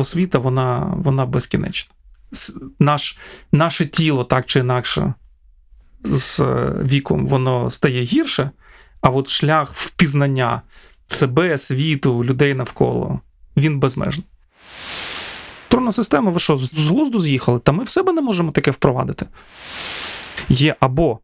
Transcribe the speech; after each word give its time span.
освіта 0.00 0.38
вона 0.38 0.94
вона 0.96 1.26
безкінечна. 1.26 1.94
Наш, 2.78 3.18
Наше 3.52 3.86
тіло 3.86 4.24
так 4.24 4.46
чи 4.46 4.58
інакше 4.60 5.14
з 6.04 6.40
віком 6.82 7.26
воно 7.26 7.70
стає 7.70 8.02
гірше, 8.02 8.50
а 9.00 9.08
от 9.08 9.28
шлях 9.28 9.72
впізнання 9.74 10.62
себе, 11.06 11.58
світу, 11.58 12.24
людей 12.24 12.54
навколо 12.54 13.20
він 13.56 13.78
безмежний. 13.78 14.26
Тронна 15.68 15.92
система, 15.92 16.30
ви 16.30 16.40
що, 16.40 16.56
з 16.56 16.88
глузду 16.88 17.20
з'їхали? 17.20 17.58
Та 17.58 17.72
ми 17.72 17.84
в 17.84 17.88
себе 17.88 18.12
не 18.12 18.20
можемо 18.20 18.52
таке 18.52 18.70
впровадити. 18.70 19.26
Є 20.48 20.76
або 20.80 21.18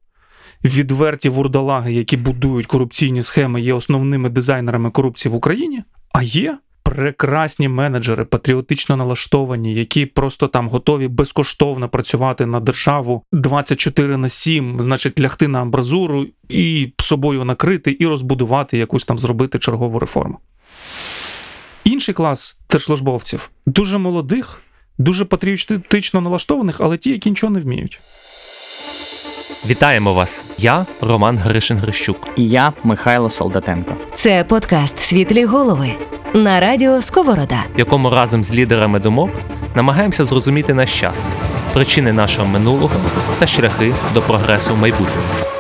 відверті 0.64 1.29
вурдалаги, 1.29 1.93
які 1.93 2.16
будують 2.16 2.66
корупційні 2.66 3.22
схеми, 3.22 3.61
є 3.61 3.74
основними 3.74 4.29
дизайнерами 4.29 4.90
корупції 4.90 5.32
в 5.32 5.34
Україні, 5.34 5.84
а 6.12 6.22
є 6.22 6.58
прекрасні 6.90 7.68
менеджери, 7.68 8.24
патріотично 8.24 8.96
налаштовані, 8.96 9.74
які 9.74 10.06
просто 10.06 10.48
там 10.48 10.68
готові 10.68 11.08
безкоштовно 11.08 11.88
працювати 11.88 12.46
на 12.46 12.60
державу 12.60 13.22
24 13.32 14.16
на 14.16 14.28
7, 14.28 14.80
значить, 14.80 15.20
лягти 15.20 15.48
на 15.48 15.60
амбразуру 15.60 16.27
і 16.48 16.92
собою 16.98 17.44
накрити, 17.44 17.96
і 18.00 18.06
розбудувати 18.06 18.78
якусь 18.78 19.04
там 19.04 19.18
зробити 19.18 19.58
чергову 19.58 19.98
реформу. 19.98 20.38
Інший 21.84 22.14
клас 22.14 22.58
держслужбовців 22.70 23.50
дуже 23.66 23.98
молодих, 23.98 24.62
дуже 24.98 25.24
патріотично 25.24 26.20
налаштованих, 26.20 26.80
але 26.80 26.96
ті, 26.96 27.10
які 27.10 27.30
нічого 27.30 27.52
не 27.52 27.60
вміють. 27.60 28.00
Вітаємо 29.69 30.15
вас! 30.15 30.45
Я 30.59 30.87
Роман 31.01 31.38
Гришин 31.38 31.79
Грищук. 31.79 32.16
І 32.37 32.48
я 32.48 32.73
Михайло 32.84 33.30
Солдатенко. 33.30 33.95
Це 34.15 34.45
подкаст 34.45 35.01
Світлі 35.01 35.45
голови 35.45 35.91
на 36.34 36.61
радіо 36.61 37.02
Сковорода, 37.02 37.65
в 37.75 37.79
якому 37.79 38.11
разом 38.11 38.45
з 38.45 38.55
лідерами 38.55 39.01
думок 39.01 39.30
намагаємося 39.75 40.25
зрозуміти 40.25 40.75
наш 40.75 41.01
час, 41.01 41.27
причини 41.73 42.12
нашого 42.12 42.48
минулого 42.48 43.00
та 43.39 43.47
шляхи 43.47 43.95
до 44.14 44.23
прогресу 44.23 44.75
в 44.75 44.78
майбутньому. 44.78 45.55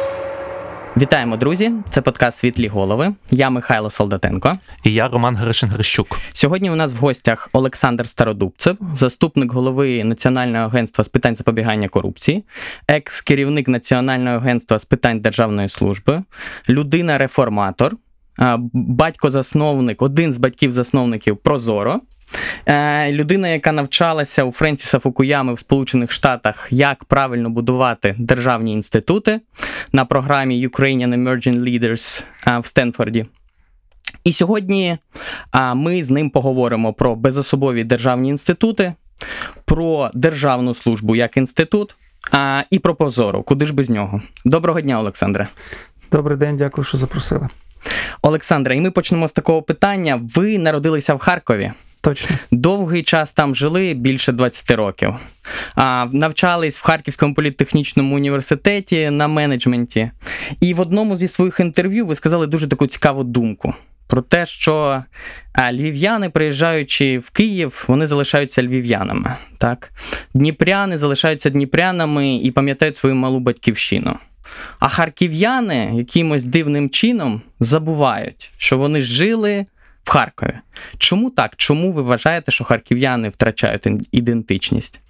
Вітаємо, 0.98 1.36
друзі! 1.36 1.72
Це 1.90 2.02
подкаст 2.02 2.38
Світлі 2.38 2.68
голови. 2.68 3.14
Я 3.30 3.50
Михайло 3.50 3.90
Солдатенко. 3.90 4.52
І 4.84 4.92
я 4.92 5.08
Роман 5.08 5.36
Гришин 5.36 5.68
Грищук. 5.68 6.18
Сьогодні 6.32 6.70
у 6.70 6.74
нас 6.74 6.92
в 6.92 6.96
гостях 6.96 7.48
Олександр 7.52 8.08
Стародубцев, 8.08 8.76
заступник 8.94 9.52
голови 9.52 10.04
Національного 10.04 10.64
агентства 10.64 11.04
з 11.04 11.08
питань 11.08 11.36
запобігання 11.36 11.88
корупції, 11.88 12.44
екс-керівник 12.88 13.68
Національного 13.68 14.36
агентства 14.36 14.78
з 14.78 14.84
питань 14.84 15.20
державної 15.20 15.68
служби, 15.68 16.22
людина-реформатор, 16.68 17.96
батько-засновник, 18.72 20.02
один 20.02 20.32
з 20.32 20.38
батьків-засновників 20.38 21.36
Прозоро. 21.36 22.00
Е, 22.66 23.12
людина, 23.12 23.48
яка 23.48 23.72
навчалася 23.72 24.44
у 24.44 24.52
Френсіса 24.52 24.98
Фукуями 24.98 25.54
в 25.54 25.58
Сполучених 25.58 26.12
Штатах, 26.12 26.68
як 26.70 27.04
правильно 27.04 27.50
будувати 27.50 28.14
державні 28.18 28.72
інститути 28.72 29.40
на 29.92 30.04
програмі 30.04 30.68
Ukrainian 30.68 31.14
Emerging 31.14 31.60
Leaders 31.60 32.24
е, 32.46 32.58
в 32.58 32.66
Стенфорді. 32.66 33.26
І 34.24 34.32
сьогодні 34.32 34.98
ми 35.74 36.04
з 36.04 36.10
ним 36.10 36.30
поговоримо 36.30 36.92
про 36.92 37.16
безособові 37.16 37.84
державні 37.84 38.28
інститути, 38.28 38.94
про 39.64 40.10
державну 40.14 40.74
службу 40.74 41.16
як 41.16 41.36
інститут 41.36 41.96
і 42.70 42.78
про 42.78 42.94
позору. 42.94 43.42
Куди 43.42 43.66
ж 43.66 43.74
без 43.74 43.90
нього? 43.90 44.22
Доброго 44.44 44.80
дня, 44.80 45.00
Олександре. 45.00 45.48
Добрий 46.12 46.38
день, 46.38 46.56
дякую, 46.56 46.84
що 46.84 46.98
запросили. 46.98 47.48
Олександре, 48.22 48.76
і 48.76 48.80
ми 48.80 48.90
почнемо 48.90 49.28
з 49.28 49.32
такого 49.32 49.62
питання. 49.62 50.20
Ви 50.34 50.58
народилися 50.58 51.14
в 51.14 51.18
Харкові. 51.18 51.72
Точно. 52.00 52.36
Довгий 52.50 53.02
час 53.02 53.32
там 53.32 53.54
жили 53.54 53.94
більше 53.94 54.32
20 54.32 54.70
років. 54.70 55.14
А, 55.74 56.06
Навчались 56.12 56.78
в 56.78 56.82
Харківському 56.82 57.34
політехнічному 57.34 58.16
університеті 58.16 59.10
на 59.10 59.28
менеджменті. 59.28 60.10
І 60.60 60.74
в 60.74 60.80
одному 60.80 61.16
зі 61.16 61.28
своїх 61.28 61.60
інтерв'ю 61.60 62.06
ви 62.06 62.14
сказали 62.14 62.46
дуже 62.46 62.68
таку 62.68 62.86
цікаву 62.86 63.24
думку. 63.24 63.74
Про 64.06 64.22
те, 64.22 64.46
що 64.46 65.02
львів'яни, 65.72 66.30
приїжджаючи 66.30 67.18
в 67.18 67.30
Київ, 67.30 67.84
вони 67.88 68.06
залишаються 68.06 68.62
львів'янами. 68.62 69.36
Так? 69.58 69.92
Дніпряни 70.34 70.98
залишаються 70.98 71.50
дніпрянами 71.50 72.36
і 72.36 72.50
пам'ятають 72.50 72.96
свою 72.96 73.14
малу 73.14 73.40
батьківщину. 73.40 74.16
А 74.78 74.88
харків'яни 74.88 75.92
якимось 75.94 76.44
дивним 76.44 76.90
чином 76.90 77.42
забувають, 77.60 78.50
що 78.58 78.78
вони 78.78 79.00
жили 79.00 79.66
в 80.04 80.10
Харкові. 80.10 80.54
Чому 80.98 81.30
так? 81.30 81.52
Чому 81.56 81.92
ви 81.92 82.02
вважаєте, 82.02 82.52
що 82.52 82.64
харків'яни 82.64 83.28
втрачають 83.28 83.88
ідентичність? 84.12 85.00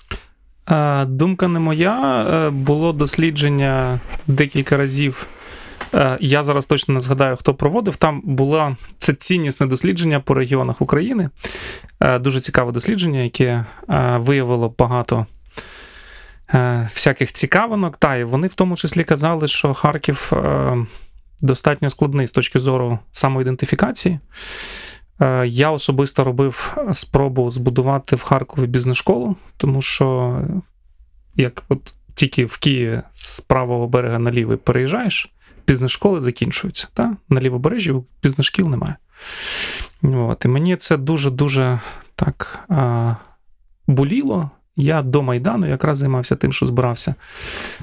Думка 1.06 1.48
не 1.48 1.60
моя. 1.60 2.26
Е, 2.30 2.50
було 2.50 2.92
дослідження 2.92 4.00
декілька 4.26 4.76
разів. 4.76 5.26
Е, 5.94 6.18
я 6.20 6.42
зараз 6.42 6.66
точно 6.66 6.94
не 6.94 7.00
згадаю, 7.00 7.36
хто 7.36 7.54
проводив. 7.54 7.96
Там 7.96 8.22
було 8.24 8.76
це 8.98 9.14
ціннісне 9.14 9.66
дослідження 9.66 10.20
по 10.20 10.34
регіонах 10.34 10.80
України. 10.80 11.30
Е, 12.00 12.18
дуже 12.18 12.40
цікаве 12.40 12.72
дослідження, 12.72 13.20
яке 13.20 13.64
виявило 14.16 14.74
багато 14.78 15.26
всяких 16.94 17.32
цікавинок. 17.32 17.96
Та 17.96 18.16
і 18.16 18.24
вони 18.24 18.46
в 18.46 18.54
тому 18.54 18.76
числі 18.76 19.04
казали, 19.04 19.48
що 19.48 19.74
Харків 19.74 20.32
достатньо 21.42 21.90
складний 21.90 22.26
з 22.26 22.32
точки 22.32 22.58
зору 22.58 22.98
самоідентифікації. 23.12 24.18
Е, 25.20 25.46
я 25.46 25.70
особисто 25.70 26.24
робив 26.24 26.76
спробу 26.92 27.50
збудувати 27.50 28.16
в 28.16 28.22
Харкові 28.22 28.66
бізнес-школу, 28.66 29.36
тому 29.56 29.82
що 29.82 30.38
як 31.34 31.62
от 31.68 31.94
тільки 32.14 32.44
в 32.44 32.58
Києві 32.58 33.00
з 33.14 33.40
правого 33.40 33.86
берега 33.88 34.18
на 34.18 34.30
лівий 34.30 34.56
переїжджаєш, 34.56 35.32
бізнес-школи 35.66 36.20
закінчуються. 36.20 36.88
Та? 36.94 37.16
На 37.28 37.40
лівобережжі 37.40 37.94
бізнес-шкіл 38.22 38.68
немає. 38.68 38.96
От. 40.02 40.44
І 40.44 40.48
мені 40.48 40.76
це 40.76 40.96
дуже-дуже 40.96 41.80
так 42.14 42.68
боліло. 43.86 44.50
Я 44.76 45.03
до 45.03 45.22
Майдану 45.22 45.66
якраз 45.66 45.98
займався 45.98 46.37
тим, 46.37 46.53
що 46.53 46.66
збирався 46.66 47.14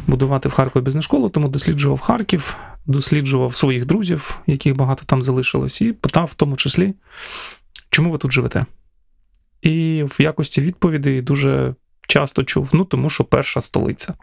будувати 0.07 0.49
в 0.49 0.51
Харкові 0.51 0.83
бізнес-школу, 0.83 1.29
тому 1.29 1.47
досліджував 1.47 1.99
Харків, 1.99 2.57
досліджував 2.85 3.55
своїх 3.55 3.85
друзів, 3.85 4.39
яких 4.47 4.75
багато 4.75 5.05
там 5.05 5.21
залишилось, 5.21 5.81
і 5.81 5.93
питав 5.93 6.25
в 6.25 6.33
тому 6.33 6.55
числі, 6.55 6.93
чому 7.89 8.11
ви 8.11 8.17
тут 8.17 8.31
живете? 8.31 8.65
І 9.61 10.03
в 10.07 10.21
якості 10.21 10.61
відповіді 10.61 11.21
дуже 11.21 11.75
часто 12.07 12.43
чув: 12.43 12.69
ну 12.73 12.85
тому 12.85 13.09
що 13.09 13.23
перша 13.23 13.61
столиця. 13.61 14.13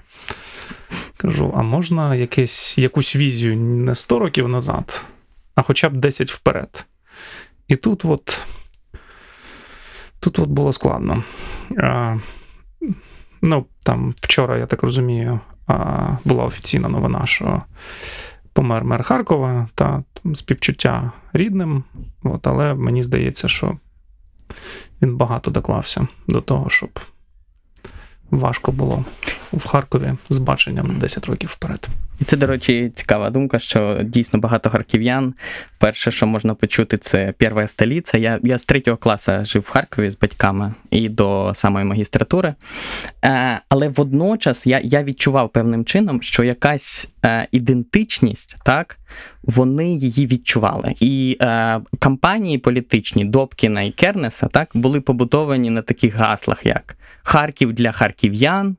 Кажу: 1.17 1.55
а 1.57 1.63
можна 1.63 2.15
якесь, 2.15 2.79
якусь 2.79 3.17
візію 3.17 3.57
не 3.57 3.95
100 3.95 4.19
років 4.19 4.49
назад, 4.49 5.05
а 5.55 5.63
хоча 5.63 5.89
б 5.89 5.97
10 5.97 6.31
вперед. 6.31 6.87
І 7.69 7.77
тут 7.77 8.05
от. 8.05 8.43
Тут 10.21 10.39
от 10.39 10.49
було 10.49 10.73
складно. 10.73 11.23
Ну, 13.43 13.67
там 13.83 14.15
вчора, 14.17 14.59
я 14.59 14.67
так 14.67 14.83
розумію, 14.83 15.41
була 16.25 16.45
офіційна 16.45 16.89
новина, 16.89 17.27
що 17.27 17.63
помер 18.53 18.85
мер 18.85 19.03
Харкова 19.03 19.69
та 19.75 20.03
співчуття 20.35 21.13
рідним. 21.33 21.85
От, 22.23 22.47
Але 22.47 22.75
мені 22.75 23.03
здається, 23.03 23.49
що 23.49 23.79
він 25.03 25.17
багато 25.17 25.51
доклався 25.51 26.07
до 26.29 26.41
того, 26.41 26.71
щоб 26.71 27.01
важко 28.31 28.73
було 28.73 29.05
в 29.53 29.67
Харкові 29.67 30.15
з 30.29 30.39
баченням 30.39 30.99
10 30.99 31.27
років 31.27 31.49
вперед. 31.49 31.89
І 32.21 32.25
це, 32.25 32.37
до 32.37 32.47
речі, 32.47 32.93
цікава 32.95 33.31
думка, 33.31 33.59
що 33.59 33.99
дійсно 34.03 34.39
багато 34.39 34.71
харків'ян. 34.71 35.35
Перше, 35.79 36.11
що 36.11 36.27
можна 36.27 36.55
почути, 36.55 36.99
це 36.99 37.35
перша 37.39 37.67
столиця. 37.67 38.19
Я 38.19 38.39
я 38.43 38.59
з 38.59 38.65
третього 38.65 38.97
класу 38.97 39.33
жив 39.43 39.63
в 39.63 39.69
Харкові 39.69 40.11
з 40.11 40.19
батьками 40.19 40.75
і 40.91 41.09
до 41.09 41.53
самої 41.55 41.85
магістратури. 41.85 42.55
Е, 43.25 43.61
Але 43.69 43.89
водночас 43.89 44.67
я 44.67 44.81
я 44.85 45.03
відчував 45.03 45.49
певним 45.49 45.85
чином, 45.85 46.23
що 46.23 46.45
якась 46.45 47.11
е, 47.25 47.49
ідентичність, 47.53 48.57
так, 48.65 48.99
вони 49.43 49.95
її 49.95 50.27
відчували. 50.27 50.95
І 51.01 51.37
е, 51.41 51.81
кампанії 51.99 52.59
політичні 52.59 53.25
Добкіна 53.25 53.83
і 53.83 53.91
Кернеса 53.91 54.47
так, 54.47 54.69
були 54.75 55.01
побудовані 55.01 55.71
на 55.71 55.83
таких 55.83 56.15
гаслах, 56.15 56.67
як 56.67 56.97
Харків 57.23 57.73
для 57.73 57.93
харків'ян. 57.93 58.77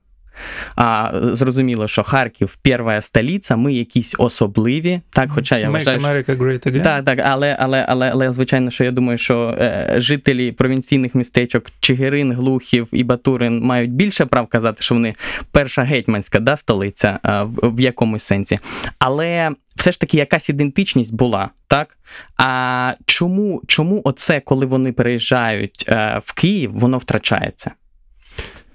А 0.75 1.11
зрозуміло, 1.33 1.87
що 1.87 2.03
Харків 2.03 2.55
перша 2.61 3.01
столиця, 3.01 3.55
ми 3.55 3.73
якісь 3.73 4.15
особливі. 4.17 5.01
Так, 5.09 5.29
хоча 5.31 5.57
я 5.57 5.67
Make 5.67 5.71
вважаю. 5.71 5.99
America 5.99 6.37
Great 6.37 6.67
Again. 6.67 6.83
Так, 6.83 7.05
так, 7.05 7.19
але, 7.25 7.57
але, 7.59 7.85
але, 7.89 8.09
але 8.09 8.31
звичайно, 8.31 8.71
що 8.71 8.83
я 8.83 8.91
думаю, 8.91 9.17
що 9.17 9.55
е, 9.59 9.93
жителі 9.97 10.51
провінційних 10.51 11.15
містечок 11.15 11.65
Чигирин, 11.79 12.33
Глухів 12.33 12.87
і 12.91 13.03
Батурин 13.03 13.59
мають 13.59 13.91
більше 13.91 14.25
прав 14.25 14.47
казати, 14.47 14.83
що 14.83 14.95
вони 14.95 15.15
перша 15.51 15.83
гетьманська 15.83 16.39
да, 16.39 16.57
столиця 16.57 17.19
е, 17.25 17.43
в, 17.43 17.75
в 17.75 17.79
якомусь 17.79 18.23
сенсі. 18.23 18.59
Але 18.99 19.51
все 19.75 19.91
ж 19.91 19.99
таки 19.99 20.17
якась 20.17 20.49
ідентичність 20.49 21.13
була, 21.13 21.49
так? 21.67 21.97
А 22.37 22.93
чому, 23.05 23.61
чому 23.67 24.01
оце, 24.03 24.39
коли 24.39 24.65
вони 24.65 24.91
переїжджають 24.91 25.85
е, 25.87 26.21
в 26.23 26.33
Київ, 26.33 26.71
воно 26.73 26.97
втрачається? 26.97 27.71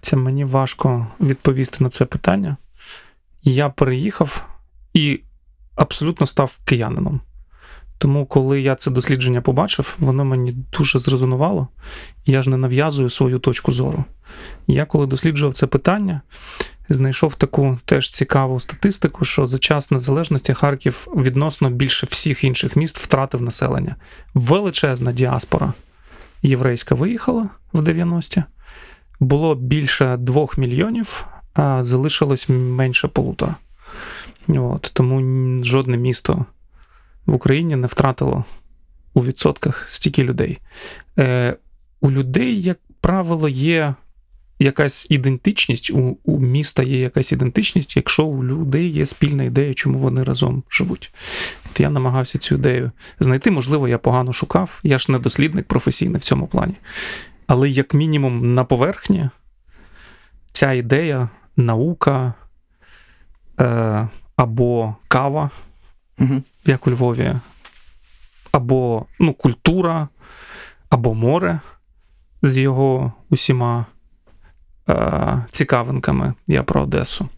Це 0.07 0.17
мені 0.17 0.45
важко 0.45 1.07
відповісти 1.21 1.85
на 1.85 1.91
це 1.91 2.05
питання. 2.05 2.57
Я 3.43 3.69
переїхав 3.69 4.49
і 4.95 5.21
абсолютно 5.75 6.27
став 6.27 6.59
киянином. 6.65 7.21
Тому, 7.99 8.27
коли 8.27 8.61
я 8.61 8.75
це 8.75 8.91
дослідження 8.91 9.41
побачив, 9.41 9.97
воно 9.99 10.25
мені 10.25 10.53
дуже 10.53 10.99
зрезонувало, 10.99 11.69
я 12.27 12.43
ж 12.43 12.51
не 12.51 12.57
нав'язую 12.57 13.11
свою 13.11 13.39
точку 13.39 13.73
зору. 13.73 14.05
Я, 14.67 14.85
коли 14.85 15.07
досліджував 15.07 15.55
це 15.55 15.67
питання, 15.67 16.21
знайшов 16.89 17.35
таку 17.35 17.79
теж 17.85 18.11
цікаву 18.11 18.61
статистику, 18.61 19.25
що 19.25 19.47
за 19.47 19.59
час 19.59 19.91
незалежності 19.91 20.55
Харків 20.55 21.09
відносно 21.17 21.71
більше 21.71 22.07
всіх 22.07 22.45
інших 22.45 22.77
міст 22.77 22.99
втратив 22.99 23.43
населення. 23.43 23.97
Величезна 24.35 25.13
діаспора 25.13 25.73
єврейська 26.43 26.95
виїхала 26.95 27.49
в 27.73 27.81
90-ті. 27.81 28.45
Було 29.21 29.55
більше 29.55 30.17
двох 30.17 30.59
мільйонів, 30.59 31.27
а 31.55 31.85
залишилось 31.85 32.49
менше 32.49 33.09
полутора. 33.09 33.55
От, 34.49 34.91
тому 34.95 35.21
жодне 35.65 35.97
місто 35.97 36.45
в 37.27 37.35
Україні 37.35 37.77
не 37.77 37.87
втратило 37.87 38.45
у 39.15 39.25
відсотках 39.25 39.87
стільки 39.89 40.25
людей. 40.25 40.59
Е, 41.19 41.57
у 42.01 42.11
людей, 42.11 42.63
як 42.63 42.79
правило, 43.01 43.49
є 43.49 43.95
якась 44.59 45.07
ідентичність, 45.11 45.91
у, 45.91 46.19
у 46.25 46.41
міста 46.41 46.83
є 46.83 47.01
якась 47.01 47.33
ідентичність, 47.33 47.97
якщо 47.97 48.25
у 48.25 48.45
людей 48.45 48.91
є 48.91 49.07
спільна 49.07 49.45
ідея, 49.45 49.75
чому 49.75 49.99
вони 49.99 50.23
разом 50.23 50.63
живуть. 50.71 51.13
От 51.71 51.81
я 51.81 51.91
намагався 51.91 52.39
цю 52.39 52.55
ідею 52.55 52.91
знайти. 53.21 53.51
Можливо, 53.51 53.89
я 53.89 53.99
погано 53.99 54.33
шукав. 54.33 54.81
Я 54.83 54.99
ж 54.99 55.13
не 55.13 55.19
дослідник 55.19 55.67
професійний 55.67 56.21
в 56.21 56.25
цьому 56.25 56.47
плані. 56.47 56.75
Але 57.47 57.69
як 57.69 57.95
мінімум 57.95 58.55
на 58.55 58.65
поверхні 58.65 59.31
ця 60.53 60.73
ідея, 60.73 61.29
наука 61.57 62.35
е, 63.61 64.09
або 64.37 64.97
кава, 65.09 65.51
Угу. 66.19 66.43
як 66.65 66.87
у 66.87 66.91
Львові, 66.91 67.35
або 68.53 69.07
ну, 69.21 69.35
культура, 69.35 70.09
або 70.89 71.15
море 71.15 71.61
з 72.43 72.59
його 72.59 73.13
усіма 73.31 73.87
е, 74.89 75.45
цікавинками. 75.51 76.35
Я 76.47 76.63
про 76.63 76.83
Одесу. 76.83 77.29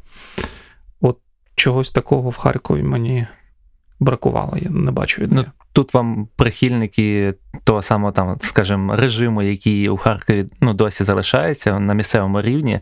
От 1.00 1.18
чогось 1.54 1.90
такого 1.90 2.30
в 2.30 2.36
Харкові 2.36 2.82
мені 2.82 3.26
бракувало. 4.00 4.56
Я 4.56 4.70
не 4.70 4.90
бачу. 4.90 5.28
Ну, 5.30 5.44
Тут 5.72 5.94
вам 5.94 6.28
прихильники 6.36 7.34
того 7.68 7.82
самого 7.82 8.12
там, 8.12 8.36
скажімо, 8.40 8.96
режиму, 8.96 9.42
який 9.42 9.88
у 9.88 9.96
Харкові 9.96 10.46
ну, 10.60 10.74
досі 10.74 11.04
залишається 11.04 11.78
на 11.78 11.94
місцевому 11.94 12.42
рівні, 12.42 12.80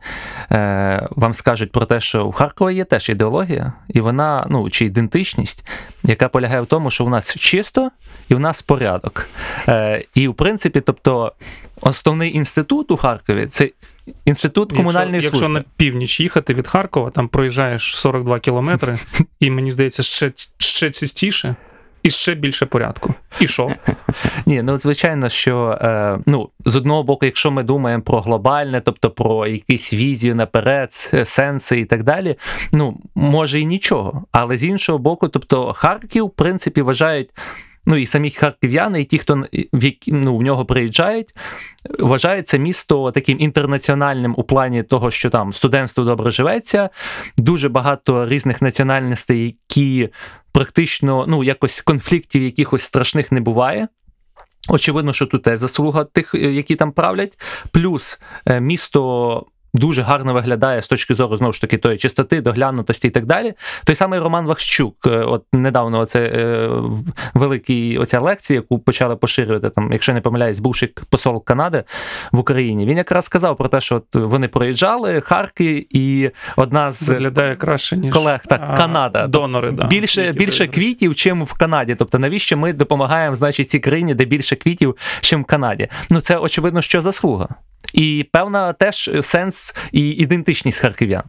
е, 0.52 1.08
вам 1.10 1.34
скажуть 1.34 1.72
про 1.72 1.86
те, 1.86 2.00
що 2.00 2.26
у 2.26 2.32
Харкова 2.32 2.72
є 2.72 2.84
теж 2.84 3.08
ідеологія, 3.08 3.72
і 3.88 4.00
вона, 4.00 4.46
ну, 4.50 4.70
чи 4.70 4.84
ідентичність, 4.84 5.64
яка 6.04 6.28
полягає 6.28 6.60
в 6.60 6.66
тому, 6.66 6.90
що 6.90 7.04
у 7.04 7.08
нас 7.08 7.36
чисто 7.36 7.90
і 8.28 8.34
в 8.34 8.40
нас 8.40 8.62
порядок. 8.62 9.26
Е, 9.68 10.04
і 10.14 10.28
в 10.28 10.34
принципі, 10.34 10.80
тобто, 10.80 11.32
основний 11.80 12.36
інститут 12.36 12.90
у 12.90 12.96
Харкові 12.96 13.46
це 13.46 13.70
інститут 14.24 14.72
комунальної 14.72 15.14
якщо, 15.14 15.30
служби. 15.30 15.54
Якщо 15.54 15.58
на 15.58 15.64
північ 15.76 16.20
їхати 16.20 16.54
від 16.54 16.66
Харкова, 16.66 17.10
там 17.10 17.28
проїжджаєш 17.28 17.96
42 17.96 18.38
кілометри, 18.40 18.98
і 19.40 19.50
мені 19.50 19.72
здається, 19.72 20.02
ще, 20.02 20.32
ще 20.58 20.90
чистіше 20.90 21.56
і 22.06 22.10
ще 22.10 22.34
більше 22.34 22.66
порядку. 22.66 23.14
І 23.40 23.48
що? 23.48 23.70
Ні, 24.46 24.62
ну 24.62 24.78
звичайно, 24.78 25.28
що 25.28 25.78
е, 25.80 26.18
ну, 26.26 26.48
з 26.64 26.76
одного 26.76 27.02
боку, 27.02 27.26
якщо 27.26 27.50
ми 27.50 27.62
думаємо 27.62 28.02
про 28.02 28.20
глобальне, 28.20 28.80
тобто 28.80 29.10
про 29.10 29.46
якісь 29.46 29.94
візію 29.94 30.34
наперед, 30.34 30.92
сенси 31.24 31.80
і 31.80 31.84
так 31.84 32.02
далі, 32.02 32.36
ну 32.72 33.00
може 33.14 33.60
і 33.60 33.66
нічого. 33.66 34.24
Але 34.32 34.56
з 34.56 34.64
іншого 34.64 34.98
боку, 34.98 35.28
тобто 35.28 35.72
Харків, 35.72 36.24
в 36.24 36.30
принципі, 36.30 36.82
вважають. 36.82 37.30
Ну 37.88 37.96
і 37.96 38.06
самі 38.06 38.30
харків'яни, 38.30 39.00
і 39.00 39.04
ті, 39.04 39.18
хто 39.18 39.44
в 39.72 39.84
які, 39.84 40.12
ну, 40.12 40.36
в 40.36 40.42
нього 40.42 40.64
приїжджають, 40.64 41.34
вважають 41.98 42.48
це 42.48 42.58
місто 42.58 43.12
таким 43.12 43.40
інтернаціональним 43.40 44.34
у 44.38 44.42
плані 44.42 44.82
того, 44.82 45.10
що 45.10 45.30
там 45.30 45.52
студентство 45.52 46.04
добре 46.04 46.30
живеться, 46.30 46.90
дуже 47.38 47.68
багато 47.68 48.28
різних 48.28 48.62
національностей, 48.62 49.44
які 49.44 50.08
практично 50.56 51.24
ну, 51.28 51.44
якось 51.44 51.80
конфліктів 51.80 52.42
якихось 52.42 52.82
страшних 52.82 53.32
не 53.32 53.40
буває. 53.40 53.88
Очевидно, 54.68 55.12
що 55.12 55.26
тут 55.26 55.42
теж 55.42 55.58
заслуга 55.58 56.04
тих, 56.04 56.34
е, 56.34 56.38
які 56.38 56.76
там 56.76 56.92
правлять. 56.92 57.38
Плюс 57.70 58.20
е, 58.46 58.60
місто 58.60 59.46
дуже 59.76 60.02
гарно 60.02 60.34
виглядає 60.34 60.82
з 60.82 60.88
точки 60.88 61.14
зору 61.14 61.36
знову 61.36 61.52
ж 61.52 61.60
таки 61.60 61.78
тої 61.78 61.98
чистоти, 61.98 62.40
доглянутості 62.40 63.08
і 63.08 63.10
так 63.10 63.26
далі. 63.26 63.54
Той 63.84 63.96
самий 63.96 64.20
Роман 64.20 64.46
Вахщук, 64.46 64.96
е, 65.06 65.10
от 65.10 65.44
недавно 65.52 66.00
оце 66.00 66.20
е, 66.20 66.70
великий 67.34 67.98
оця 67.98 68.20
лекція, 68.20 68.60
яку 68.60 68.78
почали 68.78 69.16
поширювати 69.16 69.70
там, 69.70 69.92
якщо 69.92 70.12
не 70.12 70.20
помиляюсь, 70.20 70.60
бувший 70.60 70.94
посол 71.10 71.44
Канади 71.44 71.84
в 72.32 72.38
Україні. 72.38 72.86
Він 72.86 72.96
якраз 72.96 73.24
сказав 73.24 73.56
про 73.56 73.68
те, 73.68 73.80
що 73.80 73.96
от 73.96 74.14
вони 74.14 74.48
проїжджали 74.48 75.20
Харки, 75.20 75.86
і 75.90 76.30
одна 76.56 76.90
з 76.90 77.08
Виглядає 77.08 77.56
краще, 77.56 77.96
ніж 77.96 78.14
колег, 78.14 78.40
так, 78.46 78.60
а, 78.62 78.76
Канада. 78.76 79.26
Донори, 79.26 79.70
да, 79.70 79.86
більше, 79.86 80.32
більше 80.32 80.66
квітів, 80.66 81.14
чим 81.14 81.44
в 81.44 81.52
Канаді. 81.52 81.94
Тобто, 81.94 82.18
навіщо 82.18 82.56
ми 82.56 82.72
допомагаємо, 82.72 83.36
значить, 83.36 83.68
цій 83.68 83.78
країні, 83.78 84.14
де 84.14 84.24
більше 84.24 84.56
квітів, 84.56 84.96
чим 85.20 85.42
в 85.42 85.44
Канаді? 85.44 85.88
Ну, 86.10 86.20
це 86.20 86.38
очевидно, 86.38 86.82
що 86.82 87.02
заслуга. 87.02 87.48
І 87.92 88.28
певна 88.32 88.72
теж 88.72 89.10
сенс 89.22 89.76
і 89.92 90.08
ідентичність 90.08 90.80
харків'ян. 90.80 91.22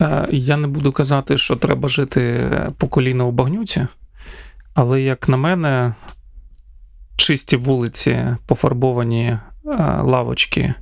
Е, 0.00 0.28
Я 0.30 0.56
не 0.56 0.68
буду 0.68 0.92
казати, 0.92 1.38
що 1.38 1.56
треба 1.56 1.88
жити 1.88 2.50
по 2.78 2.88
коліна 2.88 3.24
у 3.24 3.32
багнюці, 3.32 3.86
але, 4.74 5.02
як 5.02 5.28
на 5.28 5.36
мене, 5.36 5.94
чисті 7.16 7.56
вулиці, 7.56 8.36
пофарбовані 8.46 9.24
е, 9.28 9.40
лавочки 10.02 10.74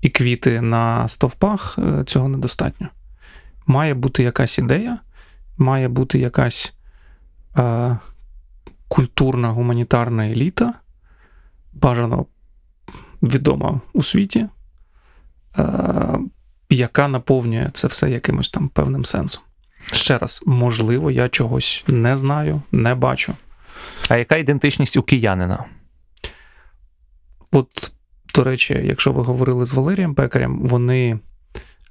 і 0.00 0.08
квіти 0.08 0.60
на 0.60 1.08
стовпах 1.08 1.78
е, 1.78 2.04
цього 2.04 2.28
недостатньо. 2.28 2.88
Має 3.66 3.94
бути 3.94 4.22
якась 4.22 4.58
ідея, 4.58 4.98
має 5.58 5.88
бути 5.88 6.18
якась 6.18 6.74
культурна 8.88 9.48
гуманітарна 9.48 10.26
еліта, 10.26 10.74
бажано 11.72 12.26
відома 13.22 13.80
у 13.92 14.02
світі. 14.02 14.48
Е, 15.58 16.18
яка 16.70 17.08
наповнює 17.08 17.70
це 17.72 17.88
все 17.88 18.10
якимось 18.10 18.50
там 18.50 18.68
певним 18.68 19.04
сенсом. 19.04 19.42
Ще 19.92 20.18
раз, 20.18 20.42
можливо, 20.46 21.10
я 21.10 21.28
чогось 21.28 21.84
не 21.86 22.16
знаю, 22.16 22.62
не 22.72 22.94
бачу. 22.94 23.34
А 24.08 24.16
яка 24.16 24.36
ідентичність 24.36 24.96
у 24.96 25.02
киянина? 25.02 25.64
От, 27.52 27.92
до 28.34 28.44
речі, 28.44 28.80
якщо 28.84 29.12
ви 29.12 29.22
говорили 29.22 29.66
з 29.66 29.72
Валерієм 29.72 30.14
Пекарем, 30.14 30.58
вони 30.62 31.18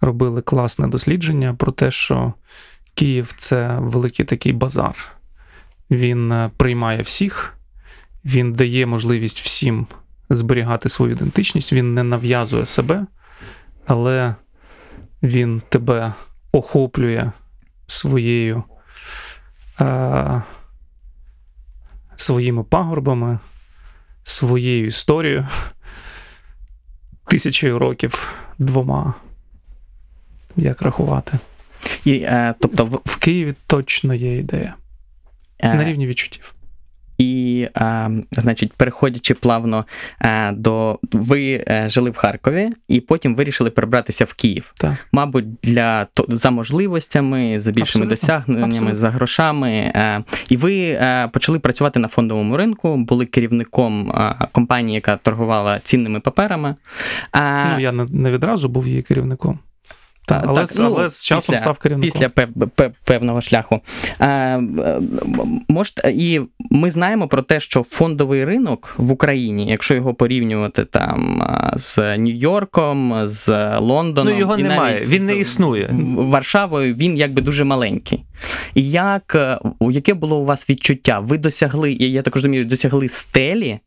робили 0.01 0.41
класне 0.41 0.88
дослідження 0.88 1.53
про 1.53 1.72
те, 1.72 1.91
що 1.91 2.34
Київ 2.94 3.34
це 3.38 3.77
великий 3.79 4.25
такий 4.25 4.53
базар. 4.53 4.96
Він 5.91 6.32
е, 6.32 6.51
приймає 6.58 7.01
всіх, 7.01 7.58
він 8.25 8.51
дає 8.51 8.86
можливість 8.86 9.39
всім 9.39 9.88
зберігати 10.35 10.89
свою 10.89 11.11
ідентичність, 11.11 11.73
він 11.73 11.93
не 11.93 12.03
нав'язує 12.03 12.65
себе, 12.65 13.05
але 13.85 14.35
він 15.23 15.61
тебе 15.69 16.13
охоплює 16.51 17.31
своєю, 17.88 18.63
е, 19.81 20.41
своїми 22.15 22.63
пагорбами, 22.63 23.39
своєю 24.23 24.85
історією, 24.88 25.47
тисячею 27.25 27.79
років 27.79 28.33
двома. 28.59 29.13
Як 30.55 30.81
рахувати? 30.81 31.39
І, 32.05 32.13
е, 32.13 32.55
тобто, 32.59 32.85
в, 32.85 33.01
В 33.05 33.17
Києві 33.17 33.53
точно 33.67 34.13
є 34.13 34.38
ідея 34.38 34.75
е, 35.59 35.75
на 35.75 35.83
рівні 35.83 36.07
відчуттів. 36.07 36.53
І 37.22 37.51
І, 37.51 37.68
е, 37.78 38.10
значить, 38.32 38.74
переходячи 38.74 39.34
плавно 39.34 39.86
е, 40.22 40.51
до 40.51 41.00
ви 41.12 41.63
е, 41.68 41.90
жили 41.90 42.10
в 42.10 42.16
Харкові, 42.16 42.70
і 42.88 43.00
потім 43.00 43.36
вирішили 43.36 43.70
перебратися 43.70 44.25
в 44.25 44.34
Київ. 44.34 44.74
Так. 44.78 44.94
Мабуть, 45.12 45.46
для 45.63 46.06
то 46.06 46.25
за 46.28 46.51
можливостями, 46.51 47.60
за 47.60 47.72
більшими 47.72 48.06
Абсолютно. 48.06 48.10
досягненнями, 48.10 48.68
Абсолютно. 48.68 48.96
за 48.96 49.10
грошами. 49.10 49.94
І 50.50 50.58
ви 50.58 51.00
почали 51.34 51.60
працювати 51.60 52.00
на 52.00 52.08
фондовому 52.08 52.58
ринку, 52.58 52.98
були 52.98 53.25
керівником 53.25 54.13
компанії, 54.51 54.96
яка 54.96 55.18
торгувала 55.18 55.80
цінними 55.80 56.20
паперами. 56.20 56.75
Ну, 57.36 57.80
я 57.80 57.92
не, 57.92 58.06
не 58.06 58.32
відразу 58.32 58.70
був 58.70 58.88
її 58.88 59.01
керівником. 59.01 59.60
Та, 60.25 60.44
але, 60.48 60.56
так, 60.60 60.68
з- 60.72 60.80
ну, 60.80 60.94
але 60.98 61.10
з 61.10 61.24
часом 61.25 61.54
після- 61.56 61.62
став 61.63 61.78
керівником. 61.78 62.12
Після 62.12 62.30
пев, 62.30 62.50
пев- 62.78 62.94
певного 63.04 63.42
шляху. 63.42 63.80
Е, 64.20 64.28
е, 64.28 64.62
і 66.12 66.42
ми 66.72 66.92
знаємо 66.92 67.28
про 67.28 67.42
те, 67.42 67.60
що 67.60 67.84
фондовий 67.84 68.46
ринок 68.46 68.94
в 68.98 69.12
Україні, 69.12 69.68
якщо 69.70 69.96
його 69.96 70.13
порівнювати 70.13 70.86
там 70.86 71.44
з 71.75 71.98
Нью-Йорком, 72.18 73.28
з 73.28 73.78
Лондоном, 73.80 74.34
Ну 74.34 74.40
його 74.40 74.58
і 74.58 74.63
немає, 74.63 75.01
він 75.08 75.25
не 75.25 75.36
існує. 75.36 75.90
Варшавою, 76.18 76.94
він 76.94 77.18
якби 77.18 77.42
дуже 77.42 77.63
маленький. 77.63 78.24
І 78.75 78.90
як, 78.90 79.36
е, 79.36 79.60
яке 79.92 80.13
було 80.13 80.38
у 80.38 80.46
вас 80.46 80.70
відчуття? 80.70 81.20
Ви 81.20 81.38
досягли, 81.38 81.94
я 81.94 82.08
я 82.08 82.22
так 82.22 82.36
розумію, 82.36 82.66
досягли 82.66 83.10
стелі. 83.10 83.80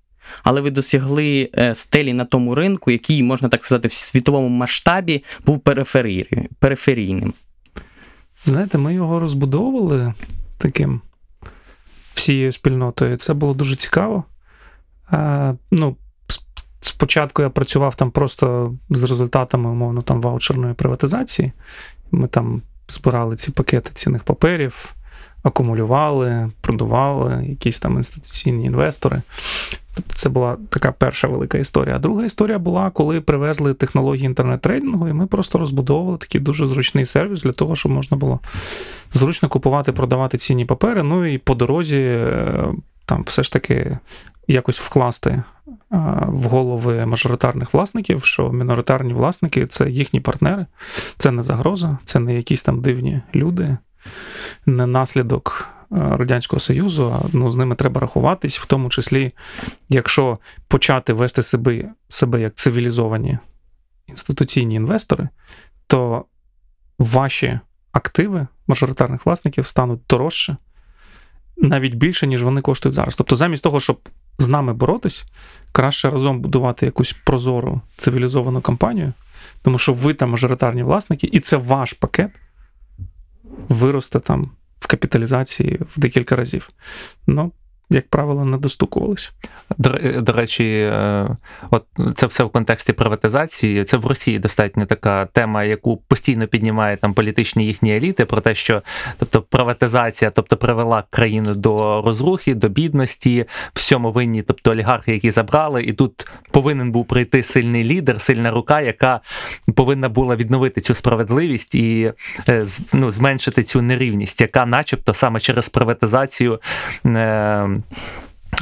Але 0.42 0.60
ви 0.60 0.70
досягли 0.70 1.50
е, 1.58 1.74
стелі 1.74 2.12
на 2.12 2.24
тому 2.24 2.54
ринку, 2.54 2.90
який, 2.90 3.22
можна 3.22 3.48
так 3.48 3.64
сказати, 3.64 3.88
в 3.88 3.92
світовому 3.92 4.48
масштабі 4.48 5.24
був 5.46 5.60
периферійним. 6.58 7.34
Знаєте, 8.44 8.78
ми 8.78 8.94
його 8.94 9.20
розбудовували 9.20 10.14
таким 10.58 11.00
всією 12.14 12.52
спільнотою. 12.52 13.16
Це 13.16 13.34
було 13.34 13.54
дуже 13.54 13.76
цікаво. 13.76 14.24
Е, 15.12 15.54
ну, 15.70 15.96
спочатку 16.80 17.42
я 17.42 17.50
працював 17.50 17.94
там 17.94 18.10
просто 18.10 18.74
з 18.90 19.02
результатами, 19.02 19.70
умовно, 19.70 20.02
там 20.02 20.22
ваучерної 20.22 20.74
приватизації. 20.74 21.52
Ми 22.10 22.28
там 22.28 22.62
збирали 22.88 23.36
ці 23.36 23.50
пакети 23.50 23.90
цінних 23.94 24.24
паперів, 24.24 24.94
акумулювали, 25.44 26.50
продавали, 26.60 27.46
якісь 27.48 27.78
там 27.78 27.96
інституційні 27.96 28.64
інвестори. 28.64 29.22
Тобто 29.94 30.14
це 30.14 30.28
була 30.28 30.56
така 30.70 30.92
перша 30.92 31.28
велика 31.28 31.58
історія. 31.58 31.96
А 31.96 31.98
друга 31.98 32.24
історія 32.24 32.58
була, 32.58 32.90
коли 32.90 33.20
привезли 33.20 33.74
технології 33.74 34.26
інтернет-трейдингу, 34.26 35.08
і 35.08 35.12
ми 35.12 35.26
просто 35.26 35.58
розбудовували 35.58 36.18
такий 36.18 36.40
дуже 36.40 36.66
зручний 36.66 37.06
сервіс 37.06 37.42
для 37.42 37.52
того, 37.52 37.76
щоб 37.76 37.92
можна 37.92 38.16
було 38.16 38.40
зручно 39.12 39.48
купувати, 39.48 39.92
продавати 39.92 40.38
цінні 40.38 40.64
папери. 40.64 41.02
Ну 41.02 41.26
і 41.26 41.38
по 41.38 41.54
дорозі 41.54 42.00
е, 42.00 42.68
там 43.04 43.22
все 43.26 43.42
ж 43.42 43.52
таки 43.52 43.98
якось 44.48 44.80
вкласти 44.80 45.30
е, 45.30 45.42
в 46.26 46.42
голови 46.42 47.06
мажоритарних 47.06 47.74
власників, 47.74 48.24
що 48.24 48.52
міноритарні 48.52 49.14
власники 49.14 49.66
це 49.66 49.90
їхні 49.90 50.20
партнери, 50.20 50.66
це 51.16 51.30
не 51.30 51.42
загроза, 51.42 51.98
це 52.04 52.20
не 52.20 52.34
якісь 52.34 52.62
там 52.62 52.80
дивні 52.80 53.20
люди, 53.34 53.76
не 54.66 54.86
наслідок 54.86 55.68
е, 55.92 55.96
Радянського 55.98 56.60
Союзу, 56.60 57.14
а 57.20 57.28
ну, 57.32 57.50
з 57.50 57.56
ними 57.56 57.74
треба 57.74 58.00
рахуватись, 58.00 58.58
в 58.58 58.66
тому 58.66 58.88
числі, 58.88 59.32
якщо 59.88 60.38
почати 60.68 61.12
вести 61.12 61.42
себе, 61.42 61.84
себе 62.08 62.40
як 62.40 62.54
цивілізовані 62.54 63.38
інституційні 64.06 64.74
інвестори, 64.74 65.28
то 65.86 66.24
ваші 66.98 67.60
активи 67.92 68.46
мажоритарних 68.66 69.26
власників 69.26 69.66
стануть 69.66 70.00
дорожче, 70.08 70.56
навіть 71.56 71.94
більше, 71.94 72.26
ніж 72.26 72.42
вони 72.42 72.60
коштують 72.60 72.94
зараз. 72.94 73.16
Тобто, 73.16 73.36
замість 73.36 73.62
того, 73.62 73.80
щоб 73.80 74.08
з 74.38 74.48
нами 74.48 74.74
боротись, 74.74 75.24
краще 75.72 76.10
разом 76.10 76.40
будувати 76.40 76.86
якусь 76.86 77.12
прозору 77.24 77.80
цивілізовану 77.96 78.60
компанію, 78.60 79.12
тому 79.62 79.78
що 79.78 79.92
ви 79.92 80.14
там 80.14 80.30
мажоритарні 80.30 80.82
власники, 80.82 81.28
і 81.32 81.40
це 81.40 81.56
ваш 81.56 81.92
пакет 81.92 82.30
виросте 83.68 84.20
там 84.20 84.50
в 84.78 84.86
капіталізації 84.86 85.80
в 85.96 86.00
декілька 86.00 86.36
разів. 86.36 86.68
Ну, 87.26 87.52
як 87.90 88.08
правило, 88.08 88.44
не 88.44 88.56
достукувались. 88.56 89.32
До, 89.78 89.90
до 90.20 90.32
речі, 90.32 90.64
е, 90.64 91.36
от 91.70 91.84
це 92.14 92.26
все 92.26 92.44
в 92.44 92.50
контексті 92.50 92.92
приватизації. 92.92 93.84
Це 93.84 93.96
в 93.96 94.06
Росії 94.06 94.38
достатньо 94.38 94.86
така 94.86 95.26
тема, 95.26 95.64
яку 95.64 95.96
постійно 95.96 96.46
піднімає 96.46 96.96
там 96.96 97.14
політичні 97.14 97.66
їхні 97.66 97.96
еліти, 97.96 98.24
про 98.24 98.40
те, 98.40 98.54
що 98.54 98.82
тобто 99.18 99.42
приватизація, 99.42 100.30
тобто 100.30 100.56
привела 100.56 101.04
країну 101.10 101.54
до 101.54 102.02
розрухи, 102.02 102.54
до 102.54 102.68
бідності, 102.68 103.44
всьому 103.74 104.12
винні, 104.12 104.42
тобто 104.42 104.70
олігархи, 104.70 105.12
які 105.12 105.30
забрали, 105.30 105.82
і 105.82 105.92
тут 105.92 106.26
повинен 106.50 106.92
був 106.92 107.06
прийти 107.06 107.42
сильний 107.42 107.84
лідер, 107.84 108.20
сильна 108.20 108.50
рука, 108.50 108.80
яка 108.80 109.20
повинна 109.76 110.08
була 110.08 110.36
відновити 110.36 110.80
цю 110.80 110.94
справедливість 110.94 111.74
і 111.74 112.12
е, 112.48 112.66
ну, 112.92 113.10
зменшити 113.10 113.62
цю 113.62 113.82
нерівність, 113.82 114.40
яка, 114.40 114.66
начебто, 114.66 115.14
саме 115.14 115.40
через 115.40 115.68
приватизацію. 115.68 116.60
Е, 117.06 117.73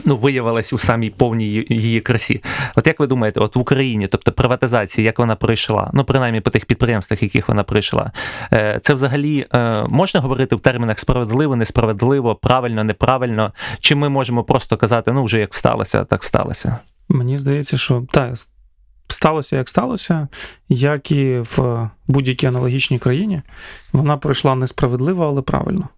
Ну, 0.04 0.16
виявилась 0.16 0.72
у 0.72 0.78
самій 0.78 1.10
повній 1.10 1.66
її 1.68 2.00
красі. 2.00 2.42
От 2.76 2.86
як 2.86 3.00
ви 3.00 3.06
думаєте, 3.06 3.40
от 3.40 3.56
в 3.56 3.58
Україні, 3.58 4.06
тобто 4.06 4.32
приватизація, 4.32 5.04
як 5.04 5.18
вона 5.18 5.36
пройшла, 5.36 5.90
ну 5.94 6.04
принаймні 6.04 6.40
по 6.40 6.50
тих 6.50 6.64
підприємствах, 6.64 7.22
яких 7.22 7.48
вона 7.48 7.62
пройшла, 7.62 8.12
е, 8.52 8.78
це 8.82 8.94
взагалі 8.94 9.46
е, 9.54 9.84
можна 9.88 10.20
говорити 10.20 10.56
в 10.56 10.60
термінах 10.60 10.98
справедливо, 10.98 11.56
несправедливо, 11.56 12.34
правильно, 12.34 12.84
неправильно? 12.84 13.52
Чи 13.80 13.94
ми 13.94 14.08
можемо 14.08 14.44
просто 14.44 14.76
казати, 14.76 15.12
ну 15.12 15.24
вже 15.24 15.40
як 15.40 15.54
всталося, 15.54 16.04
так 16.04 16.22
всталося? 16.22 16.78
Мені 17.08 17.38
здається, 17.38 17.78
що 17.78 18.06
так, 18.12 18.34
сталося 19.08 19.56
як 19.56 19.68
сталося, 19.68 20.28
як 20.68 21.10
і 21.10 21.38
в 21.38 21.88
будь-якій 22.08 22.46
аналогічній 22.46 22.98
країні, 22.98 23.42
вона 23.92 24.16
пройшла 24.16 24.54
несправедливо, 24.54 25.26
але 25.26 25.42
правильно. 25.42 25.88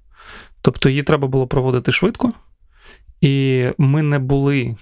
Тобто 0.62 0.88
її 0.88 1.02
треба 1.02 1.28
було 1.28 1.46
проводити 1.46 1.92
швидко, 1.92 2.32
і 3.24 3.66
ми 3.78 4.02
не 4.02 4.18
були 4.18 4.76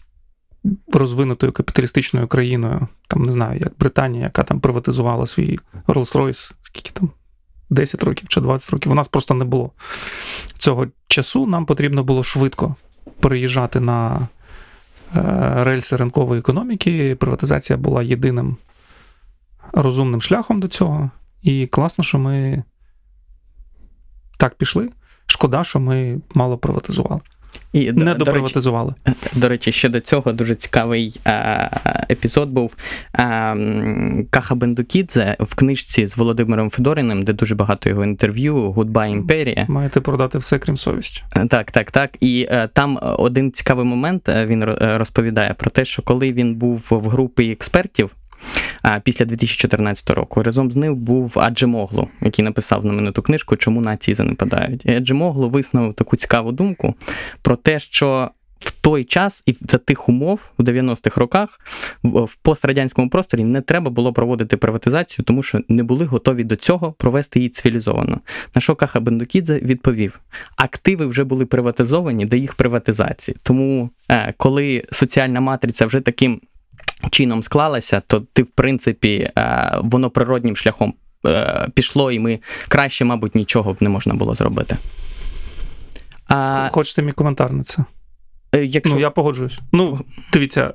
розвинутою 0.93 1.53
капіталістичною 1.53 2.29
країною, 2.29 2.89
там 3.09 3.23
не 3.23 3.33
знаю, 3.33 3.61
як 3.61 3.73
Британія, 3.79 4.25
яка 4.25 4.43
там 4.43 4.61
приватизувала 4.61 5.27
свій 5.27 5.59
Rolls-Royce, 5.87 6.53
скільки 6.63 6.91
там. 6.91 7.11
10 7.71 8.05
років 8.05 8.29
чи 8.29 8.41
20 8.41 8.71
років. 8.71 8.93
У 8.93 8.95
нас 8.95 9.09
просто 9.09 9.35
не 9.35 9.45
було 9.45 9.71
цього 10.59 10.87
часу. 11.09 11.47
Нам 11.47 11.67
потрібно 11.67 12.05
було 12.05 12.23
швидко 12.23 12.77
переїжджати 13.21 13.81
на 13.81 14.29
е, 15.17 15.21
рельси 15.65 15.97
ринкової 15.97 16.39
економіки. 16.41 17.15
Приватизація 17.15 17.77
була 17.77 18.03
єдиним 18.03 18.57
розумним 19.73 20.23
шляхом 20.23 20.61
до 20.61 20.69
цього. 20.69 21.11
І 21.43 21.67
класно, 21.67 22.05
що 22.05 22.19
ми 22.19 22.65
так 24.39 24.55
пішли. 24.55 24.89
Шкода, 25.27 25.65
що 25.65 25.81
ми 25.81 26.21
мало 26.35 26.59
приватизували. 26.59 27.21
І, 27.73 27.93
до- 27.93 28.01
Не 28.01 28.05
до 28.05 28.11
речі, 28.11 28.19
доприватизували. 28.25 28.95
До 29.35 29.49
речі, 29.49 29.73
щодо 29.73 30.01
цього 30.01 30.33
дуже 30.33 30.55
цікавий 30.55 31.21
е, 31.27 31.71
епізод 32.11 32.49
був 32.49 32.77
е, 33.15 33.57
Каха 34.31 34.55
Бендукідзе 34.55 35.37
в 35.41 35.55
книжці 35.55 36.07
з 36.07 36.17
Володимиром 36.17 36.71
Федориним, 36.71 37.23
де 37.23 37.33
дуже 37.33 37.55
багато 37.55 37.89
його 37.89 38.05
інтерв'ю 38.05 38.71
Goodbye 38.73 39.07
імперія. 39.11 39.67
Маєте 39.69 40.01
продати 40.01 40.39
все, 40.39 40.59
крім 40.59 40.77
совісті. 40.77 41.23
Е, 41.37 41.47
Так, 41.51 41.71
так, 41.71 41.91
так. 41.91 42.11
І 42.21 42.47
е, 42.51 42.69
там 42.73 42.99
один 43.03 43.53
цікавий 43.53 43.85
момент 43.85 44.29
е, 44.29 44.47
він 44.47 44.63
е, 44.63 44.77
розповідає 44.99 45.55
про 45.55 45.71
те, 45.71 45.85
що 45.85 46.03
коли 46.03 46.33
він 46.33 46.55
був 46.55 46.89
в 46.91 47.09
групі 47.09 47.51
експертів. 47.53 48.11
Після 49.05 49.25
2014 49.25 50.11
року 50.11 50.43
разом 50.43 50.73
з 50.73 50.77
ним 50.77 50.97
був 50.97 51.39
Аджемоглу, 51.39 52.09
який 52.21 52.45
написав 52.45 52.83
знамениту 52.83 53.23
книжку 53.23 53.57
Чому 53.57 53.81
нації 53.81 54.15
занепадають. 54.15 54.87
І 54.87 54.95
Аджемоглу 54.95 55.49
виснув 55.49 55.95
таку 55.95 56.17
цікаву 56.17 56.53
думку 56.53 56.95
про 57.43 57.57
те, 57.57 57.79
що 57.79 58.31
в 58.65 58.83
той 58.83 59.05
час 59.05 59.43
і 59.47 59.57
за 59.61 59.79
тих 59.79 60.09
умов 60.09 60.53
у 60.59 60.63
90-х 60.63 61.21
роках 61.21 61.61
в 62.03 62.25
в 62.25 62.35
пострадянському 62.35 63.11
просторі 63.11 63.45
не 63.45 63.61
треба 63.61 63.91
було 63.91 64.13
проводити 64.13 64.57
приватизацію, 64.57 65.25
тому 65.25 65.43
що 65.43 65.61
не 65.69 65.83
були 65.83 66.05
готові 66.05 66.45
до 66.45 66.57
цього 66.57 66.93
провести 66.93 67.39
її 67.39 67.49
цивілізовано. 67.49 68.21
На 68.55 68.61
що 68.61 68.75
Каха 68.75 69.01
Бендукідзе 69.01 69.59
відповів: 69.59 70.21
активи 70.57 71.07
вже 71.07 71.25
були 71.25 71.47
приватизовані 71.47 72.27
до 72.27 72.37
їх 72.37 72.55
приватизації. 72.55 73.37
Тому, 73.43 73.91
е, 74.09 74.35
коли 74.37 74.85
соціальна 74.93 75.41
матриця 75.41 75.87
вже 75.87 76.01
таким 76.01 76.41
чином 77.11 77.43
склалася, 77.43 78.03
то 78.07 78.21
ти, 78.33 78.43
в 78.43 78.47
принципі, 78.47 79.31
е, 79.39 79.79
воно 79.83 80.11
природнім 80.11 80.57
шляхом 80.57 80.95
е, 81.27 81.69
пішло, 81.75 82.13
і 82.13 82.19
ми 82.19 82.39
краще, 82.69 83.05
мабуть, 83.05 83.35
нічого 83.35 83.73
б 83.73 83.77
не 83.81 83.89
можна 83.89 84.15
було 84.15 84.35
зробити. 84.35 84.77
А, 86.29 86.69
Хочете 86.73 87.03
мій 87.03 87.13
коментар 87.13 87.53
на 87.53 87.63
це? 87.63 87.85
е, 88.55 88.65
якщо... 88.65 88.95
Ну, 88.95 89.01
я 89.01 89.11
погоджуюсь. 89.11 89.59
Ну, 89.73 90.01
дивіться, 90.33 90.73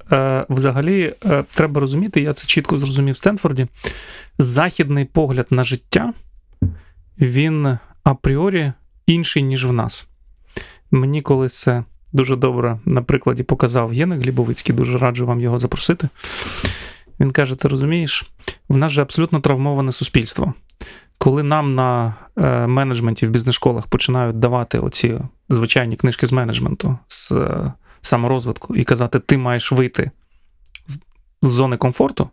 взагалі 0.50 1.13
треба 1.53 1.81
розуміти, 1.81 2.22
я 2.22 2.34
це 2.34 2.48
чітко 2.48 2.77
зрозумів 2.77 3.13
в 3.13 3.17
Стенфорді. 3.17 3.67
Західний 4.39 5.05
погляд 5.05 5.48
на 5.50 5.63
життя, 5.63 6.13
він 7.19 7.77
апріорі 8.03 8.74
інший, 9.07 9.43
ніж 9.43 9.65
в 9.65 9.72
нас. 9.74 10.07
Мені 10.91 11.22
колись 11.22 11.60
це 11.60 11.84
дуже 12.14 12.36
добре 12.36 12.80
на 12.86 13.02
прикладі 13.02 13.44
показав 13.44 13.94
Єник 13.94 14.22
Глібовицький, 14.22 14.76
дуже 14.76 14.98
раджу 14.98 15.26
вам 15.26 15.40
його 15.40 15.60
запросити. 15.60 16.10
Він 17.20 17.32
каже: 17.32 17.56
ти 17.56 17.68
розумієш, 17.68 18.26
в 18.70 18.78
нас 18.78 18.92
же 18.92 19.02
абсолютно 19.02 19.40
травмоване 19.40 19.92
суспільство. 19.92 20.54
Коли 21.18 21.44
нам 21.44 21.76
на 21.76 22.16
е, 22.38 22.68
менеджменті 22.68 23.28
в 23.28 23.30
бізнес-школах 23.30 23.88
починають 23.88 24.38
давати 24.38 24.80
оці 24.80 25.20
звичайні 25.50 25.96
книжки 25.96 26.28
з 26.28 26.32
менеджменту, 26.32 26.98
з 27.08 27.32
е, 27.32 27.74
саморозвитку, 28.02 28.76
і 28.76 28.84
казати, 28.84 29.20
ти 29.20 29.38
маєш 29.38 29.72
вийти 29.72 30.12
з 31.42 31.50
зони 31.50 31.78
комфорту, 31.78 32.30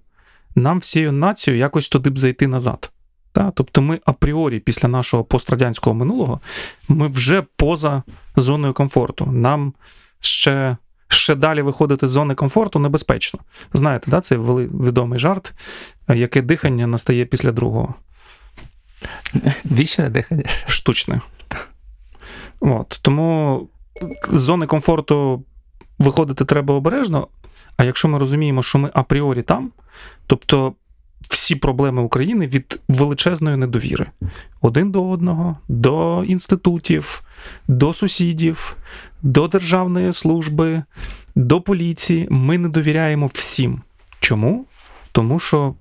нам 0.54 0.78
всією 0.78 1.12
нацією 1.12 1.60
якось 1.60 1.88
туди 1.88 2.10
б 2.10 2.18
зайти 2.18 2.46
назад. 2.46 2.90
Та? 3.34 3.50
Тобто 3.54 3.82
ми 3.82 4.00
апріорі 4.04 4.60
після 4.60 4.88
нашого 4.88 5.24
пострадянського 5.24 5.94
минулого 5.94 6.40
ми 6.88 7.06
вже 7.06 7.42
поза 7.56 8.02
зоною 8.36 8.74
комфорту. 8.74 9.26
Нам 9.26 9.74
ще, 10.20 10.76
ще 11.08 11.34
далі 11.34 11.62
виходити 11.62 12.08
з 12.08 12.10
зони 12.10 12.34
комфорту 12.34 12.78
небезпечно. 12.78 13.40
Знаєте, 13.72 14.10
да, 14.10 14.20
цей 14.20 14.38
відомий 14.38 15.18
жарт, 15.18 15.54
яке 16.08 16.42
дихання 16.42 16.86
настає 16.86 17.24
після 17.24 17.52
другого. 17.52 17.94
Вічне 19.64 20.10
дихання. 20.10 20.44
Штучне. 20.66 21.20
От. 22.60 22.98
Тому 23.02 23.68
з 24.30 24.40
зони 24.40 24.66
комфорту 24.66 25.44
виходити 25.98 26.44
треба 26.44 26.74
обережно. 26.74 27.28
А 27.76 27.84
якщо 27.84 28.08
ми 28.08 28.18
розуміємо, 28.18 28.62
що 28.62 28.78
ми 28.78 28.90
апріорі 28.94 29.42
там, 29.42 29.70
тобто 30.26 30.74
всі 31.28 31.56
проблеми 31.56 32.02
України 32.02 32.46
від 32.46 32.80
величезної 32.88 33.56
недовіри 33.56 34.06
один 34.60 34.90
до 34.90 35.08
одного, 35.08 35.58
до 35.68 36.24
інститутів, 36.24 37.22
до 37.68 37.92
сусідів, 37.92 38.76
до 39.22 39.48
державної 39.48 40.12
служби, 40.12 40.82
до 41.36 41.60
поліції, 41.60 42.26
ми 42.30 42.58
не 42.58 42.68
довіряємо 42.68 43.26
всім. 43.26 43.82
Чому? 44.20 44.66
Тому 45.12 45.38
що 45.38 45.74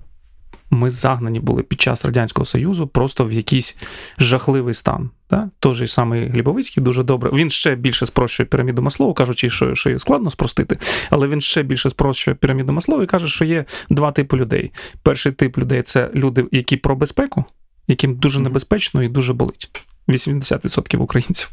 ми 0.74 0.90
загнані 0.90 1.40
були 1.40 1.64
під 1.64 1.82
час 1.82 2.06
Радянського 2.06 2.46
Союзу 2.46 2.88
просто 2.88 3.26
в 3.26 3.32
якийсь 3.32 3.78
жахливий 4.18 4.74
стан. 4.74 5.10
Да? 5.30 5.50
Той 5.60 5.74
же 5.74 5.88
самий 5.88 6.30
Глібовицький 6.30 6.84
дуже 6.84 7.04
добре. 7.04 7.32
Він 7.34 7.50
ще 7.50 7.76
більше 7.76 8.06
спрощує 8.06 8.48
піраміду 8.48 8.82
Маслоу, 8.82 9.14
кажучи, 9.14 9.50
що, 9.50 9.76
що 9.76 9.90
її 9.90 10.00
складно 10.00 10.30
спростити, 10.30 10.78
але 11.10 11.28
він 11.28 11.42
ще 11.42 11.64
більше 11.64 11.90
спрощує 11.90 12.36
піраміду 12.36 12.74
Маслоу 12.74 13.04
і 13.04 13.06
каже, 13.06 13.28
що 13.28 13.46
є 13.46 13.66
два 13.90 14.12
типи 14.12 14.38
людей. 14.38 14.72
Перший 15.04 15.32
тип 15.32 15.58
людей 15.58 15.82
це 15.82 16.10
люди, 16.16 16.46
які 16.52 16.78
про 16.78 16.96
безпеку, 16.96 17.46
яким 17.88 18.16
дуже 18.16 18.40
небезпечно 18.40 19.04
і 19.04 19.10
дуже 19.10 19.34
болить. 19.34 19.86
80% 20.08 20.98
українців, 20.98 21.50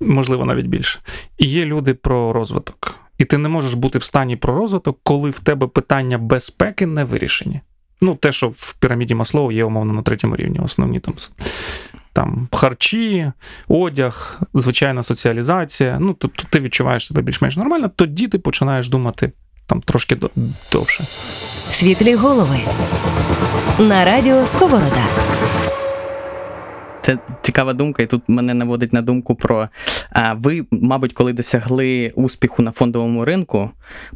можливо, 0.00 0.44
навіть 0.44 0.66
більше. 0.66 1.00
І 1.38 1.46
є 1.46 1.64
люди 1.64 1.94
про 1.94 2.32
розвиток. 2.32 2.94
І 3.18 3.24
ти 3.24 3.38
не 3.38 3.48
можеш 3.48 3.74
бути 3.74 3.98
в 3.98 4.02
стані 4.02 4.36
про 4.36 4.54
розвиток, 4.54 4.98
коли 5.02 5.30
в 5.30 5.40
тебе 5.40 5.66
питання 5.66 6.18
безпеки 6.18 6.86
не 6.86 7.04
вирішені. 7.04 7.60
Ну, 8.00 8.14
те, 8.14 8.32
що 8.32 8.48
в 8.48 8.74
піраміді 8.80 9.14
Маслоу 9.14 9.52
є 9.52 9.64
умовно 9.64 9.92
на 9.92 10.02
третьому 10.02 10.36
рівні, 10.36 10.58
основні 10.58 10.98
там, 10.98 11.14
там 12.12 12.48
харчі, 12.52 13.32
одяг, 13.68 14.40
звичайна 14.54 15.02
соціалізація. 15.02 15.98
Ну, 16.00 16.16
тобто 16.18 16.44
ти 16.50 16.60
відчуваєш 16.60 17.06
себе 17.06 17.22
більш-менш 17.22 17.56
нормально, 17.56 17.90
тоді 17.96 18.28
ти 18.28 18.38
починаєш 18.38 18.88
думати 18.88 19.32
там 19.66 19.80
трошки 19.80 20.18
довше. 20.72 21.04
Світлі 21.70 22.14
голови. 22.14 22.60
На 23.78 24.04
радіо 24.04 24.46
Сковорода. 24.46 25.06
Це 27.06 27.18
цікава 27.42 27.72
думка, 27.72 28.02
і 28.02 28.06
тут 28.06 28.22
мене 28.28 28.54
наводить 28.54 28.92
на 28.92 29.02
думку 29.02 29.34
про 29.34 29.68
а, 30.10 30.34
ви, 30.34 30.66
мабуть, 30.70 31.12
коли 31.12 31.32
досягли 31.32 32.12
успіху 32.14 32.62
на 32.62 32.70
фондовому 32.72 33.24
ринку, 33.24 33.70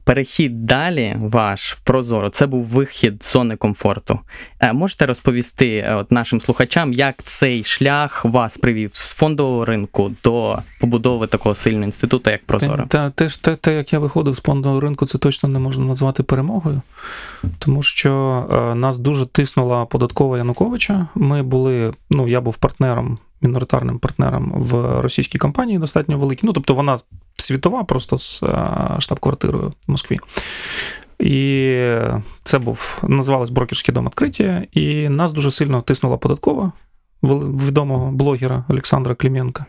перехід 0.05 0.67
далі 0.67 1.17
ваш 1.19 1.73
в 1.73 1.81
Прозоро, 1.81 2.31
це 2.31 2.47
був 2.47 2.65
вихід 2.65 3.23
з 3.23 3.33
зони 3.33 3.57
комфорту. 3.57 4.19
А, 4.59 4.73
можете 4.73 5.07
розповісти 5.07 5.77
е, 5.77 5.95
от, 5.95 6.13
нашим 6.13 6.41
слухачам, 6.41 6.93
як 6.93 7.23
цей 7.23 7.65
шлях 7.65 8.25
вас 8.25 8.59
привів 8.59 8.91
з 8.95 9.15
фондового 9.15 9.65
ринку 9.65 10.11
до 10.25 10.59
побудови 10.81 11.27
такого 11.27 11.55
сильного 11.55 11.85
інституту, 11.85 12.31
як 12.31 12.45
Прозоро? 12.45 12.85
Та, 12.89 13.11
те, 13.11 13.29
те, 13.41 13.57
те, 13.57 13.75
як 13.75 13.93
я 13.93 13.99
виходив 13.99 14.35
з 14.35 14.41
фондового 14.41 14.81
ринку, 14.81 15.07
це 15.07 15.19
точно 15.19 15.49
не 15.49 15.59
можна 15.59 15.85
назвати 15.85 16.23
перемогою, 16.23 16.83
тому 17.59 17.83
що 17.83 18.45
е, 18.53 18.75
нас 18.75 18.99
дуже 18.99 19.27
тиснула 19.27 19.85
податкова 19.85 20.39
Януковича. 20.39 21.07
Ми 21.15 21.43
були, 21.43 21.95
ну 22.11 22.29
я 22.29 22.41
був 22.41 22.57
партнером, 22.57 22.80
міноритарним 23.41 23.99
партнером 23.99 24.53
в 24.55 25.01
російській 25.01 25.39
компанії, 25.39 25.79
достатньо 25.79 26.19
великій. 26.19 26.47
Ну, 26.47 26.53
тобто 26.53 26.75
вона 26.75 26.99
світова, 27.37 27.85
просто 27.85 28.19
з 28.19 28.43
е, 28.43 28.97
штаб-квартирою 28.99 29.73
в 29.89 29.91
Москві. 29.91 30.19
І 31.19 31.77
це 32.45 32.59
був 32.59 32.99
називалось 33.03 33.51
брокерський 33.51 33.95
дом 33.95 34.05
відкриття, 34.05 34.67
і 34.73 35.09
нас 35.09 35.33
дуже 35.33 35.51
сильно 35.51 35.83
тиснула 35.83 36.17
податкова 36.17 36.73
відомого 37.23 38.11
блогера 38.11 38.65
Олександра 38.69 39.15
Клименка. 39.15 39.67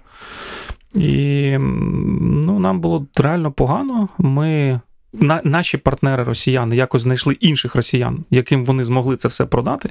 І 0.96 1.58
ну, 1.60 2.60
нам 2.60 2.80
було 2.80 3.08
реально 3.16 3.52
погано. 3.52 4.10
Ми, 4.18 4.80
на, 5.14 5.42
наші 5.44 5.78
партнери 5.78 6.24
росіяни 6.24 6.76
якось 6.76 7.02
знайшли 7.02 7.34
інших 7.34 7.76
росіян, 7.76 8.26
яким 8.30 8.64
вони 8.64 8.86
змогли 8.86 9.16
це 9.16 9.28
все 9.28 9.46
продати. 9.46 9.90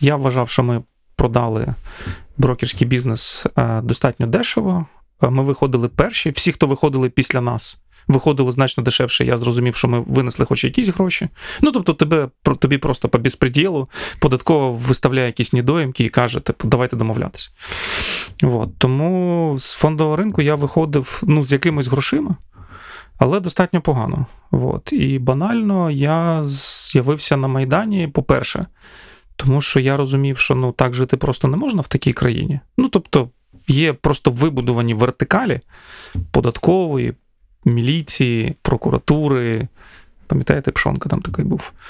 Я 0.00 0.16
вважав, 0.16 0.48
що 0.48 0.62
ми 0.62 0.82
продали 1.16 1.74
брокерський 2.40 2.86
бізнес 2.86 3.46
е, 3.58 3.80
достатньо 3.80 4.26
дешево. 4.26 4.86
Е, 5.22 5.30
Ми 5.30 5.42
виходили 5.42 5.88
перші. 5.88 6.30
Всі, 6.30 6.52
хто 6.52 6.66
виходили 6.66 7.10
після 7.10 7.40
нас, 7.40 7.82
виходили 8.08 8.52
значно 8.52 8.82
дешевше. 8.82 9.24
Я 9.24 9.36
зрозумів, 9.36 9.76
що 9.76 9.88
ми 9.88 10.00
винесли 10.00 10.46
хоч 10.46 10.64
якісь 10.64 10.88
гроші. 10.88 11.28
Ну, 11.62 11.72
тобто, 11.72 11.94
тебе, 11.94 12.28
тобі 12.58 12.78
просто 12.78 13.08
по 13.08 13.18
безпреділу 13.18 13.88
податково 14.18 14.72
виставляє 14.72 15.26
якісь 15.26 15.52
недоїмки 15.52 16.04
і 16.04 16.08
каже, 16.08 16.40
типу, 16.40 16.68
давайте 16.68 16.96
домовлятися. 16.96 17.50
От. 18.42 18.78
Тому 18.78 19.54
з 19.58 19.72
фондового 19.72 20.16
ринку 20.16 20.42
я 20.42 20.54
виходив 20.54 21.22
ну, 21.26 21.44
з 21.44 21.52
якимись 21.52 21.86
грошима, 21.86 22.36
але 23.18 23.40
достатньо 23.40 23.80
погано. 23.80 24.26
От. 24.50 24.92
І 24.92 25.18
банально 25.18 25.90
я 25.90 26.40
з'явився 26.44 27.36
на 27.36 27.48
Майдані, 27.48 28.08
по-перше, 28.08 28.66
тому 29.44 29.60
що 29.60 29.80
я 29.80 29.96
розумів, 29.96 30.38
що 30.38 30.54
ну, 30.54 30.72
так 30.72 30.94
жити 30.94 31.16
просто 31.16 31.48
не 31.48 31.56
можна 31.56 31.82
в 31.82 31.88
такій 31.88 32.12
країні. 32.12 32.60
Ну, 32.78 32.88
тобто, 32.88 33.30
є 33.68 33.92
просто 33.92 34.30
вибудовані 34.30 34.94
вертикалі 34.94 35.60
податкової, 36.30 37.14
міліції, 37.64 38.56
прокуратури. 38.62 39.68
Пам'ятаєте, 40.26 40.70
Пшонка 40.70 41.08
там 41.08 41.22
такий 41.22 41.44
був. 41.44 41.72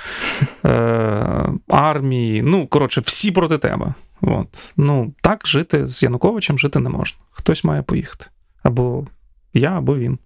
Е, 0.65 1.53
армії. 1.69 2.43
Ну, 2.43 2.67
коротше, 2.67 3.01
всі 3.01 3.31
проти 3.31 3.59
тебе. 3.59 3.95
От. 4.21 4.73
Ну, 4.77 5.13
так 5.21 5.47
жити 5.47 5.87
з 5.87 6.03
Януковичем 6.03 6.59
жити 6.59 6.79
не 6.79 6.91
можна. 6.91 7.19
Хтось 7.31 7.65
має 7.65 7.83
поїхати. 7.83 8.27
Або 8.63 9.07
я, 9.55 9.71
або 9.71 9.97
він. 9.97 10.19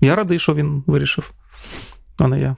Я 0.00 0.14
радий, 0.14 0.38
що 0.38 0.54
він 0.54 0.84
вирішив, 0.86 1.32
а 2.18 2.28
не 2.28 2.40
я. 2.40 2.56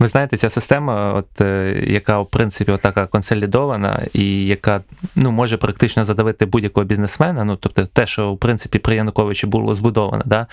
Ви 0.00 0.08
знаєте, 0.08 0.36
ця 0.36 0.50
система, 0.50 1.12
от, 1.12 1.40
е, 1.40 1.84
яка 1.86 2.20
в 2.20 2.30
принципі 2.30 2.78
така 2.82 3.06
консолідована 3.06 4.06
і 4.12 4.46
яка 4.46 4.80
ну, 5.16 5.30
може 5.30 5.56
практично 5.56 6.04
задавити 6.04 6.46
будь-якого 6.46 6.86
бізнесмена, 6.86 7.44
ну 7.44 7.56
тобто 7.56 7.86
те, 7.86 8.06
що 8.06 8.32
в 8.32 8.38
принципі 8.38 8.78
при 8.78 8.96
Януковичі 8.96 9.46
було 9.46 9.74
збудовано, 9.74 10.22
да? 10.26 10.46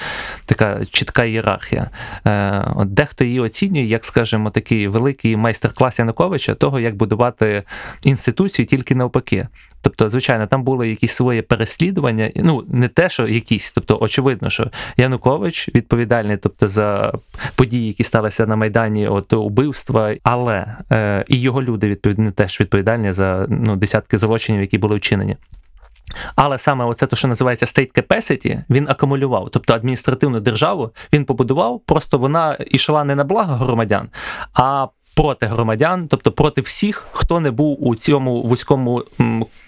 така 0.45 0.85
чітка 0.85 1.23
ієрархія. 1.23 1.89
Е, 2.25 2.65
от 2.75 2.93
дехто 2.93 3.23
її 3.23 3.39
оцінює, 3.39 3.83
як, 3.83 4.05
скажімо, 4.05 4.49
такий 4.49 4.87
великий 4.87 5.35
майстер-клас 5.35 5.99
Януковича, 5.99 6.55
того, 6.55 6.79
як 6.79 6.95
будувати 6.95 7.63
інституцію 8.03 8.65
тільки 8.65 8.95
навпаки. 8.95 9.47
Тобто, 9.81 10.09
звичайно, 10.09 10.47
там 10.47 10.63
були 10.63 10.89
якісь 10.89 11.11
свої 11.11 11.41
переслідування, 11.41 12.31
ну 12.35 12.63
не 12.67 12.87
те, 12.87 13.09
що 13.09 13.27
якісь, 13.27 13.71
тобто, 13.71 13.97
очевидно, 14.01 14.49
що 14.49 14.71
Янукович 14.97 15.69
відповідальний, 15.75 16.37
тобто 16.37 16.67
за 16.67 17.13
події, 17.55 17.87
які 17.87 18.03
сталися 18.03 18.45
на 18.45 18.55
Майдані, 18.55 19.07
от 19.07 19.33
убивства, 19.43 20.15
але 20.23 20.77
е, 20.91 21.25
і 21.27 21.41
його 21.41 21.61
люди 21.61 21.89
відповідні 21.89 22.31
теж 22.31 22.59
відповідальні 22.59 23.11
за 23.11 23.45
ну, 23.49 23.75
десятки 23.75 24.17
злочинів, 24.17 24.61
які 24.61 24.77
були 24.77 24.95
вчинені. 24.95 25.37
Але 26.35 26.57
саме 26.57 26.85
оце 26.85 27.07
те, 27.07 27.15
що 27.15 27.27
називається 27.27 27.65
state 27.65 28.01
capacity, 28.01 28.63
він 28.69 28.89
акумулював, 28.89 29.49
тобто 29.51 29.73
адміністративну 29.73 30.39
державу 30.39 30.91
він 31.13 31.25
побудував, 31.25 31.81
просто 31.85 32.17
вона 32.17 32.57
йшла 32.59 33.03
не 33.03 33.15
на 33.15 33.23
благо 33.23 33.55
громадян, 33.55 34.09
а 34.53 34.87
проти 35.17 35.45
громадян, 35.45 36.07
тобто 36.07 36.31
проти 36.31 36.61
всіх, 36.61 37.07
хто 37.11 37.39
не 37.39 37.51
був 37.51 37.87
у 37.87 37.95
цьому 37.95 38.43
вузькому 38.43 39.03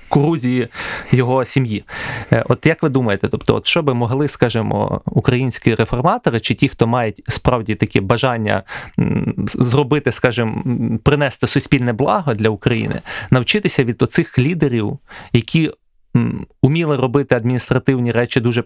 крузі 0.09 0.67
його 1.11 1.45
сім'ї. 1.45 1.83
Е, 2.31 2.43
От 2.49 2.65
як 2.65 2.83
ви 2.83 2.89
думаєте, 2.89 3.27
тобто, 3.27 3.55
от 3.55 3.67
що 3.67 3.83
би 3.83 3.93
могли, 3.93 4.27
скажімо, 4.27 5.01
українські 5.05 5.75
реформатори, 5.75 6.39
чи 6.39 6.55
ті, 6.55 6.67
хто 6.67 6.87
мають 6.87 7.23
справді 7.27 7.75
такі 7.75 8.01
бажання 8.01 8.63
зробити, 9.45 10.11
скажімо, 10.11 10.63
принести 11.03 11.47
суспільне 11.47 11.93
благо 11.93 12.33
для 12.33 12.49
України, 12.49 13.01
навчитися 13.31 13.83
від 13.83 14.01
оцих 14.01 14.39
лідерів, 14.39 14.99
які 15.33 15.71
уміли 16.61 16.95
робити 16.95 17.35
адміністративні 17.35 18.11
речі 18.11 18.39
дуже 18.39 18.63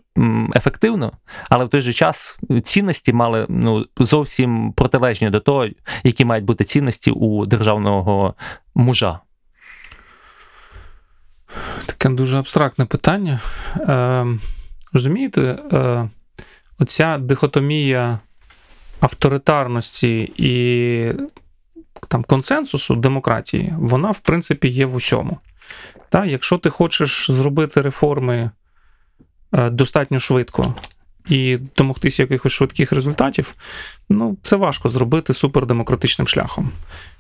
ефективно, 0.56 1.12
але 1.50 1.66
в 1.66 1.70
той 1.70 1.82
же 1.82 1.94
час 1.94 2.38
цінності 2.64 3.14
мали 3.14 3.46
ну, 3.50 3.86
зовсім 4.00 4.74
протилежні 4.74 5.30
до 5.30 5.40
того, 5.40 5.68
які 6.04 6.26
мають 6.26 6.46
бути 6.46 6.64
цінності 6.64 7.12
у 7.12 7.46
державного 7.46 8.34
мужа. 8.76 9.20
Таке 11.86 12.10
дуже 12.10 12.38
абстрактне 12.38 12.86
питання. 12.86 13.40
Е, 13.80 14.26
розумієте, 14.94 15.42
е, 15.42 16.10
оця 16.80 17.18
дихотомія 17.18 18.20
авторитарності 19.00 20.34
і 20.38 21.14
там, 22.08 22.24
консенсусу 22.24 22.96
демократії, 22.96 23.74
вона, 23.78 24.12
в 24.12 24.20
принципі, 24.20 24.68
є 24.68 24.86
в 24.86 24.96
усьому. 24.96 25.38
Та, 26.10 26.26
якщо 26.26 26.58
ти 26.58 26.70
хочеш 26.70 27.32
зробити 27.32 27.82
реформи 27.82 28.52
е, 29.54 29.70
достатньо 29.70 30.20
швидко 30.20 30.76
і 31.28 31.58
домогтися 31.78 32.24
якихось 32.24 32.52
швидких 32.52 32.92
результатів, 32.92 33.56
ну, 34.10 34.38
це 34.42 34.56
важко 34.56 34.90
зробити 34.90 35.34
супердемократичним 35.34 36.28
шляхом. 36.28 36.72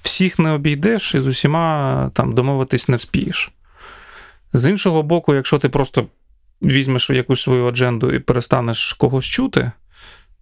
Всіх 0.02 0.39
не 0.39 0.52
обійдеш 0.52 1.16
і 1.16 1.20
з 1.20 1.28
усіма 1.28 2.12
там 2.13 2.32
домовитись 2.32 2.88
не 2.88 2.98
вспієш. 2.98 3.52
З 4.54 4.70
іншого 4.70 5.04
боку, 5.04 5.36
якщо 5.36 5.60
ти 5.60 5.70
просто 5.70 6.08
візьмеш 6.62 7.10
якусь 7.10 7.42
свою 7.42 7.68
адженду 7.68 8.12
і 8.12 8.20
перестанеш 8.20 8.94
когось 8.94 9.26
чути, 9.26 9.72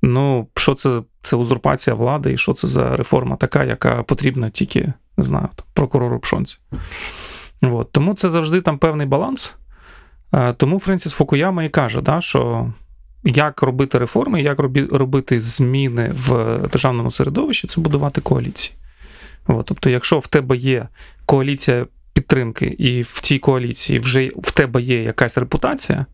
ну, 0.01 0.47
що 0.55 0.73
це, 0.73 1.01
це 1.21 1.35
узурпація 1.35 1.95
влади, 1.95 2.33
і 2.33 2.37
що 2.37 2.53
це 2.53 2.67
за 2.67 2.97
реформа 2.97 3.35
така, 3.35 3.63
яка 3.63 4.03
потрібна 4.03 4.49
тільки, 4.49 4.93
не 5.17 5.23
знаю, 5.23 5.49
прокурору 5.73 6.19
Пшонці. 6.19 6.57
От. 7.61 7.91
Тому 7.91 8.13
це 8.13 8.29
завжди 8.29 8.61
там 8.61 8.77
певний 8.77 9.07
баланс. 9.07 9.55
Е, 10.33 10.53
Тому 10.53 10.79
Френсіс 10.79 11.13
Фукуяма 11.13 11.63
і 11.63 11.69
каже, 11.69 12.01
да, 12.01 12.21
що 12.21 12.71
як 13.23 13.61
робити 13.61 13.97
реформи, 13.97 14.41
як 14.41 14.59
робити 14.91 15.39
зміни 15.39 16.11
в 16.13 16.57
державному 16.71 17.11
середовищі, 17.11 17.67
це 17.67 17.81
будувати 17.81 18.21
коаліції. 18.21 18.75
От. 19.47 19.65
Тобто, 19.65 19.89
якщо 19.89 20.19
в 20.19 20.27
тебе 20.27 20.57
є 20.57 20.87
коаліція 21.25 21.85
підтримки, 22.13 22.65
і 22.65 23.01
в 23.01 23.19
цій 23.19 23.39
коаліції 23.39 23.99
вже 23.99 24.31
в 24.37 24.51
тебе 24.51 24.81
є 24.81 25.03
якась 25.03 25.37
репутація, 25.37 26.05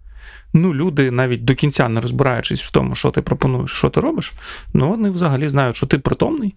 ну, 0.54 0.74
люди, 0.74 1.12
навіть 1.12 1.46
до 1.46 1.56
кінця 1.56 1.90
не 1.90 2.02
розбираючись 2.02 2.64
в 2.64 2.72
тому, 2.72 2.96
що 2.96 3.12
ти 3.12 3.22
пропонуєш, 3.22 3.72
що 3.72 3.90
ти 3.90 4.00
робиш, 4.00 4.34
ну 4.74 4.90
вони 4.90 5.10
взагалі 5.10 5.50
знають, 5.50 5.76
що 5.76 5.88
ти 5.88 6.00
притомний, 6.00 6.56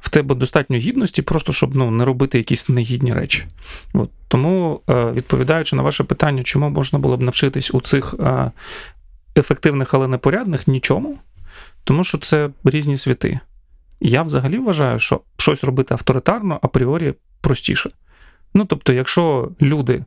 в 0.00 0.08
тебе 0.08 0.34
достатньо 0.34 0.76
гідності, 0.76 1.22
просто 1.22 1.52
щоб 1.52 1.76
ну, 1.76 1.90
не 1.90 2.04
робити 2.04 2.38
якісь 2.38 2.68
негідні 2.68 3.12
речі. 3.12 3.46
От. 3.94 4.10
Тому, 4.28 4.80
е, 4.90 5.12
відповідаючи 5.12 5.76
на 5.76 5.82
ваше 5.82 6.04
питання, 6.04 6.42
чому 6.42 6.70
можна 6.70 6.98
було 6.98 7.16
б 7.16 7.22
навчитись 7.22 7.74
у 7.74 7.80
цих 7.80 8.14
е, 8.20 8.50
ефективних, 9.36 9.94
але 9.94 10.08
непорядних, 10.08 10.68
нічому, 10.68 11.18
тому 11.84 12.04
що 12.04 12.18
це 12.18 12.50
різні 12.64 12.96
світи. 12.96 13.40
Я 14.00 14.22
взагалі 14.22 14.58
вважаю, 14.58 14.98
що 14.98 15.20
щось 15.36 15.64
робити 15.64 15.94
авторитарно 15.94 16.58
апріорі 16.62 17.14
простіше. 17.40 17.90
Ну, 18.54 18.64
тобто, 18.64 18.92
якщо 18.92 19.50
люди 19.62 20.04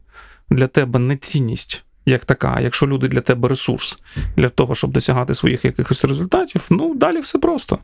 для 0.50 0.68
тебе 0.68 1.00
не 1.00 1.18
цінність 1.18 1.84
як 2.06 2.26
така, 2.26 2.60
якщо 2.60 2.88
люди 2.88 3.08
для 3.08 3.22
тебе 3.22 3.50
ресурс 3.50 4.00
для 4.38 4.50
того, 4.50 4.76
щоб 4.76 4.92
досягати 4.92 5.36
своїх 5.36 5.66
якихось 5.66 6.06
результатів, 6.06 6.68
ну 6.70 6.96
далі 6.96 7.20
все 7.20 7.40
просто. 7.40 7.78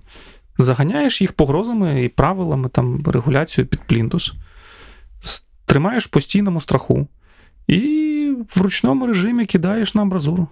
Заганяєш 0.57 1.21
їх 1.21 1.31
погрозами 1.31 2.03
і 2.03 2.09
правилами, 2.09 2.69
там, 2.69 3.03
регуляцією 3.05 3.67
під 3.67 3.79
плінтус, 3.81 4.33
тримаєш 5.65 6.07
постійному 6.07 6.61
страху 6.61 7.07
і 7.67 8.33
в 8.55 8.61
ручному 8.61 9.07
режимі 9.07 9.45
кидаєш 9.45 9.95
на 9.95 10.01
амбразуру. 10.01 10.47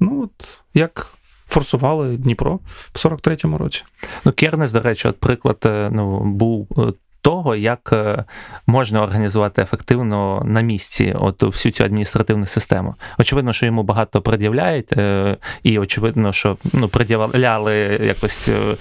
Ну, 0.00 0.22
от 0.22 0.48
як 0.74 1.18
форсували 1.48 2.16
Дніпро 2.16 2.60
в 2.92 3.06
43-му 3.06 3.58
році. 3.58 3.84
Ну, 4.24 4.32
Кернес, 4.32 4.72
до 4.72 4.80
речі, 4.80 5.08
от 5.08 5.20
приклад 5.20 5.62
е, 5.66 5.90
ну, 5.92 6.24
був 6.24 6.68
е, 6.78 6.92
того, 7.28 7.56
як 7.56 7.90
е, 7.92 8.24
можна 8.66 9.02
організувати 9.02 9.62
ефективно 9.62 10.42
на 10.44 10.60
місці 10.60 11.14
от 11.18 11.42
всю 11.42 11.72
цю 11.72 11.84
адміністративну 11.84 12.46
систему. 12.46 12.94
Очевидно, 13.18 13.52
що 13.52 13.66
йому 13.66 13.82
багато 13.82 14.20
пред'являють, 14.20 14.92
е, 14.92 15.36
і 15.62 15.78
очевидно, 15.78 16.32
що 16.32 16.56
ну, 16.72 16.88
пред'являли 16.88 17.74
якось 18.02 18.48
е, 18.48 18.76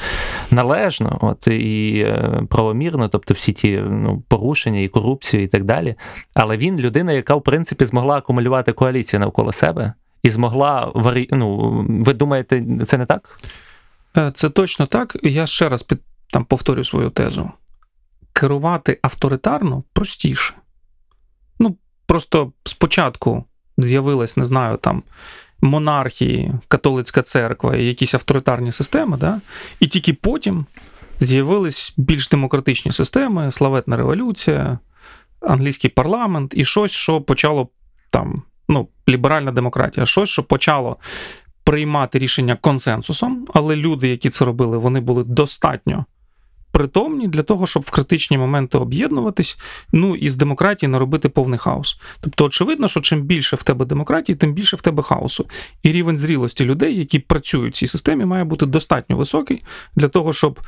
належно, 0.51 1.17
от 1.21 1.47
і 1.47 2.05
правомірно, 2.49 3.07
тобто 3.07 3.33
всі 3.33 3.53
ті 3.53 3.77
ну, 3.77 4.23
порушення 4.27 4.79
і 4.79 4.88
корупцію, 4.88 5.43
і 5.43 5.47
так 5.47 5.63
далі. 5.63 5.95
Але 6.33 6.57
він 6.57 6.79
людина, 6.79 7.12
яка 7.12 7.36
в 7.36 7.43
принципі 7.43 7.86
змогла 7.86 8.15
акумулювати 8.17 8.71
коаліцію 8.71 9.19
навколо 9.19 9.51
себе. 9.51 9.93
І 10.23 10.29
змогла 10.29 10.91
ну, 11.31 11.71
ви 11.89 12.13
думаєте, 12.13 12.63
це 12.86 12.97
не 12.97 13.05
так? 13.05 13.39
Це 14.33 14.49
точно 14.49 14.86
так. 14.86 15.17
Я 15.23 15.45
ще 15.45 15.69
раз 15.69 15.83
під, 15.83 15.99
там, 16.31 16.45
повторю 16.45 16.83
свою 16.83 17.10
тезу. 17.10 17.51
Керувати 18.38 19.00
авторитарно 19.02 19.84
простіше. 19.93 20.54
Ну, 21.60 21.78
просто 22.06 22.52
спочатку 22.63 23.45
з'явилась, 23.78 24.38
не 24.38 24.45
знаю, 24.45 24.78
там 24.78 25.04
монархії, 25.62 26.54
католицька 26.67 27.21
церква 27.21 27.76
і 27.76 27.86
якісь 27.86 28.13
авторитарні 28.13 28.71
системи, 28.71 29.17
да? 29.17 29.41
і 29.80 29.88
тільки 29.88 30.13
потім 30.13 30.65
з'явились 31.19 31.93
більш 31.97 32.30
демократичні 32.30 32.91
системи, 32.91 33.52
славетна 33.52 33.97
революція, 33.97 34.80
англійський 35.41 35.89
парламент 35.89 36.54
і 36.56 36.65
щось, 36.65 36.91
що 36.91 37.21
почало 37.21 37.69
там, 38.10 38.43
ну, 38.69 38.88
ліберальна 39.10 39.52
демократія, 39.52 40.06
щось, 40.06 40.30
що 40.30 40.43
почало 40.43 40.97
приймати 41.63 42.19
рішення 42.19 42.56
консенсусом, 42.56 43.47
але 43.54 43.76
люди, 43.76 44.08
які 44.08 44.30
це 44.30 44.45
робили, 44.45 44.78
вони 44.78 45.00
були 45.00 45.23
достатньо 45.23 46.06
притомні 46.77 47.27
для 47.27 47.43
того, 47.43 47.67
щоб 47.67 47.83
в 47.83 47.89
критичні 47.89 48.37
моменти 48.37 48.77
об'єднуватись, 48.77 49.57
ну 49.91 50.15
і 50.15 50.29
з 50.29 50.35
демократії 50.35 50.89
не 50.89 50.99
робити 50.99 51.29
повний 51.29 51.59
хаос. 51.59 51.97
Тобто, 52.21 52.45
очевидно, 52.45 52.87
що 52.87 52.99
чим 52.99 53.21
більше 53.21 53.55
в 53.55 53.63
тебе 53.63 53.85
демократії, 53.85 54.35
тим 54.35 54.53
більше 54.53 54.75
в 54.75 54.81
тебе 54.81 55.03
хаосу. 55.03 55.45
І 55.83 55.91
рівень 55.91 56.17
зрілості 56.17 56.65
людей, 56.65 56.99
які 56.99 57.19
працюють 57.19 57.73
в 57.73 57.77
цій 57.77 57.87
системі, 57.87 58.25
має 58.25 58.43
бути 58.43 58.65
достатньо 58.65 59.17
високий 59.17 59.63
для 59.95 60.07
того, 60.07 60.33
щоб, 60.33 60.59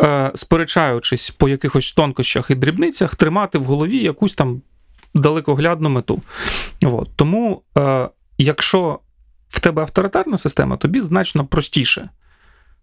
е, 0.00 0.30
сперечаючись 0.34 1.30
по 1.30 1.48
якихось 1.48 1.92
тонкощах 1.92 2.50
і 2.50 2.54
дрібницях, 2.54 3.14
тримати 3.14 3.58
в 3.58 3.64
голові 3.64 3.98
якусь 4.02 4.34
там 4.34 4.62
далекоглядну 5.14 5.88
мету. 5.88 6.22
От. 6.82 7.08
Тому, 7.16 7.62
е, 7.78 8.08
якщо 8.38 8.98
в 9.48 9.60
тебе 9.60 9.82
авторитарна 9.82 10.36
система, 10.36 10.76
тобі 10.76 11.00
значно 11.00 11.46
простіше 11.46 12.08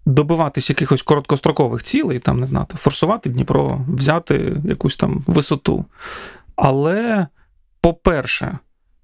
добиватись 0.06 0.70
якихось 0.70 1.02
короткострокових 1.02 1.84
цілей, 1.84 2.20
там, 2.20 2.40
не 2.40 2.48
знати, 2.48 2.78
форсувати 2.78 3.30
Дніпро, 3.30 3.86
взяти 3.88 4.58
якусь 4.66 4.98
там 4.98 5.24
висоту. 5.28 5.86
Але, 6.56 7.28
по-перше, 7.82 8.58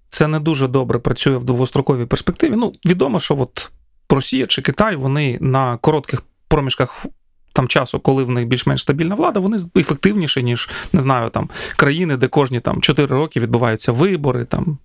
це 0.09 0.27
не 0.27 0.39
дуже 0.39 0.67
добре 0.67 0.99
працює 0.99 1.37
в 1.37 1.43
довгостроковій 1.43 2.05
перспективі. 2.05 2.55
Ну, 2.55 2.73
відомо, 2.85 3.19
що 3.19 3.39
от 3.39 3.71
Росія 4.09 4.45
чи 4.45 4.61
Китай, 4.61 4.95
вони 4.95 5.37
на 5.41 5.77
коротких 5.77 6.23
проміжках. 6.47 7.05
Там 7.53 7.67
часу, 7.67 7.99
коли 7.99 8.23
в 8.23 8.29
них 8.29 8.47
більш-менш 8.47 8.81
стабільна 8.81 9.15
влада, 9.15 9.39
вони 9.39 9.57
ефективніші, 9.77 10.43
ніж 10.43 10.69
не 10.93 11.01
знаю, 11.01 11.29
там 11.29 11.49
країни, 11.75 12.17
де 12.17 12.27
кожні 12.27 12.59
там 12.59 12.81
4 12.81 13.07
роки 13.07 13.39
відбуваються 13.39 13.91
вибори, 13.91 14.45
там 14.45 14.77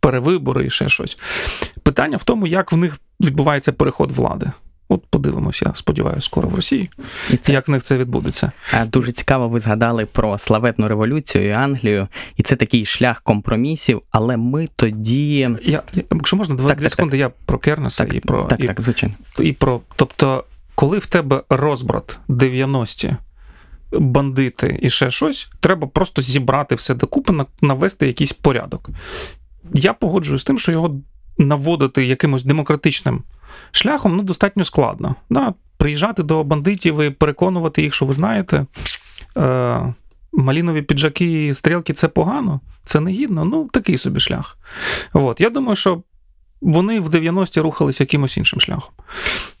перевибори 0.00 0.66
і 0.66 0.70
ще 0.70 0.88
щось. 0.88 1.18
Питання 1.82 2.16
в 2.16 2.24
тому, 2.24 2.46
як 2.46 2.72
в 2.72 2.76
них 2.76 2.98
відбувається 3.20 3.72
переход 3.72 4.10
влади. 4.10 4.50
От 4.92 5.06
подивимося, 5.10 5.72
сподіваюся, 5.74 6.20
скоро 6.20 6.48
в 6.48 6.54
Росії, 6.54 6.90
І 7.30 7.36
це 7.36 7.52
як 7.52 7.68
в 7.68 7.70
них 7.70 7.82
це 7.82 7.96
відбудеться. 7.96 8.52
дуже 8.86 9.12
цікаво. 9.12 9.48
Ви 9.48 9.60
згадали 9.60 10.06
про 10.06 10.38
славетну 10.38 10.88
революцію 10.88 11.46
і 11.46 11.50
Англію, 11.50 12.08
і 12.36 12.42
це 12.42 12.56
такий 12.56 12.84
шлях 12.84 13.20
компромісів. 13.22 14.02
Але 14.10 14.36
ми 14.36 14.68
тоді 14.76 15.48
Я, 15.62 15.82
якщо 15.94 16.36
можна, 16.36 16.54
два 16.54 16.68
Так, 16.68 16.78
дві 16.78 16.84
так, 16.84 16.90
секунди, 16.90 17.18
я 17.18 17.28
про 17.28 17.58
Кернеса 17.58 18.04
так, 18.04 18.14
і 18.14 18.20
про 18.20 18.44
так, 18.44 18.60
і, 18.64 18.66
так, 18.66 18.80
звичайно. 18.80 19.14
і 19.40 19.52
про. 19.52 19.80
Тобто, 19.96 20.44
коли 20.74 20.98
в 20.98 21.06
тебе 21.06 21.42
розбрат 21.48 22.18
90-ті, 22.28 23.16
бандити 23.92 24.78
і 24.82 24.90
ще 24.90 25.10
щось, 25.10 25.48
треба 25.60 25.86
просто 25.86 26.22
зібрати 26.22 26.74
все 26.74 26.94
докупи, 26.94 27.44
навести 27.62 28.06
якийсь 28.06 28.32
порядок. 28.32 28.90
Я 29.74 29.92
погоджуюсь 29.92 30.40
з 30.40 30.44
тим, 30.44 30.58
що 30.58 30.72
його 30.72 31.00
наводити 31.46 32.06
якимось 32.06 32.44
демократичним 32.44 33.22
шляхом 33.70 34.16
ну, 34.16 34.22
достатньо 34.22 34.64
складно. 34.64 35.14
Да? 35.30 35.54
Приїжджати 35.76 36.22
до 36.22 36.44
бандитів 36.44 37.00
і 37.00 37.10
переконувати 37.10 37.82
їх, 37.82 37.94
що 37.94 38.06
ви 38.06 38.14
знаєте. 38.14 38.66
Е- 39.36 39.94
Малінові 40.32 40.82
піджаки 40.82 41.46
і 41.46 41.54
стрілки 41.54 41.92
це 41.92 42.08
погано, 42.08 42.60
це 42.84 43.00
негідно. 43.00 43.44
Ну, 43.44 43.68
такий 43.72 43.98
собі 43.98 44.20
шлях. 44.20 44.58
От. 45.12 45.40
Я 45.40 45.50
думаю, 45.50 45.76
що 45.76 46.02
вони 46.60 47.00
в 47.00 47.08
90-ті 47.08 47.60
рухались 47.60 48.00
якимось 48.00 48.36
іншим 48.36 48.60
шляхом. 48.60 48.94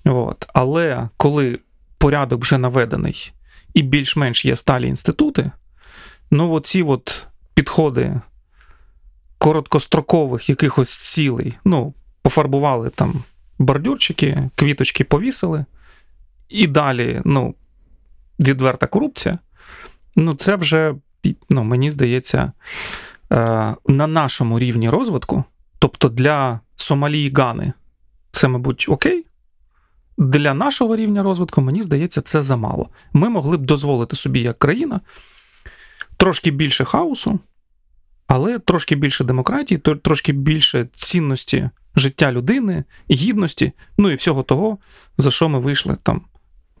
От. 0.04 0.46
Але 0.54 1.08
коли 1.16 1.58
порядок 1.98 2.40
вже 2.40 2.58
наведений 2.58 3.32
і 3.74 3.82
більш-менш 3.82 4.44
є 4.44 4.56
сталі 4.56 4.88
інститути, 4.88 5.50
ну 6.30 6.50
оці 6.50 6.82
от 6.82 7.26
підходи 7.54 8.20
короткострокових 9.40 10.48
якихось 10.48 10.96
цілей. 10.96 11.54
Ну, 11.64 11.94
пофарбували 12.22 12.90
там 12.90 13.24
бордюрчики, 13.58 14.50
квіточки 14.54 15.04
повісили, 15.04 15.64
і 16.48 16.66
далі, 16.66 17.22
ну, 17.24 17.54
відверта 18.40 18.86
корупція. 18.86 19.38
Ну, 20.16 20.34
це 20.34 20.56
вже, 20.56 20.94
ну, 21.50 21.64
мені 21.64 21.90
здається, 21.90 22.52
е, 23.32 23.74
на 23.88 24.06
нашому 24.06 24.58
рівні 24.58 24.90
розвитку, 24.90 25.44
тобто 25.78 26.08
для 26.08 26.60
Сомалі 26.76 27.22
і 27.22 27.32
Гани, 27.32 27.72
це, 28.30 28.48
мабуть, 28.48 28.86
окей. 28.88 29.26
Для 30.18 30.54
нашого 30.54 30.96
рівня 30.96 31.22
розвитку, 31.22 31.60
мені 31.60 31.82
здається, 31.82 32.20
це 32.20 32.42
замало. 32.42 32.88
Ми 33.12 33.28
могли 33.28 33.56
б 33.56 33.60
дозволити 33.60 34.16
собі, 34.16 34.40
як 34.40 34.58
країна, 34.58 35.00
трошки 36.16 36.50
більше 36.50 36.84
хаосу, 36.84 37.38
але 38.30 38.58
трошки 38.58 38.96
більше 38.96 39.24
демократії, 39.24 39.78
трошки 39.78 40.32
більше 40.32 40.88
цінності 40.92 41.70
життя 41.96 42.32
людини, 42.32 42.84
гідності, 43.10 43.72
ну 43.98 44.10
і 44.10 44.14
всього 44.14 44.42
того, 44.42 44.78
за 45.18 45.30
що 45.30 45.48
ми 45.48 45.58
вийшли 45.58 45.96
там 46.02 46.22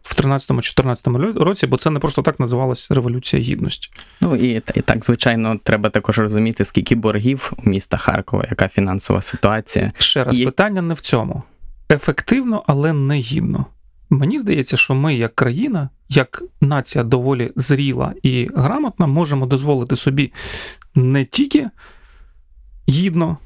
в 0.02 0.14
13-14 0.14 1.44
році, 1.44 1.66
бо 1.66 1.76
це 1.76 1.90
не 1.90 1.98
просто 2.00 2.22
так 2.22 2.40
називалась 2.40 2.90
Революція 2.90 3.42
Гідності. 3.42 3.90
Ну 4.20 4.36
і, 4.36 4.62
і 4.74 4.80
так, 4.80 5.04
звичайно, 5.04 5.60
треба 5.62 5.90
також 5.90 6.18
розуміти, 6.18 6.64
скільки 6.64 6.94
боргів 6.94 7.52
у 7.58 7.70
міста 7.70 7.96
Харкова, 7.96 8.46
яка 8.50 8.68
фінансова 8.68 9.22
ситуація. 9.22 9.92
Ще 9.98 10.24
раз, 10.24 10.38
Є- 10.38 10.44
питання 10.44 10.82
не 10.82 10.94
в 10.94 11.00
цьому. 11.00 11.42
Ефективно, 11.90 12.64
але 12.66 12.92
не 12.92 13.18
гідно. 13.18 13.66
Мені 14.10 14.38
здається, 14.38 14.76
що 14.76 14.94
ми, 14.94 15.14
як 15.14 15.34
країна, 15.34 15.88
як 16.08 16.42
нація 16.60 17.04
доволі 17.04 17.52
зріла 17.56 18.12
і 18.22 18.48
грамотна, 18.54 19.06
можемо 19.06 19.46
дозволити 19.46 19.96
собі 19.96 20.32
не 20.94 21.24
тільки 21.24 21.70
гідно, 22.88 23.38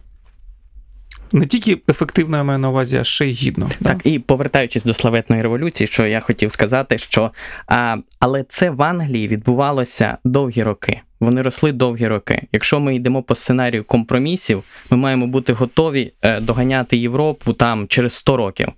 не 1.33 1.46
тільки 1.46 1.83
ефективно, 1.88 2.37
я 2.37 2.44
маю 2.44 2.59
на 2.59 2.68
увазі, 2.68 2.96
а 2.96 3.04
ще 3.04 3.26
й 3.26 3.33
гідно. 3.33 3.68
да? 3.80 3.88
Так, 3.88 4.07
і 4.07 4.18
повертаючись 4.18 4.85
до 4.85 4.94
славетної 4.94 5.42
революції, 5.42 5.87
що 5.87 6.07
я 6.07 6.20
хотів 6.20 6.52
сказати, 6.52 6.98
що 6.98 7.30
а, 7.66 7.96
але 8.18 8.44
це 8.48 8.70
в 8.70 8.83
Англії 8.83 9.28
відбувалося 9.28 10.18
довгі 10.24 10.62
роки. 10.62 11.00
Вони 11.20 11.42
росли 11.42 11.72
довгі 11.72 12.07
роки. 12.07 12.42
Якщо 12.52 12.80
ми 12.80 12.94
йдемо 12.94 13.22
по 13.22 13.35
сценарію 13.35 13.85
компромісів, 13.85 14.62
ми 14.90 14.96
маємо 14.96 15.26
бути 15.26 15.52
готові 15.52 16.12
е, 16.22 16.40
доганяти 16.40 16.96
Європу 16.96 17.52
там 17.52 17.88
через 17.88 18.14
100 18.14 18.37
років. 18.37 18.68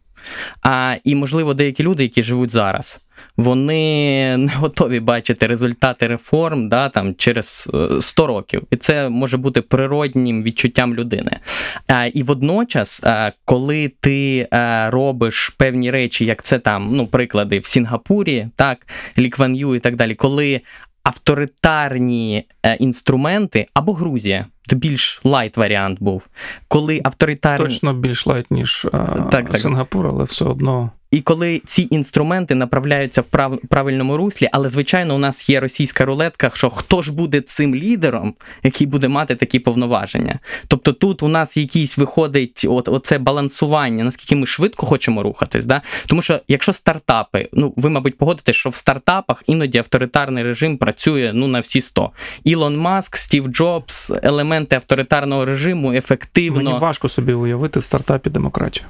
А 0.62 0.96
і 1.04 1.14
можливо, 1.14 1.54
деякі 1.54 1.82
люди, 1.82 2.02
які 2.02 2.22
живуть 2.22 2.52
зараз, 2.52 3.00
вони 3.36 4.36
не 4.36 4.52
готові 4.54 5.00
бачити 5.00 5.46
результати 5.46 6.06
реформ 6.06 6.68
да, 6.68 6.88
там, 6.88 7.14
через 7.14 7.70
е, 7.74 8.00
100 8.00 8.26
років. 8.26 8.62
І 8.70 8.76
це 8.76 9.08
може 9.08 9.36
бути 9.36 9.62
природнім 9.62 10.42
відчуттям 10.42 10.94
людини. 10.94 11.38
А, 11.86 12.04
і 12.06 12.22
водночас, 12.22 13.00
а, 13.04 13.32
коли 13.44 13.88
ти 14.00 14.48
а, 14.50 14.90
робиш 14.90 15.54
певні 15.58 15.90
речі, 15.90 16.24
як 16.24 16.42
це 16.42 16.58
там, 16.58 16.88
ну, 16.92 17.06
приклади 17.06 17.58
в 17.58 17.66
Сінгапурі, 17.66 18.48
так, 18.56 18.86
Лі 19.18 19.31
Кван 19.31 19.56
і 19.56 19.78
так 19.78 19.96
далі, 19.96 20.14
коли 20.14 20.60
авторитарні 21.06 22.44
е, 22.62 22.74
інструменти 22.74 23.66
або 23.74 23.92
Грузія, 23.92 24.46
більш 24.74 25.20
light 25.24 25.56
варіант 25.56 25.98
був, 26.00 26.26
коли 26.68 27.00
авторитарні. 27.04 27.66
Точно 27.66 27.94
більш 27.94 28.26
light, 28.26 28.50
ніж 28.50 28.86
а, 28.92 28.98
Так, 29.30 29.50
так. 29.50 29.60
Сингапур, 29.60 30.06
але 30.06 30.24
все 30.24 30.44
одно. 30.44 30.90
І 31.10 31.20
коли 31.20 31.58
ці 31.58 31.88
інструменти 31.90 32.54
направляються 32.54 33.20
в 33.20 33.24
прав... 33.24 33.58
правильному 33.68 34.16
руслі, 34.16 34.48
але 34.52 34.70
звичайно, 34.70 35.14
у 35.14 35.18
нас 35.18 35.48
є 35.48 35.60
російська 35.60 36.04
рулетка, 36.04 36.50
що 36.54 36.70
хто 36.70 37.02
ж 37.02 37.12
буде 37.12 37.40
цим 37.40 37.74
лідером, 37.74 38.34
який 38.62 38.86
буде 38.86 39.08
мати 39.08 39.34
такі 39.34 39.58
повноваження. 39.58 40.38
Тобто 40.68 40.92
тут 40.92 41.22
у 41.22 41.28
нас 41.28 41.56
якийсь 41.56 41.98
виходить 41.98 42.66
от, 42.68 42.88
оце 42.88 43.18
балансування, 43.18 44.04
наскільки 44.04 44.36
ми 44.36 44.46
швидко 44.46 44.86
хочемо 44.86 45.22
рухатись. 45.22 45.64
Да? 45.64 45.82
Тому 46.06 46.22
що 46.22 46.40
якщо 46.48 46.72
стартапи, 46.72 47.48
ну 47.52 47.74
ви, 47.76 47.90
мабуть, 47.90 48.18
погодитесь, 48.18 48.56
що 48.56 48.70
в 48.70 48.76
стартапах 48.76 49.42
іноді 49.46 49.78
авторитарний 49.78 50.44
режим 50.44 50.78
працює 50.78 51.30
ну 51.34 51.48
на 51.48 51.60
всі 51.60 51.80
100. 51.80 52.10
Ілон 52.44 52.76
Маск, 52.76 53.16
Стів 53.16 53.46
Джобс, 53.48 54.12
елементи 54.22 54.76
авторитарного 54.76 55.44
режиму 55.44 55.92
ефективно. 55.92 56.62
Мені 56.62 56.78
важко 56.78 57.08
собі 57.08 57.32
уявити 57.32 57.80
в 57.80 57.84
стартапі 57.84 58.30
демократію. 58.30 58.86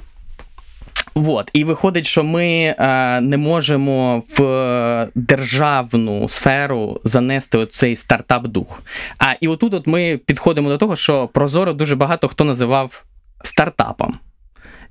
Вот. 1.17 1.49
І 1.53 1.63
виходить, 1.63 2.05
що 2.05 2.23
ми 2.23 2.45
е, 2.45 3.21
не 3.21 3.37
можемо 3.37 4.23
в 4.37 5.07
державну 5.15 6.29
сферу 6.29 7.01
занести 7.03 7.57
оцей 7.57 7.95
стартап-дух. 7.95 8.81
А 9.17 9.33
і 9.41 9.47
отут 9.47 9.73
от 9.73 9.87
ми 9.87 10.19
підходимо 10.25 10.69
до 10.69 10.77
того, 10.77 10.95
що 10.95 11.27
Прозоро 11.27 11.73
дуже 11.73 11.95
багато 11.95 12.27
хто 12.27 12.43
називав 12.43 13.03
стартапом. 13.43 14.19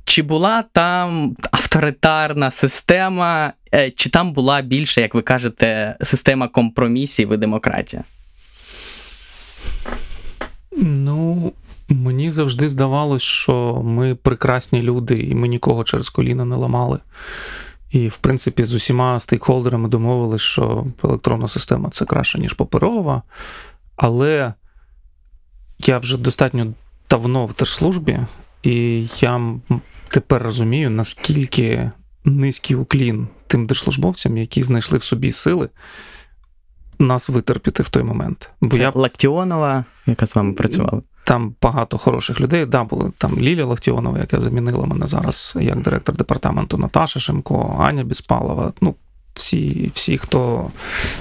Чи 0.04 0.22
була 0.22 0.64
там 0.72 1.36
авторитарна 1.50 2.50
система, 2.50 3.52
е, 3.74 3.90
чи 3.90 4.10
там 4.10 4.32
була 4.32 4.62
більше, 4.62 5.00
як 5.00 5.14
ви 5.14 5.22
кажете, 5.22 5.96
система 6.00 6.48
компромісів 6.48 7.32
і 7.32 7.36
демократія? 7.36 8.04
Ну, 10.76 11.52
мені 11.88 12.30
завжди 12.30 12.68
здавалось, 12.68 13.22
що 13.22 13.82
ми 13.84 14.14
прекрасні 14.14 14.82
люди, 14.82 15.22
і 15.22 15.34
ми 15.34 15.48
нікого 15.48 15.84
через 15.84 16.08
коліна 16.08 16.44
не 16.44 16.56
ламали. 16.56 16.98
І, 17.90 18.08
в 18.08 18.16
принципі, 18.16 18.64
з 18.64 18.74
усіма 18.74 19.20
стейкхолдерами 19.20 19.88
домовились, 19.88 20.40
що 20.40 20.86
електронна 21.04 21.48
система 21.48 21.90
це 21.90 22.04
краще, 22.04 22.38
ніж 22.38 22.52
паперова. 22.52 23.22
Але 23.96 24.54
я 25.78 25.98
вже 25.98 26.18
достатньо 26.18 26.74
давно 27.10 27.46
в 27.46 27.54
держслужбі, 27.54 28.18
і 28.62 29.06
я 29.20 29.54
тепер 30.08 30.42
розумію, 30.42 30.90
наскільки 30.90 31.90
низький 32.24 32.76
уклін 32.76 33.28
тим 33.46 33.66
держслужбовцям, 33.66 34.36
які 34.36 34.62
знайшли 34.62 34.98
в 34.98 35.04
собі 35.04 35.32
сили 35.32 35.68
нас 36.98 37.28
витерпіти 37.28 37.82
в 37.82 37.88
той 37.88 38.02
момент. 38.02 38.50
Бо 38.60 38.76
Це 38.76 38.82
я 38.82 38.92
Лактіонова, 38.94 39.84
яка 40.06 40.26
з 40.26 40.34
вами 40.34 40.52
працювала. 40.52 41.02
Там 41.26 41.54
багато 41.62 41.98
хороших 41.98 42.40
людей. 42.40 42.66
Да, 42.66 42.84
були 42.84 43.12
там 43.18 43.38
Лілія 43.38 43.64
Лахтіонова, 43.64 44.18
яка 44.18 44.40
замінила 44.40 44.86
мене 44.86 45.06
зараз 45.06 45.54
як 45.60 45.82
директор 45.82 46.16
департаменту 46.16 46.78
Наташа 46.78 47.20
Шимко, 47.20 47.76
Аня 47.80 48.04
Біспалова. 48.04 48.72
Ну, 48.80 48.94
всі, 49.34 49.90
всі, 49.94 50.18
хто 50.18 50.70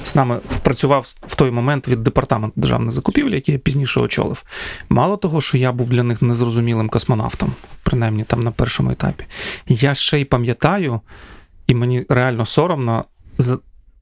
з 0.03 0.15
нами 0.15 0.39
працював 0.63 1.01
в 1.27 1.35
той 1.35 1.51
момент 1.51 1.87
від 1.87 2.03
департаменту 2.03 2.61
державних 2.61 2.91
закупівель, 2.91 3.31
який 3.31 3.53
я 3.53 3.59
пізніше 3.59 3.99
очолив. 3.99 4.43
Мало 4.89 5.17
того, 5.17 5.41
що 5.41 5.57
я 5.57 5.71
був 5.71 5.89
для 5.89 6.03
них 6.03 6.21
незрозумілим 6.21 6.89
космонавтом, 6.89 7.53
принаймні 7.83 8.23
там 8.23 8.43
на 8.43 8.51
першому 8.51 8.91
етапі. 8.91 9.25
Я 9.67 9.93
ще 9.93 10.19
й 10.19 10.25
пам'ятаю, 10.25 11.01
і 11.67 11.75
мені 11.75 12.05
реально 12.09 12.45
соромно 12.45 13.05
за 13.37 13.57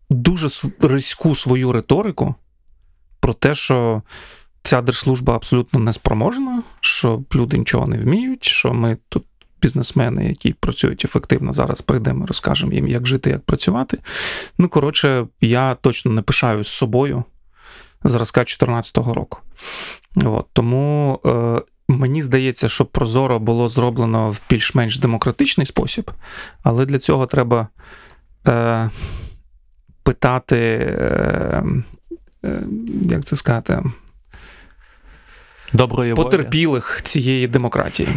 дуже 0.10 0.48
різку 0.82 1.36
свою 1.36 1.72
риторику 1.72 2.36
про 3.20 3.34
те, 3.34 3.56
що 3.56 4.02
ця 4.64 4.82
держслужба 4.82 5.36
абсолютно 5.36 5.80
неспроможна, 5.80 6.64
що 6.80 7.24
люди 7.36 7.58
нічого 7.58 7.88
не 7.88 7.98
вміють, 7.98 8.44
що 8.44 8.74
ми 8.74 8.98
тут 9.10 9.24
бізнесмени, 9.62 10.26
які 10.26 10.54
працюють 10.54 11.06
ефективно, 11.06 11.54
зараз 11.54 11.82
прийдемо 11.82 12.26
розкажемо 12.26 12.74
їм, 12.74 12.88
як 12.88 13.08
жити, 13.08 13.30
як 13.30 13.42
працювати. 13.42 13.98
Ну, 14.58 14.70
коротше, 14.70 15.28
я 15.42 15.76
точно 15.76 16.12
не 16.12 16.22
пишаюсь 16.22 16.68
собою 16.68 17.24
зразка 18.04 18.42
2014 18.42 18.98
року. 18.98 19.40
От, 20.16 20.46
тому 20.54 21.20
е, 21.26 21.62
мені 21.88 22.22
здається, 22.22 22.70
що 22.70 22.86
Прозоро 22.86 23.40
було 23.40 23.70
зроблено 23.70 24.30
в 24.30 24.42
більш-менш 24.50 24.98
демократичний 24.98 25.68
спосіб, 25.68 26.12
але 26.64 26.86
для 26.86 27.00
цього 27.00 27.26
треба 27.26 27.68
е, 28.48 28.90
питати, 30.04 30.58
е, 30.58 31.64
е, 32.44 32.64
як 33.02 33.26
це 33.26 33.36
сказати, 33.36 33.84
Доброї 35.74 36.14
волі. 36.14 36.24
потерпілих 36.24 37.02
цієї 37.04 37.48
демократії. 37.48 38.10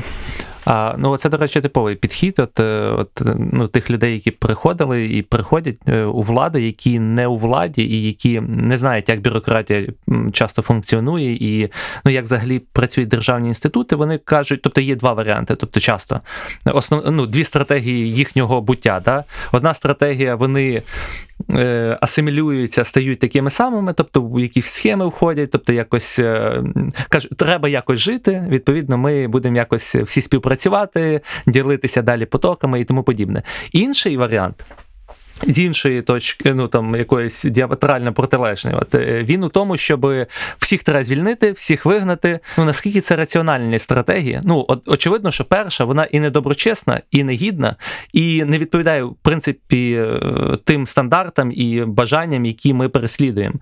А, 0.67 0.95
ну, 0.99 1.17
це, 1.17 1.29
до 1.29 1.37
речі, 1.37 1.61
типовий 1.61 1.97
підхід. 1.97 2.39
От, 2.39 2.61
е, 2.61 2.95
от, 2.99 3.23
ну, 3.53 3.69
тих 3.69 3.91
людей, 3.91 4.15
які 4.15 4.31
приходили 4.31 5.07
і 5.07 5.23
приходять 5.23 5.77
е, 5.89 6.05
у 6.05 6.21
владу, 6.23 6.59
які 6.59 6.99
не 6.99 7.27
у 7.27 7.37
владі, 7.37 7.83
і 7.83 8.03
які 8.07 8.41
не 8.41 8.77
знають, 8.77 9.09
як 9.09 9.21
бюрократія 9.21 9.87
часто 10.33 10.63
функціонує, 10.63 11.33
і 11.33 11.71
ну, 12.05 12.13
як 12.13 12.25
взагалі 12.25 12.59
працюють 12.59 13.11
державні 13.11 13.49
інститути, 13.49 13.97
вони 13.97 14.19
кажуть, 14.19 14.63
тобто 14.63 14.81
є 14.81 14.97
два 14.97 15.13
варіанти. 15.13 15.55
Тобто, 15.55 15.81
часто 15.81 16.21
основ, 16.65 17.03
ну, 17.11 17.27
дві 17.27 17.45
стратегії 17.45 18.13
їхнього 18.13 18.61
буття. 18.61 19.03
Да? 19.05 19.25
Одна 19.53 19.75
стратегія, 19.75 20.35
вони 20.35 20.83
е, 21.51 21.99
асимілюються, 22.01 22.85
стають 22.85 23.19
такими 23.19 23.51
самими, 23.51 23.93
тобто 23.93 24.23
в 24.23 24.41
якісь 24.41 24.67
схеми 24.67 25.07
входять, 25.07 25.51
тобто 25.51 25.73
якось 25.73 26.19
е, 26.19 26.63
кажуть, 27.09 27.37
треба 27.37 27.69
якось 27.69 27.99
жити. 27.99 28.47
Відповідно, 28.49 28.99
ми 28.99 29.29
будемо 29.29 29.57
якось 29.57 29.95
всі 29.97 30.21
співпрацювати, 30.21 31.21
ділитися 31.47 32.03
далі 32.03 32.27
потоками 32.27 32.81
і 32.81 32.85
тому 32.85 33.03
подібне. 33.03 33.43
Інший 33.73 34.17
варіант. 34.17 34.65
З 35.43 35.59
іншої 35.59 36.03
точки, 36.03 36.55
ну 36.55 36.69
там 36.69 36.95
якоїсь 36.95 37.45
діаметрально 37.45 38.13
протилежної. 38.13 38.77
От 38.77 38.95
е, 38.95 39.25
він 39.29 39.45
у 39.45 39.49
тому, 39.49 39.77
щоб 39.77 40.27
всіх 40.59 40.83
треба 40.83 41.05
звільнити, 41.05 41.53
всіх 41.53 41.87
вигнати. 41.87 42.41
Ну 42.59 42.65
наскільки 42.65 43.01
це 43.01 43.17
раціональні 43.17 43.79
стратегії? 43.79 44.41
Ну 44.45 44.65
от 44.69 44.89
очевидно, 44.89 45.31
що 45.31 45.45
перша 45.45 45.85
вона 45.85 46.05
і 46.05 46.21
недоброчесна, 46.21 47.01
і 47.11 47.25
негідна, 47.25 47.77
і 48.13 48.45
не 48.45 48.59
відповідає 48.59 49.05
в 49.05 49.17
принципі 49.23 49.93
е, 49.93 50.59
тим 50.65 50.87
стандартам 50.87 51.53
і 51.53 51.85
бажанням, 51.85 52.45
які 52.45 52.75
ми 52.75 52.89
переслідуємо. 52.89 53.55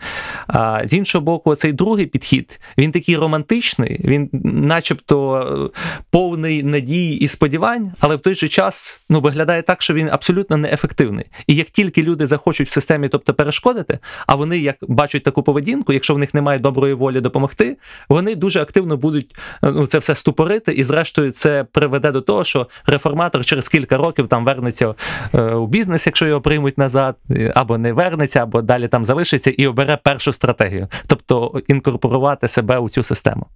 А 0.47 0.87
з 0.87 0.93
іншого 0.93 1.25
боку, 1.25 1.55
цей 1.55 1.73
другий 1.73 2.07
підхід 2.07 2.61
він 2.79 2.93
такий 2.93 3.17
романтичний, 3.17 4.01
він, 4.05 4.31
начебто, 4.45 5.37
е, 5.75 5.81
повний 6.11 6.63
надій 6.63 7.13
і 7.15 7.29
сподівань, 7.29 7.93
але 8.01 8.17
в 8.17 8.21
той 8.21 8.35
же 8.35 8.49
час 8.49 9.01
ну 9.09 9.21
виглядає 9.21 9.63
так, 9.63 9.83
що 9.83 9.95
він 9.95 10.09
абсолютно 10.13 10.57
неефективний. 10.57 11.27
І 11.47 11.55
як 11.65 11.71
тільки 11.71 12.03
люди 12.03 12.27
захочуть 12.27 12.69
в 12.69 12.71
системі, 12.71 13.09
тобто 13.09 13.35
перешкодити, 13.35 13.99
а 14.27 14.35
вони 14.35 14.59
як 14.59 14.77
бачать 14.81 15.23
таку 15.23 15.43
поведінку, 15.43 15.93
якщо 15.93 16.15
в 16.15 16.19
них 16.19 16.35
немає 16.35 16.59
доброї 16.59 16.95
волі 16.95 17.21
допомогти, 17.21 17.77
вони 18.09 18.35
дуже 18.35 18.61
активно 18.61 18.97
будуть 18.97 19.37
е, 19.65 19.71
ну, 19.71 19.87
це 19.87 19.99
все 19.99 20.15
ступорити, 20.15 20.73
і 20.73 20.85
зрештою 20.85 21.31
це 21.31 21.65
приведе 21.73 22.13
до 22.13 22.21
того, 22.21 22.45
що 22.45 22.67
реформатор 22.87 23.45
через 23.45 23.69
кілька 23.69 23.97
років 23.97 24.29
там 24.29 24.45
вернеться 24.45 24.95
е, 25.35 25.43
у 25.43 25.67
бізнес, 25.67 26.07
якщо 26.07 26.27
його 26.27 26.41
приймуть 26.41 26.79
назад, 26.79 27.17
е, 27.31 27.53
або 27.55 27.79
не 27.79 27.93
вернеться, 27.93 28.43
або 28.43 28.63
далі 28.63 28.89
там 28.89 29.05
залишиться 29.05 29.51
і 29.51 29.67
обере 29.67 29.99
першу 30.03 30.33
стратегію, 30.33 30.89
тобто 31.07 31.63
інкорпорувати 31.69 32.49
себе 32.49 32.79
у 32.79 32.89
цю 32.89 33.03
систему. 33.03 33.47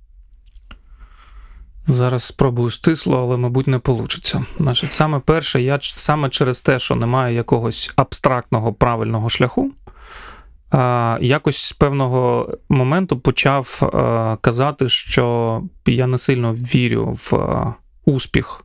Зараз 1.89 2.23
спробую 2.23 2.71
стисло, 2.71 3.19
але, 3.19 3.37
мабуть, 3.37 3.67
не 3.67 3.81
вийде. 3.85 4.45
Значить, 4.57 4.93
саме 4.93 5.19
перше, 5.19 5.63
я 5.63 5.79
саме 5.83 6.29
через 6.29 6.61
те, 6.61 6.79
що 6.79 6.95
немає 6.95 7.35
якогось 7.35 7.93
абстрактного 7.97 8.73
правильного 8.73 9.29
шляху, 9.29 9.71
якось 11.21 11.59
з 11.59 11.73
певного 11.73 12.53
моменту 12.69 13.19
почав 13.19 13.91
казати, 14.41 14.89
що 14.89 15.63
я 15.87 16.07
не 16.07 16.19
сильно 16.19 16.53
вірю 16.55 17.07
в 17.07 17.33
успіх 18.05 18.65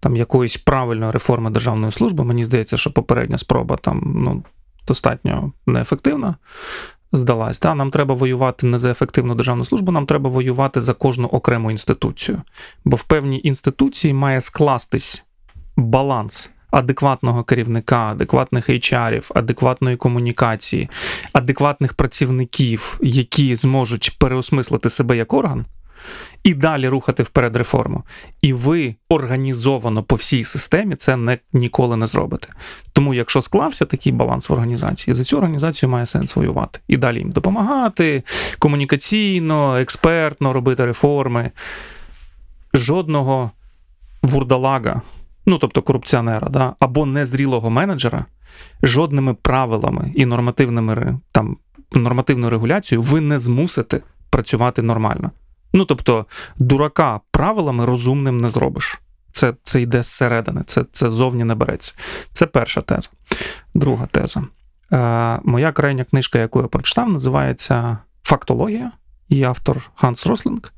там 0.00 0.16
якоїсь 0.16 0.56
правильної 0.56 1.12
реформи 1.12 1.50
державної 1.50 1.92
служби. 1.92 2.24
Мені 2.24 2.44
здається, 2.44 2.76
що 2.76 2.92
попередня 2.92 3.38
спроба 3.38 3.76
там 3.76 4.12
ну, 4.16 4.44
достатньо 4.86 5.52
неефективна. 5.66 6.36
Здалась, 7.12 7.58
та 7.58 7.74
нам 7.74 7.90
треба 7.90 8.14
воювати 8.14 8.66
не 8.66 8.78
за 8.78 8.90
ефективну 8.90 9.34
державну 9.34 9.64
службу, 9.64 9.92
нам 9.92 10.06
треба 10.06 10.30
воювати 10.30 10.80
за 10.80 10.94
кожну 10.94 11.28
окрему 11.28 11.70
інституцію. 11.70 12.42
Бо 12.84 12.96
в 12.96 13.02
певній 13.02 13.40
інституції 13.44 14.14
має 14.14 14.40
скластись 14.40 15.24
баланс 15.76 16.50
адекватного 16.70 17.44
керівника, 17.44 17.98
адекватних 17.98 18.70
HR-ів, 18.70 19.30
адекватної 19.34 19.96
комунікації, 19.96 20.88
адекватних 21.32 21.94
працівників, 21.94 22.98
які 23.02 23.56
зможуть 23.56 24.16
переосмислити 24.18 24.90
себе 24.90 25.16
як 25.16 25.32
орган. 25.32 25.64
І 26.44 26.54
далі 26.54 26.88
рухати 26.88 27.22
вперед 27.22 27.56
реформу. 27.56 28.02
І 28.42 28.52
ви 28.52 28.94
організовано 29.08 30.02
по 30.02 30.14
всій 30.14 30.44
системі 30.44 30.94
це 30.96 31.16
не, 31.16 31.38
ніколи 31.52 31.96
не 31.96 32.06
зробите. 32.06 32.48
Тому, 32.92 33.14
якщо 33.14 33.42
склався 33.42 33.84
такий 33.84 34.12
баланс 34.12 34.48
в 34.48 34.52
організації, 34.52 35.14
за 35.14 35.24
цю 35.24 35.36
організацію 35.36 35.90
має 35.90 36.06
сенс 36.06 36.36
воювати. 36.36 36.80
І 36.88 36.96
далі 36.96 37.18
їм 37.18 37.30
допомагати 37.30 38.22
комунікаційно, 38.58 39.78
експертно 39.78 40.52
робити 40.52 40.86
реформи. 40.86 41.50
Жодного 42.74 43.50
вурдалага, 44.22 45.02
ну 45.46 45.58
тобто 45.58 45.82
корупціонера, 45.82 46.48
да, 46.48 46.74
або 46.78 47.06
незрілого 47.06 47.70
менеджера, 47.70 48.24
жодними 48.82 49.34
правилами 49.34 50.12
і 50.14 50.26
нормативними 50.26 51.18
там, 51.32 51.56
нормативною 51.92 52.50
регуляцією 52.50 53.02
ви 53.02 53.20
не 53.20 53.38
змусите 53.38 54.00
працювати 54.30 54.82
нормально. 54.82 55.30
Ну 55.72 55.84
тобто, 55.84 56.26
дурака 56.56 57.20
правилами 57.30 57.86
розумним 57.86 58.38
не 58.38 58.48
зробиш. 58.48 59.00
Це, 59.32 59.54
це 59.62 59.82
йде 59.82 60.02
зсередини, 60.02 60.62
це, 60.66 60.84
це 60.92 61.10
зовні 61.10 61.44
не 61.44 61.54
береться. 61.54 61.94
Це 62.32 62.46
перша 62.46 62.80
теза. 62.80 63.10
Друга 63.74 64.06
теза. 64.06 64.42
Е, 64.92 65.40
моя 65.44 65.72
крайня 65.72 66.04
книжка, 66.04 66.38
яку 66.38 66.62
я 66.62 66.66
прочитав, 66.68 67.08
називається 67.08 67.98
Фактологія. 68.22 68.92
Її 69.32 69.44
автор 69.44 69.90
Ханс 69.94 70.26
Рослінг. 70.26 70.72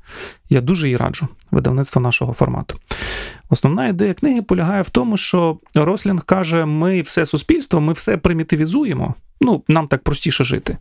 Я 0.49 0.61
дуже 0.61 0.87
її 0.87 0.97
раджу, 0.97 1.27
видавництво 1.51 2.01
нашого 2.01 2.33
формату. 2.33 2.77
Основна 3.49 3.87
ідея 3.87 4.13
книги 4.13 4.41
полягає 4.41 4.81
в 4.81 4.89
тому, 4.89 5.17
що 5.17 5.59
Рослінг 5.73 6.23
каже: 6.23 6.65
ми 6.65 7.01
все 7.01 7.25
суспільство, 7.25 7.81
ми 7.81 7.93
все 7.93 8.17
примітивізуємо. 8.17 9.13
Ну, 9.41 9.63
нам 9.67 9.87
так 9.87 10.03
простіше 10.03 10.43
жити. 10.43 10.77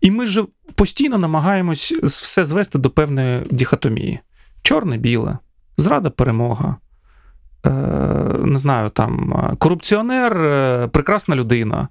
І 0.00 0.10
ми 0.10 0.26
ж 0.26 0.44
постійно 0.74 1.18
намагаємось 1.18 1.92
все 2.02 2.44
звести 2.44 2.78
до 2.78 2.90
певної 2.90 3.46
діхотомії: 3.50 4.20
чорне-біле, 4.62 5.38
зрада, 5.76 6.10
перемога. 6.10 6.76
Е, 7.66 7.70
не 8.44 8.58
знаю, 8.58 8.90
там 8.90 9.32
е, 9.32 9.56
корупціонер, 9.56 10.44
е, 10.44 10.88
прекрасна 10.92 11.36
людина. 11.36 11.88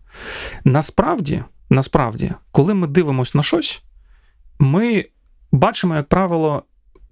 Насправді, 0.66 1.44
насправді, 1.70 2.34
коли 2.52 2.74
ми 2.74 2.88
дивимося 2.88 3.32
на 3.36 3.44
щось, 3.44 3.84
ми 4.60 5.06
бачимо, 5.52 5.96
як 5.96 6.08
правило, 6.08 6.64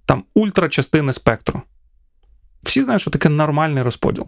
там 0.04 0.24
ультрачастини 0.34 1.12
спектру. 1.12 1.62
Всі 2.62 2.82
знають, 2.82 3.02
що 3.02 3.10
таке 3.10 3.28
нормальний 3.28 3.82
розподіл. 3.82 4.26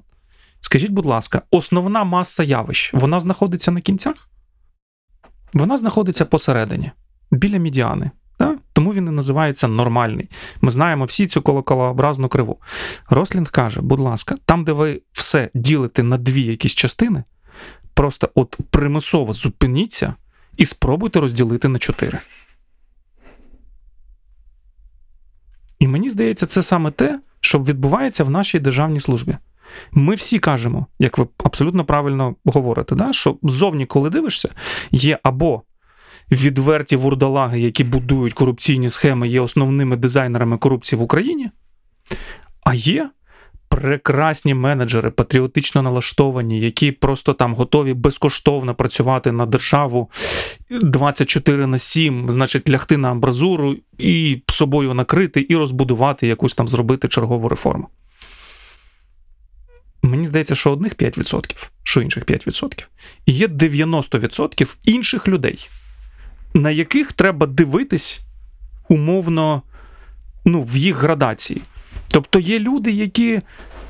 Скажіть, 0.61 0.91
будь 0.91 1.07
ласка, 1.07 1.43
основна 1.51 2.05
маса 2.05 2.43
явищ, 2.43 2.95
вона 2.95 3.21
знаходиться 3.21 3.71
на 3.71 3.81
кінцях? 3.81 4.29
Вона 5.53 5.77
знаходиться 5.77 6.25
посередині, 6.25 6.91
біля 7.31 7.59
медіани. 7.59 8.11
Да? 8.39 8.59
Тому 8.73 8.93
він 8.93 9.07
і 9.07 9.11
називається 9.11 9.69
нормальний. 9.69 10.29
Ми 10.61 10.71
знаємо 10.71 11.05
всі 11.05 11.27
цю 11.27 11.43
колоколообразну 11.43 12.29
криву. 12.29 12.59
Рослінг 13.11 13.51
каже: 13.51 13.81
будь 13.81 14.01
ласка, 14.01 14.35
там, 14.45 14.65
де 14.65 14.73
ви 14.73 15.03
все 15.13 15.51
ділите 15.55 16.03
на 16.03 16.19
дві 16.19 16.43
якісь 16.43 16.75
частини, 16.75 17.25
просто 17.95 18.31
от 18.35 18.59
примусово 18.71 19.33
зупиніться 19.33 20.15
і 20.57 20.67
спробуйте 20.67 21.21
розділити 21.21 21.69
на 21.69 21.79
чотири. 21.79 22.19
І 25.85 25.89
мені 25.89 26.11
здається, 26.11 26.47
це 26.47 26.63
саме 26.63 26.91
те, 26.91 27.21
що 27.41 27.59
відбувається 27.59 28.25
в 28.25 28.31
нашій 28.31 28.59
державній 28.59 29.01
службі. 29.01 29.37
Ми 29.93 30.15
всі 30.15 30.39
кажемо, 30.39 30.87
як 30.99 31.19
ви 31.19 31.27
абсолютно 31.45 31.85
правильно 31.85 32.35
говорите, 32.45 32.95
да? 32.95 33.13
що 33.13 33.37
ззовні, 33.43 33.87
коли 33.87 34.11
дивишся, 34.11 34.49
є 34.91 35.19
або 35.23 35.63
відверті 36.31 36.97
вурдалаги, 36.97 37.61
які 37.61 37.85
будують 37.85 38.33
корупційні 38.33 38.91
схеми, 38.91 39.29
є 39.29 39.41
основними 39.41 39.97
дизайнерами 39.97 40.59
корупції 40.59 40.99
в 40.99 41.03
Україні, 41.03 41.51
а 42.63 42.75
є 42.75 43.11
прекрасні 43.75 44.55
менеджери, 44.55 45.11
патріотично 45.11 45.83
налаштовані, 45.83 46.61
які 46.61 46.93
просто 46.93 47.33
там 47.33 47.55
готові 47.55 47.95
безкоштовно 47.95 48.75
працювати 48.75 49.33
на 49.33 49.47
державу 49.47 50.11
24 50.71 51.67
на 51.67 51.79
7, 51.79 52.31
значить, 52.31 52.71
лягти 52.71 52.97
на 52.97 53.11
амбразуру 53.11 53.77
і 53.99 54.43
собою 54.47 54.95
накрити, 54.95 55.47
і 55.49 55.57
розбудувати 55.57 56.27
якусь 56.27 56.55
там 56.55 56.69
зробити 56.69 57.09
чергову 57.09 57.49
реформу. 57.49 57.89
Мені 60.03 60.27
здається, 60.27 60.55
що 60.55 60.71
одних 60.71 60.97
5%, 60.97 61.69
що 61.83 62.01
інших 62.01 62.25
5%. 62.25 62.87
І 63.27 63.33
є 63.33 63.47
90% 63.47 64.77
інших 64.85 65.29
людей, 65.29 65.69
на 66.55 66.71
яких 66.71 67.13
треба 67.13 67.47
дивитись 67.47 68.21
умовно 68.89 69.63
ну, 70.45 70.63
в 70.63 70.77
їх 70.77 70.97
градації. 70.97 71.63
Тобто 72.09 72.39
є 72.39 72.59
люди, 72.59 72.93
які 72.93 73.41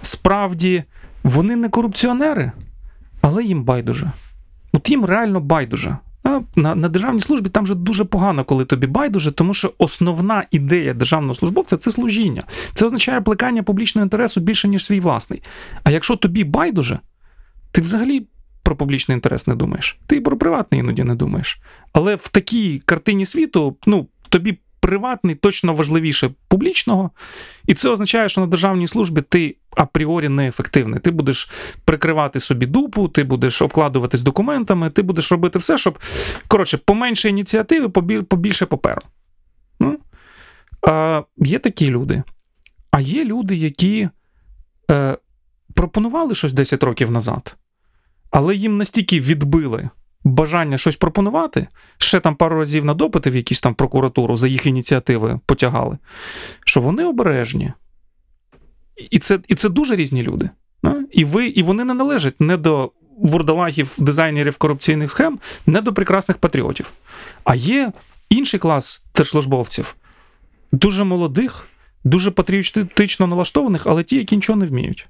справді 0.00 0.84
вони 1.22 1.56
не 1.56 1.68
корупціонери, 1.68 2.52
але 3.20 3.44
їм 3.44 3.64
байдуже. 3.64 4.10
От 4.72 4.90
їм 4.90 5.04
реально 5.04 5.40
байдуже. 5.40 5.96
На, 6.56 6.74
на 6.74 6.88
державній 6.88 7.20
службі 7.20 7.48
там 7.48 7.66
же 7.66 7.74
дуже 7.74 8.04
погано, 8.04 8.44
коли 8.44 8.64
тобі 8.64 8.86
байдуже, 8.86 9.32
тому 9.32 9.54
що 9.54 9.72
основна 9.78 10.44
ідея 10.50 10.94
державного 10.94 11.34
службовця 11.34 11.76
це 11.76 11.90
служіння. 11.90 12.42
Це 12.74 12.86
означає 12.86 13.20
плекання 13.20 13.62
публічного 13.62 14.04
інтересу 14.04 14.40
більше, 14.40 14.68
ніж 14.68 14.84
свій 14.84 15.00
власний. 15.00 15.42
А 15.82 15.90
якщо 15.90 16.16
тобі 16.16 16.44
байдуже, 16.44 16.98
ти 17.70 17.80
взагалі 17.80 18.26
про 18.62 18.76
публічний 18.76 19.14
інтерес 19.14 19.46
не 19.46 19.54
думаєш. 19.54 19.98
Ти 20.06 20.16
і 20.16 20.20
про 20.20 20.36
приватний 20.36 20.80
іноді 20.80 21.04
не 21.04 21.14
думаєш. 21.14 21.60
Але 21.92 22.14
в 22.14 22.28
такій 22.28 22.82
картині 22.84 23.26
світу, 23.26 23.76
ну, 23.86 24.06
тобі 24.28 24.58
приватний 24.84 25.34
точно 25.34 25.74
важливіше 25.74 26.30
публічного, 26.48 27.10
і 27.66 27.74
це 27.74 27.88
означає, 27.88 28.28
що 28.28 28.40
на 28.40 28.46
державній 28.46 28.86
службі 28.88 29.20
ти 29.20 29.56
апріорі 29.76 30.28
неефективний. 30.28 31.00
Ти 31.00 31.10
будеш 31.10 31.50
прикривати 31.84 32.40
собі 32.40 32.66
дупу, 32.66 33.08
ти 33.08 33.24
будеш 33.24 33.62
обкладуватись 33.62 34.22
документами, 34.22 34.90
ти 34.90 35.02
будеш 35.02 35.32
робити 35.32 35.58
все, 35.58 35.78
щоб 35.78 35.98
коротше, 36.48 36.78
поменше 36.78 37.28
ініціативи, 37.28 37.86
побіль- 37.88 38.22
побільше 38.22 38.66
паперу. 38.66 39.00
Ну, 39.80 39.98
а, 40.82 41.22
є 41.38 41.58
такі 41.58 41.90
люди. 41.90 42.22
А 42.90 43.00
є 43.00 43.24
люди, 43.24 43.56
які 43.56 44.08
е, 44.90 45.18
пропонували 45.74 46.34
щось 46.34 46.52
10 46.52 46.82
років 46.82 47.10
назад. 47.10 47.56
але 48.30 48.54
їм 48.54 48.76
настільки 48.76 49.20
відбили 49.20 49.88
бажання 50.24 50.78
щось 50.78 50.96
пропонувати, 50.96 51.66
ще 51.98 52.20
там 52.20 52.36
пару 52.36 52.58
разів 52.58 52.84
на 52.84 52.94
допити 52.94 53.30
в 53.30 53.36
якісь 53.36 53.60
там 53.60 53.74
прокуратуру 53.74 54.36
за 54.36 54.48
їх 54.48 54.66
ініціативи 54.66 55.40
потягали, 55.46 55.98
що 56.64 56.80
вони 56.80 57.04
обережні. 57.04 57.72
І 59.10 59.18
це, 59.18 59.38
і 59.48 59.54
це 59.54 59.68
дуже 59.68 59.96
різні 59.96 60.22
люди. 60.22 60.50
І, 61.12 61.24
ви, 61.24 61.46
і 61.46 61.62
вони 61.62 61.84
не 61.84 61.94
належать 61.94 62.40
не 62.40 62.56
до 62.56 62.92
вурдалагів, 63.18 63.96
дизайнерів 63.98 64.56
корупційних 64.56 65.10
схем, 65.10 65.38
не 65.66 65.80
до 65.80 65.92
прекрасних 65.94 66.38
патріотів. 66.38 66.92
А 67.44 67.54
є 67.54 67.92
інший 68.30 68.60
клас 68.60 69.04
держслужбовців, 69.14 69.96
дуже 70.72 71.04
молодих, 71.04 71.66
дуже 72.04 72.30
патріотично 72.30 73.26
налаштованих, 73.26 73.86
але 73.86 74.02
ті, 74.02 74.16
які 74.16 74.36
нічого 74.36 74.58
не 74.58 74.66
вміють. 74.66 75.06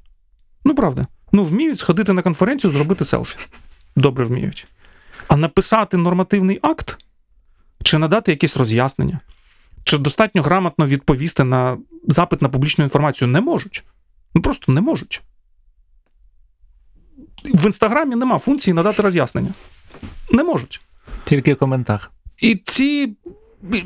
Ну, 0.65 0.75
правда. 0.75 1.07
Ну, 1.33 1.45
вміють 1.45 1.79
сходити 1.79 2.13
на 2.13 2.23
конференцію, 2.23 2.71
зробити 2.71 3.05
селфі. 3.05 3.37
Добре 3.97 4.25
вміють. 4.25 4.67
А 5.29 5.37
написати 5.37 5.97
нормативний 5.97 6.59
акт 6.63 6.99
чи 7.83 7.99
надати 7.99 8.33
якесь 8.33 8.57
роз'яснення, 8.57 9.21
чи 9.85 9.99
достатньо 9.99 10.43
грамотно 10.43 10.87
відповісти 10.87 11.45
на 11.45 11.79
запит 12.09 12.43
на 12.43 12.49
публічну 12.49 12.85
інформацію 12.85 13.29
не 13.29 13.41
можуть. 13.41 13.85
Ну 14.35 14.43
просто 14.43 14.73
не 14.73 14.81
можуть. 14.81 15.23
В 17.45 17.67
інстаграмі 17.67 18.17
нема 18.17 18.39
функції 18.39 18.75
надати 18.75 19.03
роз'яснення. 19.03 19.55
Не 20.31 20.45
можуть. 20.45 20.81
Тільки 21.25 21.55
в 21.55 21.59
коментар. 21.59 22.11
І 22.39 22.57
ці. 22.57 23.17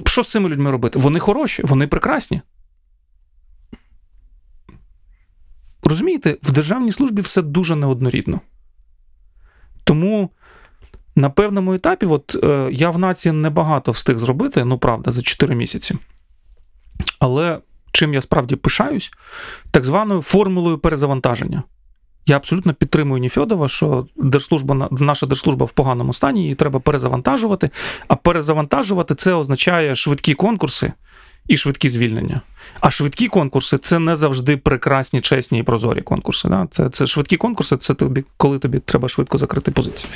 Що 0.06 0.22
з 0.22 0.28
цими 0.28 0.48
людьми 0.48 0.70
робити? 0.70 0.98
Вони 0.98 1.20
хороші, 1.20 1.62
вони 1.62 1.86
прекрасні. 1.86 2.40
Розумієте, 5.82 6.36
в 6.42 6.52
державній 6.52 6.92
службі 6.92 7.22
все 7.22 7.42
дуже 7.42 7.76
неоднорідно. 7.76 8.40
Тому 9.84 10.30
на 11.18 11.30
певному 11.30 11.74
етапі, 11.74 12.06
от 12.06 12.36
е, 12.44 12.68
я 12.72 12.90
в 12.90 12.98
нації 12.98 13.32
небагато 13.32 13.92
встиг 13.92 14.18
зробити, 14.18 14.64
ну 14.64 14.78
правда, 14.78 15.10
за 15.10 15.22
4 15.22 15.54
місяці. 15.54 15.96
Але 17.18 17.58
чим 17.92 18.14
я 18.14 18.20
справді 18.20 18.56
пишаюсь, 18.56 19.10
так 19.70 19.84
званою 19.84 20.22
формулою 20.22 20.78
перезавантаження. 20.78 21.62
Я 22.26 22.36
абсолютно 22.36 22.74
підтримую 22.74 23.20
Ніфьодова, 23.20 23.68
що 23.68 24.06
держслужба, 24.16 24.88
наша 24.90 25.26
держслужба 25.26 25.66
в 25.66 25.70
поганому 25.70 26.12
стані, 26.12 26.42
її 26.42 26.54
треба 26.54 26.80
перезавантажувати. 26.80 27.70
А 28.08 28.16
перезавантажувати 28.16 29.14
це 29.14 29.34
означає 29.34 29.94
швидкі 29.94 30.34
конкурси 30.34 30.92
і 31.48 31.56
швидкі 31.56 31.88
звільнення. 31.88 32.40
А 32.80 32.90
швидкі 32.90 33.28
конкурси 33.28 33.78
це 33.78 33.98
не 33.98 34.16
завжди 34.16 34.56
прекрасні, 34.56 35.20
чесні 35.20 35.58
і 35.58 35.62
прозорі 35.62 36.02
конкурси. 36.02 36.48
Да? 36.48 36.68
Це, 36.70 36.90
це 36.90 37.06
швидкі 37.06 37.36
конкурси, 37.36 37.76
це 37.76 37.94
тобі, 37.94 38.24
коли 38.36 38.58
тобі 38.58 38.78
треба 38.78 39.08
швидко 39.08 39.38
закрити 39.38 39.70
позицію. 39.70 40.10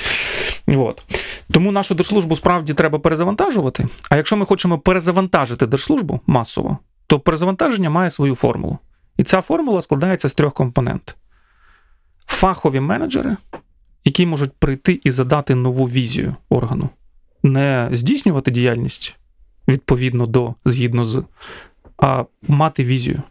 От. 0.68 1.04
Тому 1.50 1.72
нашу 1.72 1.94
держслужбу 1.94 2.36
справді 2.36 2.74
треба 2.74 2.98
перезавантажувати. 2.98 3.86
А 4.10 4.16
якщо 4.16 4.36
ми 4.36 4.46
хочемо 4.46 4.78
перезавантажити 4.78 5.66
держслужбу 5.66 6.20
масово, 6.26 6.78
то 7.06 7.20
перезавантаження 7.20 7.90
має 7.90 8.10
свою 8.10 8.34
формулу. 8.34 8.78
І 9.16 9.22
ця 9.22 9.40
формула 9.40 9.82
складається 9.82 10.28
з 10.28 10.34
трьох 10.34 10.52
компонентів 10.54 11.14
фахові 12.26 12.80
менеджери, 12.80 13.36
які 14.04 14.26
можуть 14.26 14.52
прийти 14.52 15.00
і 15.04 15.10
задати 15.10 15.54
нову 15.54 15.86
візію 15.86 16.34
органу, 16.48 16.88
не 17.42 17.88
здійснювати 17.92 18.50
діяльність 18.50 19.16
відповідно 19.72 20.26
до, 20.26 20.54
згідно 20.64 21.04
з, 21.04 21.22
а 21.98 22.24
мати 22.48 22.84
візію. 22.84 23.22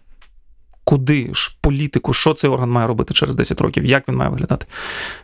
Куди 0.84 1.34
ж 1.34 1.58
політику, 1.62 2.14
що 2.14 2.34
цей 2.34 2.50
орган 2.50 2.72
має 2.72 2.88
робити 2.88 3.14
через 3.14 3.36
10 3.36 3.62
років, 3.62 3.86
як 3.86 4.08
він 4.08 4.16
має 4.16 4.30
виглядати? 4.30 4.66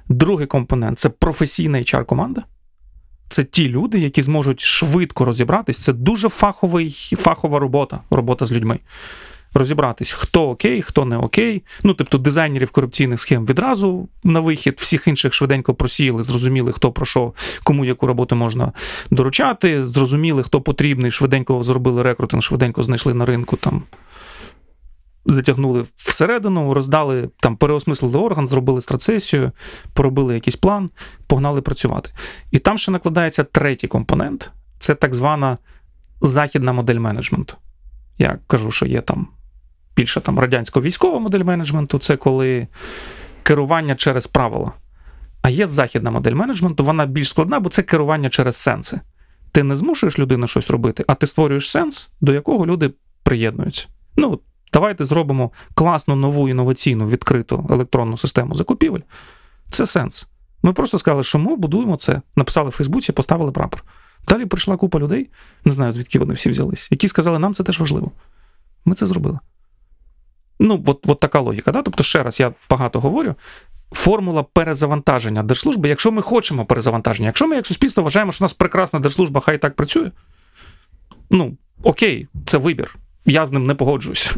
Другий 0.09 0.47
компонент 0.47 0.99
це 0.99 1.09
професійна 1.09 1.77
HR-команда. 1.77 2.43
Це 3.29 3.43
ті 3.43 3.69
люди, 3.69 3.99
які 3.99 4.21
зможуть 4.21 4.59
швидко 4.59 5.25
розібратись. 5.25 5.77
Це 5.77 5.93
дуже 5.93 6.29
фаховий, 6.29 6.89
фахова 7.17 7.59
робота, 7.59 7.99
робота 8.09 8.45
з 8.45 8.51
людьми 8.51 8.79
розібратись, 9.57 10.11
хто 10.11 10.49
окей, 10.49 10.81
хто 10.81 11.05
не 11.05 11.17
окей. 11.17 11.63
Ну, 11.83 11.93
тобто, 11.93 12.17
дизайнерів 12.17 12.71
корупційних 12.71 13.21
схем 13.21 13.45
відразу 13.45 14.09
на 14.23 14.39
вихід, 14.39 14.75
всіх 14.77 15.07
інших 15.07 15.33
швиденько 15.33 15.73
просіяли, 15.73 16.23
зрозуміли, 16.23 16.71
хто 16.71 16.91
про 16.91 17.05
що, 17.05 17.33
кому 17.63 17.85
яку 17.85 18.07
роботу 18.07 18.35
можна 18.35 18.71
доручати, 19.11 19.85
зрозуміли, 19.85 20.43
хто 20.43 20.61
потрібний, 20.61 21.11
швиденько 21.11 21.63
зробили 21.63 22.01
рекрутинг, 22.01 22.43
швиденько 22.43 22.83
знайшли 22.83 23.13
на 23.13 23.25
ринку 23.25 23.57
там. 23.57 23.83
Затягнули 25.25 25.85
всередину, 25.95 26.73
роздали 26.73 27.29
там, 27.39 27.57
переосмислили 27.57 28.17
орган, 28.17 28.47
зробили 28.47 28.81
страцесію, 28.81 29.51
поробили 29.93 30.33
якийсь 30.33 30.55
план, 30.55 30.89
погнали 31.27 31.61
працювати. 31.61 32.09
І 32.51 32.59
там 32.59 32.77
ще 32.77 32.91
накладається 32.91 33.43
третій 33.43 33.87
компонент 33.87 34.51
це 34.79 34.95
так 34.95 35.15
звана 35.15 35.57
західна 36.21 36.73
модель 36.73 36.99
менеджменту. 36.99 37.53
Я 38.17 38.39
кажу, 38.47 38.71
що 38.71 38.85
є 38.85 39.01
там 39.01 39.27
більше 39.97 40.21
там 40.21 40.39
радянсько-військова 40.39 41.19
модель 41.19 41.43
менеджменту, 41.43 41.99
це 41.99 42.17
коли 42.17 42.67
керування 43.43 43.95
через 43.95 44.27
правила. 44.27 44.71
А 45.41 45.49
є 45.49 45.67
західна 45.67 46.11
модель 46.11 46.33
менеджменту, 46.33 46.83
вона 46.83 47.05
більш 47.05 47.29
складна, 47.29 47.59
бо 47.59 47.69
це 47.69 47.83
керування 47.83 48.29
через 48.29 48.55
сенси. 48.55 48.99
Ти 49.51 49.63
не 49.63 49.75
змушуєш 49.75 50.19
людину 50.19 50.47
щось 50.47 50.69
робити, 50.69 51.03
а 51.07 51.15
ти 51.15 51.27
створюєш 51.27 51.69
сенс, 51.69 52.09
до 52.21 52.33
якого 52.33 52.65
люди 52.65 52.93
приєднуються. 53.23 53.87
Ну, 54.15 54.39
давайте 54.73 55.05
зробимо 55.05 55.51
класну 55.73 56.15
нову 56.15 56.49
інноваційну 56.49 57.07
відкриту 57.07 57.67
електронну 57.69 58.17
систему 58.17 58.55
закупівель. 58.55 59.01
Це 59.69 59.85
сенс. 59.85 60.27
Ми 60.63 60.73
просто 60.73 60.97
сказали, 60.97 61.23
що 61.23 61.39
ми 61.39 61.55
будуємо 61.55 61.95
це, 61.95 62.21
написали 62.35 62.69
в 62.69 62.71
Фейсбуці, 62.71 63.11
поставили 63.11 63.51
прапор. 63.51 63.83
Далі 64.27 64.45
прийшла 64.45 64.77
купа 64.77 64.99
людей, 64.99 65.29
не 65.65 65.73
знаю, 65.73 65.91
звідки 65.91 66.19
вони 66.19 66.33
всі 66.33 66.49
взялись, 66.49 66.87
які 66.91 67.07
сказали, 67.07 67.39
нам 67.39 67.53
це 67.53 67.63
теж 67.63 67.79
важливо. 67.79 68.11
Ми 68.85 68.95
це 68.95 69.05
зробили. 69.05 69.39
Ну, 70.59 70.83
от, 70.85 71.05
от 71.07 71.19
така 71.19 71.39
логіка. 71.39 71.71
Да? 71.71 71.81
Тобто, 71.81 72.03
ще 72.03 72.23
раз, 72.23 72.39
я 72.39 72.53
багато 72.69 72.99
говорю. 72.99 73.35
Формула 73.91 74.43
перезавантаження 74.43 75.43
держслужби, 75.43 75.89
якщо 75.89 76.11
ми 76.11 76.21
хочемо 76.21 76.65
перезавантаження, 76.65 77.27
якщо 77.27 77.47
ми 77.47 77.55
як 77.55 77.67
суспільство 77.67 78.03
вважаємо, 78.03 78.31
що 78.31 78.43
у 78.43 78.45
нас 78.45 78.53
прекрасна 78.53 78.99
держслужба, 78.99 79.41
хай 79.41 79.57
так 79.57 79.75
працює. 79.75 80.11
Ну, 81.29 81.57
окей, 81.83 82.27
це 82.45 82.57
вибір. 82.57 82.95
Я 83.25 83.45
з 83.45 83.51
ним 83.51 83.65
не 83.65 83.75
погоджуюся. 83.75 84.31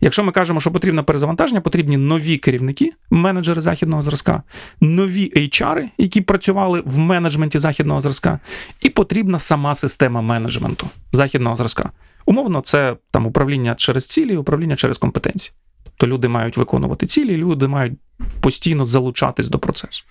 Якщо 0.00 0.24
ми 0.24 0.32
кажемо, 0.32 0.60
що 0.60 0.70
потрібно 0.70 1.04
перезавантаження, 1.04 1.60
потрібні 1.60 1.96
нові 1.96 2.36
керівники, 2.36 2.92
менеджери 3.10 3.60
західного 3.60 4.02
зразка, 4.02 4.42
нові 4.80 5.32
HR, 5.36 5.88
які 5.98 6.20
працювали 6.20 6.82
в 6.86 6.98
менеджменті 6.98 7.58
західного 7.58 8.00
зразка, 8.00 8.38
і 8.80 8.90
потрібна 8.90 9.38
сама 9.38 9.74
система 9.74 10.20
менеджменту 10.20 10.88
західного 11.12 11.56
зразка. 11.56 11.90
Умовно, 12.26 12.60
це 12.60 12.96
там 13.10 13.26
управління 13.26 13.74
через 13.74 14.06
цілі, 14.06 14.36
управління 14.36 14.76
через 14.76 14.98
компетенції. 14.98 15.54
Тобто 15.84 16.06
люди 16.06 16.28
мають 16.28 16.56
виконувати 16.56 17.06
цілі, 17.06 17.36
люди 17.36 17.68
мають 17.68 17.92
постійно 18.40 18.84
залучатись 18.84 19.48
до 19.48 19.58
процесу. 19.58 20.04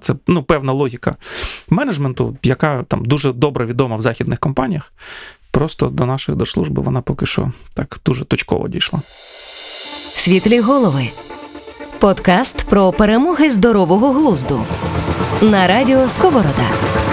Це 0.00 0.14
ну, 0.26 0.42
певна 0.42 0.72
логіка 0.72 1.16
менеджменту, 1.68 2.36
яка 2.42 2.82
там 2.82 3.04
дуже 3.04 3.32
добре 3.32 3.66
відома 3.66 3.96
в 3.96 4.00
західних 4.00 4.38
компаніях. 4.38 4.92
Просто 5.50 5.86
до 5.86 6.06
нашої 6.06 6.38
держслужби 6.38 6.82
вона 6.82 7.00
поки 7.00 7.26
що 7.26 7.52
так 7.74 8.00
дуже 8.06 8.24
точково 8.24 8.68
дійшла. 8.68 9.02
Світлі 10.14 10.60
голови. 10.60 11.08
Подкаст 11.98 12.64
про 12.64 12.92
перемоги 12.92 13.50
здорового 13.50 14.12
глузду. 14.12 14.66
На 15.42 15.66
радіо 15.66 16.08
Сковорода. 16.08 17.03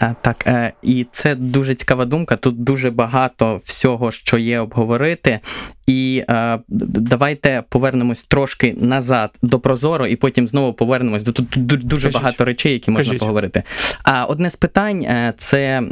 А, 0.00 0.14
Так, 0.22 0.44
е, 0.46 0.72
і 0.82 1.06
це 1.12 1.34
дуже 1.34 1.74
цікава 1.74 2.04
думка. 2.04 2.36
Тут 2.36 2.64
дуже 2.64 2.90
багато 2.90 3.60
всього, 3.64 4.10
що 4.10 4.38
є 4.38 4.60
обговорити. 4.60 5.40
І 5.86 6.24
е, 6.30 6.58
давайте 6.68 7.62
повернемось 7.68 8.22
трошки 8.22 8.76
назад 8.80 9.30
до 9.42 9.60
Прозоро, 9.60 10.06
і 10.06 10.16
потім 10.16 10.48
знову 10.48 10.72
повернемось 10.72 11.22
до 11.22 11.32
тут 11.32 11.46
дуже 11.66 12.06
Кажіть. 12.06 12.14
багато 12.14 12.44
речей, 12.44 12.72
які 12.72 12.90
можна 12.90 13.04
Кажіть. 13.04 13.20
поговорити. 13.20 13.62
А 14.02 14.24
одне 14.24 14.50
з 14.50 14.56
питань 14.56 15.02
е, 15.02 15.34
це 15.38 15.82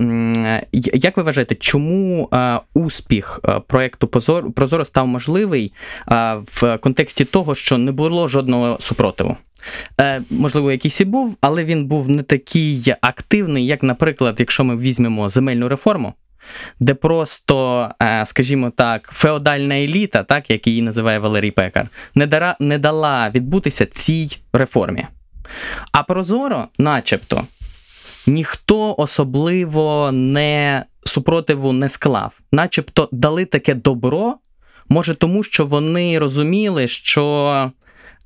як 0.73 1.17
ви 1.17 1.23
вважаєте, 1.23 1.55
чому 1.55 2.29
е, 2.33 2.61
успіх 2.75 3.41
е, 3.45 3.61
проекту 3.67 4.07
Прозоро, 4.55 4.85
став 4.85 5.07
можливий 5.07 5.73
е, 6.11 6.37
в 6.53 6.79
контексті 6.79 7.25
того, 7.25 7.55
що 7.55 7.79
не 7.79 7.93
було 7.93 8.29
жодного 8.29 8.77
супротиву? 8.81 9.37
Е, 10.01 10.23
можливо, 10.31 10.73
якийсь 10.73 11.01
і 11.01 11.05
був, 11.05 11.37
але 11.41 11.65
він 11.65 11.87
був 11.87 12.09
не 12.09 12.23
такий 12.23 12.95
активний, 13.01 13.67
як, 13.67 13.83
наприклад, 13.83 14.37
якщо 14.39 14.65
ми 14.65 14.77
візьмемо 14.77 15.29
земельну 15.29 15.69
реформу, 15.69 16.15
де 16.81 16.95
просто, 16.95 17.89
е, 18.03 18.27
скажімо 18.27 18.71
так, 18.71 19.11
феодальна 19.13 19.75
еліта, 19.75 20.23
так 20.23 20.51
як 20.51 20.67
її 20.67 20.83
називає 20.83 21.19
Валерій 21.19 21.51
Пекар, 21.51 21.89
не, 22.15 22.27
дара, 22.27 22.57
не 22.61 22.79
дала 22.79 23.31
відбутися 23.35 23.87
цій 23.87 24.39
реформі. 24.53 25.07
А 25.93 26.03
прозоро, 26.03 26.69
начебто, 26.79 27.45
ніхто 28.27 28.95
особливо 28.99 30.13
не 30.13 30.85
супротиву 31.05 31.73
не 31.73 31.89
склав, 31.89 32.41
начебто 32.53 33.09
дали 33.13 33.45
таке 33.45 33.75
добро, 33.75 34.37
може, 34.89 35.15
тому 35.15 35.43
що 35.43 35.65
вони 35.65 36.19
розуміли, 36.19 36.89
що 36.89 37.73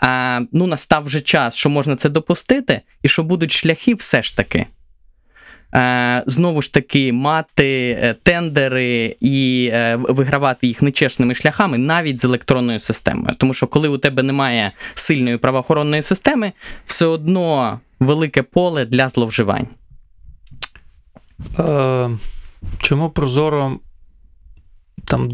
а, 0.05 0.41
ну, 0.53 0.67
настав 0.67 1.05
вже 1.05 1.21
час, 1.21 1.55
що 1.55 1.71
можна 1.71 1.97
це 1.97 2.09
допустити, 2.09 2.81
і 3.03 3.09
що 3.09 3.23
будуть 3.23 3.53
шляхи 3.53 3.95
все 3.95 4.23
ж 4.23 4.37
таки. 4.37 4.67
Е, 5.75 6.25
знову 6.27 6.63
ж 6.63 6.73
таки, 6.73 7.13
мати 7.13 7.99
е, 8.03 8.15
тендери 8.23 9.17
і 9.21 9.69
е, 9.73 9.97
вигравати 9.97 10.67
їх 10.67 10.83
нечесними 10.83 11.35
шляхами 11.35 11.79
навіть 11.79 12.21
з 12.21 12.25
електронною 12.25 12.81
системою. 12.81 13.35
Тому 13.39 13.55
що 13.55 13.67
коли 13.67 13.89
у 13.89 13.99
тебе 13.99 14.23
немає 14.23 14.73
сильної 14.95 15.37
правоохоронної 15.37 16.03
системи, 16.03 16.53
все 16.85 17.07
одно 17.07 17.81
велике 18.01 18.43
поле 18.43 18.85
для 18.85 19.09
зловживань. 19.09 19.67
Е, 21.59 22.11
чому 22.79 23.11
Прозоро 23.11 23.79
там 25.05 25.31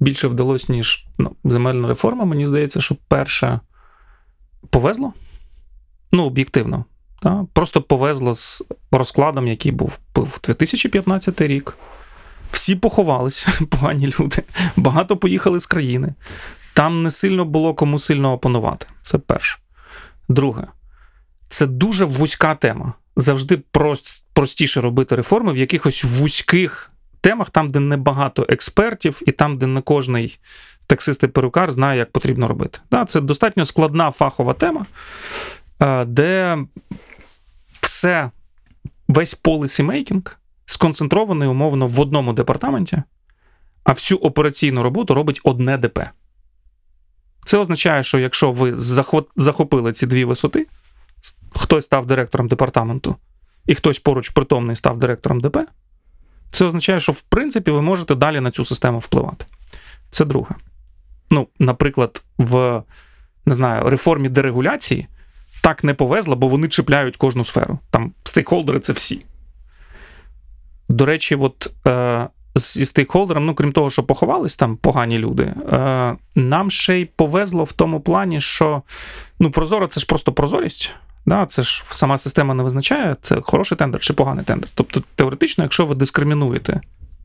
більше 0.00 0.28
вдалося, 0.28 0.72
ніж 0.72 1.06
ну, 1.18 1.36
земельна 1.44 1.88
реформа? 1.88 2.24
Мені 2.24 2.46
здається, 2.46 2.80
що 2.80 2.96
перше 3.08 3.60
повезло. 4.70 5.12
Ну, 6.12 6.24
об'єктивно. 6.24 6.84
Та? 7.22 7.46
Просто 7.52 7.82
повезло 7.82 8.34
з 8.34 8.62
розкладом, 8.92 9.48
який 9.48 9.72
був 9.72 9.98
в 10.14 10.40
2015 10.42 11.40
рік. 11.40 11.76
Всі 12.50 12.76
поховались, 12.76 13.48
погані 13.70 14.12
люди. 14.20 14.42
Багато 14.76 15.16
поїхали 15.16 15.60
з 15.60 15.66
країни. 15.66 16.14
Там 16.74 17.02
не 17.02 17.10
сильно 17.10 17.44
було 17.44 17.74
кому 17.74 17.98
сильно 17.98 18.32
опанувати. 18.32 18.86
Це 19.02 19.18
перше. 19.18 19.58
Друге, 20.28 20.66
це 21.48 21.66
дуже 21.66 22.04
вузька 22.04 22.54
тема. 22.54 22.92
Завжди 23.16 23.56
прост, 23.56 24.24
простіше 24.32 24.80
робити 24.80 25.16
реформи 25.16 25.52
в 25.52 25.56
якихось 25.56 26.04
вузьких 26.04 26.90
темах, 27.20 27.50
там, 27.50 27.70
де 27.70 27.80
небагато 27.80 28.46
експертів, 28.48 29.22
і 29.26 29.30
там, 29.30 29.58
де 29.58 29.66
не 29.66 29.80
кожний 29.80 30.38
таксист 30.90 31.22
і 31.22 31.26
перукар 31.26 31.72
знає, 31.72 31.98
як 31.98 32.12
потрібно 32.12 32.48
робити. 32.48 32.78
Да, 32.90 33.04
це 33.04 33.20
достатньо 33.20 33.64
складна 33.64 34.10
фахова 34.10 34.52
тема, 34.52 34.86
е, 35.82 36.04
де 36.04 36.58
все, 37.80 38.30
весь 39.08 39.42
policy-making 39.42 40.32
сконцентрований 40.66 41.48
умовно 41.48 41.86
в 41.86 42.00
одному 42.00 42.32
департаменті, 42.32 43.02
а 43.84 43.92
всю 43.92 44.18
операційну 44.18 44.82
роботу 44.82 45.14
робить 45.14 45.40
одне 45.44 45.78
ДП. 45.78 46.10
Це 47.44 47.58
означає, 47.58 48.02
що 48.02 48.18
якщо 48.18 48.52
ви 48.52 48.74
захопили 49.36 49.92
ці 49.92 50.06
дві 50.06 50.24
висоти, 50.24 50.66
хтось 51.54 51.84
став 51.84 52.06
директором 52.06 52.48
департаменту, 52.48 53.16
і 53.66 53.74
хтось 53.74 53.98
поруч 53.98 54.28
притомний 54.28 54.76
став 54.76 54.98
директором 54.98 55.40
ДП, 55.40 55.58
це 56.50 56.64
означає, 56.64 57.00
що 57.00 57.12
в 57.12 57.20
принципі 57.20 57.70
ви 57.70 57.82
можете 57.82 58.14
далі 58.14 58.40
на 58.40 58.50
цю 58.50 58.64
систему 58.64 58.98
впливати. 58.98 59.44
Це 60.10 60.24
друге. 60.24 60.54
Ну, 61.30 61.48
наприклад, 61.58 62.22
в 62.38 62.82
не 63.46 63.54
знаю, 63.54 63.90
реформі 63.90 64.28
дерегуляції 64.28 65.06
так 65.62 65.84
не 65.84 65.94
повезло, 65.94 66.36
бо 66.36 66.48
вони 66.48 66.68
чіпляють 66.68 67.16
кожну 67.16 67.44
сферу. 67.44 67.78
Там 67.90 68.12
стейкхолдери 68.24 68.80
це 68.80 68.92
всі. 68.92 69.24
До 70.88 71.06
речі, 71.06 71.34
от 71.34 71.70
е, 71.86 72.28
зі 72.54 72.86
стейкхолдером, 72.86 73.46
ну 73.46 73.54
крім 73.54 73.72
того, 73.72 73.90
що 73.90 74.02
поховались 74.02 74.56
там 74.56 74.76
погані 74.76 75.18
люди, 75.18 75.42
е, 75.72 76.16
нам 76.34 76.70
ще 76.70 76.98
й 76.98 77.04
повезло 77.04 77.64
в 77.64 77.72
тому 77.72 78.00
плані, 78.00 78.40
що 78.40 78.82
ну, 79.38 79.50
прозоро 79.50 79.86
це 79.86 80.00
ж 80.00 80.06
просто 80.06 80.32
прозорість. 80.32 80.94
Да, 81.26 81.46
Це 81.46 81.62
ж 81.62 81.84
сама 81.90 82.18
система 82.18 82.54
не 82.54 82.62
визначає, 82.62 83.16
це 83.20 83.40
хороший 83.42 83.78
тендер 83.78 84.00
чи 84.00 84.12
поганий 84.12 84.44
тендер. 84.44 84.70
Тобто, 84.74 85.02
теоретично, 85.14 85.64
якщо 85.64 85.86
ви 85.86 85.94
дискримінуєте 85.94 86.80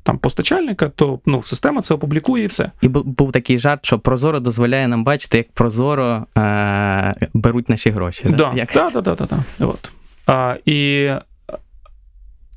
там 0.05 0.17
постачальника, 0.17 0.89
то 0.89 1.19
ну, 1.25 1.43
система 1.43 1.81
це 1.81 1.93
опублікує 1.93 2.43
і 2.43 2.47
все. 2.47 2.71
І 2.81 2.87
був 2.87 3.31
такий 3.31 3.59
жарт, 3.59 3.85
що 3.85 3.99
Прозоро 3.99 4.39
дозволяє 4.39 4.87
нам 4.87 5.03
бачити, 5.03 5.37
як 5.37 5.51
Прозоро 5.51 6.25
е- 6.37 7.15
беруть 7.33 7.69
наші 7.69 7.89
гроші. 7.89 8.23
Да, 8.29 8.53
да, 8.73 8.89
да, 9.01 9.01
да, 9.01 9.15
да, 9.15 9.43
да. 9.59 9.65
От. 9.65 9.91
А, 10.27 10.55
І 10.65 11.09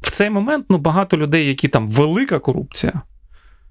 в 0.03 0.11
цей 0.11 0.31
момент 0.31 0.67
ну, 0.69 0.79
багато 0.79 1.17
людей, 1.17 1.49
які 1.49 1.69
там 1.69 1.87
велика 1.87 2.39
корупція, 2.39 2.93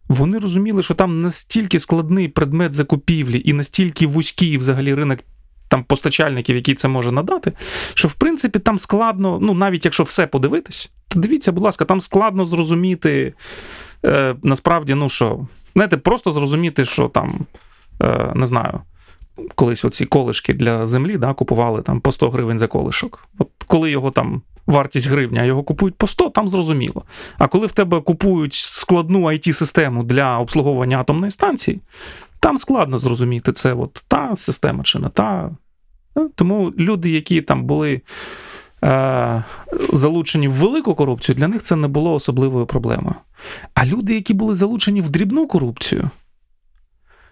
вони 0.08 0.38
розуміли, 0.38 0.84
що 0.84 0.94
там 0.94 1.22
настільки 1.22 1.80
складний 1.80 2.28
предмет 2.28 2.74
закупівлі 2.74 3.42
і 3.46 3.54
настільки 3.54 4.08
вузький 4.08 4.58
взагалі 4.58 4.94
ринок 4.94 5.20
там 5.68 5.84
постачальників, 5.84 6.56
які 6.56 6.76
це 6.76 6.88
може 6.88 7.12
надати, 7.12 7.54
що 7.94 8.08
в 8.08 8.14
принципі 8.14 8.60
там 8.60 8.78
складно, 8.78 9.40
ну 9.42 9.54
навіть 9.54 9.86
якщо 9.86 10.04
все 10.04 10.28
подивитись, 10.28 10.92
то 11.08 11.20
дивіться, 11.20 11.52
будь 11.52 11.64
ласка, 11.64 11.86
там 11.86 12.02
складно 12.02 12.46
зрозуміти 12.46 13.34
е, 14.06 14.36
насправді, 14.44 14.94
ну 14.94 15.10
що, 15.10 15.48
знаєте, 15.74 15.98
просто 15.98 16.32
зрозуміти, 16.32 16.86
що 16.86 17.08
там, 17.08 17.46
е, 18.02 18.32
не 18.36 18.46
знаю. 18.46 18.82
Колись 19.56 19.86
оці 19.86 20.06
колишки 20.06 20.54
для 20.54 20.88
землі 20.88 21.18
да, 21.18 21.34
купували 21.34 21.82
там 21.82 22.00
по 22.00 22.12
100 22.12 22.30
гривень 22.30 22.58
за 22.58 22.68
колишок. 22.68 23.28
От 23.40 23.50
коли 23.68 23.92
його 23.92 24.12
там 24.12 24.42
вартість 24.68 25.08
гривня, 25.08 25.44
його 25.44 25.64
купують 25.64 25.96
по 25.96 26.08
100, 26.08 26.30
там 26.30 26.48
зрозуміло. 26.48 27.04
А 27.38 27.48
коли 27.48 27.68
в 27.68 27.72
тебе 27.72 28.02
купують 28.02 28.54
складну 28.54 29.26
it 29.26 29.54
систему 29.54 30.04
для 30.04 30.38
обслуговування 30.38 31.00
атомної 31.00 31.32
станції, 31.32 31.82
там 32.40 32.58
складно 32.58 32.98
зрозуміти, 32.98 33.54
це 33.54 33.74
от 33.74 34.06
та 34.08 34.36
система 34.36 34.84
чи 34.84 35.00
не 35.00 35.10
та. 35.10 35.52
Тому 36.36 36.74
люди, 36.78 37.10
які 37.10 37.42
там 37.42 37.64
були 37.64 38.02
е, 38.84 39.44
залучені 39.94 40.48
в 40.48 40.52
велику 40.52 40.96
корупцію, 40.96 41.36
для 41.36 41.48
них 41.48 41.64
це 41.64 41.76
не 41.76 41.88
було 41.88 42.14
особливою 42.14 42.66
проблемою. 42.66 43.16
А 43.74 43.86
люди, 43.86 44.16
які 44.16 44.34
були 44.34 44.56
залучені 44.56 45.02
в 45.02 45.10
дрібну 45.10 45.48
корупцію, 45.48 46.10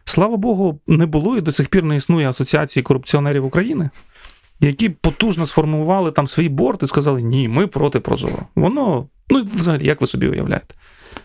слава 0.05 0.37
Богу, 0.37 0.79
не 0.87 1.05
було 1.05 1.37
і 1.37 1.41
до 1.41 1.51
сих 1.51 1.67
пір 1.67 1.83
не 1.83 1.95
існує 1.95 2.29
Асоціації 2.29 2.83
корупціонерів 2.83 3.45
України, 3.45 3.89
які 4.59 4.89
потужно 4.89 5.45
сформували 5.45 6.11
там 6.11 6.27
свій 6.27 6.49
борт 6.49 6.83
і 6.83 6.87
сказали, 6.87 7.21
ні, 7.21 7.47
ми 7.47 7.67
проти 7.67 7.99
Прозоро. 7.99 8.39
Воно, 8.55 9.07
ну 9.29 9.43
взагалі, 9.43 9.85
як 9.85 10.01
ви 10.01 10.07
собі 10.07 10.27
уявляєте? 10.27 10.75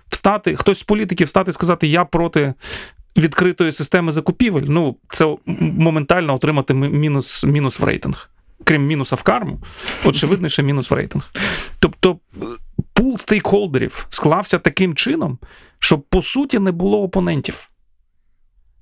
Встати, 0.08 0.56
хтось 0.56 0.78
з 0.78 0.82
політиків 0.82 1.26
встати 1.26 1.50
і 1.50 1.52
сказати, 1.52 1.86
я 1.86 2.04
проти 2.04 2.54
відкритої 3.18 3.72
системи 3.72 4.12
закупівель, 4.12 4.62
ну 4.66 4.96
це 5.08 5.36
моментально 5.46 6.34
отримати 6.34 6.74
мінус 6.74 7.44
мінус 7.44 7.80
в 7.80 7.84
рейтинг. 7.84 8.30
Крім 8.64 8.86
мінуса 8.86 9.16
в 9.16 9.22
карму, 9.22 9.60
очевидно, 10.04 10.48
ще 10.48 10.62
мінус 10.62 10.90
в 10.90 10.94
рейтинг. 10.94 11.30
Тобто 11.78 12.18
пул 12.92 13.18
стейкхолдерів 13.18 14.06
склався 14.08 14.58
таким 14.58 14.94
чином, 14.94 15.38
що 15.78 15.98
по 15.98 16.22
суті 16.22 16.58
не 16.58 16.72
було 16.72 17.02
опонентів. 17.02 17.70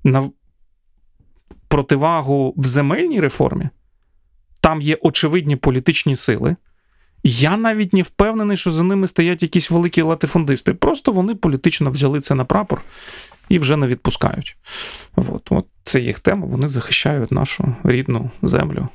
На 0.03 0.29
противагу 1.67 2.53
в 2.57 2.65
земельній 2.65 3.19
реформі 3.19 3.69
там 4.61 4.81
є 4.81 4.97
очевидні 5.01 5.55
політичні 5.55 6.15
сили. 6.15 6.55
Я 7.23 7.57
навіть 7.57 7.93
не 7.93 8.01
впевнений, 8.01 8.57
що 8.57 8.71
за 8.71 8.83
ними 8.83 9.07
стоять 9.07 9.43
якісь 9.43 9.71
великі 9.71 10.01
латифундисти. 10.01 10.73
Просто 10.73 11.11
вони 11.11 11.35
політично 11.35 11.91
взяли 11.91 12.21
це 12.21 12.35
на 12.35 12.45
прапор 12.45 12.81
і 13.49 13.59
вже 13.59 13.77
не 13.77 13.87
відпускають. 13.87 14.57
От, 15.15 15.47
от 15.49 15.65
Це 15.83 15.99
їх 15.99 16.19
тема, 16.19 16.45
вони 16.45 16.67
захищають 16.67 17.31
нашу 17.31 17.75
рідну 17.83 18.29
землю 18.41 18.87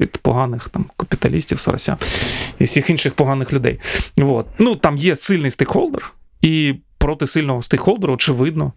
від 0.00 0.18
поганих 0.18 0.68
там 0.68 0.90
капіталістів, 0.96 1.58
соросян 1.58 1.96
і 2.58 2.64
всіх 2.64 2.90
інших 2.90 3.14
поганих 3.14 3.52
людей. 3.52 3.80
От. 4.18 4.46
Ну, 4.58 4.76
Там 4.76 4.96
є 4.96 5.16
сильний 5.16 5.50
стейкхолдер, 5.50 6.12
і 6.42 6.74
проти 6.98 7.26
сильного 7.26 7.62
стейкхолдера, 7.62 8.14
очевидно, 8.14 8.72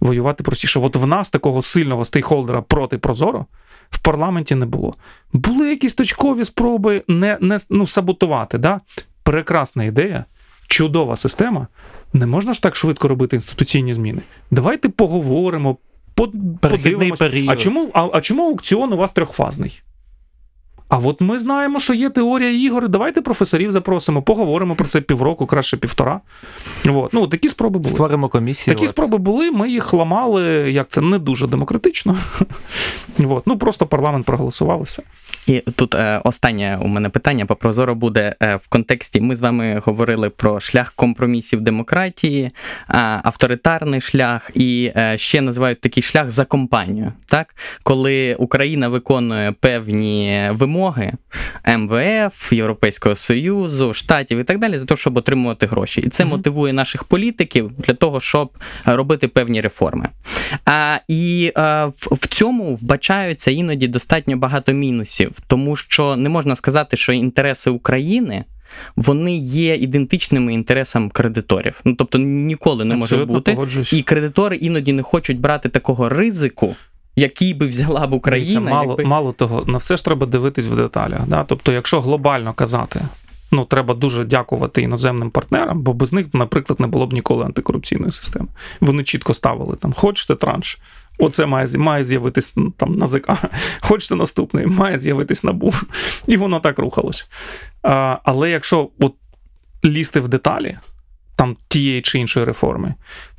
воювати 0.00 0.44
простіше. 0.44 0.80
От 0.80 0.96
в 0.96 1.06
нас 1.06 1.30
такого 1.30 1.62
сильного 1.62 2.04
стейкхолдера 2.04 2.62
проти 2.62 2.98
Прозоро 2.98 3.46
в 3.90 3.98
парламенті 3.98 4.54
не 4.54 4.66
було. 4.66 4.94
Були 5.32 5.70
якісь 5.70 5.94
точкові 5.94 6.44
спроби 6.44 7.02
не, 7.08 7.38
не 7.40 7.58
ну, 7.70 7.86
саботувати. 7.86 8.58
Да? 8.58 8.80
Прекрасна 9.22 9.84
ідея, 9.84 10.24
чудова 10.70 11.16
система. 11.16 11.66
Не 12.12 12.26
можна 12.26 12.52
ж 12.52 12.62
так 12.62 12.76
швидко 12.76 13.08
робити 13.08 13.36
інституційні 13.36 13.94
зміни. 13.94 14.22
Давайте 14.50 14.88
поговоримо, 14.88 15.76
подивимось. 16.60 17.18
період. 17.18 17.50
А 17.50 17.56
чому, 17.56 17.90
а, 17.94 18.08
а 18.12 18.20
чому 18.20 18.48
аукціон 18.48 18.92
у 18.92 18.96
вас 18.96 19.12
трьохфазний? 19.12 19.82
А 20.88 20.98
от 20.98 21.20
ми 21.20 21.38
знаємо, 21.38 21.80
що 21.80 21.94
є 21.94 22.10
теорія 22.10 22.50
ігор. 22.50 22.88
Давайте 22.88 23.20
професорів 23.20 23.70
запросимо, 23.70 24.22
поговоримо 24.22 24.74
про 24.74 24.86
це 24.86 25.00
півроку, 25.00 25.46
краще 25.46 25.76
півтора. 25.76 26.20
От. 26.88 27.12
Ну, 27.12 27.26
Такі 27.26 27.48
спроби 27.48 27.78
були. 27.78 27.94
Створимо 27.94 28.28
комісію. 28.28 28.74
Такі 28.74 28.84
от. 28.84 28.90
спроби 28.90 29.18
були, 29.18 29.50
ми 29.50 29.70
їх 29.70 29.92
ламали, 29.92 30.42
як 30.72 30.88
це 30.88 31.00
не 31.00 31.18
дуже 31.18 31.46
демократично. 31.46 32.16
От. 33.24 33.46
Ну, 33.46 33.58
Просто 33.58 33.86
парламент 33.86 34.26
проголосував 34.26 34.80
і 34.80 34.82
все. 34.82 35.02
І 35.46 35.60
тут 35.60 35.94
е, 35.94 36.20
останнє 36.24 36.78
у 36.82 36.88
мене 36.88 37.08
питання 37.08 37.46
по 37.46 37.56
Прозоро 37.56 37.94
буде 37.94 38.34
е, 38.42 38.56
в 38.56 38.68
контексті. 38.68 39.20
Ми 39.20 39.36
з 39.36 39.40
вами 39.40 39.82
говорили 39.84 40.30
про 40.30 40.60
шлях 40.60 40.92
компромісів 40.96 41.60
демократії, 41.60 42.44
е, 42.44 42.50
авторитарний 43.24 44.00
шлях, 44.00 44.50
і 44.54 44.92
е, 44.96 45.18
ще 45.18 45.40
називають 45.40 45.80
такий 45.80 46.02
шлях 46.02 46.30
за 46.30 46.44
компанію. 46.44 47.12
Так? 47.26 47.54
Коли 47.82 48.34
Україна 48.34 48.88
виконує 48.88 49.52
певні 49.52 50.48
вимоги 50.52 51.12
МВФ, 51.76 52.52
Європейського 52.52 53.16
Союзу, 53.16 53.94
Штатів 53.94 54.38
і 54.38 54.44
так 54.44 54.58
далі, 54.58 54.78
за 54.78 54.84
те, 54.84 54.96
щоб 54.96 55.16
отримувати 55.16 55.66
гроші. 55.66 56.00
І 56.00 56.08
це 56.08 56.24
Мгм. 56.24 56.30
мотивує 56.36 56.72
наших 56.72 57.04
політиків 57.04 57.70
для 57.78 57.94
того, 57.94 58.20
щоб 58.20 58.50
робити 58.84 59.28
певні 59.28 59.60
реформи. 59.60 60.08
А, 60.64 60.98
і 61.08 61.52
е, 61.56 61.84
в, 61.84 61.92
в 62.10 62.26
цьому 62.26 62.74
вбачаються 62.74 63.50
іноді 63.50 63.88
достатньо 63.88 64.36
багато 64.36 64.72
мінусів, 64.72 65.39
тому 65.46 65.76
що 65.76 66.16
не 66.16 66.28
можна 66.28 66.56
сказати, 66.56 66.96
що 66.96 67.12
інтереси 67.12 67.70
України. 67.70 68.44
Вони 68.96 69.36
є 69.36 69.76
ідентичними 69.76 70.54
інтересам 70.54 71.10
кредиторів. 71.10 71.80
Ну 71.84 71.94
тобто 71.94 72.18
ніколи 72.18 72.84
не 72.84 72.96
може 72.96 73.24
бути. 73.24 73.52
погоджуюсь. 73.52 73.92
І 73.92 74.02
кредитори 74.02 74.56
іноді 74.56 74.92
не 74.92 75.02
хочуть 75.02 75.40
брати 75.40 75.68
такого 75.68 76.08
ризику, 76.08 76.76
який 77.16 77.54
би 77.54 77.66
взяла 77.66 78.06
б 78.06 78.12
Україна. 78.12 78.60
Дивіться, 78.60 78.74
мало, 78.74 78.90
якби... 78.90 79.04
мало 79.04 79.32
того, 79.32 79.64
на 79.66 79.78
все 79.78 79.96
ж 79.96 80.04
треба 80.04 80.26
дивитись 80.26 80.66
в 80.66 80.76
деталях. 80.76 81.28
Да? 81.28 81.44
Тобто, 81.44 81.72
якщо 81.72 82.00
глобально 82.00 82.54
казати, 82.54 83.00
ну 83.52 83.64
треба 83.64 83.94
дуже 83.94 84.24
дякувати 84.24 84.82
іноземним 84.82 85.30
партнерам, 85.30 85.82
бо 85.82 85.92
без 85.92 86.12
них, 86.12 86.26
наприклад, 86.32 86.80
не 86.80 86.86
було 86.86 87.06
б 87.06 87.12
ніколи 87.12 87.44
антикорупційної 87.44 88.12
системи. 88.12 88.48
Вони 88.80 89.02
чітко 89.02 89.34
ставили 89.34 89.76
там: 89.76 89.92
хочете 89.92 90.34
транш, 90.34 90.78
оце 91.20 91.46
має 91.46 91.78
має 91.78 92.04
з'явитись 92.04 92.54
там 92.76 92.92
НАЗК, 92.92 93.30
хочете 93.80 94.14
наступний, 94.14 94.66
має 94.66 94.98
з'явитись 94.98 95.44
набу. 95.44 95.72
І 96.26 96.36
воно 96.36 96.60
так 96.60 96.78
рухалось. 96.78 97.26
Але 98.22 98.50
якщо 98.50 98.90
от 99.00 99.14
лізти 99.84 100.20
в 100.20 100.28
деталі 100.28 100.78
там 101.36 101.56
тієї 101.68 102.02
чи 102.02 102.18
іншої 102.18 102.46
реформи, 102.46 102.94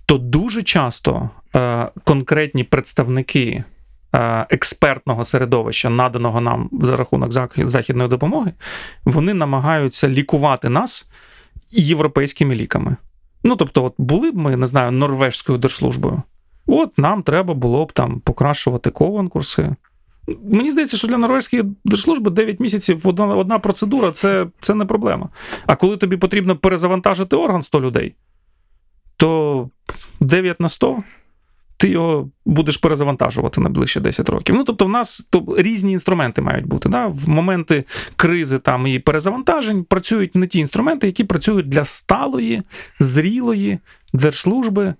то 0.06 0.18
дуже 0.18 0.64
часто 0.64 1.30
е, 1.56 1.90
конкретні 2.04 2.64
представники 2.64 3.64
е, 4.14 4.46
експертного 4.50 5.26
середовища, 5.26 5.90
наданого 5.90 6.42
нам 6.42 6.70
за 6.82 6.98
рахунок 6.98 7.32
західної 7.58 8.10
допомоги, 8.10 8.54
вони 9.06 9.34
намагаються 9.34 10.10
лікувати 10.10 10.70
нас 10.70 11.10
європейськими 11.72 12.56
ліками. 12.56 12.96
Ну, 13.44 13.56
тобто, 13.56 13.84
от 13.84 13.94
були 13.98 14.32
б 14.32 14.38
ми, 14.38 14.56
не 14.56 14.68
знаю, 14.68 14.92
норвежською 14.92 15.58
держслужбою. 15.58 16.22
От 16.74 16.98
нам 16.98 17.24
треба 17.24 17.54
було 17.54 17.86
б 17.86 17.92
там 17.92 18.20
покращувати 18.20 18.90
конкурси. 18.90 19.76
Мені 20.44 20.72
здається, 20.72 20.98
що 20.98 21.08
для 21.08 21.18
норвезької 21.18 21.64
держслужби 21.86 22.32
9 22.32 22.60
місяців 22.60 23.08
одна, 23.08 23.26
одна 23.26 23.60
процедура 23.60 24.12
це, 24.12 24.48
це 24.62 24.76
не 24.76 24.86
проблема. 24.86 25.30
А 25.66 25.76
коли 25.76 25.98
тобі 25.98 26.18
потрібно 26.18 26.56
перезавантажити 26.56 27.36
орган 27.36 27.62
100 27.62 27.82
людей, 27.82 28.16
то 29.18 29.70
9 30.20 30.60
на 30.60 30.70
100 30.70 31.04
ти 31.78 31.90
його 31.90 32.30
будеш 32.46 32.78
перезавантажувати 32.78 33.62
на 33.62 33.70
ближче 33.70 34.00
10 34.00 34.30
років. 34.30 34.56
Ну, 34.56 34.64
тобто, 34.64 34.86
в 34.86 34.90
нас 34.90 35.28
то, 35.30 35.46
різні 35.58 35.92
інструменти 35.92 36.42
мають 36.42 36.66
бути. 36.66 36.90
Да? 36.90 37.08
В 37.08 37.30
моменти 37.30 37.84
кризи 38.16 38.60
там 38.60 38.88
і 38.88 39.00
перезавантажень 39.00 39.84
працюють 39.84 40.36
не 40.36 40.48
ті 40.48 40.60
інструменти, 40.60 41.08
які 41.08 41.24
працюють 41.24 41.70
для 41.70 41.86
сталої, 41.86 42.62
зрілої 43.00 43.80
держслужби 44.14 44.94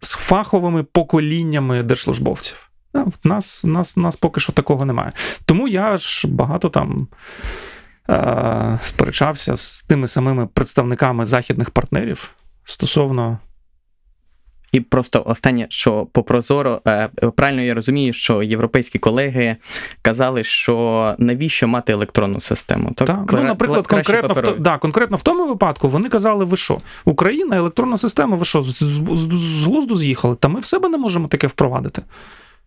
з 0.00 0.10
фаховими 0.10 0.82
поколіннями 0.82 1.82
держслужбовців. 1.82 2.70
В 2.94 3.28
нас, 3.28 3.64
нас, 3.64 3.96
нас 3.96 4.16
поки 4.16 4.40
що 4.40 4.52
такого 4.52 4.84
немає. 4.84 5.12
Тому 5.44 5.68
я 5.68 5.96
ж 5.96 6.28
багато 6.28 6.68
там 6.68 7.08
е, 8.10 8.78
сперечався 8.82 9.56
з 9.56 9.82
тими 9.82 10.08
самими 10.08 10.46
представниками 10.46 11.24
західних 11.24 11.70
партнерів 11.70 12.30
стосовно 12.64 13.38
І 14.72 14.80
просто 14.80 15.22
останнє, 15.26 15.66
що 15.68 16.06
по 16.12 16.22
Прозоро, 16.22 16.80
е, 16.86 17.08
правильно 17.36 17.62
я 17.62 17.74
розумію, 17.74 18.12
що 18.12 18.42
європейські 18.42 18.98
колеги 18.98 19.56
казали, 20.02 20.44
що 20.44 21.14
навіщо 21.18 21.68
мати 21.68 21.92
електронну 21.92 22.40
систему? 22.40 22.92
Так, 22.94 23.06
Так, 23.06 23.32
ну, 23.32 23.42
наприклад, 23.42 23.86
краще 23.86 24.12
конкретно 24.12 24.42
в, 24.42 24.44
то- 24.44 24.62
да, 24.62 24.78
конкретно 24.78 25.16
в 25.16 25.22
тому 25.22 25.46
випадку 25.46 25.88
вони 25.88 26.08
казали, 26.08 26.44
ви 26.44 26.56
що, 26.56 26.80
Україна, 27.04 27.56
електронна 27.56 27.96
система, 27.96 28.36
ви 28.36 28.44
що, 28.44 28.62
з, 28.62 28.78
з, 28.78 29.00
з, 29.14 29.28
з 29.32 29.66
глузду 29.66 29.96
з'їхали? 29.96 30.36
Та 30.36 30.48
ми 30.48 30.60
в 30.60 30.64
себе 30.64 30.88
не 30.88 30.98
можемо 30.98 31.28
таке 31.28 31.46
впровадити. 31.46 32.02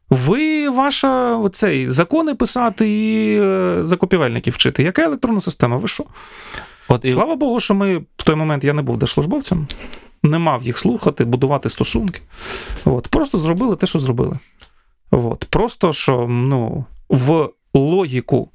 Ви 0.10 0.70
ваша 0.70 1.38
оцей, 1.38 1.92
закони 1.92 2.36
писати 2.36 2.90
і 2.90 3.38
е, 3.42 3.78
закупівельників 3.82 4.54
вчити. 4.54 4.84
Яка 4.84 5.02
електронна 5.02 5.40
система? 5.40 5.78
Ви 5.78 5.88
що? 5.88 6.04
От 6.88 7.06
і 7.06 7.10
Слава 7.10 7.36
Богу, 7.36 7.60
що 7.60 7.74
ми 7.74 7.98
в 7.98 8.24
той 8.24 8.36
момент 8.36 8.64
я 8.64 8.74
не 8.74 8.82
був 8.82 8.98
держслужбовцем, 8.98 9.68
не 10.24 10.40
мав 10.40 10.64
їх 10.64 10.78
слухати, 10.78 11.26
будувати 11.26 11.70
стосунки. 11.70 12.22
От, 12.86 13.08
просто 13.08 13.38
зробили 13.38 13.76
те, 13.76 13.86
що 13.86 14.00
зробили. 14.00 14.40
От, 15.12 15.46
просто 15.50 15.94
що 15.94 16.28
ну, 16.28 16.86
в 17.10 17.50
логіку 17.74 18.50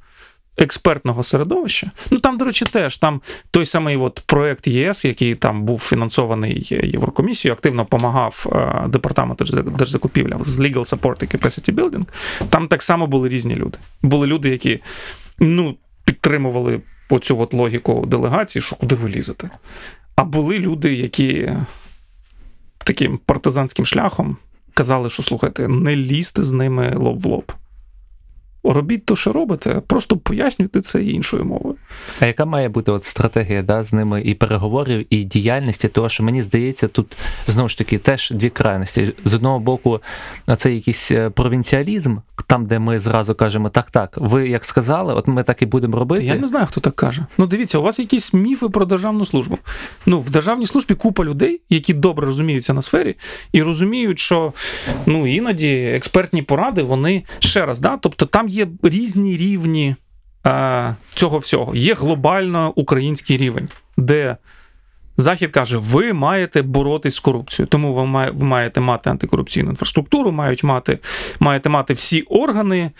експертного 0.58 1.22
середовища. 1.22 1.90
Ну 2.10 2.18
там, 2.18 2.38
до 2.38 2.44
речі, 2.44 2.64
теж 2.64 2.98
там 2.98 3.20
той 3.50 3.66
самий 3.66 3.96
от 3.96 4.22
проект 4.26 4.66
ЄС, 4.66 5.04
який 5.04 5.34
там 5.34 5.64
був 5.64 5.80
фінансований 5.80 6.66
Єврокомісією, 6.82 7.54
активно 7.54 7.82
допомагав 7.82 8.46
е, 8.52 8.88
департаменту 8.88 9.44
держзакупівля 9.62 10.38
з 10.44 10.60
Legal 10.60 10.98
Support 10.98 11.24
і 11.24 11.36
Capacity 11.36 11.74
Building. 11.74 12.04
Там 12.48 12.68
так 12.68 12.82
само 12.82 13.06
були 13.06 13.28
різні 13.28 13.54
люди. 13.54 13.78
Були 14.02 14.26
люди, 14.26 14.48
які 14.48 14.80
ну, 15.38 15.76
підтримували 16.04 16.80
оцю 17.08 17.40
от 17.40 17.54
логіку 17.54 18.06
делегації, 18.06 18.62
що 18.62 18.76
куди 18.76 18.94
ви 18.94 19.08
лізете. 19.08 19.50
А 20.18 20.24
були 20.24 20.58
люди, 20.58 20.94
які 20.94 21.52
таким 22.78 23.18
партизанським 23.18 23.86
шляхом 23.86 24.36
казали, 24.74 25.10
що 25.10 25.22
слухайте, 25.22 25.68
не 25.68 25.96
лізьте 25.96 26.42
з 26.42 26.52
ними 26.52 26.94
лоб 26.96 27.20
в 27.20 27.26
лоб. 27.26 27.52
Робіть 28.64 29.04
то, 29.04 29.16
що 29.16 29.32
робите, 29.32 29.82
просто 29.86 30.16
пояснюйте 30.16 30.80
це 30.80 31.04
іншою 31.04 31.44
мовою. 31.44 31.76
А 32.20 32.26
яка 32.26 32.44
має 32.44 32.68
бути 32.68 32.92
от 32.92 33.04
стратегія 33.04 33.62
да, 33.62 33.82
з 33.82 33.92
ними 33.92 34.22
і 34.22 34.34
переговорів, 34.34 35.06
і 35.11 35.24
діяльності? 35.24 35.88
Тому 35.88 36.09
що 36.09 36.22
мені 36.22 36.42
здається, 36.42 36.88
тут 36.88 37.16
знову 37.46 37.68
ж 37.68 37.78
таки 37.78 37.98
теж 37.98 38.30
дві 38.30 38.50
крайності. 38.50 39.12
З 39.24 39.34
одного 39.34 39.59
боку, 39.59 40.00
це 40.56 40.74
якийсь 40.74 41.11
е, 41.12 41.30
провінціалізм, 41.30 42.16
там, 42.46 42.66
де 42.66 42.78
ми 42.78 42.98
зразу 42.98 43.34
кажемо, 43.34 43.68
так, 43.68 43.90
так, 43.90 44.14
ви 44.16 44.48
як 44.48 44.64
сказали, 44.64 45.14
от 45.14 45.28
ми 45.28 45.42
так 45.42 45.62
і 45.62 45.66
будемо 45.66 45.92
Та 45.92 45.98
робити. 45.98 46.24
я 46.24 46.34
не 46.34 46.46
знаю, 46.46 46.66
хто 46.66 46.80
так 46.80 46.96
каже. 46.96 47.26
Ну, 47.38 47.46
дивіться, 47.46 47.78
у 47.78 47.82
вас 47.82 47.98
якісь 47.98 48.34
міфи 48.34 48.68
про 48.68 48.86
державну 48.86 49.24
службу. 49.24 49.59
Ну, 50.06 50.20
в 50.20 50.30
державній 50.30 50.66
службі 50.66 50.94
купа 50.94 51.24
людей, 51.24 51.61
які 51.70 51.94
добре 51.94 52.26
розуміються 52.26 52.72
на 52.74 52.82
сфері, 52.82 53.16
і 53.52 53.62
розуміють, 53.62 54.18
що 54.18 54.52
ну, 55.06 55.26
іноді 55.26 55.74
експертні 55.94 56.42
поради, 56.42 56.82
вони 56.82 57.24
ще 57.38 57.66
раз, 57.66 57.80
да, 57.80 57.96
тобто 57.96 58.26
там 58.26 58.47
є 58.49 58.68
різні 58.82 59.36
рівні 59.36 59.96
е, 60.46 60.96
цього 61.14 61.38
всього. 61.38 61.74
Є 61.74 61.94
глобально 61.94 62.72
український 62.76 63.36
рівень, 63.36 63.68
де 63.96 64.36
Захід 65.20 65.51
каже, 65.51 65.76
ви 65.76 66.12
маєте 66.12 66.62
боротись 66.62 67.14
з 67.14 67.20
корупцією, 67.20 67.68
тому 67.68 67.94
ви 67.94 68.30
ви 68.30 68.44
маєте 68.44 68.80
мати 68.80 69.11
антикорупційну 69.11 69.70
інфраструктуру, 69.70 70.32
мають 70.32 70.64
мати, 70.64 70.99
маєте 71.40 71.68
мати 71.68 71.94
всі 71.94 72.22
органи 72.22 72.90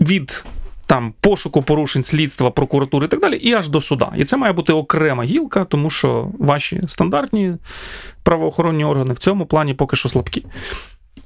від 0.00 0.44
там 0.86 1.14
пошуку 1.20 1.62
порушень 1.62 2.02
слідства, 2.02 2.50
прокуратури 2.50 3.06
і 3.06 3.08
так 3.08 3.20
далі, 3.20 3.36
і 3.36 3.52
аж 3.52 3.68
до 3.68 3.80
суда. 3.80 4.12
І 4.16 4.24
це 4.24 4.36
має 4.36 4.52
бути 4.52 4.72
окрема 4.72 5.24
гілка, 5.24 5.64
тому 5.64 5.90
що 5.90 6.30
ваші 6.38 6.80
стандартні 6.86 7.54
правоохоронні 8.22 8.84
органи 8.84 9.14
в 9.14 9.18
цьому 9.18 9.46
плані 9.46 9.74
поки 9.74 9.96
що 9.96 10.08
слабкі. 10.08 10.46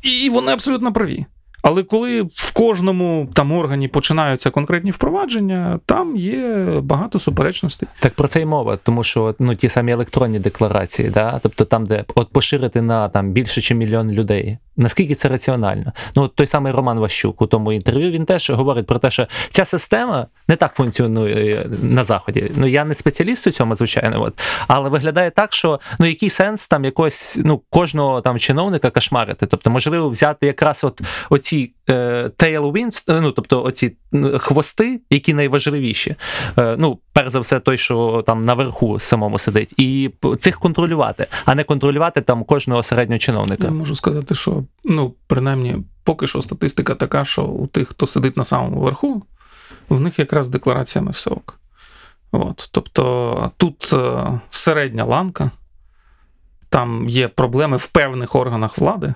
І 0.03 0.31
вони 0.31 0.53
абсолютно 0.53 0.93
праві. 0.93 1.27
Але 1.63 1.83
коли 1.83 2.23
в 2.23 2.53
кожному 2.53 3.29
там 3.35 3.53
органі 3.53 3.89
починаються 3.89 4.51
конкретні 4.51 4.91
впровадження, 4.91 5.81
там 5.87 6.17
є 6.17 6.65
багато 6.83 7.19
суперечностей. 7.19 7.89
Так 7.99 8.15
про 8.15 8.29
це 8.29 8.41
й 8.41 8.45
мова, 8.45 8.79
тому 8.83 9.05
що 9.05 9.35
ну 9.39 9.55
ті 9.55 9.69
самі 9.69 9.93
електронні 9.93 10.39
декларації, 10.39 11.11
да, 11.11 11.41
тобто 11.43 11.65
там, 11.65 11.87
де 11.87 12.05
от 12.15 12.29
поширити 12.33 12.83
на 12.83 13.09
там 13.09 13.33
більше 13.33 13.61
чи 13.61 13.75
мільйон 13.75 14.11
людей. 14.11 14.59
Наскільки 14.79 15.15
це 15.15 15.29
раціонально? 15.29 15.93
Ну 16.15 16.29
той 16.29 16.47
самий 16.47 16.73
Роман 16.73 16.99
Ващук 16.99 17.43
у 17.43 17.47
тому 17.47 17.73
інтерв'ю 17.73 18.11
він 18.11 18.25
теж 18.25 18.51
говорить 18.51 18.87
про 18.87 18.99
те, 18.99 19.11
що 19.11 19.27
ця 19.49 19.65
система 19.65 20.27
не 20.49 20.57
так 20.57 20.75
функціонує 20.75 21.67
на 21.83 22.05
заході. 22.05 22.51
Ну 22.57 22.67
я 22.67 22.85
не 22.85 22.95
спеціаліст 22.95 23.47
у 23.47 23.51
цьому, 23.51 23.77
звичайно, 23.77 24.23
от 24.23 24.41
але 24.69 24.89
виглядає 24.89 25.31
так, 25.31 25.53
що 25.53 25.81
ну 25.99 26.07
який 26.07 26.31
сенс 26.31 26.69
там 26.69 26.85
якось 26.85 27.41
ну 27.45 27.63
кожного 27.71 28.21
там 28.21 28.39
чиновника 28.39 28.91
кошмарити. 28.91 29.47
Тобто, 29.47 29.71
можливо, 29.71 30.09
взяти 30.09 30.47
якраз 30.47 30.85
от 30.85 31.01
оці 31.31 31.73
е, 31.89 32.31
tailwinds, 32.39 33.21
ну 33.21 33.33
тобто 33.33 33.63
оці 33.63 33.97
хвости, 34.39 35.01
які 35.11 35.35
найважливіші. 35.35 36.15
Е, 36.59 36.77
ну, 36.79 36.99
перш 37.13 37.33
за 37.33 37.41
все, 37.41 37.61
той, 37.61 37.79
що 37.79 38.25
там 38.27 38.45
наверху 38.45 38.99
самому 38.99 39.39
сидить, 39.39 39.75
і 39.77 40.11
цих 40.39 40.59
контролювати, 40.59 41.27
а 41.45 41.55
не 41.55 41.65
контролювати 41.65 42.21
там 42.21 42.45
кожного 42.45 42.83
середнього 42.83 43.19
чиновника. 43.19 43.67
Я 43.67 43.73
можу 43.73 43.95
сказати, 43.95 44.35
що 44.35 44.65
ну, 44.85 45.15
принаймні, 45.27 45.77
поки 46.05 46.27
що 46.27 46.43
статистика 46.43 46.95
така, 46.95 47.25
що 47.25 47.45
у 47.45 47.67
тих, 47.67 47.89
хто 47.89 48.07
сидить 48.07 48.37
на 48.37 48.45
самому 48.45 48.81
верху, 48.81 49.23
в 49.89 50.01
них 50.01 50.19
якраз 50.19 50.47
з 50.47 50.49
деклараціями 50.49 51.11
все 51.11 51.31
ок. 51.31 51.61
От, 52.33 52.69
тобто 52.73 53.53
тут 53.57 53.91
е, 53.93 54.41
середня 54.51 55.05
ланка, 55.05 55.51
там 56.69 57.09
є 57.09 57.29
проблеми 57.29 57.77
в 57.77 57.87
певних 57.87 58.35
органах 58.35 58.79
влади, 58.79 59.15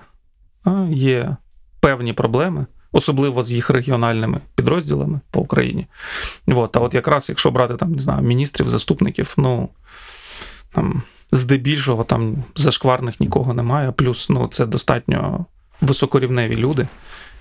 є 0.89 1.37
певні 1.79 2.13
проблеми, 2.13 2.65
особливо 2.91 3.43
з 3.43 3.51
їх 3.51 3.69
регіональними 3.69 4.41
підрозділами 4.55 5.19
по 5.31 5.41
Україні. 5.41 5.87
От, 6.47 6.77
а 6.77 6.79
от 6.79 6.93
якраз, 6.93 7.29
якщо 7.29 7.51
брати 7.51 7.75
там, 7.75 7.91
не 7.91 8.01
знаю, 8.01 8.21
міністрів, 8.21 8.69
заступників, 8.69 9.33
ну 9.37 9.69
там 10.71 11.01
здебільшого 11.33 12.03
там 12.03 12.43
зашкварних 12.55 13.19
нікого 13.19 13.53
немає. 13.53 13.91
Плюс 13.91 14.29
ну, 14.29 14.47
це 14.47 14.65
достатньо 14.65 15.45
високорівневі 15.81 16.55
люди. 16.55 16.87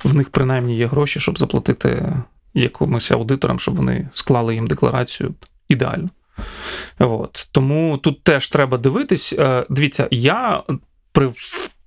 В 0.04 0.14
них 0.14 0.30
принаймні 0.30 0.76
є 0.76 0.86
гроші, 0.86 1.20
щоб 1.20 1.38
заплатити 1.38 2.16
якомусь 2.54 3.10
аудиторам, 3.10 3.58
щоб 3.58 3.74
вони 3.74 4.08
склали 4.12 4.54
їм 4.54 4.66
декларацію 4.66 5.34
ідеально. 5.68 6.08
От. 6.98 7.48
Тому 7.52 7.98
тут 7.98 8.22
теж 8.22 8.48
треба 8.48 8.78
дивитись. 8.78 9.34
Е, 9.38 9.66
Дивіться, 9.70 10.08
я 10.10 10.62
при 11.12 11.30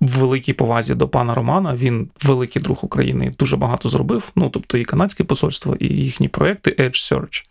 великій 0.02 0.54
повазі 0.54 0.96
до 0.96 1.08
пана 1.08 1.36
Романа, 1.36 1.76
він 1.76 2.10
великий 2.24 2.62
друг 2.62 2.80
України, 2.82 3.34
дуже 3.40 3.58
багато 3.58 3.90
зробив. 3.90 4.32
Ну, 4.36 4.50
тобто 4.50 4.78
і 4.78 4.86
канадське 4.86 5.24
посольство, 5.24 5.76
і 5.80 5.88
їхні 5.88 6.28
проекти 6.28 6.76
Edge 6.80 7.12
Search, 7.12 7.44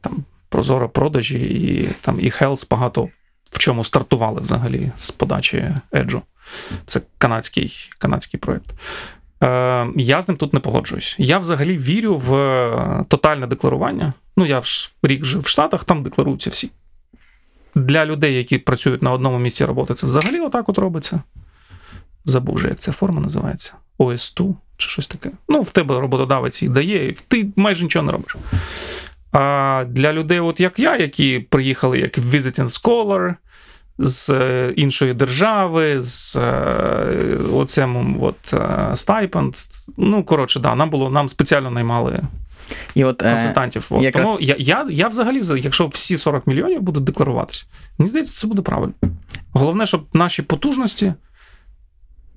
там 0.00 0.24
Прозоро 0.48 0.88
продажі, 0.88 1.38
і 1.38 1.88
там 2.00 2.20
і 2.20 2.30
Health 2.30 2.66
багато 2.70 3.08
в 3.56 3.58
чому 3.58 3.84
стартували 3.84 4.40
взагалі 4.40 4.90
з 4.96 5.10
подачі 5.10 5.74
Edge. 5.92 6.22
Це 6.86 7.00
канадський, 7.18 7.90
канадський 7.98 8.40
проект. 8.40 8.66
Е, 9.42 9.88
я 9.96 10.22
з 10.22 10.28
ним 10.28 10.36
тут 10.36 10.54
не 10.54 10.60
погоджуюсь. 10.60 11.16
Я 11.18 11.38
взагалі 11.38 11.78
вірю 11.78 12.16
в 12.16 12.34
е, 12.34 13.04
тотальне 13.08 13.46
декларування. 13.46 14.12
Ну, 14.36 14.46
я 14.46 14.60
ж 14.60 14.92
рік 15.02 15.24
жив 15.24 15.42
в 15.42 15.46
Штатах, 15.46 15.84
там 15.84 16.02
декларуються 16.02 16.50
всі. 16.50 16.70
Для 17.74 18.06
людей, 18.06 18.36
які 18.36 18.58
працюють 18.58 19.02
на 19.02 19.12
одному 19.12 19.38
місці 19.38 19.64
роботи, 19.64 19.94
це 19.94 20.06
взагалі 20.06 20.40
отак 20.40 20.68
от 20.68 20.78
робиться. 20.78 21.20
Забув 22.24 22.54
вже, 22.54 22.68
як 22.68 22.78
ця 22.78 22.92
форма 22.92 23.20
називається. 23.20 23.72
ОС2 23.98 24.54
чи 24.76 24.88
щось 24.88 25.06
таке. 25.06 25.30
Ну, 25.48 25.62
в 25.62 25.70
тебе 25.70 26.00
роботодавець 26.00 26.62
їх 26.62 26.72
дає, 26.72 27.08
і 27.08 27.12
ти 27.28 27.48
майже 27.56 27.84
нічого 27.84 28.06
не 28.06 28.12
робиш. 28.12 28.36
А 29.32 29.84
для 29.88 30.12
людей, 30.12 30.40
от 30.40 30.60
як 30.60 30.78
я, 30.78 30.96
які 30.96 31.38
приїхали 31.38 31.98
як 31.98 32.18
visiting 32.18 32.82
scholar 32.82 33.34
з 33.98 34.30
е, 34.30 34.72
іншої 34.76 35.14
держави, 35.14 36.02
з 36.02 36.36
е, 36.36 37.38
оцем 37.52 38.22
от 38.22 38.54
стайпенд. 38.94 39.54
Ну, 39.96 40.24
коротше, 40.24 40.60
да, 40.60 40.74
нам 40.74 40.90
було, 40.90 41.10
нам 41.10 41.28
спеціально 41.28 41.70
наймали 41.70 42.20
І 42.94 43.04
от 43.04 43.22
е, 43.22 43.32
консультантів. 43.32 43.86
От. 43.90 44.02
якраз- 44.02 44.26
Тому 44.26 44.38
я, 44.40 44.56
я, 44.58 44.86
я 44.90 45.08
взагалі, 45.08 45.40
якщо 45.56 45.86
всі 45.86 46.16
40 46.16 46.46
мільйонів 46.46 46.82
будуть 46.82 47.04
декларуватися, 47.04 47.64
мені 47.98 48.08
здається, 48.08 48.34
це 48.34 48.46
буде 48.46 48.62
правильно. 48.62 48.94
Головне, 49.52 49.86
щоб 49.86 50.06
наші 50.12 50.42
потужності 50.42 51.14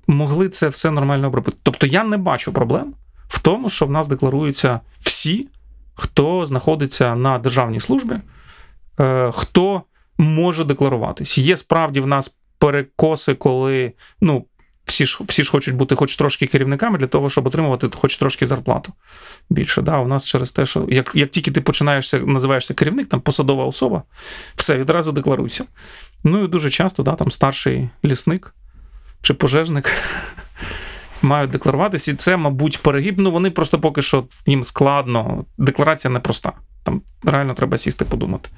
могли 0.06 0.48
це 0.48 0.68
все 0.68 0.90
нормально 0.90 1.26
обробити. 1.26 1.56
Тобто 1.62 1.86
я 1.86 2.04
не 2.04 2.16
бачу 2.16 2.52
проблем 2.52 2.94
в 3.28 3.42
тому, 3.42 3.68
що 3.68 3.86
в 3.86 3.90
нас 3.90 4.08
декларуються 4.08 4.80
всі, 5.00 5.48
хто 5.94 6.46
знаходиться 6.46 7.14
на 7.14 7.38
державній 7.38 7.80
службі, 7.80 8.14
хто 9.32 9.82
може 10.20 10.64
декларуватись. 10.64 11.38
Є 11.38 11.56
справді 11.56 12.00
в 12.00 12.06
нас 12.06 12.36
перекоси, 12.58 13.34
коли 13.34 13.92
ну, 14.20 14.46
всі 14.84 15.06
ж, 15.06 15.18
всі 15.20 15.44
ж 15.44 15.50
хочуть 15.50 15.74
бути 15.74 15.94
хоч 15.94 16.16
трошки 16.16 16.46
керівниками 16.46 16.98
для 16.98 17.06
того, 17.06 17.30
щоб 17.30 17.46
отримувати 17.46 17.90
хоч 17.94 18.18
трошки 18.18 18.46
зарплату 18.46 18.92
більше. 19.50 19.82
Да? 19.82 19.98
У 19.98 20.08
нас 20.08 20.26
через 20.26 20.52
те, 20.52 20.66
що 20.66 20.86
як, 20.88 21.10
як 21.14 21.30
тільки 21.30 21.50
ти 21.50 21.60
починаєшся, 21.60 22.18
називаєшся 22.18 22.74
керівник, 22.74 23.08
там 23.08 23.20
посадова 23.20 23.64
особа, 23.64 24.02
все, 24.54 24.78
відразу 24.78 25.12
декларуйся. 25.12 25.64
Ну 26.24 26.44
і 26.44 26.48
дуже 26.48 26.70
часто, 26.70 27.02
да, 27.02 27.12
там 27.12 27.30
старший 27.30 27.90
лісник 28.04 28.54
чи 29.22 29.34
пожежник 29.34 29.92
мають 31.22 31.50
декларуватися, 31.50 32.12
і 32.12 32.14
це, 32.14 32.36
мабуть, 32.36 32.78
перегиб. 32.82 33.20
Ну, 33.20 33.30
вони 33.30 33.50
просто 33.50 33.80
поки 33.80 34.02
що 34.02 34.24
їм 34.46 34.64
складно. 34.64 35.44
Декларація 35.58 36.14
непроста. 36.14 36.52
Там 36.82 37.02
реально 37.22 37.54
треба 37.54 37.78
сісти 37.78 38.04
подумати. 38.04 38.50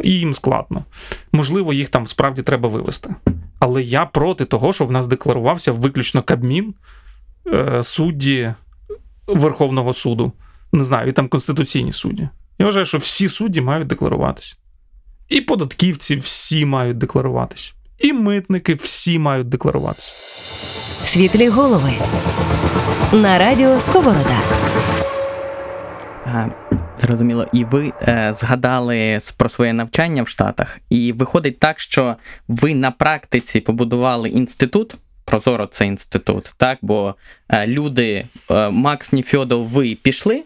І 0.00 0.10
їм 0.10 0.34
складно. 0.34 0.84
Можливо, 1.32 1.72
їх 1.72 1.88
там 1.88 2.06
справді 2.06 2.42
треба 2.42 2.68
вивести. 2.68 3.14
Але 3.58 3.82
я 3.82 4.06
проти 4.06 4.44
того, 4.44 4.72
що 4.72 4.86
в 4.86 4.92
нас 4.92 5.06
декларувався 5.06 5.72
виключно 5.72 6.22
Кабмін, 6.22 6.74
е, 7.46 7.82
судді 7.82 8.54
Верховного 9.26 9.92
суду. 9.92 10.32
Не 10.72 10.84
знаю, 10.84 11.08
і 11.08 11.12
там 11.12 11.28
конституційні 11.28 11.92
судді. 11.92 12.28
Я 12.58 12.66
вважаю, 12.66 12.86
що 12.86 12.98
всі 12.98 13.28
судді 13.28 13.60
мають 13.60 13.86
декларуватись. 13.86 14.56
І 15.28 15.40
податківці 15.40 16.16
всі 16.16 16.66
мають 16.66 16.98
декларуватись. 16.98 17.74
І 17.98 18.12
митники 18.12 18.74
всі 18.74 19.18
мають 19.18 19.48
декларуватись. 19.48 20.12
Світлі 21.12 21.48
голови. 21.48 21.92
На 23.12 23.38
радіо 23.38 23.80
Сковорода. 23.80 24.40
Зрозуміло, 27.00 27.46
і 27.52 27.64
ви 27.64 27.92
е, 28.02 28.32
згадали 28.36 29.18
про 29.36 29.48
своє 29.48 29.72
навчання 29.72 30.22
в 30.22 30.28
Штатах, 30.28 30.78
і 30.90 31.12
виходить 31.12 31.58
так, 31.58 31.80
що 31.80 32.16
ви 32.48 32.74
на 32.74 32.90
практиці 32.90 33.60
побудували 33.60 34.28
інститут. 34.28 34.94
Прозоро 35.24 35.66
це 35.66 35.86
інститут, 35.86 36.52
так? 36.56 36.78
Бо 36.82 37.14
е, 37.48 37.66
люди, 37.66 38.26
е, 38.50 38.70
Макс 38.70 39.12
Ніфьодов, 39.12 39.66
ви 39.66 39.96
пішли, 40.02 40.42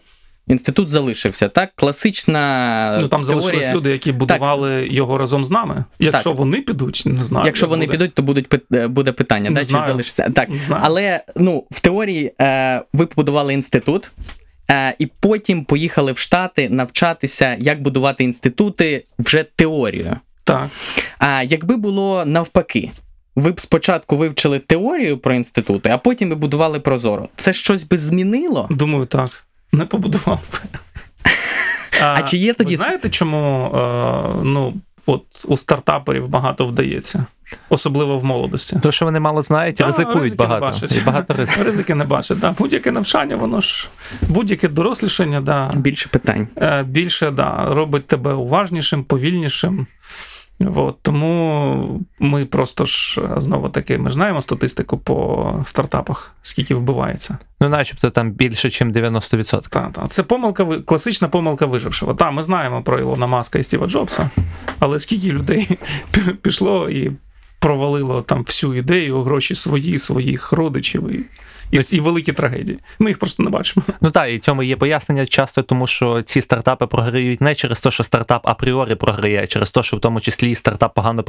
інститут 0.47 0.89
залишився, 0.89 1.49
так? 1.49 1.69
Класична. 1.75 2.99
Ну 3.01 3.07
там 3.07 3.21
теорія... 3.21 3.41
залишились 3.41 3.75
люди, 3.75 3.91
які 3.91 4.11
будували 4.11 4.87
його 4.87 5.17
разом 5.17 5.45
з 5.45 5.49
нами. 5.49 5.83
Якщо 5.99 6.29
Так. 6.29 6.39
вони 6.39 6.61
підуть, 6.61 7.03
не 7.05 7.23
знаю. 7.23 7.45
Якщо 7.45 7.65
як 7.65 7.69
вони 7.69 7.85
буде. 7.85 7.97
підуть, 7.97 8.13
то 8.13 8.21
будуть 8.23 8.47
е, 8.73 8.87
буде 8.87 9.11
питання, 9.11 9.49
Не 9.49 9.59
да, 9.59 9.65
чи 9.65 9.85
залишиться. 9.85 10.29
Так. 10.35 10.49
Не 10.49 10.59
знаю. 10.59 10.81
Але 10.85 11.23
ну, 11.35 11.63
в 11.71 11.79
теорії 11.79 12.33
е, 12.41 12.81
ви 12.93 13.05
побудували 13.05 13.53
інститут, 13.53 14.11
е, 14.71 14.95
і 14.99 15.05
потім 15.05 15.65
поїхали 15.65 16.11
в 16.11 16.17
Штати 16.17 16.69
навчатися, 16.69 17.55
як 17.59 17.81
будувати 17.81 18.23
інститути 18.23 19.05
вже 19.19 19.45
теорію. 19.55 20.17
Так. 20.43 20.67
А 21.19 21.43
якби 21.43 21.77
було 21.77 22.25
навпаки, 22.25 22.91
ви 23.35 23.51
б 23.51 23.59
спочатку 23.59 24.17
вивчили 24.17 24.59
теорію 24.59 25.17
про 25.17 25.33
інститути, 25.33 25.89
а 25.89 25.97
потім 25.97 26.29
ви 26.29 26.35
будували 26.35 26.79
прозоро. 26.79 27.27
Це 27.35 27.53
щось 27.53 27.83
би 27.83 27.97
змінило? 27.97 28.67
Думаю, 28.71 29.05
так. 29.05 29.46
Не 29.71 29.85
побудував 29.85 30.39
би. 30.53 30.79
А 32.03 32.21
чи 32.21 32.37
є 32.37 32.53
тоді- 32.53 32.69
Ви 32.71 32.77
знаєте, 32.77 33.09
чому 33.09 33.71
е, 33.75 34.41
ну, 34.43 34.73
от 35.05 35.23
у 35.47 35.57
стартаперів 35.57 36.27
багато 36.27 36.65
вдається? 36.65 37.25
Особливо 37.69 38.17
в 38.17 38.23
молодості. 38.23 38.79
То, 38.83 38.91
що 38.91 39.05
вони 39.05 39.19
мало 39.19 39.41
знають 39.41 39.75
Та, 39.75 39.85
ризикують 39.85 40.23
ризики 40.23 40.43
не 40.43 40.47
багато. 40.49 40.85
І 40.95 40.99
багато 40.99 41.33
ризиків. 41.37 41.63
Ризики 41.63 41.95
не 41.95 42.03
бачать. 42.05 42.39
Да. 42.39 42.55
Будь-яке 42.57 42.91
навчання, 42.91 43.35
воно 43.35 43.61
ж 43.61 43.87
будь-яке 44.21 44.67
дорослішання, 44.67 45.41
да, 45.41 45.71
Більше 45.75 46.09
питань. 46.09 46.47
е, 46.57 46.83
більше 46.83 47.31
да, 47.31 47.65
робить 47.69 48.07
тебе 48.07 48.33
уважнішим, 48.33 49.03
повільнішим. 49.03 49.87
От, 50.59 50.97
тому 51.01 52.01
ми 52.19 52.45
просто 52.45 52.85
ж 52.85 53.21
е, 53.21 53.41
знову 53.41 53.69
таки 53.69 53.97
ми 53.97 54.09
ж 54.09 54.13
знаємо 54.13 54.41
статистику 54.41 54.97
по 54.97 55.53
стартапах, 55.65 56.35
скільки 56.41 56.75
вбивається. 56.75 57.37
Ну, 57.59 57.69
начебто 57.69 58.09
там 58.09 58.31
більше, 58.31 58.67
ніж 58.67 58.95
90%. 58.95 59.69
Та, 59.69 59.89
та. 59.89 60.07
Це 60.07 60.23
помилка, 60.23 60.65
класична 60.85 61.27
помилка 61.27 61.65
вижившого. 61.65 62.13
Так, 62.13 62.33
ми 62.33 62.43
знаємо 62.43 62.83
про 62.83 62.99
Ілона 62.99 63.27
Маска 63.27 63.59
і 63.59 63.63
Стіва 63.63 63.87
Джобса, 63.87 64.29
але 64.79 64.99
скільки 64.99 65.31
людей 65.31 65.77
пі- 66.13 66.33
пішло 66.33 66.89
і 66.89 67.11
провалило 67.59 68.21
там 68.21 68.43
всю 68.43 68.73
ідею, 68.73 69.21
гроші 69.21 69.55
свої, 69.55 69.97
своїх 69.97 70.51
родичів 70.51 71.09
і, 71.09 71.25
і, 71.71 71.81
і 71.89 71.99
великі 71.99 72.31
трагедії. 72.31 72.79
Ми 72.99 73.09
їх 73.09 73.19
просто 73.19 73.43
не 73.43 73.49
бачимо. 73.49 73.85
Ну 74.01 74.11
так, 74.11 74.31
і 74.31 74.39
цьому 74.39 74.63
є 74.63 74.75
пояснення 74.75 75.25
часто, 75.25 75.63
тому 75.63 75.87
що 75.87 76.21
ці 76.21 76.41
стартапи 76.41 76.87
програють 76.87 77.41
не 77.41 77.55
через 77.55 77.79
те, 77.79 77.91
що 77.91 78.03
стартап 78.03 78.47
апріорі 78.47 78.95
програє, 78.95 79.43
а 79.43 79.47
через 79.47 79.71
те, 79.71 79.83
що 79.83 79.97
в 79.97 79.99
тому 79.99 80.19
числі 80.19 80.55
стартап 80.55 80.93
погано 80.93 81.23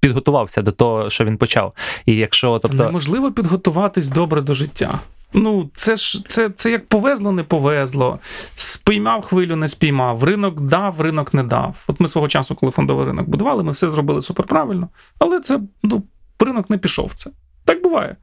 підготувався 0.00 0.62
до 0.62 0.72
того, 0.72 1.10
що 1.10 1.24
він 1.24 1.36
почав. 1.36 1.72
І 2.06 2.16
якщо, 2.16 2.58
тобто, 2.58 2.84
Неможливо 2.84 3.32
підготуватись 3.32 4.08
добре 4.08 4.40
до 4.40 4.54
життя. 4.54 4.98
Ну, 5.34 5.70
це 5.74 5.96
ж 5.96 6.24
це, 6.26 6.50
це 6.50 6.70
як 6.70 6.88
повезло, 6.88 7.32
не 7.32 7.42
повезло. 7.44 8.18
Спіймав 8.54 9.22
хвилю, 9.22 9.56
не 9.56 9.68
спіймав. 9.68 10.24
Ринок 10.24 10.60
дав, 10.60 11.00
ринок 11.00 11.34
не 11.34 11.42
дав. 11.42 11.84
От 11.86 12.00
ми 12.00 12.06
свого 12.06 12.28
часу, 12.28 12.54
коли 12.54 12.72
фондовий 12.72 13.06
ринок 13.06 13.28
будували, 13.28 13.62
ми 13.62 13.72
все 13.72 13.88
зробили 13.88 14.22
суперправильно, 14.22 14.88
але 15.18 15.40
це 15.40 15.60
ну, 15.82 16.02
ринок 16.40 16.70
не 16.70 16.78
пішов 16.78 17.12
це. 17.14 17.30
Так 17.64 17.82
буває. 17.82 18.16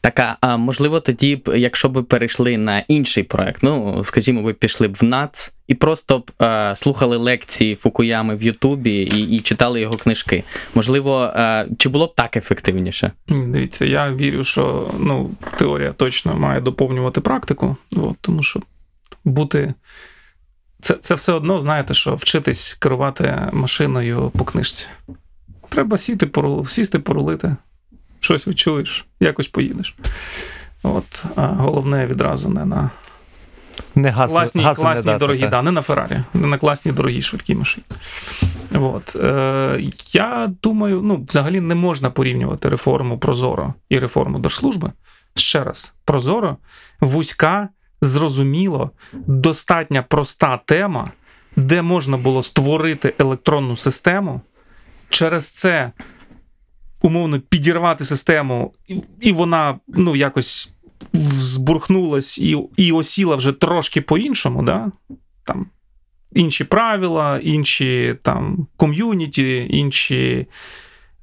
Така, 0.00 0.36
а 0.40 0.56
можливо, 0.56 1.00
тоді 1.00 1.36
б, 1.36 1.58
якщо 1.58 1.88
б 1.88 1.92
ви 1.92 2.02
перейшли 2.02 2.56
на 2.56 2.84
інший 2.88 3.22
проект, 3.22 3.62
ну 3.62 4.04
скажімо, 4.04 4.42
ви 4.42 4.52
пішли 4.52 4.88
б 4.88 4.96
в 5.00 5.04
НАЦ 5.04 5.52
і 5.68 5.74
просто 5.74 6.18
б 6.18 6.30
е, 6.42 6.76
слухали 6.76 7.16
лекції 7.16 7.74
Фукуями 7.74 8.34
в 8.34 8.42
Ютубі 8.42 9.02
і, 9.02 9.36
і 9.36 9.40
читали 9.40 9.80
його 9.80 9.96
книжки. 9.96 10.44
Можливо, 10.74 11.24
е, 11.24 11.66
чи 11.78 11.88
було 11.88 12.06
б 12.06 12.14
так 12.14 12.36
ефективніше? 12.36 13.12
Ні, 13.28 13.46
Дивіться, 13.46 13.84
я 13.84 14.12
вірю, 14.12 14.44
що 14.44 14.90
ну, 14.98 15.30
теорія 15.58 15.92
точно 15.92 16.36
має 16.36 16.60
доповнювати 16.60 17.20
практику, 17.20 17.76
от, 17.96 18.16
тому 18.20 18.42
що 18.42 18.60
бути. 19.24 19.74
Це, 20.80 20.94
це 20.94 21.14
все 21.14 21.32
одно, 21.32 21.60
знаєте, 21.60 21.94
що 21.94 22.14
вчитись 22.14 22.74
керувати 22.74 23.48
машиною 23.52 24.32
по 24.38 24.44
книжці. 24.44 24.86
Треба 25.68 25.98
сіти, 25.98 26.30
сісти, 26.66 26.98
порулити, 26.98 27.56
щось 28.22 28.48
відчуєш, 28.48 29.06
якось 29.20 29.48
поїдеш. 29.48 29.94
От, 30.82 31.24
а 31.36 31.46
головне 31.46 32.06
відразу 32.06 32.48
не 32.48 32.64
на 32.64 32.90
Не 33.94 34.10
газу, 34.10 34.34
класні, 34.34 34.62
газу 34.62 34.82
класні 34.82 35.12
не 35.12 35.18
дорогі, 35.18 35.40
так. 35.40 35.50
да, 35.50 35.62
не 35.62 35.70
на 35.70 35.82
Феррарі, 35.82 36.22
не 36.34 36.46
на 36.46 36.58
класній 36.58 36.92
дорогій 36.92 37.22
швидкій 37.22 37.54
машині. 37.54 37.84
От. 38.74 39.16
Е, 39.16 39.80
я 40.12 40.52
думаю, 40.62 41.00
ну, 41.04 41.24
взагалі 41.28 41.60
не 41.60 41.74
можна 41.74 42.10
порівнювати 42.10 42.68
реформу 42.68 43.18
Прозоро 43.18 43.74
і 43.88 43.98
реформу 43.98 44.38
Держслужби. 44.38 44.92
Ще 45.34 45.64
раз, 45.64 45.94
Прозоро, 46.04 46.56
вузька, 47.00 47.68
зрозуміло, 48.00 48.90
достатньо 49.12 50.04
проста 50.08 50.60
тема, 50.64 51.10
де 51.56 51.82
можна 51.82 52.16
було 52.16 52.42
створити 52.42 53.14
електронну 53.18 53.76
систему, 53.76 54.40
через 55.08 55.50
це 55.50 55.92
умовно 57.02 57.40
підірвати 57.40 58.04
систему, 58.04 58.74
і- 59.20 59.32
вона 59.32 59.78
ну, 59.88 60.16
якось 60.16 60.72
збурхнулась 61.32 62.38
і, 62.38 62.58
і 62.76 62.92
осіла 62.92 63.36
вже 63.36 63.52
трошки 63.52 64.00
по-іншому, 64.00 64.62
да? 64.62 64.92
там 65.44 65.66
інші 66.34 66.64
правила, 66.64 67.40
інші 67.42 68.16
там 68.22 68.66
ком'юніті, 68.76 69.66
інші 69.70 70.46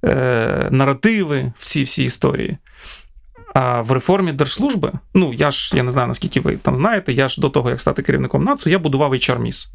е, 0.06 0.68
наративи 0.72 1.54
в 1.58 1.66
цій 1.66 1.84
всій 1.84 2.04
історії. 2.04 2.58
А 3.54 3.82
в 3.82 3.92
реформі 3.92 4.32
держслужби, 4.32 4.92
ну 5.14 5.34
я 5.34 5.52
ж 5.52 5.78
я 5.78 5.84
не 5.84 5.92
знаю, 5.92 6.08
наскільки 6.08 6.40
ви 6.40 6.58
там 6.58 6.76
знаєте, 6.76 7.14
я 7.14 7.28
ж 7.28 7.42
до 7.42 7.50
того, 7.50 7.70
як 7.70 7.82
стати 7.82 8.02
керівником 8.02 8.44
НАЦУ, 8.44 8.70
я 8.70 8.80
будував 8.80 9.14
HRMIS. 9.14 9.68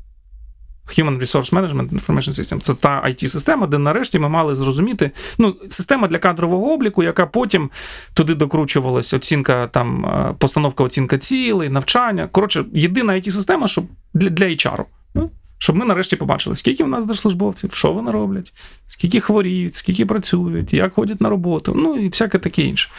Human 0.86 1.20
Resource 1.20 1.52
Management 1.52 1.88
Information 1.88 2.32
System. 2.32 2.60
Це 2.60 2.74
та 2.74 3.02
IT-система, 3.06 3.66
де 3.66 3.78
нарешті 3.78 4.18
ми 4.18 4.28
мали 4.28 4.54
зрозуміти. 4.54 5.10
Ну, 5.38 5.56
система 5.68 6.08
для 6.08 6.18
кадрового 6.18 6.72
обліку, 6.72 7.02
яка 7.02 7.26
потім 7.26 7.70
туди 8.14 8.34
докручувалась 8.34 9.14
оцінка, 9.14 9.68
там, 9.68 10.06
е, 10.06 10.34
постановка 10.38 10.84
оцінка 10.84 11.18
цілей, 11.18 11.68
навчання. 11.68 12.28
Коротше, 12.32 12.64
єдина 12.72 13.12
IT-система, 13.12 13.66
щоб 13.66 13.84
для, 14.14 14.28
для 14.28 14.46
HR. 14.46 14.84
ну, 15.14 15.30
Щоб 15.58 15.76
ми 15.76 15.84
нарешті 15.84 16.16
побачили, 16.16 16.56
скільки 16.56 16.84
в 16.84 16.88
нас 16.88 17.04
держслужбовців, 17.04 17.72
що 17.72 17.92
вони 17.92 18.10
роблять, 18.10 18.52
скільки 18.86 19.20
хворіють, 19.20 19.74
скільки 19.74 20.06
працюють, 20.06 20.74
як 20.74 20.94
ходять 20.94 21.20
на 21.20 21.28
роботу, 21.28 21.74
ну 21.76 21.96
і 21.96 22.08
всяке 22.08 22.38
таке 22.38 22.62
інше. 22.62 22.90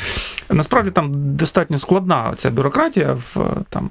Насправді 0.50 0.92
там 0.92 1.12
достатньо 1.36 1.78
складна 1.78 2.34
ця 2.36 2.52
бюрократія 2.52 3.14
в 3.14 3.38
е, 3.40 3.64
там. 3.70 3.90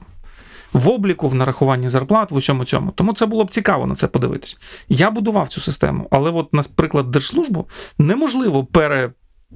В 0.74 0.88
обліку, 0.88 1.28
в 1.28 1.34
нарахуванні 1.34 1.88
зарплат, 1.88 2.30
в 2.30 2.34
усьому 2.34 2.64
цьому. 2.64 2.90
Тому 2.90 3.12
це 3.12 3.26
було 3.26 3.44
б 3.44 3.50
цікаво 3.50 3.86
на 3.86 3.94
це 3.94 4.06
подивитися. 4.06 4.56
Я 4.88 5.10
будував 5.10 5.48
цю 5.48 5.60
систему, 5.60 6.08
але, 6.10 6.30
от, 6.30 6.54
наприклад, 6.54 7.10
держслужбу 7.10 7.66
неможливо 7.98 8.64
пере 8.64 9.12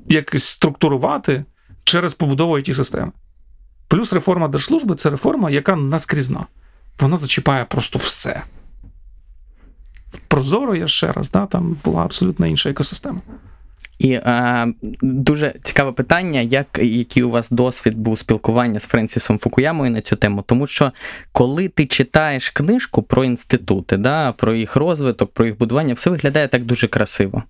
якось 0.09 0.45
структурувати 0.45 1.45
через 1.85 2.15
побудову 2.15 2.57
it 2.57 2.75
системи. 2.75 3.13
Плюс 3.89 4.13
реформа 4.13 4.49
держслужби 4.49 4.95
це 4.95 5.11
реформа, 5.11 5.51
яка 5.51 5.77
наскрізна. 5.77 6.47
Вона 7.01 7.17
зачіпає 7.17 7.65
просто 7.65 7.99
все. 7.99 8.43
Прозоро 10.29 10.77
я 10.77 10.87
ще 10.87 11.13
раз, 11.13 11.31
да, 11.31 11.47
там 11.47 11.77
була 11.85 12.05
абсолютно 12.05 12.47
інша 12.47 12.71
екосистема. 12.71 13.19
І 13.99 14.13
е, 14.13 14.67
дуже 15.03 15.55
цікаве 15.63 15.93
питання, 15.93 16.41
як, 16.41 16.67
який 16.83 17.23
у 17.23 17.31
вас 17.31 17.49
досвід 17.51 17.99
був 17.99 18.19
спілкування 18.19 18.81
з 18.81 18.87
Френсісом 18.87 19.39
Фукуямою 19.39 19.91
на 19.91 20.01
цю 20.01 20.17
тему. 20.17 20.45
Тому 20.47 20.67
що 20.67 20.93
коли 21.33 21.69
ти 21.69 21.87
читаєш 21.87 22.51
книжку 22.51 23.03
про 23.03 23.25
інститути, 23.25 23.97
да, 23.97 24.33
про 24.33 24.55
їх 24.55 24.77
розвиток, 24.77 25.33
про 25.33 25.47
їх 25.47 25.59
будування, 25.59 25.95
все 25.95 26.11
виглядає 26.11 26.49
так 26.49 26.65
дуже 26.65 26.89
красиво. 26.89 27.43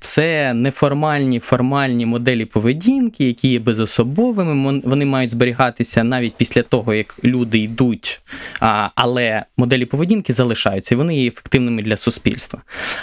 Це 0.00 0.54
неформальні 0.54 1.38
формальні 1.38 2.06
моделі 2.06 2.44
поведінки, 2.44 3.26
які 3.26 3.48
є 3.48 3.58
безособовими. 3.58 4.80
Вони 4.84 5.04
мають 5.04 5.30
зберігатися 5.30 6.04
навіть 6.04 6.34
після 6.34 6.62
того, 6.62 6.94
як 6.94 7.14
люди 7.24 7.58
йдуть, 7.58 8.20
а, 8.60 8.88
але 8.94 9.44
моделі 9.56 9.86
поведінки 9.86 10.32
залишаються, 10.32 10.94
і 10.94 10.98
вони 10.98 11.16
є 11.16 11.28
ефективними 11.28 11.82
для 11.82 11.96
суспільства. 11.96 12.62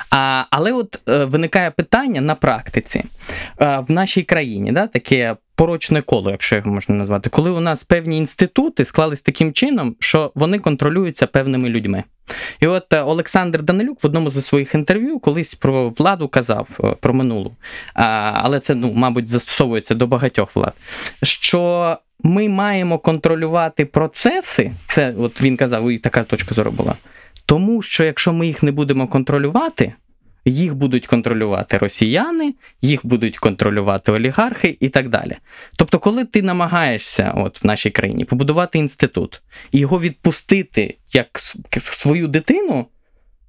А, 0.09 0.43
але 0.49 0.71
от 0.71 0.99
е, 1.09 1.25
виникає 1.25 1.71
питання 1.71 2.21
на 2.21 2.35
практиці. 2.35 2.88
Е, 2.97 3.05
в 3.87 3.91
нашій 3.91 4.23
країні 4.23 4.71
да, 4.71 4.87
таке 4.87 5.35
порочне 5.55 6.01
коло, 6.01 6.31
якщо 6.31 6.55
його 6.55 6.71
можна 6.71 6.95
назвати, 6.95 7.29
коли 7.29 7.51
у 7.51 7.59
нас 7.59 7.83
певні 7.83 8.17
інститути 8.17 8.85
склались 8.85 9.21
таким 9.21 9.53
чином, 9.53 9.95
що 9.99 10.31
вони 10.35 10.59
контролюються 10.59 11.27
певними 11.27 11.69
людьми. 11.69 12.03
І 12.59 12.67
от 12.67 12.93
е, 12.93 13.01
Олександр 13.01 13.63
Данилюк 13.63 14.03
в 14.03 14.05
одному 14.05 14.31
зі 14.31 14.41
своїх 14.41 14.75
інтерв'ю 14.75 15.19
колись 15.19 15.55
про 15.55 15.89
владу 15.89 16.27
казав 16.27 16.79
е, 16.83 16.95
про 16.99 17.13
минулу, 17.13 17.55
але 17.93 18.59
це, 18.59 18.75
ну, 18.75 18.91
мабуть, 18.95 19.29
застосовується 19.29 19.95
до 19.95 20.07
багатьох 20.07 20.55
влад, 20.55 20.73
що 21.23 21.97
ми 22.23 22.49
маємо 22.49 22.99
контролювати 22.99 23.85
процеси. 23.85 24.71
Це 24.85 25.13
от 25.19 25.41
він 25.41 25.57
казав, 25.57 25.91
і 25.91 25.97
така 25.97 26.23
точка 26.23 26.55
зору 26.55 26.71
була. 26.71 26.95
Тому 27.45 27.81
що 27.81 28.03
якщо 28.03 28.33
ми 28.33 28.47
їх 28.47 28.63
не 28.63 28.71
будемо 28.71 29.07
контролювати, 29.07 29.93
їх 30.49 30.75
будуть 30.75 31.07
контролювати 31.07 31.77
росіяни, 31.77 32.55
їх 32.81 33.05
будуть 33.05 33.37
контролювати 33.37 34.11
олігархи 34.11 34.77
і 34.79 34.89
так 34.89 35.09
далі. 35.09 35.37
Тобто, 35.75 35.99
коли 35.99 36.25
ти 36.25 36.41
намагаєшся 36.41 37.33
от 37.37 37.63
в 37.63 37.67
нашій 37.67 37.89
країні 37.89 38.25
побудувати 38.25 38.79
інститут 38.79 39.41
і 39.71 39.79
його 39.79 39.99
відпустити 39.99 40.97
як 41.13 41.39
свою 41.77 42.27
дитину, 42.27 42.85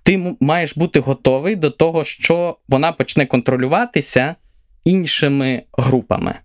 ти 0.02 0.36
маєш 0.40 0.76
бути 0.76 1.00
готовий 1.00 1.56
до 1.56 1.70
того, 1.70 2.04
що 2.04 2.58
вона 2.68 2.92
почне 2.92 3.26
контролюватися 3.26 4.34
іншими 4.84 5.62
групами. 5.72 6.38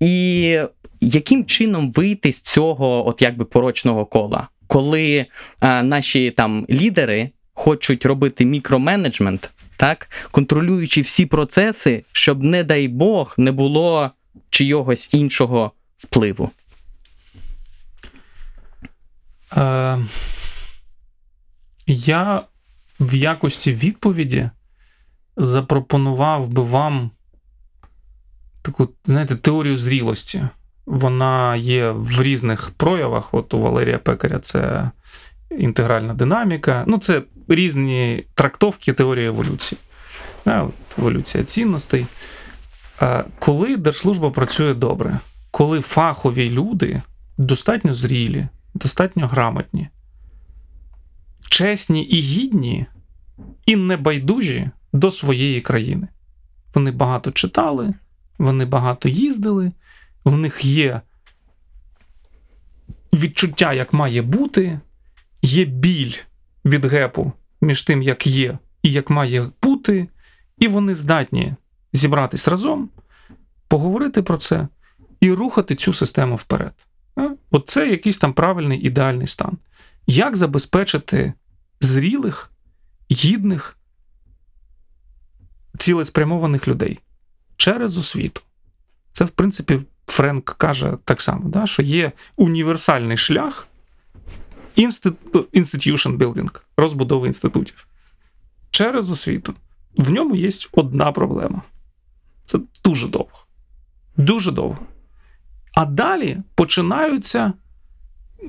І 0.00 0.58
яким 1.00 1.44
чином 1.44 1.90
вийти 1.90 2.32
з 2.32 2.40
цього 2.40 3.08
от 3.08 3.22
якби 3.22 3.44
порочного 3.44 4.06
кола, 4.06 4.48
коли 4.66 5.26
а, 5.60 5.82
наші 5.82 6.30
там 6.30 6.66
лідери 6.70 7.30
хочуть 7.54 8.06
робити 8.06 8.44
мікроменеджмент, 8.44 9.50
так, 9.78 10.10
контролюючи 10.30 11.00
всі 11.00 11.26
процеси, 11.26 12.04
щоб, 12.12 12.42
не 12.42 12.64
дай 12.64 12.88
Бог, 12.88 13.34
не 13.38 13.52
було 13.52 14.10
чийогось 14.50 15.08
іншого 15.12 15.72
впливу. 15.96 16.50
Е, 19.56 19.98
я 21.86 22.42
в 23.00 23.14
якості 23.14 23.72
відповіді 23.72 24.50
запропонував 25.36 26.48
би 26.48 26.62
вам 26.62 27.10
таку, 28.62 28.88
знаєте, 29.04 29.34
теорію 29.34 29.76
зрілості. 29.76 30.48
Вона 30.86 31.56
є 31.56 31.90
в 31.90 32.22
різних 32.22 32.70
проявах. 32.70 33.34
От 33.34 33.54
у 33.54 33.58
Валерія 33.58 33.98
Пекаря 33.98 34.38
це 34.38 34.90
інтегральна 35.50 36.14
динаміка. 36.14 36.84
Ну, 36.86 36.98
це 36.98 37.22
різні 37.48 38.24
трактовки 38.34 38.92
теорії 38.92 39.26
еволюції. 39.26 39.78
Да, 40.44 40.62
от 40.62 40.74
еволюція 40.98 41.44
цінностей. 41.44 42.06
Коли 43.38 43.76
держслужба 43.76 44.30
працює 44.30 44.74
добре, 44.74 45.20
коли 45.50 45.80
фахові 45.80 46.50
люди 46.50 47.02
достатньо 47.38 47.94
зрілі, 47.94 48.48
достатньо 48.74 49.26
грамотні, 49.26 49.88
чесні 51.50 52.02
і 52.02 52.20
гідні, 52.20 52.86
і 53.66 53.76
небайдужі 53.76 54.70
до 54.92 55.10
своєї 55.10 55.60
країни. 55.60 56.08
Вони 56.74 56.90
багато 56.90 57.30
читали, 57.30 57.94
вони 58.38 58.64
багато 58.64 59.08
їздили, 59.08 59.72
в 60.24 60.36
них 60.36 60.64
є 60.64 61.00
відчуття, 63.12 63.72
як 63.72 63.92
має 63.92 64.22
бути, 64.22 64.80
є 65.42 65.64
біль 65.64 66.14
від 66.68 66.84
гепу 66.84 67.32
між 67.60 67.82
тим, 67.82 68.02
як 68.02 68.26
є 68.26 68.58
і 68.82 68.92
як 68.92 69.10
має 69.10 69.50
бути, 69.62 70.08
і 70.58 70.68
вони 70.68 70.94
здатні 70.94 71.54
зібратись 71.92 72.48
разом, 72.48 72.88
поговорити 73.68 74.22
про 74.22 74.38
це 74.38 74.68
і 75.20 75.32
рухати 75.32 75.74
цю 75.74 75.92
систему 75.92 76.34
вперед. 76.34 76.86
А? 77.16 77.28
От 77.50 77.68
це 77.68 77.88
якийсь 77.88 78.18
там 78.18 78.32
правильний 78.32 78.80
ідеальний 78.80 79.26
стан. 79.26 79.58
Як 80.06 80.36
забезпечити 80.36 81.32
зрілих, 81.80 82.52
гідних, 83.10 83.78
цілеспрямованих 85.78 86.68
людей 86.68 86.98
через 87.56 87.98
освіту? 87.98 88.40
Це, 89.12 89.24
в 89.24 89.30
принципі, 89.30 89.80
Френк 90.06 90.44
каже 90.44 90.98
так 91.04 91.22
само, 91.22 91.48
да, 91.48 91.66
що 91.66 91.82
є 91.82 92.12
універсальний 92.36 93.16
шлях 93.16 93.67
institution 94.78 96.18
building, 96.18 96.60
розбудови 96.76 97.26
інститутів 97.26 97.86
через 98.70 99.10
освіту. 99.10 99.54
В 99.96 100.10
ньому 100.10 100.36
є 100.36 100.50
одна 100.72 101.12
проблема. 101.12 101.62
Це 102.44 102.58
дуже 102.84 103.08
довго. 103.08 103.38
Дуже 104.16 104.52
довго. 104.52 104.78
А 105.74 105.84
далі 105.84 106.38
починаються 106.54 107.52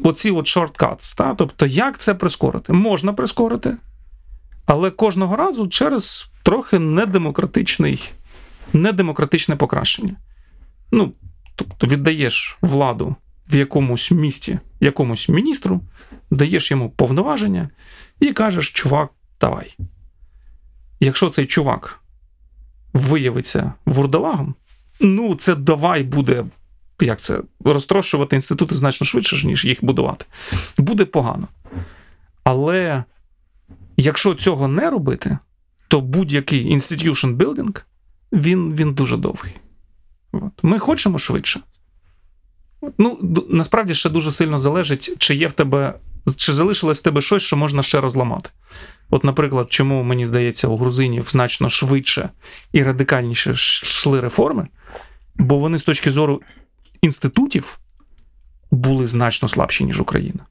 оці 0.03 0.31
от 0.31 0.47
та? 1.17 1.35
тобто, 1.35 1.65
як 1.65 1.97
це 1.97 2.13
прискорити? 2.13 2.73
Можна 2.73 3.13
прискорити, 3.13 3.77
але 4.65 4.91
кожного 4.91 5.35
разу 5.35 5.67
через 5.67 6.31
трохи 6.43 6.79
недемократичний, 6.79 8.11
недемократичне 8.73 9.55
покращення. 9.55 10.15
Ну, 10.91 11.13
тобто 11.55 11.87
віддаєш 11.87 12.57
владу 12.61 13.15
в 13.51 13.55
якомусь 13.55 14.11
місті, 14.11 14.59
якомусь 14.79 15.29
міністру, 15.29 15.81
даєш 16.31 16.71
йому 16.71 16.89
повноваження 16.89 17.69
і 18.19 18.33
кажеш, 18.33 18.69
чувак, 18.69 19.09
давай. 19.41 19.77
Якщо 20.99 21.29
цей 21.29 21.45
чувак 21.45 21.99
виявиться 22.93 23.73
вурдалагом, 23.85 24.55
ну 24.99 25.35
це 25.35 25.55
давай 25.55 26.03
буде, 26.03 26.45
як 27.01 27.19
це, 27.19 27.41
розтрошувати 27.65 28.35
інститути 28.35 28.75
значно 28.75 29.07
швидше, 29.07 29.47
ніж 29.47 29.65
їх 29.65 29.83
будувати. 29.83 30.25
Буде 30.77 31.05
погано. 31.05 31.47
Але 32.43 33.03
якщо 33.97 34.35
цього 34.35 34.67
не 34.67 34.89
робити, 34.89 35.37
то 35.87 36.01
будь-який 36.01 36.73
institution 36.75 37.37
building, 37.37 37.81
він, 38.31 38.75
він 38.75 38.93
дуже 38.93 39.17
довгий. 39.17 39.53
От. 40.31 40.51
Ми 40.63 40.79
хочемо 40.79 41.19
швидше. 41.19 41.59
Ну, 42.97 43.19
насправді 43.49 43.95
ще 43.95 44.09
дуже 44.09 44.31
сильно 44.31 44.59
залежить, 44.59 45.15
чи 45.17 45.35
є 45.35 45.47
в 45.47 45.51
тебе, 45.51 45.93
чи 46.35 46.53
залишилось 46.53 46.99
в 46.99 47.03
тебе 47.03 47.21
щось, 47.21 47.43
що 47.43 47.57
можна 47.57 47.83
ще 47.83 48.01
розламати. 48.01 48.49
От, 49.09 49.23
наприклад, 49.23 49.67
чому 49.69 50.03
мені 50.03 50.25
здається, 50.25 50.67
у 50.67 50.77
грузинів 50.77 51.25
значно 51.29 51.69
швидше 51.69 52.29
і 52.71 52.83
радикальніше 52.83 53.51
йшли 53.51 54.19
реформи, 54.19 54.67
бо 55.35 55.57
вони 55.57 55.77
з 55.77 55.83
точки 55.83 56.11
зору 56.11 56.41
інститутів 57.01 57.79
були 58.71 59.07
значно 59.07 59.49
слабші, 59.49 59.83
ніж 59.83 59.99
Україна. 59.99 60.45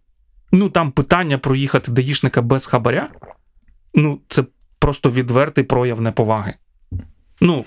Ну, 0.53 0.69
там 0.69 0.91
питання 0.91 1.39
проїхати 1.39 1.93
даїшника 1.93 2.43
без 2.43 2.67
хабаря, 2.67 3.11
ну, 3.95 4.21
це 4.29 4.45
просто 4.79 5.11
відвертий 5.11 5.65
прояв 5.65 6.01
неповаги. 6.01 6.55
Ну, 7.41 7.65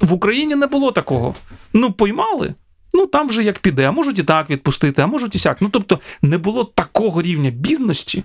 в 0.00 0.12
Україні 0.12 0.54
не 0.54 0.66
було 0.66 0.92
такого. 0.92 1.34
Ну, 1.72 1.92
поймали. 1.92 2.54
Ну, 2.98 3.06
там 3.06 3.28
вже 3.28 3.44
як 3.44 3.58
піде, 3.58 3.88
а 3.88 3.92
можуть 3.92 4.18
і 4.18 4.22
так 4.22 4.50
відпустити, 4.50 5.02
а 5.02 5.06
можуть 5.06 5.34
і 5.34 5.38
сяк. 5.38 5.62
Ну, 5.62 5.68
тобто, 5.68 6.00
не 6.22 6.38
було 6.38 6.64
такого 6.64 7.22
рівня 7.22 7.50
бідності, 7.50 8.24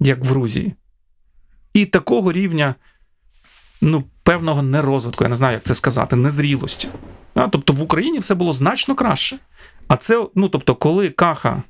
як 0.00 0.24
в 0.24 0.26
Грузії, 0.26 0.74
і 1.74 1.84
такого 1.84 2.32
рівня, 2.32 2.74
ну, 3.80 4.04
певного 4.22 4.62
нерозвитку, 4.62 5.24
я 5.24 5.30
не 5.30 5.36
знаю, 5.36 5.52
як 5.54 5.64
це 5.64 5.74
сказати, 5.74 6.16
незрілості. 6.16 6.88
А, 7.34 7.48
тобто 7.48 7.72
в 7.72 7.82
Україні 7.82 8.18
все 8.18 8.34
було 8.34 8.52
значно 8.52 8.94
краще. 8.94 9.38
А 9.88 9.96
це, 9.96 10.26
ну, 10.34 10.48
тобто, 10.48 10.74
коли 10.74 11.10
Каха 11.10 11.62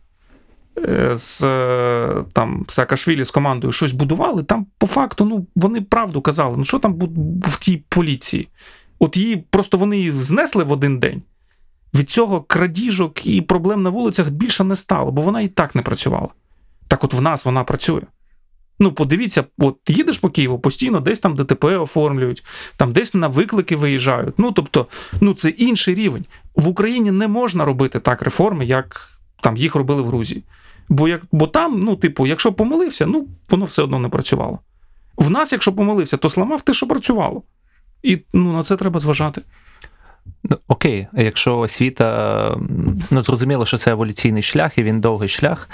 е, 0.79 1.17
з 1.17 1.43
е, 1.43 2.25
там, 2.33 2.65
Саакашвілі 2.69 3.25
з 3.25 3.31
командою 3.31 3.73
щось 3.73 3.93
будували, 3.93 4.43
там 4.43 4.67
по 4.79 4.87
факту 4.87 5.25
ну, 5.25 5.47
вони 5.57 5.81
правду 5.81 6.21
казали, 6.21 6.55
ну 6.57 6.65
що 6.65 6.79
там 6.79 6.99
в 7.43 7.59
тій 7.59 7.85
поліції? 7.89 8.49
От 8.99 9.17
її 9.17 9.37
просто 9.51 9.79
вони 9.79 9.97
її 9.97 10.11
знесли 10.11 10.65
в 10.65 10.73
один 10.73 10.99
день. 10.99 11.23
Від 11.95 12.11
цього 12.11 12.41
крадіжок 12.41 13.27
і 13.27 13.41
проблем 13.41 13.83
на 13.83 13.91
вулицях 13.91 14.31
більше 14.31 14.65
не 14.65 14.77
стало, 14.77 15.11
бо 15.13 15.23
вона 15.23 15.41
і 15.41 15.49
так 15.49 15.75
не 15.75 15.83
працювала. 15.83 16.29
Так 16.89 17.05
от 17.05 17.15
в 17.15 17.21
нас 17.21 17.45
вона 17.45 17.65
працює. 17.65 18.03
Ну, 18.83 18.93
подивіться, 18.93 19.45
от 19.59 19.77
їдеш 19.89 20.19
по 20.19 20.31
Києву, 20.31 20.59
постійно 20.59 21.01
десь 21.01 21.21
там 21.21 21.37
ДТП 21.37 21.65
оформлюють, 21.65 22.45
там 22.77 22.93
десь 22.93 23.15
на 23.15 23.29
виклики 23.29 23.77
виїжджають. 23.77 24.35
Ну, 24.39 24.53
тобто, 24.53 24.87
ну 25.21 25.35
це 25.35 25.49
інший 25.49 25.95
рівень. 25.95 26.25
В 26.57 26.69
Україні 26.69 27.11
не 27.11 27.29
можна 27.29 27.65
робити 27.65 28.01
так 28.01 28.23
реформи, 28.23 28.65
як 28.65 29.09
там 29.43 29.57
їх 29.57 29.75
робили 29.75 30.03
в 30.03 30.07
Грузії. 30.07 30.45
Бо, 30.89 31.09
як, 31.09 31.23
бо 31.33 31.47
там, 31.47 31.81
ну, 31.81 31.97
типу, 31.97 32.27
якщо 32.27 32.53
помилився, 32.53 33.07
ну, 33.07 33.29
воно 33.51 33.65
все 33.65 33.83
одно 33.83 33.99
не 33.99 34.09
працювало. 34.09 34.59
В 35.17 35.31
нас, 35.31 35.53
якщо 35.53 35.73
помилився, 35.73 36.17
то 36.17 36.29
сламав 36.29 36.63
те, 36.63 36.73
що 36.73 36.87
працювало. 36.87 37.43
І 38.03 38.19
ну, 38.33 38.53
на 38.53 38.63
це 38.63 38.77
треба 38.77 39.01
зважати. 39.01 39.43
Ну, 40.45 40.59
Окей, 40.69 41.07
якщо 41.13 41.59
освіта, 41.59 42.57
ну 43.11 43.23
зрозуміло, 43.23 43.67
що 43.67 43.77
це 43.77 43.91
еволюційний 43.91 44.43
шлях, 44.43 44.79
і 44.79 44.83
він 44.83 45.01
довгий 45.01 45.29
шлях. 45.29 45.69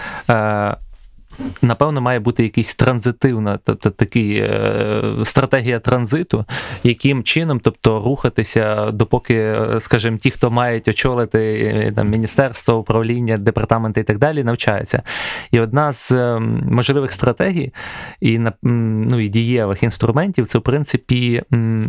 Напевно, 1.63 2.01
має 2.01 2.21
бути 2.21 2.43
якась 2.43 2.75
транзитивна, 2.75 3.59
тобто 3.65 3.91
такий 3.91 4.39
е, 4.39 5.03
стратегія 5.25 5.79
транзиту, 5.79 6.45
яким 6.85 7.23
чином, 7.23 7.61
тобто 7.61 8.03
рухатися, 8.05 8.91
допоки, 8.91 9.35
е, 9.35 9.81
скажімо, 9.81 10.17
ті, 10.17 10.31
хто 10.31 10.51
мають 10.51 10.89
очолити 10.89 11.73
е, 11.77 11.93
там, 11.93 12.09
міністерство, 12.09 12.79
управління, 12.79 13.37
департаменти 13.37 14.01
і 14.01 14.05
так 14.05 14.19
далі, 14.19 14.45
навчаються. 14.45 15.03
І 15.51 15.61
одна 15.61 15.93
з 15.93 16.13
е, 16.13 16.39
можливих 16.71 17.13
стратегій 17.13 17.73
і, 18.21 18.41
ну, 18.63 19.21
і 19.21 19.29
дієвих 19.29 19.83
інструментів 19.83 20.47
це, 20.47 20.59
в 20.59 20.63
принципі, 20.63 21.43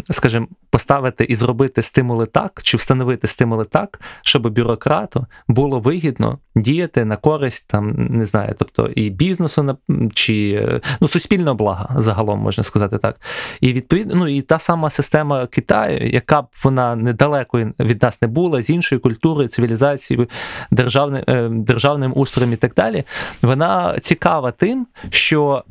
скажімо, 0.09 0.47
поставити 0.69 1.23
і 1.23 1.35
зробити 1.35 1.81
стимули 1.81 2.25
так, 2.25 2.59
чи 2.63 2.77
встановити 2.77 3.27
стимули 3.27 3.65
так, 3.65 3.99
щоб 4.21 4.53
бюрократу 4.53 5.25
було 5.47 5.79
вигідно 5.79 6.39
діяти 6.55 7.05
на 7.05 7.15
користь 7.15 7.67
там, 7.67 8.07
не 8.09 8.25
знаю, 8.25 8.55
тобто 8.59 8.87
і 8.87 9.09
бізнесу 9.09 9.36
на- 9.39 9.77
чи 10.13 10.51
е, 10.51 10.81
ну, 11.01 11.07
суспільного 11.07 11.55
блага 11.55 11.95
загалом 11.97 12.39
можна 12.39 12.63
сказати 12.63 12.97
так. 12.97 13.15
І 13.61 13.73
відповідно, 13.73 14.15
ну 14.15 14.27
і 14.27 14.41
та 14.41 14.59
сама 14.59 14.89
система 14.89 15.47
Китаю, 15.47 16.09
яка 16.09 16.41
б 16.41 16.45
вона 16.63 16.95
недалеко 16.95 17.59
від 17.79 18.03
нас 18.03 18.21
не 18.21 18.27
була, 18.27 18.61
з 18.61 18.69
іншої 18.69 18.99
культури, 19.01 19.47
цивілізації, 19.47 20.27
державним, 20.71 21.23
е, 21.27 21.49
державним 21.51 22.13
устроєм 22.15 22.53
і 22.53 22.55
так 22.55 22.73
далі, 22.73 23.03
вона 23.41 23.99
цікава 23.99 24.51
тим, 24.51 24.87
що. 25.09 25.63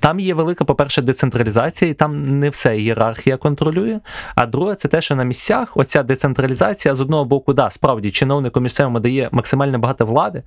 Там 0.00 0.20
є 0.20 0.34
велика, 0.34 0.64
по-перше, 0.64 1.02
децентралізація, 1.02 1.90
і 1.90 1.94
там 1.94 2.38
не 2.38 2.50
все 2.50 2.78
ієрархія 2.78 3.36
контролює. 3.36 4.00
А 4.34 4.46
друге, 4.46 4.74
це 4.74 4.88
те, 4.88 5.00
що 5.00 5.16
на 5.16 5.24
місцях 5.24 5.76
оця 5.76 6.02
децентралізація 6.02 6.94
з 6.94 7.00
одного 7.00 7.24
боку, 7.24 7.52
да, 7.52 7.70
справді 7.70 8.10
чиновнику 8.10 8.60
місцевому 8.60 9.00
дає 9.00 9.28
максимально 9.32 9.78
багато 9.78 10.06
влади, 10.06 10.42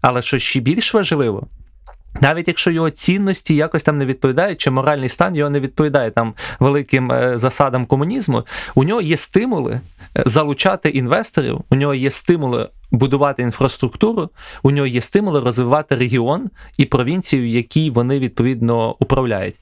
але 0.00 0.22
що 0.22 0.38
ще 0.38 0.60
більш 0.60 0.94
важливо. 0.94 1.46
Навіть 2.20 2.48
якщо 2.48 2.70
його 2.70 2.90
цінності 2.90 3.54
якось 3.54 3.82
там 3.82 3.98
не 3.98 4.06
відповідають, 4.06 4.60
чи 4.60 4.70
моральний 4.70 5.08
стан 5.08 5.36
його 5.36 5.50
не 5.50 5.60
відповідає 5.60 6.10
там 6.10 6.34
великим 6.60 7.12
е, 7.12 7.38
засадам 7.38 7.86
комунізму, 7.86 8.44
у 8.74 8.84
нього 8.84 9.00
є 9.00 9.16
стимули 9.16 9.80
е, 10.18 10.22
залучати 10.26 10.88
інвесторів, 10.88 11.60
у 11.70 11.74
нього 11.74 11.94
є 11.94 12.10
стимули 12.10 12.68
будувати 12.90 13.42
інфраструктуру, 13.42 14.30
у 14.62 14.70
нього 14.70 14.86
є 14.86 15.00
стимули 15.00 15.40
розвивати 15.40 15.94
регіон 15.94 16.50
і 16.76 16.84
провінцію, 16.84 17.48
які 17.48 17.90
вони 17.90 18.18
відповідно 18.18 18.96
управляють. 18.98 19.56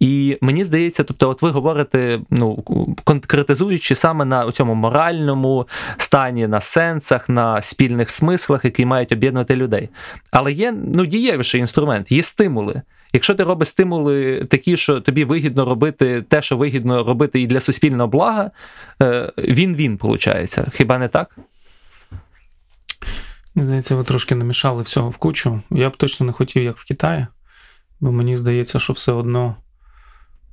І 0.00 0.38
мені 0.40 0.64
здається, 0.64 1.04
тобто, 1.04 1.30
от 1.30 1.42
ви 1.42 1.50
говорите, 1.50 2.20
ну 2.30 2.56
конкретизуючи 3.04 3.94
саме 3.94 4.24
на 4.24 4.52
цьому 4.52 4.74
моральному 4.74 5.68
стані, 5.96 6.46
на 6.46 6.60
сенсах, 6.60 7.28
на 7.28 7.62
спільних 7.62 8.10
смислах, 8.10 8.64
які 8.64 8.86
мають 8.86 9.12
об'єднувати 9.12 9.56
людей. 9.56 9.88
Але 10.30 10.52
є 10.52 10.74
ну 10.94 11.06
дієвіший 11.06 11.60
інструмент, 11.60 12.12
є 12.12 12.22
стимули. 12.22 12.82
Якщо 13.12 13.34
ти 13.34 13.44
робиш 13.44 13.68
стимули 13.68 14.44
такі, 14.50 14.76
що 14.76 15.00
тобі 15.00 15.24
вигідно 15.24 15.64
робити 15.64 16.24
те, 16.28 16.42
що 16.42 16.56
вигідно 16.56 17.04
робити 17.04 17.40
і 17.40 17.46
для 17.46 17.60
суспільного 17.60 18.08
блага, 18.08 18.50
е, 19.02 19.32
він-він 19.38 19.98
виходить. 20.02 20.58
Хіба 20.72 20.98
не 20.98 21.08
так? 21.08 21.36
Здається, 23.62 23.96
ви 23.96 24.04
трошки 24.04 24.34
намішали 24.34 24.82
всього 24.82 25.10
в 25.10 25.16
кучу. 25.16 25.60
Я 25.70 25.90
б 25.90 25.96
точно 25.96 26.26
не 26.26 26.32
хотів, 26.32 26.62
як 26.62 26.78
в 26.78 26.84
Китаї, 26.84 27.26
бо 28.00 28.12
мені 28.12 28.36
здається, 28.36 28.78
що 28.78 28.92
все 28.92 29.12
одно 29.12 29.56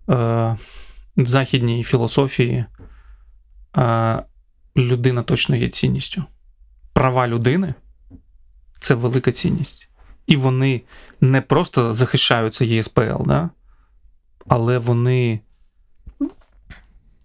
е, 0.09 0.13
в 1.17 1.25
західній 1.25 1.83
філософії 1.83 2.65
е, 3.77 4.23
людина 4.77 5.23
точно 5.23 5.55
є 5.55 5.69
цінністю. 5.69 6.23
Права 6.93 7.27
людини 7.27 7.73
це 8.79 8.95
велика 8.95 9.31
цінність. 9.31 9.89
І 10.27 10.35
вони 10.35 10.81
не 11.21 11.41
просто 11.41 11.93
захищаються 11.93 12.65
ЄСПЛ, 12.65 13.23
да? 13.25 13.49
але 14.47 14.77
вони, 14.77 15.39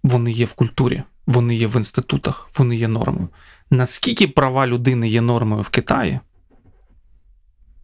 вони 0.03 0.31
є 0.31 0.45
в 0.45 0.53
культурі, 0.53 1.03
вони 1.25 1.55
є 1.55 1.67
в 1.67 1.75
інститутах, 1.75 2.49
вони 2.57 2.75
є 2.75 2.87
нормою. 2.87 3.29
Наскільки 3.71 4.27
права 4.27 4.67
людини 4.67 5.07
є 5.07 5.21
нормою 5.21 5.61
в 5.61 5.69
Китаї? 5.69 6.19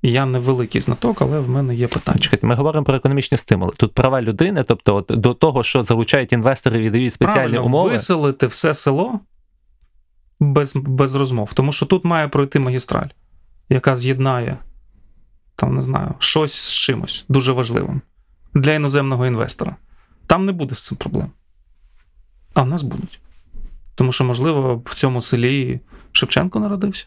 Я 0.01 0.25
не 0.25 0.39
великий 0.39 0.81
знаток, 0.81 1.21
але 1.21 1.39
в 1.39 1.49
мене 1.49 1.75
є 1.75 1.88
питання. 1.88 2.19
Чекайте, 2.19 2.47
ми 2.47 2.55
говоримо 2.55 2.85
про 2.85 2.95
економічні 2.95 3.38
стимули. 3.38 3.73
Тут 3.77 3.93
права 3.93 4.21
людини, 4.21 4.63
тобто 4.63 4.95
от, 4.95 5.05
до 5.09 5.33
того, 5.33 5.63
що 5.63 5.83
залучають 5.83 6.33
інвестори 6.33 6.85
і 6.85 6.89
дають 6.89 7.13
спеціальні 7.13 7.39
Правильно, 7.39 7.65
умови. 7.65 7.89
виселити 7.89 8.47
все 8.47 8.73
село 8.73 9.19
без, 10.39 10.75
без 10.75 11.15
розмов. 11.15 11.53
Тому 11.53 11.71
що 11.71 11.85
тут 11.85 12.05
має 12.05 12.27
пройти 12.27 12.59
магістраль, 12.59 13.07
яка 13.69 13.95
з'єднає, 13.95 14.57
там, 15.55 15.75
не 15.75 15.81
знаю, 15.81 16.13
щось 16.19 16.53
з 16.53 16.73
чимось 16.73 17.25
дуже 17.29 17.51
важливим 17.51 18.01
для 18.53 18.73
іноземного 18.73 19.25
інвестора. 19.25 19.75
Там 20.27 20.45
не 20.45 20.51
буде 20.51 20.75
з 20.75 20.85
цим 20.85 20.97
проблем. 20.97 21.31
А 22.53 22.61
в 22.61 22.67
нас 22.67 22.83
будуть. 22.83 23.19
Тому 23.97 24.11
що, 24.11 24.23
можливо, 24.23 24.81
в 24.85 24.95
цьому 24.95 25.21
селі 25.21 25.79
Шевченко 26.11 26.59
народився. 26.59 27.05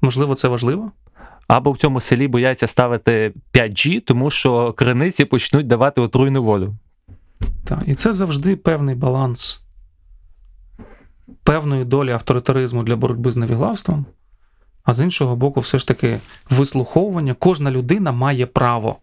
Можливо, 0.00 0.34
це 0.34 0.48
важливо. 0.48 0.92
Або 1.48 1.72
в 1.72 1.78
цьому 1.78 2.00
селі 2.00 2.28
бояться 2.28 2.66
ставити 2.66 3.32
5G, 3.54 4.00
тому 4.00 4.30
що 4.30 4.72
криниці 4.72 5.24
почнуть 5.24 5.66
давати 5.66 6.00
отруйну 6.00 6.42
воду. 6.42 6.76
Так. 7.64 7.78
І 7.86 7.94
це 7.94 8.12
завжди 8.12 8.56
певний 8.56 8.94
баланс 8.94 9.62
певної 11.42 11.84
долі 11.84 12.10
авторитаризму 12.10 12.82
для 12.82 12.96
боротьби 12.96 13.32
з 13.32 13.36
невіглавством, 13.36 14.06
а 14.84 14.94
з 14.94 15.00
іншого 15.00 15.36
боку, 15.36 15.60
все 15.60 15.78
ж 15.78 15.88
таки 15.88 16.18
вислуховування. 16.50 17.34
Кожна 17.38 17.70
людина 17.70 18.12
має 18.12 18.46
право. 18.46 18.96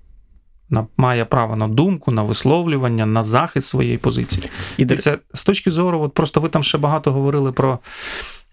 На, 0.69 0.87
має 0.97 1.25
право 1.25 1.55
на 1.55 1.67
думку, 1.67 2.11
на 2.11 2.23
висловлювання, 2.23 3.05
на 3.05 3.23
захист 3.23 3.67
своєї 3.67 3.97
позиції. 3.97 4.49
І, 4.77 4.85
це 4.85 5.17
з 5.33 5.43
точки 5.43 5.71
зору, 5.71 6.01
от 6.01 6.13
просто 6.13 6.39
ви 6.39 6.49
там 6.49 6.63
ще 6.63 6.77
багато 6.77 7.11
говорили 7.11 7.51
про 7.51 7.79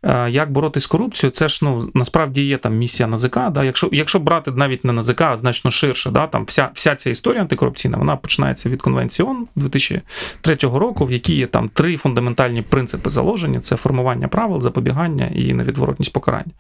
е, 0.02 0.30
як 0.30 0.52
боротись 0.52 0.82
з 0.82 0.86
корупцією. 0.86 1.32
Це 1.32 1.48
ж 1.48 1.58
ну 1.62 1.90
насправді 1.94 2.46
є 2.46 2.58
там 2.58 2.76
місія 2.76 3.06
НАЗК. 3.06 3.38
Да? 3.50 3.64
Якщо, 3.64 3.88
якщо 3.92 4.18
брати 4.18 4.50
навіть 4.50 4.84
не 4.84 4.92
НАЗК, 4.92 5.20
а 5.20 5.36
значно 5.36 5.70
ширше, 5.70 6.10
да? 6.10 6.26
там 6.26 6.44
вся, 6.44 6.70
вся 6.74 6.94
ця 6.94 7.10
історія 7.10 7.42
антикорупційна, 7.42 7.98
вона 7.98 8.16
починається 8.16 8.68
від 8.68 8.82
Конвенції 8.82 9.28
ООН 9.28 9.46
2003 9.56 10.54
року, 10.62 11.06
в 11.06 11.12
якій 11.12 11.34
є 11.34 11.46
там 11.46 11.68
три 11.68 11.96
фундаментальні 11.96 12.62
принципи 12.62 13.10
заложення: 13.10 13.60
це 13.60 13.76
формування 13.76 14.28
правил, 14.28 14.62
запобігання 14.62 15.26
і 15.26 15.52
невідворотність 15.52 16.12
покарання. 16.12 16.52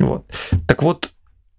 От. 0.00 0.22
Так 0.66 0.82
от, 0.82 1.10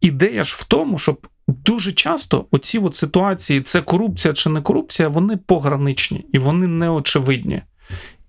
ідея 0.02 0.44
ж 0.44 0.56
в 0.60 0.64
тому, 0.64 0.98
щоб. 0.98 1.28
Дуже 1.66 1.92
часто 1.92 2.46
оці 2.52 2.80
от 2.80 2.96
ситуації, 2.96 3.62
це 3.62 3.82
корупція 3.82 4.34
чи 4.34 4.50
не 4.50 4.62
корупція, 4.62 5.08
вони 5.08 5.38
пограничні 5.38 6.26
і 6.34 6.38
вони 6.38 6.68
неочевидні. 6.68 7.62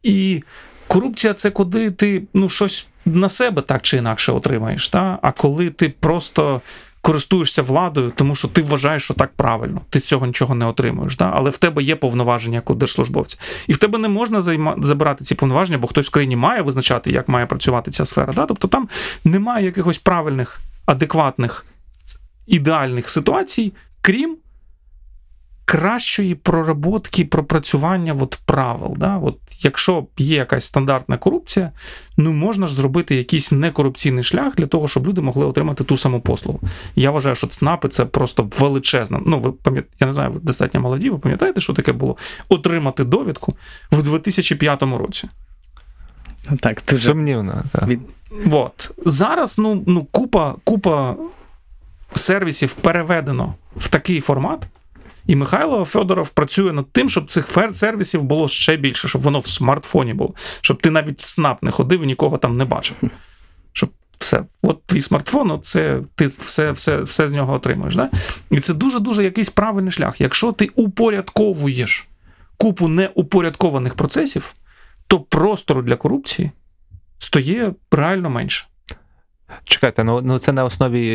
І 0.02 0.42
корупція 0.86 1.34
це 1.34 1.50
коли 1.50 1.90
ти 1.90 2.22
ну, 2.34 2.48
щось 2.48 2.86
на 3.04 3.28
себе 3.28 3.62
так 3.62 3.82
чи 3.82 3.96
інакше 3.96 4.32
отримаєш. 4.32 4.88
Та? 4.88 5.18
А 5.22 5.32
коли 5.32 5.70
ти 5.70 5.88
просто 5.88 6.60
користуєшся 7.00 7.62
владою, 7.62 8.12
тому 8.16 8.34
що 8.34 8.48
ти 8.48 8.62
вважаєш, 8.62 9.04
що 9.04 9.14
так 9.14 9.32
правильно, 9.36 9.80
ти 9.90 10.00
з 10.00 10.04
цього 10.04 10.26
нічого 10.26 10.54
не 10.54 10.66
отримуєш. 10.66 11.16
Та? 11.16 11.32
Але 11.34 11.50
в 11.50 11.56
тебе 11.56 11.82
є 11.82 11.96
повноваження 11.96 12.54
як 12.54 12.70
у 12.70 12.74
держслужбовця. 12.74 13.38
І 13.66 13.72
в 13.72 13.76
тебе 13.76 13.98
не 13.98 14.08
можна 14.08 14.40
займа... 14.40 14.76
забирати 14.78 15.24
ці 15.24 15.34
повноваження, 15.34 15.78
бо 15.78 15.86
хтось 15.86 16.06
в 16.06 16.10
країні 16.10 16.36
має 16.36 16.62
визначати, 16.62 17.10
як 17.10 17.28
має 17.28 17.46
працювати 17.46 17.90
ця 17.90 18.04
сфера. 18.04 18.32
Та? 18.32 18.46
Тобто 18.46 18.68
там 18.68 18.88
немає 19.24 19.64
якихось 19.64 19.98
правильних, 19.98 20.60
адекватних, 20.86 21.66
ідеальних 22.46 23.10
ситуацій, 23.10 23.72
крім 24.00 24.36
кращої 25.72 26.34
проработки, 26.34 27.24
пропрацювання 27.24 28.16
от 28.20 28.38
правил. 28.44 28.94
Да? 28.96 29.16
От 29.16 29.38
якщо 29.60 30.06
є 30.18 30.36
якась 30.36 30.64
стандартна 30.64 31.18
корупція, 31.18 31.72
ну 32.16 32.32
можна 32.32 32.66
ж 32.66 32.74
зробити 32.74 33.16
якийсь 33.16 33.52
некорупційний 33.52 34.24
шлях 34.24 34.54
для 34.54 34.66
того, 34.66 34.88
щоб 34.88 35.06
люди 35.06 35.20
могли 35.20 35.46
отримати 35.46 35.84
ту 35.84 35.96
саму 35.96 36.20
послугу. 36.20 36.60
Я 36.96 37.10
вважаю, 37.10 37.34
що 37.34 37.46
ЦНАПи 37.46 37.88
це 37.88 38.04
просто 38.04 38.50
величезно. 38.58 39.22
Ну, 39.26 39.40
ви 39.40 39.52
пам'ятаєте, 39.52 39.96
я 40.00 40.06
не 40.06 40.12
знаю, 40.12 40.30
ви 40.30 40.40
достатньо 40.40 40.80
молоді, 40.80 41.10
ви 41.10 41.18
пам'ятаєте, 41.18 41.60
що 41.60 41.72
таке 41.72 41.92
було? 41.92 42.16
Отримати 42.48 43.04
довідку 43.04 43.56
в 43.92 44.02
2005 44.02 44.82
році. 44.82 45.28
Так, 46.60 46.82
дуже 46.88 47.08
Сумнівно. 47.08 47.62
Так. 47.72 47.86
від... 47.86 48.00
От. 48.52 48.90
Зараз 49.06 49.58
ну, 49.58 49.82
ну, 49.86 50.04
купа, 50.04 50.54
купа 50.64 51.16
сервісів 52.18 52.74
переведено 52.74 53.54
в 53.76 53.88
такий 53.88 54.20
формат. 54.20 54.66
І 55.26 55.36
Михайло 55.36 55.84
Федоров 55.84 56.30
працює 56.30 56.72
над 56.72 56.92
тим, 56.92 57.08
щоб 57.08 57.30
цих 57.30 57.58
сервісів 57.70 58.22
було 58.22 58.48
ще 58.48 58.76
більше, 58.76 59.08
щоб 59.08 59.22
воно 59.22 59.38
в 59.38 59.46
смартфоні 59.46 60.14
було, 60.14 60.34
щоб 60.60 60.82
ти 60.82 60.90
навіть 60.90 61.18
в 61.18 61.22
СНАП 61.22 61.62
не 61.62 61.70
ходив 61.70 62.02
і 62.02 62.06
нікого 62.06 62.38
там 62.38 62.56
не 62.56 62.64
бачив. 62.64 62.96
Щоб 63.72 63.90
все, 64.18 64.44
от 64.62 64.84
твій 64.86 65.00
смартфон, 65.00 65.50
от 65.50 65.64
це 65.64 66.00
ти 66.14 66.26
все, 66.26 66.72
все, 66.72 67.00
все 67.00 67.28
з 67.28 67.32
нього 67.32 67.54
отримуєш. 67.54 67.96
Да? 67.96 68.10
І 68.50 68.60
це 68.60 68.74
дуже-дуже 68.74 69.24
якийсь 69.24 69.50
правильний 69.50 69.92
шлях. 69.92 70.20
Якщо 70.20 70.52
ти 70.52 70.70
упорядковуєш 70.74 72.08
купу 72.56 72.88
неупорядкованих 72.88 73.94
процесів, 73.94 74.54
то 75.06 75.20
простору 75.20 75.82
для 75.82 75.96
корупції 75.96 76.50
стає 77.18 77.74
реально 77.90 78.30
менше. 78.30 78.66
Чекайте, 79.64 80.04
ну, 80.04 80.20
ну 80.20 80.38
це 80.38 80.52
на 80.52 80.64
основі 80.64 81.08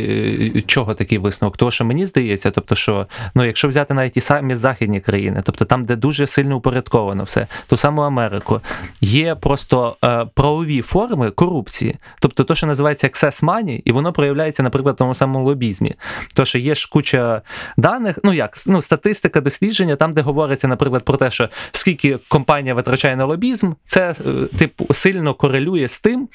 е, 0.56 0.62
чого 0.62 0.94
такий 0.94 1.18
висновок? 1.18 1.58
Того, 1.58 1.72
що 1.72 1.86
мені 1.86 2.06
здається, 2.06 2.52
тобто, 2.52 2.76
що 2.76 3.08
ну, 3.36 3.46
якщо 3.46 3.68
взяти 3.68 3.94
навіть 3.94 4.14
ті 4.14 4.22
самі 4.22 4.56
західні 4.56 5.00
країни, 5.00 5.42
тобто 5.46 5.66
там, 5.66 5.84
де 5.84 5.96
дуже 5.96 6.28
сильно 6.28 6.56
упорядковано 6.56 7.24
все, 7.24 7.48
ту 7.68 7.78
саму 7.78 8.02
Америку, 8.02 8.62
є 9.02 9.36
просто 9.36 9.96
е, 10.04 10.26
правові 10.34 10.82
форми 10.82 11.32
корупції, 11.32 11.96
тобто 12.20 12.44
то, 12.44 12.56
що 12.56 12.68
називається 12.68 13.08
excess 13.08 13.44
money, 13.44 13.82
і 13.86 13.92
воно 13.92 14.14
проявляється, 14.14 14.64
наприклад, 14.64 14.96
в 14.96 14.98
тому 14.98 15.14
самому 15.14 15.46
лобізмі. 15.46 15.96
То, 16.34 16.46
що 16.46 16.58
є 16.60 16.76
ж 16.76 16.90
куча 16.92 17.42
даних, 17.78 18.20
ну 18.24 18.34
як 18.34 18.54
ну, 18.68 18.82
статистика, 18.82 19.42
дослідження, 19.42 19.96
там, 19.96 20.14
де 20.14 20.22
говориться, 20.22 20.68
наприклад, 20.68 21.06
про 21.06 21.18
те, 21.18 21.32
що 21.32 21.50
скільки 21.72 22.18
компанія 22.30 22.74
витрачає 22.74 23.16
на 23.16 23.26
лобізм, 23.26 23.72
це 23.84 24.10
е, 24.10 24.14
типу 24.58 24.94
сильно 24.94 25.34
корелює 25.34 25.88
з 25.88 26.00
тим, 26.00 26.30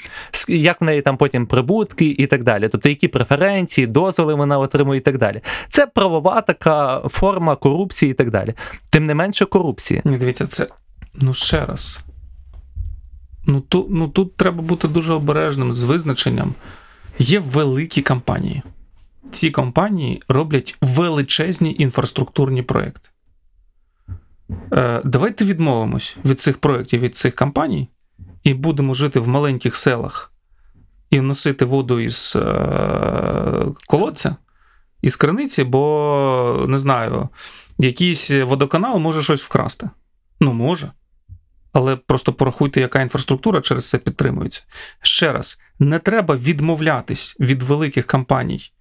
як 0.49 0.81
в 0.81 0.85
неї 0.85 1.03
там 1.03 1.17
потім 1.17 1.47
прибутки 1.93 2.23
і 2.23 2.27
так 2.27 2.45
далі. 2.45 2.69
Тобто, 2.69 2.89
які 2.89 3.09
преференції, 3.09 3.87
дозволи 3.87 4.35
вона 4.35 4.59
отримує 4.59 4.99
і 4.99 5.01
так 5.01 5.19
далі. 5.19 5.41
Це 5.69 5.87
правова 5.87 6.41
така 6.41 7.03
форма 7.09 7.57
корупції 7.57 8.11
і 8.11 8.15
так 8.15 8.31
далі. 8.31 8.55
Тим 8.91 9.07
не 9.07 9.15
менше 9.15 9.45
корупції. 9.45 10.03
Ні, 10.05 10.17
дивіться, 10.17 10.47
це. 10.47 10.67
Ну, 11.15 11.35
ще 11.35 11.67
раз. 11.67 12.01
Ну, 13.47 13.61
ту, 13.61 13.87
ну 13.91 14.09
тут 14.09 14.37
треба 14.37 14.63
бути 14.63 14.89
дуже 14.89 15.13
обережним 15.13 15.75
з 15.75 15.83
визначенням. 15.85 16.55
Є 17.19 17.39
великі 17.39 18.03
компанії. 18.03 18.63
Ці 19.33 19.51
компанії 19.51 20.23
роблять 20.29 20.77
величезні 20.81 21.77
інфраструктурні 21.79 22.63
проекти. 22.63 23.09
Е, 24.73 25.03
давайте 25.05 25.45
відмовимось 25.45 26.17
від 26.25 26.41
цих 26.41 26.59
проєктів, 26.59 27.01
від 27.01 27.17
цих 27.17 27.35
компаній, 27.35 27.89
і 28.45 28.55
будемо 28.55 28.95
жити 28.95 29.21
в 29.21 29.29
маленьких 29.29 29.77
селах 29.77 30.33
і 31.13 31.21
носити 31.21 31.65
воду 31.65 32.01
із 32.01 32.37
е, 32.37 33.67
колодця, 33.87 34.37
із 35.03 35.17
криниці, 35.17 35.65
бо 35.65 36.65
не 36.69 36.79
знаю, 36.79 37.29
якийсь 37.79 38.31
водоканал 38.31 38.99
може 38.99 39.23
щось 39.23 39.43
вкрасти. 39.43 39.91
Ну, 40.41 40.53
може. 40.53 40.93
Але 41.73 41.97
просто 41.97 42.33
порахуйте, 42.33 42.81
яка 42.81 43.03
інфраструктура 43.03 43.61
через 43.61 43.89
це 43.89 43.99
підтримується. 43.99 44.63
Ще 45.03 45.33
раз, 45.33 45.59
не 45.79 45.99
треба 45.99 46.37
відмовлятись 46.37 47.37
від 47.41 47.63
великих 47.63 48.07
компаній, 48.07 48.73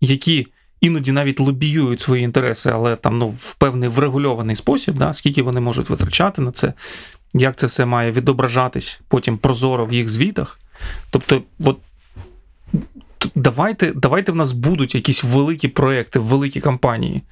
які 0.00 0.46
іноді 0.80 1.12
навіть 1.12 1.40
лобіюють 1.40 2.00
свої 2.00 2.24
інтереси, 2.24 2.70
але 2.70 2.96
там 2.96 3.18
ну, 3.18 3.28
в 3.28 3.54
певний 3.54 3.88
врегульований 3.88 4.56
спосіб, 4.56 4.94
да, 4.94 5.12
скільки 5.12 5.42
вони 5.42 5.60
можуть 5.60 5.90
витрачати 5.90 6.42
на 6.42 6.52
це, 6.52 6.72
як 7.34 7.56
це 7.56 7.66
все 7.66 7.84
має 7.84 8.10
відображатись 8.10 9.00
потім 9.08 9.38
прозоро 9.38 9.86
в 9.86 9.92
їх 9.92 10.08
звітах. 10.08 10.58
Тобто, 11.10 11.42
от 11.64 11.78
давайте, 13.34 13.92
давайте 13.92 14.32
в 14.32 14.34
нас 14.34 14.52
будуть 14.52 14.94
якісь 14.94 15.24
великі 15.24 15.68
проекти, 15.68 16.18
великі 16.18 16.60
компанії. 16.60 17.22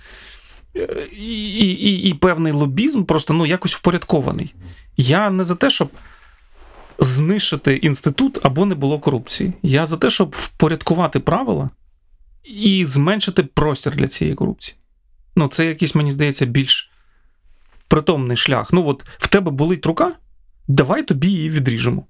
І, 1.13 1.71
і, 1.71 2.09
і 2.09 2.15
певний 2.15 2.53
лобізм 2.53 3.05
просто 3.05 3.35
ну, 3.35 3.47
якось 3.47 3.75
впорядкований. 3.75 4.55
Я 4.97 5.31
не 5.31 5.45
за 5.45 5.55
те, 5.55 5.71
щоб 5.71 5.91
знищити 6.99 7.77
інститут 7.77 8.39
або 8.43 8.67
не 8.67 8.75
було 8.75 8.99
корупції. 8.99 9.53
Я 9.63 9.87
за 9.87 9.97
те, 9.97 10.11
щоб 10.11 10.35
впорядкувати 10.39 11.21
правила 11.21 11.71
і 12.45 12.87
зменшити 12.87 13.43
простір 13.43 13.97
для 13.97 14.09
цієї 14.09 14.35
корупції. 14.35 14.77
Ну, 15.37 15.49
це 15.49 15.67
якийсь, 15.67 15.95
мені 15.95 16.13
здається, 16.13 16.47
більш 16.47 16.91
притомний 17.89 18.37
шлях. 18.37 18.73
Ну, 18.73 18.87
от 18.87 19.05
в 19.07 19.29
тебе 19.29 19.51
болить 19.51 19.87
рука, 19.87 20.13
давай 20.69 21.03
тобі 21.03 21.29
її 21.29 21.49
відріжемо. 21.49 22.07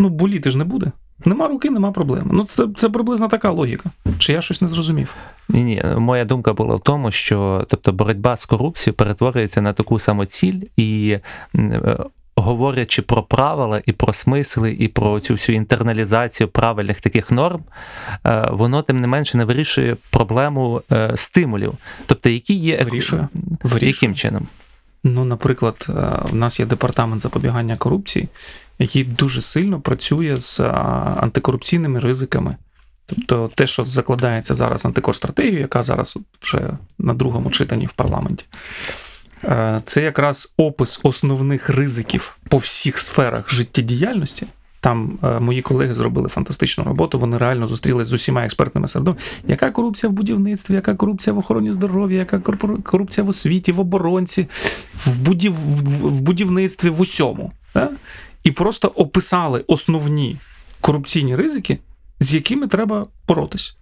Ну, 0.00 0.08
боліти 0.08 0.50
ж 0.50 0.58
не 0.58 0.64
буде. 0.64 0.92
Нема 1.24 1.48
руки, 1.48 1.70
нема 1.70 1.92
проблеми. 1.92 2.30
Ну, 2.32 2.44
це, 2.44 2.66
це 2.76 2.88
приблизно 2.88 3.28
така 3.28 3.50
логіка. 3.50 3.90
Чи 4.18 4.32
я 4.32 4.40
щось 4.40 4.62
не 4.62 4.68
зрозумів? 4.68 5.14
Ні, 5.48 5.62
ні, 5.64 5.82
моя 5.98 6.24
думка 6.24 6.52
була 6.52 6.74
в 6.74 6.80
тому, 6.80 7.10
що 7.10 7.64
тобто 7.68 7.92
боротьба 7.92 8.36
з 8.36 8.46
корупцією 8.46 8.94
перетворюється 8.96 9.60
на 9.60 9.72
таку 9.72 9.98
саму 9.98 10.24
ціль 10.24 10.60
і. 10.76 11.18
е, 11.56 11.98
Говорячи 12.36 13.02
про 13.02 13.22
правила 13.22 13.82
і 13.86 13.92
про 13.92 14.12
смисли, 14.12 14.72
і 14.72 14.88
про 14.88 15.20
цю 15.20 15.34
всю 15.34 15.56
інтерналізацію 15.56 16.48
правильних 16.48 17.00
таких 17.00 17.30
норм, 17.30 17.60
е, 18.26 18.48
воно 18.52 18.82
тим 18.82 18.96
не 18.96 19.06
менше 19.06 19.38
не 19.38 19.44
вирішує 19.44 19.96
проблему 20.10 20.82
е, 20.92 21.12
стимулів. 21.14 21.72
Тобто, 22.06 22.30
які 22.30 22.54
є 22.54 22.82
Вирішує. 22.84 23.28
Вирішує. 23.62 23.92
яким 23.92 24.14
чином? 24.14 24.46
Ну, 25.04 25.24
наприклад, 25.24 25.86
е, 25.88 25.92
в 26.30 26.34
нас 26.34 26.60
є 26.60 26.66
департамент 26.66 27.20
запобігання 27.20 27.76
корупції, 27.76 28.28
який 28.78 29.04
дуже 29.04 29.40
сильно 29.40 29.80
працює 29.80 30.36
з 30.36 30.60
антикорупційними 31.20 32.00
ризиками. 32.00 32.56
Тобто 33.06 33.50
те, 33.54 33.66
що 33.66 33.84
закладається 33.84 34.54
зараз 34.54 34.86
антикорстратегію, 34.86 35.60
яка 35.60 35.82
зараз 35.82 36.18
вже 36.42 36.70
на 36.98 37.14
другому 37.14 37.50
читанні 37.50 37.86
в 37.86 37.92
парламенті, 37.92 38.44
е, 39.44 39.82
це 39.84 40.02
якраз 40.02 40.54
опис 40.56 41.00
основних 41.02 41.70
ризиків 41.70 42.38
по 42.48 42.56
всіх 42.56 42.98
сферах 42.98 43.50
життєдіяльності, 43.50 44.46
Там 44.80 45.18
е, 45.22 45.40
мої 45.40 45.62
колеги 45.62 45.94
зробили 45.94 46.28
фантастичну 46.28 46.84
роботу. 46.84 47.18
Вони 47.18 47.38
реально 47.38 47.66
зустрілись 47.66 48.08
з 48.08 48.12
усіма 48.12 48.44
експертними 48.44 48.88
середовищами. 48.88 49.32
Яка 49.48 49.70
корупція 49.70 50.10
в 50.10 50.12
будівництві, 50.12 50.74
яка 50.74 50.94
корупція 50.94 51.34
в 51.34 51.38
охороні 51.38 51.72
здоров'я, 51.72 52.18
яка 52.18 52.38
корупція 52.84 53.24
в 53.24 53.28
освіті, 53.28 53.72
в 53.72 53.80
оборонці, 53.80 54.48
в, 54.94 55.18
будів, 55.18 55.52
в- 55.54 56.20
будівництві, 56.20 56.88
в 56.90 57.00
усьому. 57.00 57.52
Да? 57.74 57.90
І 58.44 58.50
просто 58.50 58.88
описали 58.88 59.64
основні 59.66 60.38
корупційні 60.80 61.36
ризики, 61.36 61.78
з 62.20 62.34
якими 62.34 62.66
треба 62.66 63.06
боротись. 63.28 63.76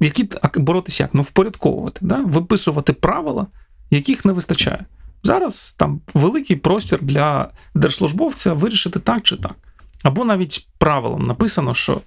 Які 0.00 0.28
боротись 0.56 1.00
як? 1.00 1.10
Ну, 1.14 1.22
впорядковувати, 1.22 1.98
да? 2.02 2.16
виписувати 2.20 2.92
правила, 2.92 3.46
яких 3.90 4.24
не 4.24 4.32
вистачає. 4.32 4.84
Зараз 5.22 5.72
там 5.78 6.00
великий 6.14 6.56
простір 6.56 6.98
для 7.02 7.50
держслужбовця 7.74 8.52
вирішити 8.52 8.98
так 9.00 9.22
чи 9.22 9.36
так. 9.36 9.54
Або 10.02 10.24
навіть 10.24 10.68
правилом 10.78 11.22
написано, 11.22 11.74
що 11.74 12.00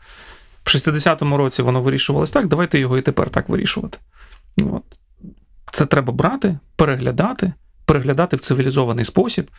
в 0.64 0.70
60-му 0.70 1.38
році 1.38 1.61
воно 1.61 1.82
вирішувалось 1.82 2.32
так, 2.32 2.48
давайте 2.48 2.80
його 2.80 2.98
і 2.98 3.02
тепер 3.02 3.30
так 3.30 3.49
вирішувати. 3.49 3.98
От. 4.57 4.84
Це 5.72 5.86
треба 5.86 6.14
брати, 6.14 6.60
переглядати, 6.76 7.53
переглядати 7.86 8.36
в 8.36 8.40
цивілізований 8.40 9.06
спосіб, 9.06 9.52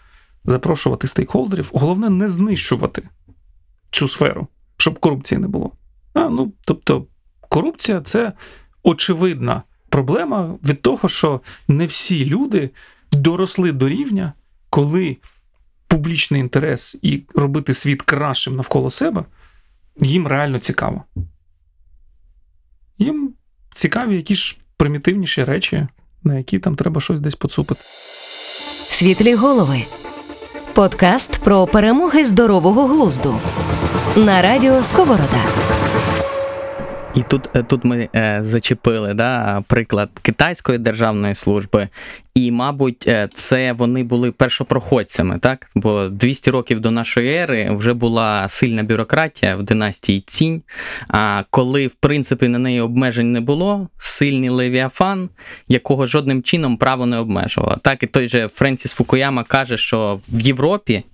запрошувати 0.45 1.09
стейкхолдерів. 1.09 1.71
Головне 1.73 2.11
не 2.11 2.29
знищувати 2.29 3.03
цю 3.91 4.09
сферу, 4.09 4.47
щоб 4.77 4.99
корупції 4.99 5.39
не 5.39 5.49
було. 5.49 5.73
А, 6.15 6.29
ну, 6.29 6.53
тобто, 6.65 7.07
корупція 7.49 8.01
це 8.01 8.33
очевидна 8.83 9.63
проблема 9.89 10.55
від 10.65 10.83
того, 10.83 11.09
що 11.09 11.41
не 11.69 11.87
всі 11.87 12.27
люди 12.27 12.71
доросли 13.13 13.73
до 13.73 13.89
рівня, 13.89 14.33
коли 14.71 15.17
публічний 15.91 16.41
інтерес 16.41 16.97
і 17.03 17.23
робити 17.35 17.75
світ 17.75 18.03
кращим 18.03 18.57
навколо 18.57 18.91
себе 18.91 19.25
їм 20.01 20.27
реально 20.27 20.59
цікаво. 20.59 21.05
Їм 22.99 23.35
цікаві 23.73 24.17
якісь 24.17 24.57
примітивніші 24.77 25.45
речі, 25.45 25.87
на 26.25 26.39
які 26.39 26.59
там 26.59 26.77
треба 26.77 27.01
щось 27.01 27.21
десь 27.21 27.35
поцупити. 27.35 27.81
Світлі 28.91 29.35
голови. 29.35 29.85
Подкаст 30.75 31.39
про 31.39 31.67
перемоги 31.67 32.25
здорового 32.25 32.87
глузду. 32.87 33.41
На 34.17 34.43
радіо 34.43 34.83
Сковорода. 34.83 35.45
І 37.15 37.23
тут, 37.23 37.51
е, 37.57 37.63
тут 37.63 37.85
ми 37.85 38.09
е, 38.17 38.41
зачепили 38.43 39.15
да, 39.15 39.63
приклад 39.67 40.11
китайської 40.23 40.79
державної 40.79 41.35
служби, 41.35 41.89
і, 42.35 42.51
мабуть, 42.51 43.05
е, 43.09 43.29
це 43.35 43.73
вони 43.73 44.05
були 44.05 44.33
першопроходцями, 44.33 45.39
так? 45.39 45.67
Бо 45.75 46.09
200 46.09 46.51
років 46.51 46.81
до 46.81 46.91
нашої 46.91 47.35
ери 47.35 47.71
вже 47.71 47.93
була 47.93 48.49
сильна 48.49 48.83
бюрократія 48.83 49.57
в 49.57 49.63
династії 49.63 50.21
Цінь. 50.21 50.63
А 51.09 51.45
коли, 51.51 51.87
в 51.87 51.95
принципі, 51.95 52.49
на 52.49 52.59
неї 52.59 52.81
обмежень 52.81 53.33
не 53.33 53.41
було, 53.41 53.89
сильний 53.99 54.49
левіафан, 54.49 55.29
якого 55.69 56.07
жодним 56.07 56.43
чином 56.43 56.77
право 56.77 57.07
не 57.07 57.19
обмежувало. 57.19 57.77
Так 57.83 58.03
і 58.03 58.07
той 58.07 58.29
же 58.29 58.49
Френсіс 58.49 58.93
Фукуяма 58.93 59.45
каже, 59.45 59.77
що 59.77 60.21
в 60.29 60.41
Європі 60.41 61.05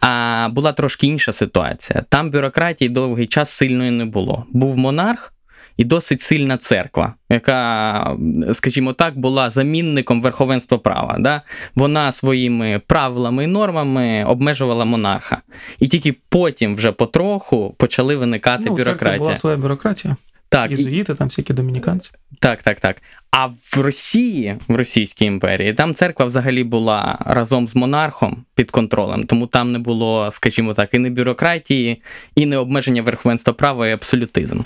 а, 0.00 0.48
була 0.52 0.72
трошки 0.72 1.06
інша 1.06 1.32
ситуація. 1.32 2.04
Там 2.08 2.30
бюрократії 2.30 2.88
довгий 2.88 3.26
час 3.26 3.50
сильної 3.50 3.90
не 3.90 4.04
було. 4.04 4.46
Був 4.52 4.76
монарх 4.76 5.32
і 5.78 5.84
досить 5.84 6.20
сильна 6.20 6.56
церква, 6.56 7.14
яка, 7.30 8.16
скажімо 8.52 8.92
так, 8.92 9.18
була 9.18 9.50
замінником 9.50 10.22
верховенства 10.22 10.78
права. 10.78 11.16
Да? 11.20 11.42
Вона 11.74 12.12
своїми 12.12 12.80
правилами 12.86 13.44
і 13.44 13.46
нормами 13.46 14.24
обмежувала 14.24 14.84
монарха. 14.84 15.42
І 15.80 15.88
тільки 15.88 16.14
потім, 16.28 16.74
вже 16.74 16.92
потроху, 16.92 17.74
почали 17.78 18.16
виникати 18.16 18.64
Ну, 18.66 18.74
бюрократія. 18.76 19.18
була 19.18 19.36
своя 19.36 19.56
бюрократія. 19.56 20.16
Так, 20.50 20.66
і- 20.70 20.70
Єзуїти, 20.70 21.14
там 21.14 21.28
всякі 21.28 21.52
домініканці. 21.52 22.10
так, 22.40 22.62
так, 22.62 22.80
так. 22.80 22.96
А 23.30 23.46
в 23.46 23.74
Росії, 23.76 24.56
в 24.68 24.76
Російській 24.76 25.24
імперії, 25.24 25.72
там 25.74 25.94
церква 25.94 26.26
взагалі 26.26 26.64
була 26.64 27.18
разом 27.26 27.68
з 27.68 27.76
монархом 27.76 28.44
під 28.54 28.70
контролем, 28.70 29.24
тому 29.24 29.46
там 29.46 29.72
не 29.72 29.78
було, 29.78 30.30
скажімо 30.32 30.74
так, 30.74 30.94
і 30.94 30.98
не 30.98 31.10
бюрократії, 31.10 32.02
і 32.34 32.46
не 32.46 32.56
обмеження 32.56 33.02
верховенства 33.02 33.52
права 33.52 33.88
і 33.88 33.92
абсолютизм. 33.92 34.60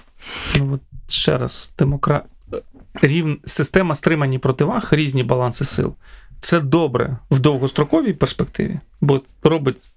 Ну, 0.59 0.73
от 0.75 0.81
ще 1.13 1.39
раз, 1.39 1.75
демокра... 1.79 2.23
Рів... 2.95 3.41
система 3.45 3.95
стримані 3.95 4.39
противаг, 4.39 4.89
різні 4.91 5.23
баланси 5.23 5.65
сил. 5.65 5.95
Це 6.41 6.61
добре 6.61 7.17
в 7.31 7.39
довгостроковій 7.39 8.13
перспективі, 8.13 8.81
бо 9.01 9.21
робить 9.43 9.93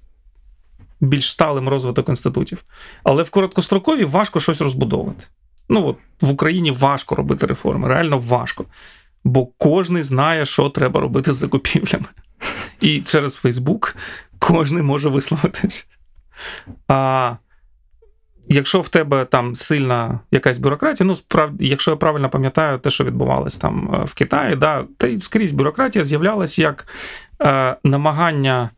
більш 1.02 1.32
сталим 1.32 1.70
розвиток 1.70 2.10
інститутів. 2.10 2.64
Але 3.04 3.24
в 3.24 3.30
короткостроковій 3.30 4.06
важко 4.06 4.40
щось 4.40 4.62
розбудовувати. 4.62 5.26
Ну 5.70 5.88
от 5.88 5.98
в 6.22 6.30
Україні 6.30 6.72
важко 6.72 7.16
робити 7.16 7.46
реформи, 7.46 7.88
реально 7.88 8.18
важко. 8.18 8.66
Бо 9.24 9.46
кожен 9.46 10.04
знає, 10.04 10.46
що 10.46 10.70
треба 10.70 11.02
робити 11.02 11.34
з 11.34 11.36
закупівлями. 11.36 12.06
І 12.82 13.02
через 13.02 13.36
Фейсбук 13.36 13.96
кожен 14.40 14.84
може 14.84 15.10
висловитись. 15.10 15.90
А 16.88 17.36
якщо 18.50 18.82
в 18.82 18.90
тебе 18.90 19.26
там 19.26 19.56
сильна 19.56 20.20
якась 20.32 20.58
бюрократія, 20.58 21.08
ну 21.08 21.16
справді, 21.16 21.68
якщо 21.68 21.92
я 21.92 21.98
правильно 21.98 22.30
пам'ятаю, 22.30 22.80
те, 22.80 22.90
що 22.90 23.04
відбувалось 23.04 23.58
там 23.58 23.96
е, 23.96 24.06
в 24.06 24.14
Китаї, 24.14 24.56
да, 24.56 24.86
та 24.98 25.08
й 25.08 25.20
скрізь 25.20 25.52
бюрократія 25.52 26.04
з'являлась 26.04 26.60
як 26.60 26.88
е, 27.42 27.76
намагання 27.84 28.70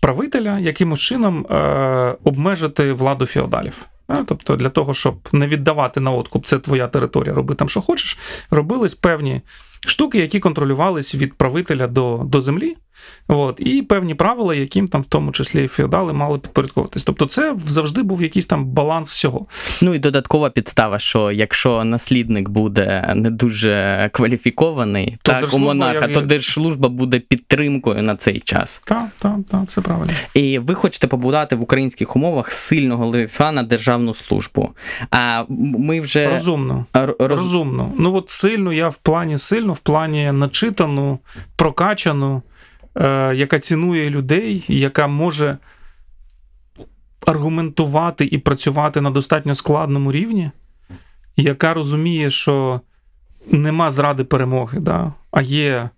правителя 0.00 0.58
якимось 0.58 1.00
чином 1.00 1.46
е, 1.46 2.16
обмежити 2.24 2.92
владу 2.92 3.26
феодалів. 3.26 3.86
Да? 4.08 4.24
Тобто 4.26 4.56
для 4.56 4.68
того, 4.68 4.94
щоб 4.94 5.28
не 5.32 5.46
віддавати 5.46 6.00
на 6.00 6.10
откуп, 6.10 6.46
це 6.46 6.58
твоя 6.58 6.86
територія, 6.88 7.34
роби 7.34 7.54
там, 7.54 7.68
що 7.68 7.80
хочеш, 7.80 8.18
робились 8.50 8.94
певні 8.94 9.42
штуки, 9.86 10.18
які 10.18 10.40
контролювались 10.40 11.14
від 11.14 11.34
правителя 11.34 11.86
до, 11.86 12.20
до 12.24 12.40
землі. 12.40 12.76
От, 13.28 13.60
і 13.60 13.82
певні 13.82 14.14
правила, 14.14 14.54
яким 14.54 14.88
там 14.88 15.02
в 15.02 15.06
тому 15.06 15.32
числі 15.32 15.66
феодали 15.66 16.12
мали 16.12 16.38
підпорядковуватись. 16.38 17.04
Тобто, 17.04 17.26
це 17.26 17.54
завжди 17.66 18.02
був 18.02 18.22
якийсь 18.22 18.46
там 18.46 18.66
баланс 18.66 19.10
всього. 19.10 19.46
Ну 19.82 19.94
і 19.94 19.98
додаткова 19.98 20.50
підстава, 20.50 20.98
що 20.98 21.30
якщо 21.30 21.84
наслідник 21.84 22.48
буде 22.48 23.12
не 23.16 23.30
дуже 23.30 24.10
кваліфікований, 24.12 25.18
То 25.22 25.32
так 25.32 25.54
у 25.54 25.58
монарха, 25.58 26.04
як- 26.04 26.14
то 26.14 26.20
держслужба 26.20 26.88
буде 26.88 27.18
підтримкою 27.18 28.02
на 28.02 28.16
цей 28.16 28.40
час. 28.40 28.82
Так, 28.84 29.08
так, 29.18 29.36
так, 29.50 29.62
все 29.66 29.80
правильно. 29.80 30.12
І 30.34 30.58
ви 30.58 30.74
хочете 30.74 31.06
побудувати 31.06 31.56
в 31.56 31.62
українських 31.62 32.16
умовах 32.16 32.52
сильного 32.52 33.06
левіафана 33.06 33.62
державну 33.62 34.14
службу. 34.14 34.70
А 35.10 35.44
ми 35.48 36.00
вже 36.00 36.28
Розумно. 36.34 36.86
роз... 36.94 37.14
Розумно. 37.18 37.92
Ну 37.98 38.14
от 38.14 38.30
сильно 38.30 38.72
я 38.72 38.88
в 38.88 38.96
плані 38.96 39.38
сильно, 39.38 39.72
в 39.72 39.78
плані 39.78 40.30
начитану, 40.32 41.18
прокачану, 41.56 42.42
яка 43.34 43.58
цінує 43.58 44.10
людей, 44.10 44.64
яка 44.68 45.06
може 45.06 45.58
аргументувати 47.26 48.24
і 48.24 48.38
працювати 48.38 49.00
на 49.00 49.10
достатньо 49.10 49.54
складному 49.54 50.12
рівні, 50.12 50.50
яка 51.36 51.74
розуміє, 51.74 52.30
що 52.30 52.80
нема 53.50 53.90
зради 53.90 54.24
перемоги, 54.24 54.80
да? 54.80 55.12
а 55.30 55.42
є 55.42 55.90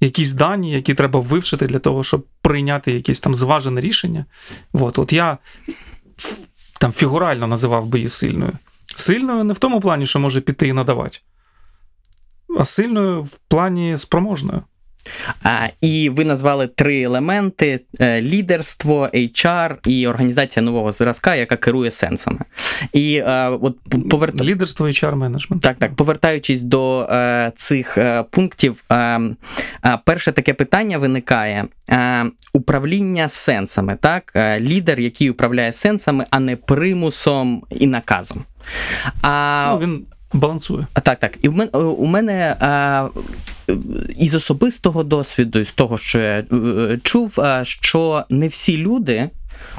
якісь 0.00 0.32
дані, 0.32 0.72
які 0.72 0.94
треба 0.94 1.20
вивчити 1.20 1.66
для 1.66 1.78
того, 1.78 2.04
щоб 2.04 2.26
прийняти 2.40 2.92
якесь 2.92 3.20
там 3.20 3.34
зважене 3.34 3.80
рішення. 3.80 4.24
От, 4.72 4.98
от 4.98 5.12
я 5.12 5.38
там 6.80 6.92
фігурально 6.92 7.46
називав 7.46 7.86
би 7.86 7.98
її 7.98 8.08
сильною. 8.08 8.52
Сильною 8.94 9.44
не 9.44 9.52
в 9.52 9.58
тому 9.58 9.80
плані, 9.80 10.06
що 10.06 10.18
може 10.20 10.40
піти 10.40 10.68
і 10.68 10.72
надавати, 10.72 11.18
а 12.58 12.64
сильною 12.64 13.22
в 13.22 13.38
плані 13.48 13.96
спроможною. 13.96 14.62
А, 15.42 15.68
і 15.80 16.08
ви 16.08 16.24
назвали 16.24 16.66
три 16.66 17.02
елементи: 17.02 17.80
е, 18.00 18.22
лідерство, 18.22 19.08
HR 19.14 19.88
і 19.88 20.06
організація 20.06 20.62
нового 20.62 20.92
зразка, 20.92 21.34
яка 21.34 21.56
керує 21.56 21.90
сенсами. 21.90 22.40
І 22.92 23.16
е, 23.16 23.48
от 23.48 23.76
поверта... 24.10 24.44
Лідерство 24.44 24.86
HR 24.86 25.14
менеджмент. 25.14 25.62
Так, 25.62 25.76
так, 25.78 25.94
повертаючись 25.96 26.62
до 26.62 27.02
е, 27.02 27.52
цих 27.56 27.98
е, 27.98 28.24
пунктів, 28.30 28.84
е, 28.90 28.94
е, 28.96 29.98
перше 30.04 30.32
таке 30.32 30.54
питання 30.54 30.98
виникає: 30.98 31.64
е, 31.90 32.24
управління 32.52 33.28
сенсами, 33.28 33.98
так? 34.00 34.32
Е, 34.36 34.60
лідер, 34.60 35.00
який 35.00 35.30
управляє 35.30 35.72
сенсами, 35.72 36.26
а 36.30 36.40
не 36.40 36.56
примусом 36.56 37.62
і 37.70 37.86
наказом. 37.86 38.44
А, 39.22 39.68
Ну, 39.72 39.78
він 39.78 40.06
балансує. 40.32 40.86
а, 40.94 41.00
Так, 41.00 41.18
так. 41.18 41.38
І 41.42 41.48
в 41.48 41.54
мене, 41.54 41.70
у 41.78 42.06
мене 42.06 42.56
а, 42.60 43.08
із 44.18 44.34
особистого 44.34 45.02
досвіду, 45.04 45.64
з 45.64 45.70
того, 45.72 45.98
що 45.98 46.20
я 46.20 46.44
е, 46.52 46.98
чув, 47.02 47.40
а, 47.40 47.64
що 47.64 48.24
не 48.30 48.48
всі 48.48 48.78
люди 48.78 49.30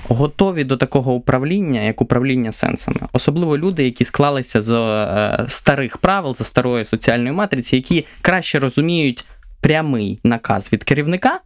готові 0.07 0.63
до 0.63 0.77
такого 0.77 1.13
управління, 1.13 1.81
як 1.81 2.01
управління 2.01 2.51
сенсами. 2.51 2.99
Особливо 3.13 3.57
люди, 3.57 3.83
які 3.83 4.05
склалися 4.05 4.61
з 4.61 4.71
е, 4.71 5.45
старих 5.47 5.97
правил, 5.97 6.35
за 6.35 6.43
старої 6.43 6.85
соціальної 6.85 7.31
матриці, 7.31 7.75
які 7.75 8.05
краще 8.21 8.59
розуміють 8.59 9.25
прямий 9.61 10.19
наказ 10.23 10.73
від 10.73 10.83
керівника, 10.83 11.39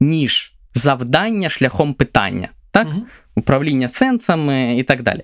ніж 0.00 0.54
завдання 0.74 1.48
шляхом 1.48 1.94
питання. 1.94 2.48
так? 2.70 2.86
Мгм. 2.88 3.02
управління 3.34 3.88
сенсами 3.88 4.76
і 4.78 4.82
так 4.82 5.02
далі. 5.02 5.22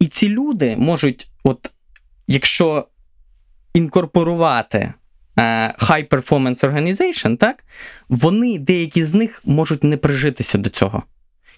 І 0.00 0.06
ці 0.06 0.28
люди 0.28 0.76
можуть, 0.76 1.28
от 1.44 1.70
якщо 2.28 2.86
інкорпорувати 3.74 4.78
е, 4.78 4.92
High 5.78 6.08
Performance 6.08 6.60
Organization, 6.60 7.36
так, 7.36 7.64
вони, 8.08 8.58
деякі 8.58 9.04
з 9.04 9.14
них 9.14 9.42
можуть 9.44 9.84
не 9.84 9.96
прижитися 9.96 10.58
до 10.58 10.70
цього. 10.70 11.02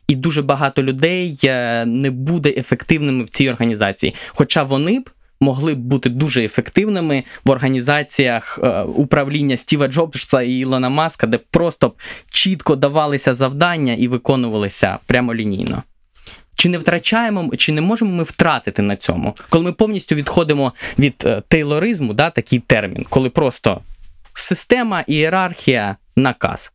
І 0.08 0.14
дуже 0.14 0.42
багато 0.42 0.82
людей 0.82 1.40
е, 1.44 1.84
не 1.86 2.10
буде 2.10 2.54
ефективними 2.56 3.24
в 3.24 3.28
цій 3.28 3.50
організації. 3.50 4.14
Хоча 4.28 4.62
вони 4.62 5.00
б 5.00 5.10
могли 5.40 5.74
б 5.74 5.78
бути 5.78 6.08
дуже 6.08 6.44
ефективними 6.44 7.24
в 7.44 7.50
організаціях 7.50 8.58
е, 8.62 8.82
управління 8.82 9.56
Стіва 9.56 9.88
Джобса 9.88 10.42
і 10.42 10.52
Ілона 10.52 10.88
Маска, 10.88 11.26
де 11.26 11.38
просто 11.38 11.88
б 11.88 11.94
чітко 12.30 12.76
давалися 12.76 13.34
завдання 13.34 13.92
і 13.92 14.08
виконувалися 14.08 14.98
прямолінійно. 15.06 15.82
Чи 16.60 16.68
не 16.68 16.78
втрачаємо, 16.78 17.56
чи 17.56 17.72
не 17.72 17.80
можемо 17.80 18.10
ми 18.10 18.22
втратити 18.22 18.82
на 18.82 18.96
цьому, 18.96 19.36
коли 19.48 19.64
ми 19.64 19.72
повністю 19.72 20.14
відходимо 20.14 20.72
від 20.98 21.22
е, 21.26 21.42
тейлоризму, 21.48 22.14
да, 22.14 22.30
такий 22.30 22.58
термін, 22.58 23.06
коли 23.08 23.30
просто 23.30 23.80
система, 24.34 25.00
ієрархія, 25.00 25.96
наказ. 26.16 26.72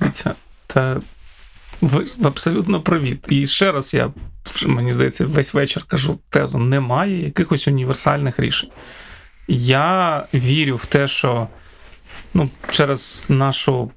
Дивіться, 0.00 0.34
та 0.66 1.00
ви 1.80 2.06
абсолютно 2.24 2.80
праві. 2.80 3.18
І 3.28 3.46
ще 3.46 3.72
раз 3.72 3.94
я 3.94 4.12
мені 4.66 4.92
здається, 4.92 5.26
весь 5.26 5.54
вечір 5.54 5.84
кажу 5.84 6.18
тезу: 6.30 6.58
немає 6.58 7.24
якихось 7.24 7.68
універсальних 7.68 8.40
рішень. 8.40 8.70
Я 9.48 10.26
вірю 10.34 10.76
в 10.76 10.86
те, 10.86 11.08
що 11.08 11.48
ну, 12.34 12.50
через 12.70 13.26
нашу 13.28 13.90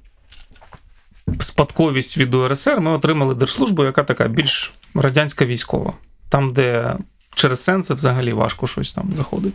спадковість 1.40 2.18
від 2.18 2.34
УРСР 2.34 2.80
ми 2.80 2.90
отримали 2.90 3.34
держслужбу, 3.34 3.84
яка 3.84 4.02
така 4.02 4.28
більш 4.28 4.72
радянська 4.94 5.44
військова, 5.44 5.92
там, 6.28 6.52
де 6.52 6.96
через 7.34 7.62
сенси 7.62 7.94
взагалі 7.94 8.32
важко 8.32 8.66
щось 8.66 8.92
там 8.92 9.12
заходить. 9.16 9.54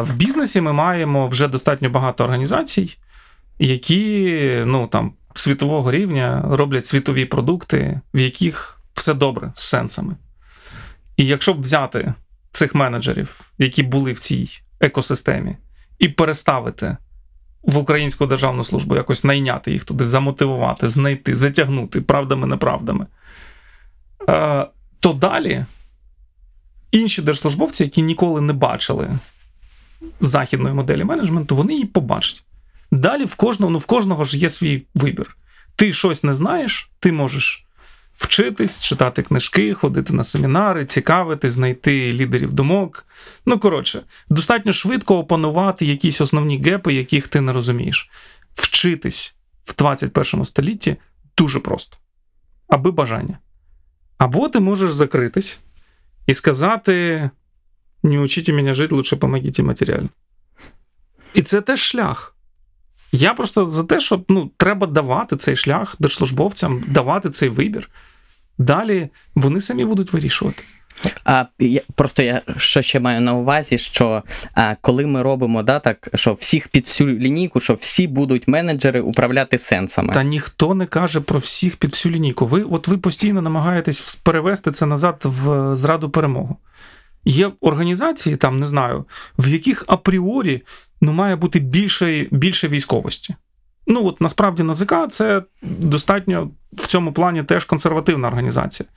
В 0.00 0.12
бізнесі 0.14 0.60
ми 0.60 0.72
маємо 0.72 1.28
вже 1.28 1.48
достатньо 1.48 1.90
багато 1.90 2.24
організацій, 2.24 2.96
які 3.58 4.62
ну, 4.66 4.86
там, 4.86 5.12
світового 5.34 5.90
рівня 5.90 6.44
роблять 6.50 6.86
світові 6.86 7.24
продукти, 7.24 8.00
в 8.14 8.18
яких 8.18 8.80
все 8.94 9.14
добре 9.14 9.52
з 9.54 9.62
сенсами. 9.62 10.16
І 11.16 11.26
якщо 11.26 11.54
б 11.54 11.60
взяти 11.60 12.14
цих 12.52 12.74
менеджерів, 12.74 13.40
які 13.58 13.82
були 13.82 14.12
в 14.12 14.18
цій 14.18 14.48
екосистемі, 14.80 15.56
і 15.98 16.08
переставити 16.08 16.96
в 17.62 17.76
українську 17.78 18.26
державну 18.26 18.64
службу, 18.64 18.94
якось 18.94 19.24
найняти 19.24 19.72
їх 19.72 19.84
туди, 19.84 20.04
замотивувати, 20.04 20.88
знайти, 20.88 21.34
затягнути 21.34 22.00
правдами, 22.00 22.46
неправдами, 22.46 23.04
е, 23.04 23.08
то 25.00 25.12
далі 25.12 25.64
інші 26.90 27.22
держслужбовці, 27.22 27.84
які 27.84 28.02
ніколи 28.02 28.40
не 28.40 28.52
бачили 28.52 29.18
західної 30.20 30.74
моделі 30.74 31.04
менеджменту, 31.04 31.56
вони 31.56 31.72
її 31.72 31.84
побачать. 31.84 32.44
Далі 32.90 33.24
в 33.24 33.34
кожного, 33.34 33.72
ну 33.72 33.78
в 33.78 33.86
кожного 33.86 34.24
ж 34.24 34.38
є 34.38 34.50
свій 34.50 34.82
вибір. 34.94 35.36
Ти 35.76 35.92
щось 35.92 36.24
не 36.24 36.34
знаєш, 36.34 36.90
ти 37.00 37.12
можеш 37.12 37.66
вчитись, 38.14 38.80
читати 38.80 39.22
книжки, 39.22 39.74
ходити 39.74 40.12
на 40.12 40.24
семінари, 40.24 40.86
цікавити, 40.86 41.50
знайти 41.50 42.12
лідерів 42.12 42.52
думок. 42.52 43.06
Ну, 43.46 43.58
коротше, 43.58 44.02
достатньо 44.28 44.72
швидко 44.72 45.18
опанувати 45.18 45.86
якісь 45.86 46.20
основні 46.20 46.62
гепи, 46.62 46.94
яких 46.94 47.28
ти 47.28 47.40
не 47.40 47.52
розумієш. 47.52 48.10
Вчитись 48.54 49.34
в 49.64 49.74
21 49.76 50.44
столітті 50.44 50.96
дуже 51.38 51.60
просто, 51.60 51.96
аби 52.68 52.90
бажання. 52.90 53.38
Або 54.18 54.48
ти 54.48 54.60
можеш 54.60 54.92
закритись 54.92 55.60
і 56.26 56.34
сказати: 56.34 57.30
не 58.02 58.20
учите 58.20 58.52
мене 58.52 58.74
жити, 58.74 58.94
лучше 58.94 59.16
помогите 59.16 59.62
матеріально. 59.62 60.08
І 61.34 61.42
це 61.42 61.60
теж 61.60 61.80
шлях. 61.80 62.36
Я 63.12 63.34
просто 63.34 63.66
за 63.66 63.84
те, 63.84 64.00
що 64.00 64.24
ну, 64.28 64.50
треба 64.56 64.86
давати 64.86 65.36
цей 65.36 65.56
шлях 65.56 65.96
держслужбовцям, 65.98 66.84
давати 66.88 67.30
цей 67.30 67.48
вибір. 67.48 67.90
Далі 68.58 69.08
вони 69.34 69.60
самі 69.60 69.84
будуть 69.84 70.12
вирішувати. 70.12 70.64
А 71.24 71.44
я 71.58 71.80
просто 71.94 72.22
я 72.22 72.42
що 72.56 72.82
ще 72.82 73.00
маю 73.00 73.20
на 73.20 73.34
увазі, 73.34 73.78
що 73.78 74.22
а, 74.54 74.74
коли 74.80 75.06
ми 75.06 75.22
робимо 75.22 75.62
да, 75.62 75.78
так, 75.78 76.08
що 76.14 76.32
всіх 76.32 76.68
під 76.68 76.84
всю 76.84 77.18
лінійку, 77.18 77.60
що 77.60 77.74
всі 77.74 78.06
будуть 78.06 78.48
менеджери 78.48 79.00
управляти 79.00 79.58
сенсами. 79.58 80.14
Та 80.14 80.22
ніхто 80.22 80.74
не 80.74 80.86
каже 80.86 81.20
про 81.20 81.38
всіх 81.38 81.76
під 81.76 81.90
всю 81.90 82.14
лінійку. 82.14 82.46
Ви, 82.46 82.62
от 82.62 82.88
ви 82.88 82.98
постійно 82.98 83.42
намагаєтесь 83.42 84.14
перевести 84.14 84.70
це 84.70 84.86
назад 84.86 85.20
в 85.24 85.76
зраду 85.76 86.10
перемогу. 86.10 86.56
Є 87.24 87.50
організації, 87.60 88.36
там 88.36 88.60
не 88.60 88.66
знаю, 88.66 89.04
в 89.38 89.48
яких 89.48 89.84
апріорі 89.86 90.62
ну, 91.00 91.12
має 91.12 91.36
бути 91.36 91.58
більше, 91.58 92.26
більше 92.30 92.68
військовості. 92.68 93.34
Ну, 93.86 94.06
от 94.06 94.20
насправді 94.20 94.62
НАЗК 94.62 94.94
це 95.10 95.42
достатньо 95.62 96.50
в 96.72 96.86
цьому 96.86 97.12
плані 97.12 97.42
теж 97.42 97.64
консервативна 97.64 98.28
організація. 98.28 98.88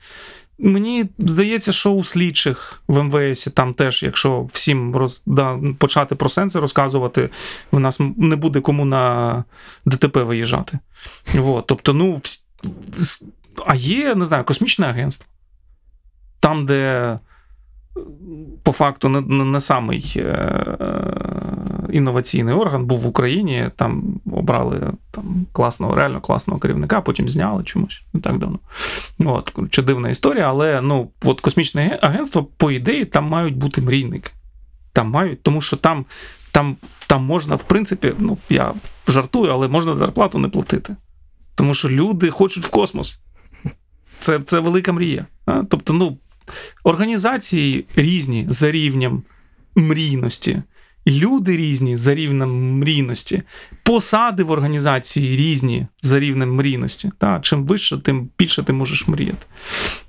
Мені 0.62 1.06
здається, 1.18 1.72
що 1.72 1.90
у 1.90 2.04
слідчих 2.04 2.82
в 2.88 3.02
МВС 3.02 3.50
там 3.50 3.74
теж, 3.74 4.02
якщо 4.02 4.42
всім 4.52 4.96
роз, 4.96 5.22
да, 5.26 5.58
почати 5.78 6.14
про 6.14 6.28
сенси 6.28 6.60
розказувати, 6.60 7.30
в 7.72 7.78
нас 7.78 8.00
не 8.16 8.36
буде 8.36 8.60
кому 8.60 8.84
на 8.84 9.44
ДТП 9.84 10.22
виїжджати. 10.22 10.78
От, 11.38 11.66
тобто, 11.66 11.92
ну, 11.92 12.20
а 13.66 13.74
є, 13.74 14.14
не 14.14 14.24
знаю, 14.24 14.44
космічне 14.44 14.86
агентство, 14.86 15.26
там, 16.40 16.66
де 16.66 17.18
по 18.62 18.72
факту 18.72 19.08
не, 19.08 19.20
не, 19.20 19.44
не 19.44 19.60
самий 19.60 20.14
е, 20.16 20.76
інноваційний 21.92 22.54
орган 22.54 22.84
був 22.84 22.98
в 22.98 23.06
Україні, 23.06 23.70
там 23.76 24.20
обрали 24.32 24.92
там, 25.10 25.46
класного, 25.52 25.94
реально 25.94 26.20
класного 26.20 26.60
керівника, 26.60 27.00
потім 27.00 27.28
зняли 27.28 27.64
чомусь 27.64 28.02
не 28.12 28.20
так 28.20 28.38
давно. 28.38 28.58
От, 29.18 29.50
коротше, 29.50 29.82
дивна 29.82 30.08
історія, 30.08 30.48
але 30.48 30.80
ну, 30.80 31.10
от 31.24 31.40
космічне 31.40 31.98
агентство, 32.02 32.44
по 32.44 32.70
ідеї, 32.70 33.04
там 33.04 33.24
мають 33.24 33.56
бути 33.56 33.80
мрійники. 33.80 34.30
Там 34.92 35.10
мають, 35.10 35.42
тому 35.42 35.60
що 35.60 35.76
там, 35.76 36.04
там, 36.52 36.76
там 37.06 37.24
можна, 37.24 37.54
в 37.54 37.64
принципі, 37.64 38.12
ну, 38.18 38.38
я 38.50 38.72
жартую, 39.08 39.52
але 39.52 39.68
можна 39.68 39.96
зарплату 39.96 40.38
не 40.38 40.48
платити. 40.48 40.96
Тому 41.54 41.74
що 41.74 41.88
люди 41.88 42.30
хочуть 42.30 42.64
в 42.64 42.70
космос. 42.70 43.20
Це, 44.20 44.38
це 44.38 44.60
велика 44.60 44.92
мрія. 44.92 45.26
А? 45.46 45.62
Тобто, 45.70 45.92
ну, 45.92 46.18
організації 46.84 47.86
різні 47.96 48.46
за 48.48 48.70
рівнем 48.70 49.22
мрійності. 49.74 50.62
Люди 51.06 51.56
різні 51.56 51.96
за 51.96 52.14
рівнем 52.14 52.78
мрійності, 52.78 53.42
посади 53.82 54.42
в 54.42 54.50
організації 54.50 55.36
різні 55.36 55.86
за 56.02 56.18
рівнем 56.18 56.54
мрійності. 56.54 57.10
Та, 57.18 57.40
чим 57.40 57.66
вище, 57.66 57.98
тим 57.98 58.30
більше 58.38 58.62
ти 58.62 58.72
можеш 58.72 59.08
мріяти. 59.08 59.46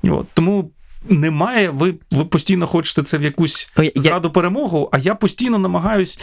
От, 0.03 0.27
тому 0.33 0.71
немає, 1.09 1.69
ви, 1.69 1.93
ви 2.11 2.25
постійно 2.25 2.67
хочете 2.67 3.03
це 3.03 3.17
в 3.17 3.23
якусь 3.23 3.71
зраду 3.95 4.31
перемогу, 4.31 4.89
а 4.91 4.97
я 4.97 5.15
постійно 5.15 5.57
намагаюсь 5.57 6.19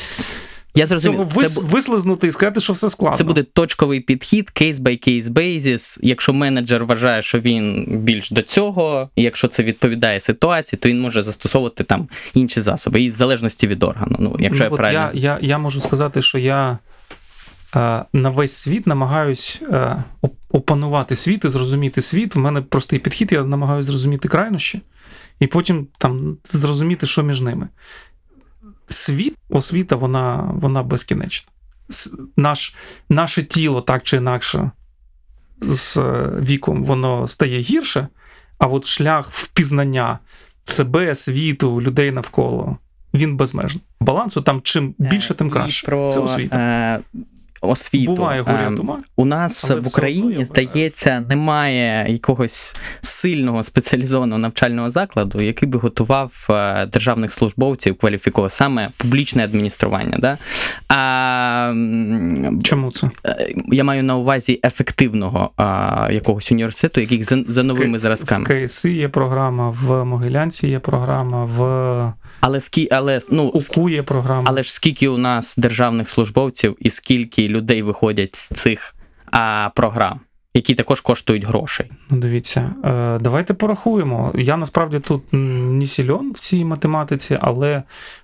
Я 0.74 0.86
з 0.86 1.01
цього 1.01 1.24
зрозумів, 1.24 1.55
це, 1.55 1.61
вислизнути 1.61 2.27
і 2.27 2.32
сказати, 2.32 2.61
що 2.61 2.73
все 2.73 2.90
складно. 2.90 3.19
це 3.19 3.24
буде 3.24 3.43
точковий 3.43 4.01
підхід, 4.01 4.51
кейс-by-кейс 4.55 5.24
basis. 5.24 5.99
Якщо 6.03 6.32
менеджер 6.32 6.85
вважає, 6.85 7.23
що 7.23 7.39
він 7.39 7.86
більш 7.89 8.31
до 8.31 8.43
цього, 8.43 9.11
і 9.16 9.23
якщо 9.23 9.49
це 9.49 9.62
відповідає 9.62 10.20
ситуації, 10.20 10.78
то 10.78 10.89
він 10.89 11.01
може 11.01 11.23
застосовувати 11.23 11.85
там 11.85 12.09
інші 12.35 12.61
засоби, 12.61 13.03
і 13.03 13.11
в 13.11 13.15
залежності 13.15 13.66
від 13.66 13.82
органу. 13.82 14.16
Ну, 14.20 14.36
якщо 14.39 14.65
я 14.65 14.70
от 14.70 14.77
правильно. 14.77 15.11
я, 15.15 15.32
я, 15.32 15.39
я 15.43 15.59
можу 15.59 15.81
сказати, 15.81 16.23
що 16.23 16.39
я 16.39 16.78
е, 17.77 18.05
на 18.12 18.31
весь 18.31 18.53
світ 18.53 18.86
намагаюсь 18.86 19.62
е, 19.62 20.03
опанувати 20.51 21.16
світ 21.16 21.45
і 21.45 21.49
зрозуміти 21.49 22.01
світ. 22.01 22.36
В 22.36 22.39
мене 22.39 22.62
простий 22.62 22.99
підхід, 22.99 23.32
я 23.32 23.45
намагаюся 23.45 23.90
зрозуміти 23.90 24.28
крайнощі, 24.28 24.81
і 25.40 25.47
потім 25.47 25.86
там 25.99 26.36
зрозуміти, 26.45 27.07
що 27.07 27.23
між 27.23 27.40
ними. 27.40 27.69
Світ, 28.89 29.36
освіта, 29.48 29.97
вона, 29.97 30.51
вона 30.55 30.82
безкінечна. 30.82 31.52
Наш, 32.36 32.74
наше 33.09 33.43
тіло 33.43 33.81
так 33.81 34.02
чи 34.02 34.16
інакше 34.16 34.70
з 35.60 35.97
е, 35.97 36.32
віком 36.40 36.85
воно 36.85 37.27
стає 37.27 37.60
гірше, 37.60 38.09
а 38.59 38.66
от 38.66 38.86
шлях 38.86 39.31
впізнання 39.31 40.19
себе, 40.65 41.15
світу, 41.15 41.82
людей 41.82 42.10
навколо 42.10 42.77
він 43.15 43.36
безмежний. 43.36 43.82
Балансу 44.01 44.43
там 44.43 44.62
чим 44.62 44.94
більше, 44.98 45.35
тим 45.35 45.47
Е, 45.47 45.51
краще. 45.51 45.86
Про, 45.86 46.10
Це 46.10 46.20
освіта. 46.20 46.59
Е, 46.59 47.01
освіту. 47.60 48.14
Буває 48.14 48.40
горя 48.43 48.66
Ем. 48.66 48.97
У 49.16 49.24
нас 49.24 49.70
в 49.70 49.86
Україні, 49.86 50.44
здається, 50.44 51.20
немає 51.28 52.12
якогось 52.12 52.76
сильного 53.01 53.62
спеціалізованого 53.62 54.39
навчального 54.39 54.90
закладу, 54.90 55.40
який 55.40 55.68
би 55.68 55.78
готував 55.78 56.47
е, 56.51 56.86
державних 56.86 57.32
службовців 57.32 57.94
кваліфікував 57.98 58.52
саме 58.52 58.90
публічне 58.97 59.44
адміністрування. 59.44 60.18
Да? 60.18 60.39
А, 60.89 61.72
Чому 62.62 62.90
це? 62.90 63.10
е, 63.26 63.55
я 63.72 63.85
маю 63.85 64.02
на 64.02 64.16
увазі 64.16 64.60
ефективного 64.64 65.51
а, 65.56 66.09
якогось 66.12 66.52
університету, 66.52 67.01
яких 67.01 67.24
за, 67.24 67.44
за 67.48 67.62
новими 67.62 67.98
В 67.98 68.01
зразками. 68.01 68.66
КСІ 68.66 68.93
є 68.93 69.09
програма, 69.09 69.70
в 69.70 70.05
Могилянці 70.05 70.68
є 70.68 70.78
програма, 70.78 71.44
в 71.44 71.59
Але 72.40 72.60
але 72.90 73.20
ну 73.30 73.44
УКУ 73.44 73.89
є 73.89 74.02
програма. 74.02 74.43
але 74.47 74.62
ж 74.62 74.72
скільки 74.74 75.09
у 75.09 75.18
нас 75.18 75.55
державних 75.56 76.09
службовців 76.09 76.76
і 76.80 76.90
скільки 76.90 77.47
людей 77.48 77.82
виходять 77.82 78.36
з 78.36 78.48
цих 78.48 78.94
а, 79.32 79.70
програм, 79.74 80.20
які 80.54 80.74
також 80.74 81.00
коштують 81.00 81.44
грошей. 81.44 81.90
Ну, 82.10 82.18
дивіться, 82.18 82.70
е, 82.84 83.18
давайте 83.18 83.54
порахуємо. 83.54 84.32
Я 84.34 84.56
насправді 84.56 84.98
тут 85.00 85.22
не 85.32 85.86
сільон 85.86 86.32
в 86.32 86.38
цій 86.38 86.64
математиці, 86.64 87.38
але 87.40 87.82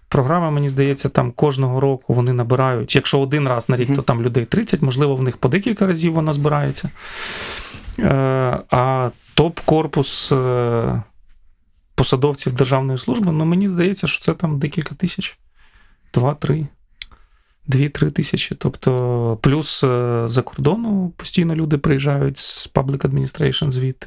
програма, 0.09 0.51
мені 0.51 0.68
здається, 0.68 1.09
там 1.09 1.32
кожного 1.32 1.80
року 1.80 2.14
вони 2.14 2.32
набирають. 2.32 2.94
Якщо 2.96 3.20
один 3.20 3.48
раз 3.48 3.68
на 3.68 3.76
рік, 3.76 3.88
Мгм. 3.88 3.96
то 3.96 4.02
там 4.02 4.22
людей 4.22 4.44
30, 4.44 4.82
можливо, 4.82 5.16
в 5.16 5.22
них 5.22 5.36
по 5.36 5.48
декілька 5.48 5.86
разів 5.86 6.12
вона 6.14 6.32
збирається. 6.32 6.90
Е, 7.98 8.59
А 8.70 9.10
топ-корпус 9.36 10.32
е, 10.36 11.02
посадовців 11.94 12.52
державної 12.52 12.98
служби, 12.98 13.32
ну 13.32 13.44
мені 13.44 13.68
здається, 13.68 14.06
що 14.06 14.24
це 14.24 14.34
там 14.34 14.59
декілька 14.59 14.94
тисяч. 14.94 15.38
Два-три. 16.14 16.66
Дві-три 17.66 18.11
тисячі. 18.11 18.57
Тобто, 18.59 19.39
плюс 19.43 19.85
е, 19.85 20.23
за 20.24 20.43
кордону 20.43 21.12
постійно 21.16 21.55
люди 21.55 21.78
приїжджають 21.78 22.39
з 22.39 22.70
Public 22.74 22.99
Administration 22.99 23.70
звідти. 23.70 24.07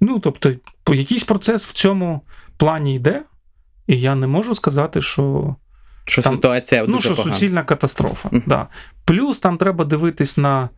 Ну, 0.00 0.18
тобто, 0.18 0.52
якийсь 0.88 1.24
процес 1.24 1.66
в 1.66 1.72
цьому 1.72 2.20
плані 2.56 2.94
йде, 2.94 3.22
і 3.86 4.00
я 4.00 4.14
не 4.14 4.26
можу 4.26 4.54
сказати, 4.54 5.00
що 5.00 5.56
Що 6.04 6.22
Там- 6.22 6.34
ситуація 6.34 6.84
ну, 6.88 6.92
дуже 6.92 7.08
що 7.08 7.16
погана. 7.16 7.34
суцільна 7.34 7.62
катастрофа. 7.62 8.28
Мгм. 8.32 8.42
Да. 8.46 8.66
Плюс 9.04 9.38
там 9.40 9.56
треба 9.58 9.84
дивитись 9.84 10.36
на 10.36 10.68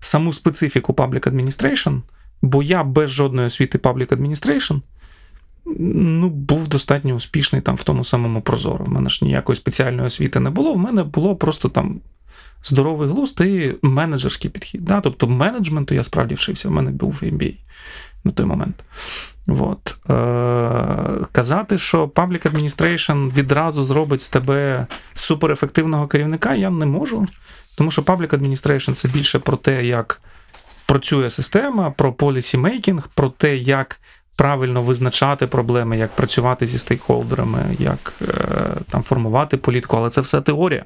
саму 0.00 0.32
специфіку 0.32 0.92
Public 0.92 1.28
Administration, 1.30 2.00
бо 2.42 2.62
я 2.62 2.84
без 2.84 3.10
жодної 3.10 3.46
освіти 3.46 3.78
Public 3.78 4.08
Administration 4.16 4.80
ну, 5.66 6.28
був 6.28 6.68
достатньо 6.68 7.14
успішний 7.14 7.62
там 7.62 7.76
в 7.76 7.82
тому 7.82 8.04
самому 8.04 8.40
Прозоро. 8.40 8.84
У 8.84 8.90
мене 8.90 9.10
ж 9.10 9.24
ніякої 9.24 9.56
спеціальної 9.56 10.06
освіти 10.06 10.40
не 10.40 10.50
було. 10.50 10.72
В 10.72 10.78
мене 10.78 11.02
було 11.02 11.36
просто 11.36 11.68
там 11.68 12.00
здоровий 12.64 13.08
глузд 13.08 13.40
і 13.40 13.74
менеджерський 13.82 14.50
підхід. 14.50 14.84
Да? 14.84 15.00
Тобто 15.00 15.26
менеджменту 15.26 15.94
я 15.94 16.02
справді 16.02 16.34
вчився. 16.34 16.68
В 16.68 16.72
мене 16.72 16.90
був 16.90 17.20
MBA 17.22 17.54
на 18.24 18.32
той 18.32 18.46
момент. 18.46 18.84
От. 19.48 19.96
Е, 20.10 21.24
казати, 21.32 21.78
що 21.78 22.06
Public 22.06 22.52
Administration 22.52 23.34
відразу 23.34 23.82
зробить 23.82 24.20
з 24.20 24.28
тебе 24.28 24.86
суперефективного 25.14 26.06
керівника, 26.06 26.54
я 26.54 26.70
не 26.70 26.86
можу. 26.86 27.26
Тому 27.74 27.90
що 27.90 28.02
Public 28.02 28.28
Administration 28.28 28.92
це 28.92 29.08
більше 29.08 29.38
про 29.38 29.56
те, 29.56 29.86
як 29.86 30.20
працює 30.86 31.30
система, 31.30 31.90
про 31.90 32.10
making, 32.10 33.02
про 33.14 33.30
те, 33.30 33.56
як 33.56 34.00
правильно 34.36 34.82
визначати 34.82 35.46
проблеми, 35.46 35.98
як 35.98 36.16
працювати 36.16 36.66
зі 36.66 36.78
стейкхолдерами, 36.78 37.76
як 37.78 38.12
е, 38.22 38.26
там 38.90 39.02
формувати 39.02 39.56
політику, 39.56 39.96
але 39.96 40.10
це 40.10 40.20
все 40.20 40.40
теорія. 40.40 40.84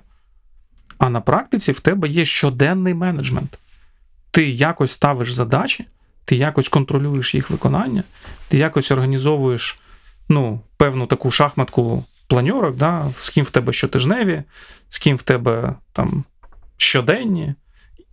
А 0.99 1.11
на 1.11 1.21
практиці 1.21 1.73
в 1.73 1.81
тебе 1.81 2.09
є 2.09 2.25
щоденний 2.25 2.95
менеджмент. 2.95 3.59
Ти 4.31 4.51
якось 4.51 4.93
ставиш 4.93 5.33
задачі, 5.33 5.87
ти 6.25 6.37
якось 6.37 6.69
контролюєш 6.69 7.35
їх 7.35 7.51
виконання, 7.51 8.03
ти 8.49 8.59
якось 8.59 8.91
організовуєш 8.91 9.81
ну, 10.29 10.61
певну 10.77 11.07
таку 11.07 11.31
шахматку 11.31 12.05
планьорок, 12.29 12.77
да, 12.77 13.11
з 13.21 13.31
ким 13.31 13.45
в 13.45 13.51
тебе 13.51 13.73
щотижневі, 13.73 14.43
з 14.89 14.99
ким 14.99 15.17
в 15.17 15.23
тебе 15.23 15.75
там 15.93 16.25
щоденні, 16.77 17.55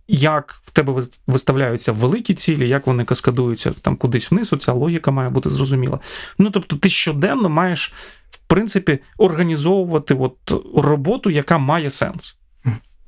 як 0.08 0.60
в 0.62 0.70
тебе 0.70 1.02
виставляються 1.26 1.92
великі 1.92 2.34
цілі, 2.34 2.68
як 2.68 2.86
вони 2.86 3.04
каскадуються 3.04 3.72
там 3.82 3.96
кудись 3.96 4.30
вниз, 4.30 4.54
ця 4.58 4.72
логіка 4.72 5.10
має 5.10 5.28
бути 5.28 5.50
зрозуміла. 5.50 5.98
Ну, 6.38 6.50
тобто, 6.50 6.76
ти 6.76 6.88
щоденно 6.88 7.48
маєш, 7.48 7.92
в 8.30 8.38
принципі, 8.38 8.98
організовувати 9.18 10.14
от 10.14 10.36
роботу, 10.76 11.30
яка 11.30 11.58
має 11.58 11.90
сенс. 11.90 12.36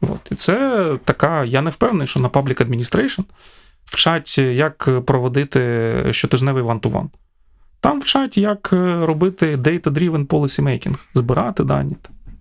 От. 0.01 0.21
І 0.31 0.35
це 0.35 0.99
така, 1.05 1.45
я 1.45 1.63
не 1.63 1.71
впевнений, 1.71 2.07
що 2.07 2.21
на 2.21 2.29
Public 2.29 2.67
Administration 2.67 3.25
вчать, 3.85 4.39
як 4.39 5.05
проводити 5.07 5.93
щотижневий 6.11 6.63
one-to-one. 6.63 7.09
Там 7.81 8.01
вчать, 8.01 8.39
як 8.39 8.73
робити 9.03 9.57
data-driven 9.57 10.27
policy 10.27 10.63
making, 10.63 10.97
збирати 11.15 11.65
дані. 11.65 11.97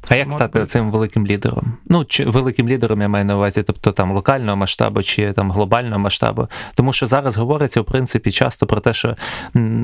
А 0.09 0.15
як 0.15 0.33
стати 0.33 0.59
бути. 0.59 0.65
цим 0.65 0.91
великим 0.91 1.27
лідером? 1.27 1.77
Ну, 1.85 2.05
чи 2.05 2.25
великим 2.25 2.69
лідером 2.69 3.01
я 3.01 3.07
маю 3.07 3.25
на 3.25 3.35
увазі, 3.35 3.63
тобто 3.63 3.91
там 3.91 4.11
локального 4.11 4.57
масштабу 4.57 5.03
чи 5.03 5.33
там 5.33 5.51
глобального 5.51 5.99
масштабу. 5.99 6.47
Тому 6.75 6.93
що 6.93 7.07
зараз 7.07 7.37
говориться, 7.37 7.81
в 7.81 7.85
принципі, 7.85 8.31
часто 8.31 8.67
про 8.67 8.79
те, 8.79 8.93
що 8.93 9.15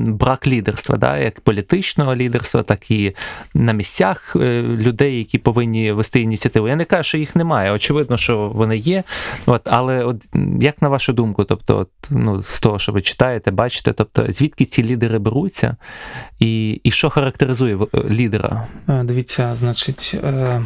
брак 0.06 0.46
лідерства, 0.46 0.96
да, 0.96 1.18
як 1.18 1.40
політичного 1.40 2.16
лідерства, 2.16 2.62
так 2.62 2.90
і 2.90 3.14
на 3.54 3.72
місцях 3.72 4.36
е, 4.36 4.62
людей, 4.62 5.18
які 5.18 5.38
повинні 5.38 5.92
вести 5.92 6.20
ініціативу. 6.20 6.68
Я 6.68 6.76
не 6.76 6.84
кажу, 6.84 7.02
що 7.02 7.18
їх 7.18 7.36
немає. 7.36 7.72
Очевидно, 7.72 8.16
що 8.16 8.48
вони 8.48 8.76
є. 8.76 9.02
От, 9.46 9.62
але 9.64 10.04
от 10.04 10.28
як 10.60 10.82
на 10.82 10.88
вашу 10.88 11.12
думку, 11.12 11.44
тобто, 11.44 11.78
от, 11.78 11.90
ну, 12.10 12.42
з 12.42 12.60
того, 12.60 12.78
що 12.78 12.92
ви 12.92 13.02
читаєте, 13.02 13.50
бачите, 13.50 13.92
тобто 13.92 14.26
звідки 14.28 14.64
ці 14.64 14.84
лідери 14.84 15.18
беруться, 15.18 15.76
і, 16.38 16.70
і 16.84 16.90
що 16.90 17.10
характеризує 17.10 17.76
е, 17.76 18.02
лідера? 18.10 18.66
Е, 18.88 19.02
Дивіться, 19.04 19.54
значить, 19.54 20.11
е, 20.14 20.62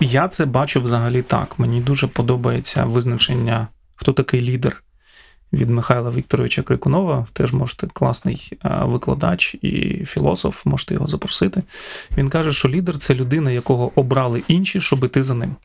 я 0.00 0.28
це 0.28 0.46
бачу 0.46 0.82
взагалі 0.82 1.22
так. 1.22 1.58
Мені 1.58 1.80
дуже 1.80 2.06
подобається 2.06 2.84
визначення, 2.84 3.68
хто 3.96 4.12
такий 4.12 4.40
лідер 4.40 4.82
від 5.52 5.70
Михайла 5.70 6.10
Вікторовича 6.10 6.62
Крикунова. 6.62 7.26
Теж 7.32 7.52
можете 7.52 7.86
класний 7.86 8.52
е, 8.64 8.80
викладач 8.82 9.54
і 9.62 10.04
філософ, 10.04 10.66
можете 10.66 10.94
його 10.94 11.06
запросити. 11.06 11.62
Він 12.16 12.28
каже, 12.28 12.52
що 12.52 12.68
лідер 12.68 12.98
це 12.98 13.14
людина, 13.14 13.50
якого 13.50 13.92
обрали 13.94 14.42
інші, 14.48 14.80
щоб 14.80 15.04
іти 15.04 15.22
за 15.22 15.34
ним. 15.34 15.56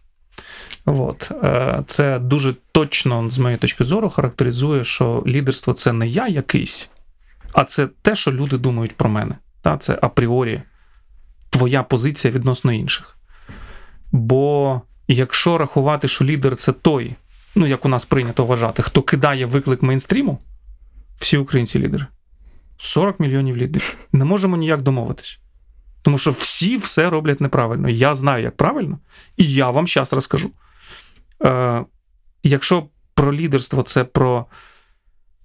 От. 0.86 1.32
Е, 1.44 1.84
Це 1.88 2.20
дуже 2.20 2.56
точно, 2.72 3.30
з 3.30 3.40
моєї 3.40 3.58
точки 3.58 3.84
зору, 3.84 4.10
характеризує, 4.10 4.84
що 4.84 5.24
лідерство 5.28 5.74
це 5.74 5.94
не 5.94 6.08
я 6.08 6.28
якийсь, 6.28 6.90
а 7.54 7.64
це 7.64 7.88
те, 8.02 8.16
що 8.16 8.32
люди 8.32 8.58
думають 8.58 8.96
про 8.96 9.10
мене. 9.10 9.36
Це 9.80 10.00
апріорі 10.02 10.62
твоя 11.56 11.84
позиція 11.84 12.34
відносно 12.34 12.72
інших. 12.72 13.18
Бо 14.12 14.82
якщо 15.08 15.58
рахувати, 15.58 16.08
що 16.08 16.26
лідер 16.26 16.56
це 16.56 16.72
той, 16.72 17.16
ну 17.56 17.68
як 17.68 17.86
у 17.86 17.90
нас 17.90 18.06
прийнято 18.06 18.46
вважати, 18.46 18.82
хто 18.82 19.02
кидає 19.02 19.46
виклик 19.46 19.82
мейнстріму, 19.82 20.40
всі 21.16 21.38
українці 21.38 21.80
лідери. 21.80 22.06
40 22.78 23.20
мільйонів 23.20 23.58
лідерів. 23.58 23.98
Не 24.12 24.26
можемо 24.26 24.58
ніяк 24.58 24.82
домовитись. 24.82 25.40
Тому 26.02 26.18
що 26.18 26.32
всі 26.32 26.78
все 26.78 27.10
роблять 27.10 27.42
неправильно. 27.42 27.90
Я 27.90 28.16
знаю, 28.16 28.44
як 28.44 28.58
правильно, 28.58 29.00
і 29.38 29.54
я 29.54 29.70
вам 29.70 29.88
зараз 29.88 30.14
розкажу. 30.14 30.52
Е, 31.46 31.86
якщо 32.44 32.88
про 33.14 33.34
лідерство 33.34 33.84
це 33.84 34.04
про 34.04 34.46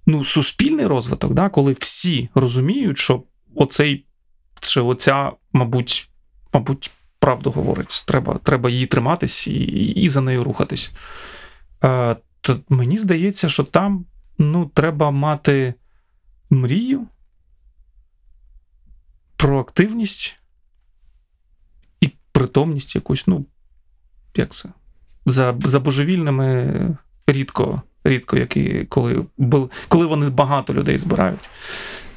ну, 0.05 0.23
суспільний 0.23 0.85
розвиток, 0.85 1.33
да, 1.33 1.49
коли 1.49 1.75
всі 1.79 2.29
розуміють, 2.35 2.97
що 2.97 3.23
оцей, 3.55 4.05
що 4.61 4.87
оця, 4.87 5.31
мабуть, 5.53 6.09
мабуть, 6.53 6.91
правду 7.19 7.51
говорить. 7.51 8.03
Треба, 8.07 8.39
треба 8.43 8.69
її 8.69 8.85
триматись 8.85 9.47
і, 9.47 9.53
і 9.75 10.09
за 10.09 10.21
нею 10.21 10.43
рухатись. 10.43 10.91
Е, 11.83 12.15
то 12.41 12.59
мені 12.69 12.97
здається, 12.97 13.49
що 13.49 13.63
там 13.63 14.05
ну, 14.37 14.71
треба 14.73 15.11
мати 15.11 15.73
мрію, 16.49 17.07
проактивність 19.35 20.37
і 22.01 22.11
притомність 22.31 22.95
якусь, 22.95 23.27
ну, 23.27 23.45
як 24.35 24.51
це? 24.51 24.69
За, 25.25 25.55
за 25.63 25.79
божевільними 25.79 26.97
рідко, 27.27 27.81
рідко, 28.03 28.37
які, 28.37 28.85
коли, 28.89 29.25
коли 29.87 30.05
вони 30.05 30.29
багато 30.29 30.73
людей 30.73 30.97
збирають, 30.97 31.49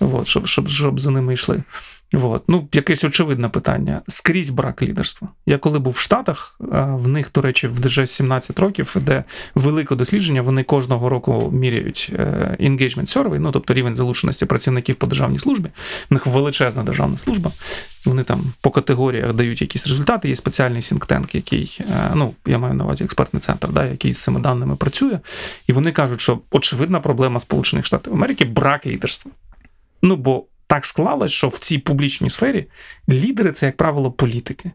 от, 0.01 0.27
щоб, 0.27 0.47
щоб, 0.47 0.69
щоб 0.69 1.01
за 1.01 1.11
ними 1.11 1.35
йшли. 1.35 1.63
От. 2.13 2.43
Ну, 2.49 2.69
якесь 2.73 3.05
очевидне 3.05 3.49
питання. 3.49 4.03
Скрізь 4.09 4.51
брак 4.51 4.83
лідерства. 4.83 5.29
Я 5.47 5.59
коли 5.59 5.79
був 5.79 5.93
в 5.93 5.99
Штатах, 5.99 6.57
в 6.79 7.09
них, 7.09 7.31
до 7.35 7.41
речі, 7.41 7.67
вже 7.69 8.07
17 8.07 8.59
років, 8.59 8.97
де 9.01 9.25
велике 9.55 9.95
дослідження, 9.95 10.43
вони 10.43 10.63
кожного 10.63 11.09
року 11.09 11.51
міряють 11.53 12.13
е, 12.13 12.57
engagement 12.61 13.17
survey, 13.17 13.39
ну 13.39 13.53
тобто 13.53 13.75
рівень 13.75 13.95
залученості 13.95 14.47
працівників 14.47 14.97
по 14.97 15.07
державній 15.07 15.39
службі. 15.39 15.69
В 16.11 16.15
них 16.15 16.27
величезна 16.27 16.83
державна 16.83 17.19
служба. 17.19 17.51
Вони 18.05 18.23
там 18.23 18.53
по 18.61 18.71
категоріях 18.71 19.33
дають 19.33 19.61
якісь 19.61 19.87
результати. 19.87 20.29
Є 20.29 20.37
спеціальний 20.37 20.83
сінктенк, 20.83 21.35
який, 21.35 21.79
е, 21.81 22.11
ну 22.15 22.35
я 22.47 22.59
маю 22.59 22.75
на 22.75 22.85
увазі 22.85 23.05
експертний 23.05 23.41
центр, 23.41 23.69
да, 23.69 23.87
який 23.87 24.15
з 24.15 24.19
цими 24.19 24.41
даними 24.41 24.77
працює. 24.77 25.19
І 25.67 25.73
вони 25.73 25.93
кажуть, 25.93 26.21
що 26.21 26.39
очевидна 26.51 27.01
проблема 27.01 27.41
Сполучених 27.41 27.87
Штатів 27.87 28.13
Америки 28.13 28.45
брак 28.45 28.87
лідерства. 28.87 29.33
Ну 30.03 30.17
бо 30.17 30.45
так 30.75 30.87
склалось, 30.87 31.33
що 31.33 31.49
в 31.49 31.59
цій 31.59 31.79
публічній 31.79 32.31
сфері 32.31 32.67
лідери 33.09 33.53
це, 33.53 33.67
як 33.67 33.77
правило, 33.77 34.13
політики. 34.13 34.71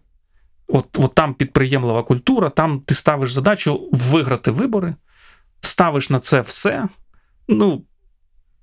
От, 0.67 0.85
от 0.99 1.13
там 1.13 1.33
підприємлива 1.33 2.03
культура, 2.03 2.49
там 2.49 2.79
ти 2.79 2.93
ставиш 2.93 3.31
задачу 3.31 3.89
виграти 3.91 4.51
вибори, 4.51 4.95
ставиш 5.61 6.09
на 6.09 6.19
це 6.19 6.41
все. 6.41 6.87
Ну, 7.47 7.83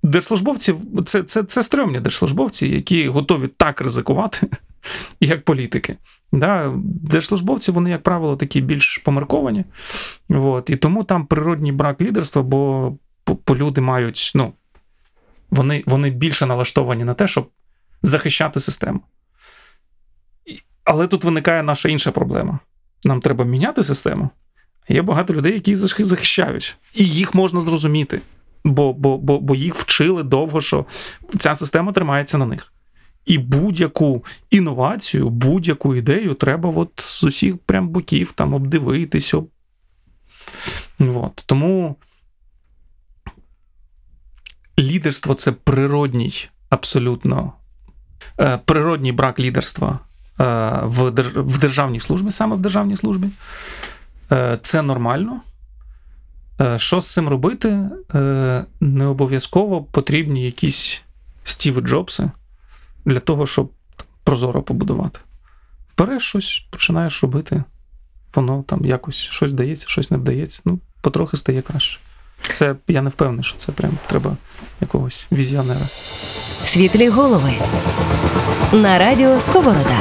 держслужбовці 0.02 0.74
це, 1.04 1.22
це, 1.22 1.44
це 1.44 1.62
стрьомні 1.62 2.00
держслужбовці, 2.00 2.68
які 2.68 3.08
готові 3.08 3.48
так 3.56 3.80
ризикувати, 3.80 4.48
як 5.20 5.44
політики. 5.44 5.96
Да? 6.32 6.72
Держслужбовці, 6.84 7.70
вони, 7.70 7.90
як 7.90 8.02
правило, 8.02 8.36
такі 8.36 8.60
більш 8.60 8.98
помарковані. 8.98 9.64
От, 10.28 10.70
і 10.70 10.76
тому 10.76 11.04
там 11.04 11.26
природній 11.26 11.72
брак 11.72 12.00
лідерства, 12.00 12.42
бо 12.42 12.92
люди 13.50 13.80
мають, 13.80 14.32
ну, 14.34 14.52
вони, 15.50 15.84
вони 15.86 16.10
більше 16.10 16.46
налаштовані 16.46 17.04
на 17.04 17.14
те, 17.14 17.26
щоб 17.26 17.50
захищати 18.02 18.60
систему. 18.60 19.00
Але 20.84 21.06
тут 21.06 21.24
виникає 21.24 21.62
наша 21.62 21.88
інша 21.88 22.10
проблема. 22.10 22.58
Нам 23.04 23.20
треба 23.20 23.44
міняти 23.44 23.82
систему. 23.82 24.30
Є 24.88 25.02
багато 25.02 25.34
людей, 25.34 25.54
які 25.54 25.74
захищають. 25.74 26.76
І 26.94 27.04
їх 27.08 27.34
можна 27.34 27.60
зрозуміти, 27.60 28.20
бо, 28.64 28.92
бо, 28.92 29.18
бо, 29.18 29.40
бо 29.40 29.54
їх 29.54 29.74
вчили 29.74 30.22
довго, 30.22 30.60
що 30.60 30.86
ця 31.38 31.54
система 31.54 31.92
тримається 31.92 32.38
на 32.38 32.46
них. 32.46 32.72
І 33.26 33.38
будь-яку 33.38 34.24
інновацію, 34.50 35.28
будь-яку 35.28 35.94
ідею 35.94 36.34
треба 36.34 36.70
от 36.70 36.90
з 36.96 37.24
усіх 37.24 37.58
прям 37.58 37.88
боків 37.88 38.32
там 38.32 38.54
обдивитись. 38.54 39.34
От. 40.98 41.42
Тому 41.46 41.96
лідерство 44.78 45.34
це 45.34 45.52
природній, 45.52 46.48
абсолютно 46.68 47.52
е, 48.40 48.58
природній 48.64 49.12
брак 49.12 49.40
лідерства 49.40 49.98
е, 50.40 50.44
в, 50.82 51.58
державній 51.58 52.00
службі, 52.00 52.30
саме 52.30 52.56
в 52.56 52.60
державній 52.60 52.96
службі. 52.96 53.28
Е, 54.32 54.58
Це 54.62 54.82
нормально. 54.82 55.40
Що 56.76 57.00
з 57.00 57.12
цим 57.12 57.28
робити? 57.28 57.90
Не 58.80 59.06
обов'язково 59.06 59.82
потрібні 59.82 60.44
якісь 60.44 61.02
Стіви 61.44 61.80
Джобси 61.80 62.30
для 63.04 63.18
того, 63.18 63.46
щоб 63.46 63.72
прозоро 64.24 64.62
побудувати. 64.62 65.18
Береш 65.98 66.22
щось, 66.22 66.66
починаєш 66.70 67.22
робити, 67.22 67.64
воно 68.34 68.62
там 68.62 68.84
якось 68.84 69.14
щось 69.14 69.50
вдається, 69.50 69.88
щось 69.88 70.10
не 70.10 70.16
вдається. 70.16 70.60
Ну, 70.64 70.80
потрохи 71.00 71.36
стає 71.36 71.62
краще. 71.62 72.00
Це 72.52 72.74
я 72.88 73.02
не 73.02 73.10
впевнений, 73.10 73.44
що 73.44 73.56
це 73.58 73.72
прям 73.72 73.98
треба 74.06 74.36
якогось 74.80 75.26
візіонера. 75.32 75.88
Світлі 76.64 77.08
голови. 77.08 77.52
На 78.72 78.98
радіо 78.98 79.40
Сковорода. 79.40 79.98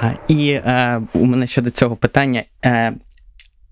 А, 0.00 0.10
І 0.28 0.50
е, 0.50 1.02
у 1.12 1.24
мене 1.24 1.46
щодо 1.46 1.70
цього 1.70 1.96
питання. 1.96 2.42
Е, 2.64 2.92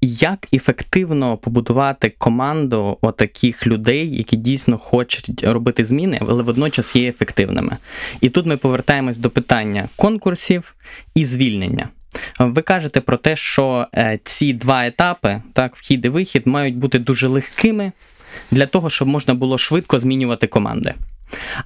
як 0.01 0.47
ефективно 0.55 1.37
побудувати 1.37 2.15
команду 2.19 2.99
отаких 3.01 3.67
людей, 3.67 4.17
які 4.17 4.37
дійсно 4.37 4.79
хочуть 4.79 5.45
робити 5.45 5.85
зміни, 5.85 6.19
але 6.23 6.43
водночас 6.43 6.97
є 6.97 7.09
ефективними? 7.09 7.77
І 8.21 8.29
тут 8.29 8.47
ми 8.47 8.57
повертаємось 8.57 9.17
до 9.17 9.31
питання 9.31 9.89
конкурсів 9.97 10.75
і 11.15 11.25
звільнення. 11.25 11.89
Ви 12.39 12.63
кажете 12.63 13.01
про 13.01 13.17
те, 13.17 13.37
що 13.37 13.87
е, 13.95 14.19
ці 14.25 14.53
два 14.53 14.87
етапи, 14.87 15.43
так, 15.53 15.77
вхід 15.77 16.05
і 16.05 16.09
вихід, 16.09 16.47
мають 16.47 16.77
бути 16.77 16.99
дуже 16.99 17.27
легкими 17.27 17.93
для 18.51 18.67
того, 18.67 18.91
щоб 18.91 19.09
можна 19.09 19.35
було 19.35 19.59
швидко 19.59 20.01
змінювати 20.01 20.47
команди. 20.47 20.95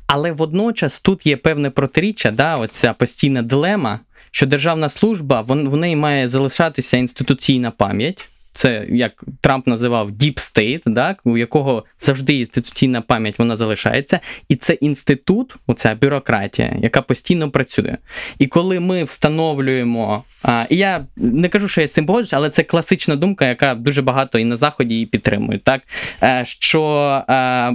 Але 0.07 0.33
водночас 0.33 1.01
тут 1.01 1.27
є 1.27 1.37
певне 1.37 1.71
протиріччя, 1.71 2.31
да, 2.31 2.57
оця 2.57 2.93
постійна 2.93 3.43
дилема, 3.43 4.01
що 4.31 4.47
державна 4.47 4.89
служба 4.89 5.41
в 5.41 5.77
неї 5.77 5.97
має 5.97 6.29
залишатися 6.29 6.97
інституційна 6.97 7.71
пам'ять. 7.71 8.29
Це 8.53 8.87
як 8.91 9.25
Трамп 9.41 9.67
називав 9.67 10.11
Deep 10.11 10.35
State, 10.35 10.95
так, 10.95 11.21
у 11.25 11.37
якого 11.37 11.85
завжди 12.01 12.35
інституційна 12.35 13.01
пам'ять 13.01 13.39
вона 13.39 13.57
залишається, 13.57 14.21
і 14.49 14.57
це 14.57 14.73
інститут, 14.73 15.57
оця 15.67 15.95
бюрократія, 15.95 16.77
яка 16.83 17.03
постійно 17.03 17.51
працює. 17.51 17.97
І 18.39 18.47
коли 18.47 18.81
ми 18.81 19.05
встановлюємо, 19.05 20.25
а, 20.43 20.67
і 20.71 20.77
я 20.77 21.07
не 21.17 21.49
кажу, 21.49 21.69
що 21.69 21.81
я 21.81 21.89
з 21.89 21.93
цим 21.93 22.07
погоджуюсь, 22.07 22.33
але 22.33 22.51
це 22.51 22.63
класична 22.63 23.17
думка, 23.17 23.49
яка 23.49 23.75
дуже 23.75 24.03
багато 24.03 24.39
і 24.39 24.45
на 24.45 24.57
заході 24.57 24.95
її 24.95 25.07
підтримують, 25.07 25.65
так 25.65 25.83
е, 26.23 26.43
що 26.47 26.83
е, 27.29 27.73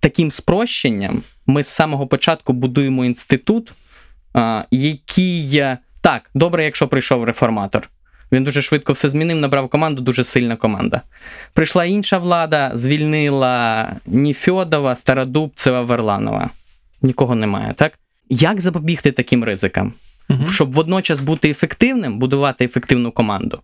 таким 0.00 0.30
спрощенням 0.30 1.22
ми 1.46 1.62
з 1.64 1.68
самого 1.68 2.06
початку 2.06 2.52
будуємо 2.52 3.04
інститут, 3.04 3.72
а, 4.34 4.64
який 4.70 5.62
так, 6.00 6.30
добре, 6.34 6.64
якщо 6.64 6.88
прийшов 6.88 7.24
реформатор. 7.24 7.90
Він 8.32 8.44
дуже 8.44 8.62
швидко 8.62 8.92
все 8.92 9.10
змінив, 9.10 9.36
набрав 9.36 9.68
команду, 9.68 10.02
дуже 10.02 10.24
сильна 10.24 10.56
команда. 10.56 11.02
Прийшла 11.54 11.84
інша 11.84 12.18
влада, 12.18 12.70
звільнила 12.74 13.92
Ніфьодова, 14.06 14.96
Стародубцева, 14.96 15.82
Верланова. 15.82 16.50
Нікого 17.02 17.34
немає, 17.34 17.74
так? 17.76 17.98
Як 18.28 18.60
запобігти 18.60 19.12
таким 19.12 19.44
ризикам? 19.44 19.92
Мгм. 20.28 20.46
Щоб 20.52 20.72
водночас 20.72 21.20
бути 21.20 21.50
ефективним, 21.50 22.18
будувати 22.18 22.64
ефективну 22.64 23.12
команду, 23.12 23.60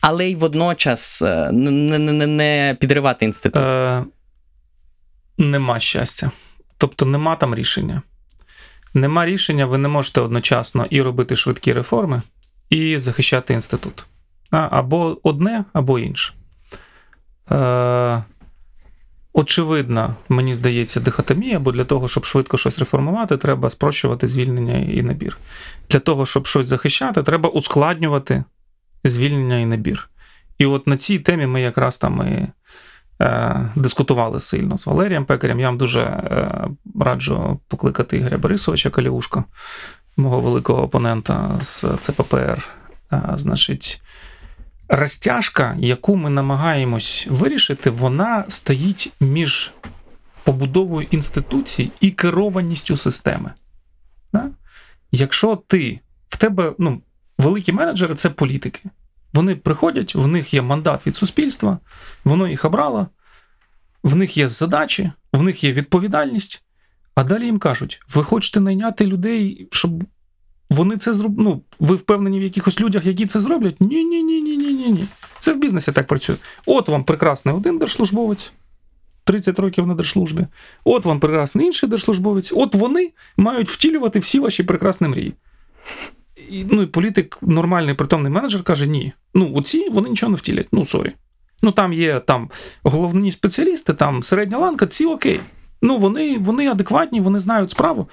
але 0.00 0.30
й 0.30 0.34
водночас 0.34 1.22
е, 1.22 1.52
не, 1.52 1.70
не, 1.70 2.12
не, 2.12 2.26
не 2.26 2.76
підривати 2.80 3.24
інститут. 3.24 3.62
Е, 3.62 4.04
нема 5.38 5.80
щастя. 5.80 6.30
Тобто 6.78 7.06
нема 7.06 7.36
там 7.36 7.54
рішення. 7.54 8.02
Нема 8.94 9.26
рішення, 9.26 9.66
ви 9.66 9.78
не 9.78 9.88
можете 9.88 10.20
одночасно 10.20 10.86
і 10.90 11.02
робити 11.02 11.36
швидкі 11.36 11.72
реформи, 11.72 12.22
і 12.70 12.98
захищати 12.98 13.54
інститут. 13.54 14.06
Або 14.50 15.18
одне, 15.22 15.64
або 15.72 15.98
інше. 15.98 16.32
Е, 17.50 18.22
очевидна, 19.32 20.14
мені 20.28 20.54
здається, 20.54 21.00
дихотомія, 21.00 21.58
бо 21.58 21.72
для 21.72 21.84
того, 21.84 22.08
щоб 22.08 22.24
швидко 22.24 22.56
щось 22.56 22.78
реформувати, 22.78 23.36
треба 23.36 23.70
спрощувати 23.70 24.26
звільнення 24.28 24.78
і 24.78 25.02
набір. 25.02 25.38
Для 25.90 25.98
того, 25.98 26.26
щоб 26.26 26.46
щось 26.46 26.66
захищати, 26.66 27.22
треба 27.22 27.48
ускладнювати 27.48 28.44
звільнення 29.04 29.58
і 29.58 29.66
набір. 29.66 30.10
І 30.58 30.66
от 30.66 30.86
на 30.86 30.96
цій 30.96 31.18
темі 31.18 31.46
ми 31.46 31.60
якраз 31.60 31.98
там 31.98 32.28
і 32.28 32.46
е, 33.24 33.70
дискутували 33.76 34.40
сильно 34.40 34.78
з 34.78 34.86
Валерієм 34.86 35.24
Пекарем. 35.24 35.60
Я 35.60 35.66
вам 35.66 35.78
дуже 35.78 36.00
е, 36.00 36.68
раджу 37.00 37.60
покликати 37.68 38.16
Ігоря 38.16 38.38
Борисовича 38.38 38.90
Каліушка, 38.90 39.44
мого 40.16 40.40
великого 40.40 40.82
опонента 40.82 41.58
з 41.60 41.84
ЦППР. 42.00 42.68
Значить, 43.34 44.02
розтяжка, 44.88 45.76
яку 45.78 46.16
ми 46.16 46.30
намагаємось 46.30 47.26
вирішити, 47.30 47.90
вона 47.90 48.44
стоїть 48.48 49.12
між 49.20 49.72
побудовою 50.44 51.06
інституцій 51.10 51.90
і 52.00 52.10
керованістю 52.10 52.96
системи. 52.96 53.52
Якщо 55.12 55.56
ти 55.56 56.00
в 56.28 56.36
тебе, 56.36 56.72
ну, 56.78 57.02
великі 57.38 57.72
менеджери 57.72 58.14
це 58.14 58.30
політики. 58.30 58.80
Вони 59.34 59.56
приходять, 59.56 60.14
в 60.14 60.26
них 60.26 60.54
є 60.54 60.62
мандат 60.62 61.06
від 61.06 61.16
суспільства, 61.16 61.78
воно 62.24 62.48
їх 62.48 62.64
обрало, 62.64 63.06
в 64.02 64.16
них 64.16 64.36
є 64.36 64.48
задачі, 64.48 65.12
в 65.32 65.42
них 65.42 65.64
є 65.64 65.72
відповідальність. 65.72 66.62
А 67.16 67.24
далі 67.24 67.44
їм 67.44 67.58
кажуть: 67.58 68.00
ви 68.14 68.24
хочете 68.24 68.60
найняти 68.60 69.06
людей, 69.06 69.68
щоб 69.70 70.04
вони 70.70 70.96
це 70.96 71.12
зроблять. 71.12 71.44
Ну, 71.44 71.62
ви 71.80 71.96
впевнені 71.96 72.40
в 72.40 72.42
якихось 72.42 72.80
людях, 72.80 73.06
які 73.06 73.26
це 73.26 73.40
зроблять? 73.40 73.80
Ні, 73.80 74.04
ні, 74.04 74.22
ні, 74.22 74.42
ні, 74.42 74.56
ні, 74.56 74.72
ні, 74.72 74.88
ні. 74.88 75.06
Це 75.38 75.52
в 75.52 75.58
бізнесі 75.58 75.92
так 75.92 76.06
працює. 76.06 76.36
От 76.66 76.88
вам 76.88 77.04
прекрасний 77.04 77.54
один 77.54 77.78
держслужбовець, 77.78 78.52
30 79.24 79.58
років 79.58 79.86
на 79.86 79.94
держслужбі. 79.94 80.46
От 80.84 81.04
вам 81.04 81.20
прекрасний 81.20 81.66
інший 81.66 81.88
держслужбовець. 81.88 82.52
От 82.56 82.74
вони 82.74 83.12
мають 83.36 83.68
втілювати 83.68 84.18
всі 84.18 84.40
ваші 84.40 84.62
прекрасні 84.62 85.08
мрії. 85.08 85.34
І, 86.50 86.64
ну, 86.70 86.82
і 86.82 86.86
політик, 86.86 87.38
нормальний 87.42 87.94
притомний 87.94 88.32
менеджер 88.32 88.62
каже: 88.62 88.86
ні. 88.86 89.12
Ну, 89.34 89.54
оці 89.54 89.88
вони 89.88 90.08
нічого 90.08 90.30
не 90.30 90.36
втілять. 90.36 90.68
Ну, 90.72 90.84
sorry. 90.84 91.12
Ну, 91.62 91.72
там 91.72 91.92
є 91.92 92.20
там 92.20 92.50
головні 92.82 93.32
спеціалісти, 93.32 93.94
там 93.94 94.22
середня 94.22 94.58
ланка, 94.58 94.86
ці 94.86 95.06
окей. 95.06 95.40
Ну, 95.82 95.98
вони, 95.98 96.38
вони 96.38 96.68
адекватні, 96.68 97.20
вони 97.20 97.40
знають 97.40 97.70
справу. 97.70 98.08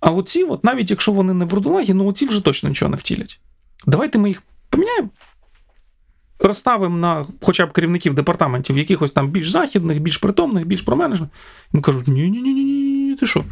А 0.00 0.10
оці, 0.10 0.42
от, 0.42 0.64
навіть 0.64 0.90
якщо 0.90 1.12
вони 1.12 1.34
не 1.34 1.44
вурдалаки, 1.44 1.94
ну 1.94 2.06
оці 2.06 2.26
вже 2.26 2.44
точно 2.44 2.68
нічого 2.68 2.90
не 2.90 2.96
втілять. 2.96 3.40
Давайте 3.86 4.18
ми 4.18 4.28
їх 4.28 4.42
поміняємо. 4.70 5.08
Розставимо 6.38 6.96
на 6.96 7.26
хоча 7.42 7.66
б 7.66 7.72
керівників 7.72 8.14
департаментів, 8.14 8.78
якихось 8.78 9.12
там 9.12 9.28
більш 9.30 9.50
західних, 9.50 10.00
більш 10.00 10.16
притомних, 10.16 10.66
більш 10.66 10.82
про 10.82 10.96
менеджмент. 10.96 11.32
Їм 11.72 11.82
кажуть: 11.82 12.08
ні 12.08 12.30
ні 12.30 12.42
ні 12.42 12.54
ні 12.54 12.64
ні 12.64 13.16
ти 13.16 13.26
що? 13.26 13.44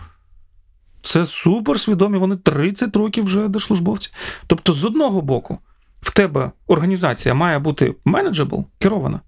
Це 1.03 1.27
супер 1.27 1.81
свідомі, 1.81 2.19
вони 2.19 2.37
30 2.37 2.97
років 2.97 3.25
вже 3.25 3.49
держслужбовці. 3.49 4.11
Тобто, 4.47 4.73
з 4.73 4.85
одного 4.85 5.21
боку, 5.21 5.59
в 6.01 6.15
тебе 6.15 6.51
організація 6.67 7.35
має 7.35 7.59
бути 7.59 7.95
manageable, 8.05 8.65
керована, 8.79 9.21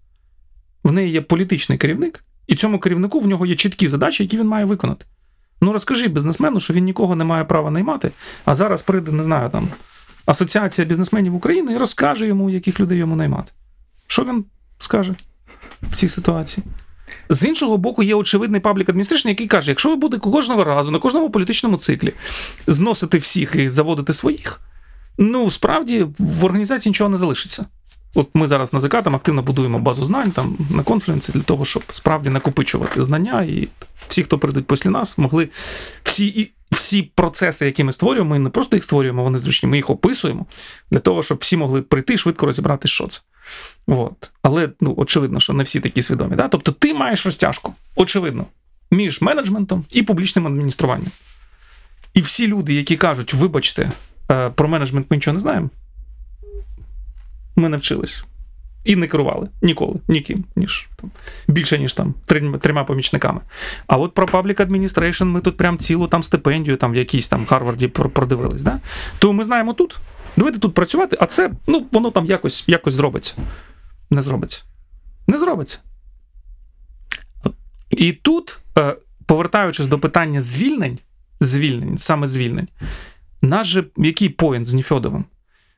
в 0.84 0.92
неї 0.92 1.10
є 1.10 1.20
політичний 1.20 1.78
керівник, 1.78 2.24
і 2.46 2.54
цьому 2.54 2.78
керівнику 2.78 3.20
в 3.20 3.26
нього 3.26 3.46
є 3.46 3.54
чіткі 3.54 3.88
задачі, 3.88 4.22
які 4.22 4.36
він 4.36 4.46
має 4.46 4.64
виконати. 4.64 5.04
Ну 5.60 5.72
розкажи 5.72 6.08
бізнесмену, 6.08 6.60
що 6.60 6.74
він 6.74 6.84
нікого 6.84 7.16
не 7.16 7.24
має 7.24 7.44
права 7.44 7.70
наймати, 7.70 8.10
а 8.44 8.54
зараз 8.54 8.82
прийде, 8.82 9.12
не 9.12 9.22
знаю, 9.22 9.50
там 9.50 9.68
Асоціація 10.26 10.86
бізнесменів 10.86 11.34
України 11.34 11.72
і 11.72 11.76
розкаже 11.76 12.26
йому, 12.26 12.50
яких 12.50 12.80
людей 12.80 12.98
йому 12.98 13.16
наймати. 13.16 13.52
Що 14.06 14.24
він 14.24 14.44
скаже 14.78 15.14
в 15.82 15.94
цій 15.94 16.08
ситуації? 16.08 16.66
З 17.28 17.44
іншого 17.44 17.78
боку, 17.78 18.02
є 18.02 18.14
очевидний 18.14 18.60
public 18.60 18.88
administration, 18.88 19.28
який 19.28 19.46
каже: 19.46 19.70
якщо 19.70 19.88
ви 19.88 19.96
будете 19.96 20.30
кожного 20.30 20.64
разу 20.64 20.90
на 20.90 20.98
кожному 20.98 21.30
політичному 21.30 21.76
циклі 21.76 22.12
зносити 22.66 23.18
всіх 23.18 23.54
і 23.54 23.68
заводити 23.68 24.12
своїх, 24.12 24.60
ну 25.18 25.50
справді 25.50 26.06
в 26.18 26.44
організації 26.44 26.90
нічого 26.90 27.10
не 27.10 27.16
залишиться. 27.16 27.66
От 28.16 28.28
ми 28.34 28.46
зараз 28.46 28.72
на 28.72 28.80
ЗК 28.80 29.02
там 29.02 29.16
активно 29.16 29.42
будуємо 29.42 29.78
базу 29.78 30.04
знань 30.04 30.30
там 30.30 30.58
на 30.70 30.82
конфлюенсі 30.82 31.32
для 31.32 31.40
того, 31.40 31.64
щоб 31.64 31.82
справді 31.90 32.30
накопичувати 32.30 33.02
знання, 33.02 33.42
і 33.42 33.68
всі, 34.08 34.22
хто 34.22 34.38
прийдуть 34.38 34.66
після 34.66 34.90
нас, 34.90 35.18
могли 35.18 35.48
всі 36.02 36.26
і 36.26 36.52
всі 36.70 37.02
процеси, 37.02 37.66
які 37.66 37.84
ми 37.84 37.92
створюємо, 37.92 38.30
ми 38.30 38.38
не 38.38 38.50
просто 38.50 38.76
їх 38.76 38.84
створюємо, 38.84 39.22
вони 39.22 39.38
зручні, 39.38 39.68
ми 39.68 39.76
їх 39.76 39.90
описуємо 39.90 40.46
для 40.90 40.98
того, 40.98 41.22
щоб 41.22 41.38
всі 41.38 41.56
могли 41.56 41.82
прийти 41.82 42.16
швидко 42.16 42.46
розібрати, 42.46 42.88
що 42.88 43.06
це. 43.06 43.20
От. 43.86 44.30
Але 44.42 44.68
ну, 44.80 44.94
очевидно, 44.96 45.40
що 45.40 45.52
не 45.52 45.64
всі 45.64 45.80
такі 45.80 46.02
свідомі. 46.02 46.36
Да? 46.36 46.48
Тобто 46.48 46.72
ти 46.72 46.94
маєш 46.94 47.26
розтяжку, 47.26 47.74
очевидно, 47.96 48.46
між 48.90 49.20
менеджментом 49.20 49.84
і 49.90 50.02
публічним 50.02 50.46
адмініструванням. 50.46 51.10
І 52.14 52.20
всі 52.20 52.46
люди, 52.46 52.74
які 52.74 52.96
кажуть, 52.96 53.34
вибачте, 53.34 53.90
е, 54.30 54.50
про 54.50 54.68
менеджмент 54.68 55.06
ми 55.10 55.16
нічого 55.16 55.34
не 55.34 55.40
знаємо, 55.40 55.70
ми 57.56 57.68
не 57.68 57.76
вчились. 57.76 58.24
І 58.84 58.96
не 58.96 59.06
керували 59.06 59.48
ніколи, 59.62 59.94
ніким, 60.08 60.44
ніж 60.56 60.88
там 60.96 61.10
більше, 61.48 61.78
ніж 61.78 61.94
там 61.94 62.14
трьома 62.60 62.84
помічниками. 62.84 63.40
А 63.86 63.96
от 63.96 64.14
про 64.14 64.26
Public 64.26 64.66
Administration 64.66 65.24
ми 65.24 65.40
тут 65.40 65.56
прям 65.56 65.78
цілу 65.78 66.08
там 66.08 66.22
стипендію 66.22 66.76
там 66.76 66.92
в 66.92 66.96
якійсь 66.96 67.28
там 67.28 67.46
Харварді 67.46 67.88
продивились. 67.88 68.62
Да? 68.62 68.80
То 69.18 69.32
ми 69.32 69.44
знаємо 69.44 69.72
тут. 69.72 69.98
Давайте 70.36 70.58
тут 70.58 70.74
працювати, 70.74 71.16
а 71.20 71.26
це 71.26 71.50
ну, 71.66 71.86
воно 71.92 72.10
там 72.10 72.26
якось 72.26 72.64
якось 72.66 72.94
зробиться. 72.94 73.34
Не 74.10 74.22
зробиться. 74.22 74.62
Не 75.26 75.38
зробиться. 75.38 75.78
І 77.90 78.12
тут, 78.12 78.58
е, 78.78 78.96
повертаючись 79.26 79.86
до 79.86 79.98
питання 79.98 80.40
звільнень, 80.40 80.98
звільнень, 81.40 81.98
саме 81.98 82.26
звільнень, 82.26 82.68
наш 83.42 83.66
же 83.66 83.84
який 83.96 84.28
поінт 84.28 84.66
з 84.66 84.74
Ніфьодовим? 84.74 85.24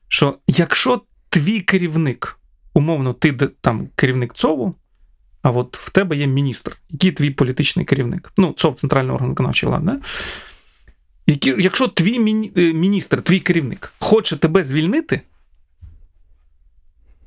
Що 0.08 0.38
якщо 0.46 1.00
твій 1.28 1.60
керівник, 1.60 2.38
умовно, 2.74 3.12
ти 3.12 3.32
там 3.32 3.88
керівник 3.94 4.34
ЦОВу, 4.34 4.74
а 5.42 5.50
от 5.50 5.76
в 5.76 5.90
тебе 5.90 6.16
є 6.16 6.26
міністр, 6.26 6.76
який 6.90 7.12
твій 7.12 7.30
політичний 7.30 7.84
керівник. 7.84 8.32
Ну, 8.36 8.52
ЦОВ 8.52 8.74
центральний 8.74 9.14
орган 9.14 9.28
виконавчої 9.28 9.70
влади. 9.70 10.00
Якщо 11.58 11.88
твій 11.88 12.18
міні, 12.18 12.52
міністр, 12.56 13.22
твій 13.22 13.40
керівник 13.40 13.92
хоче 13.98 14.36
тебе 14.36 14.62
звільнити, 14.64 15.20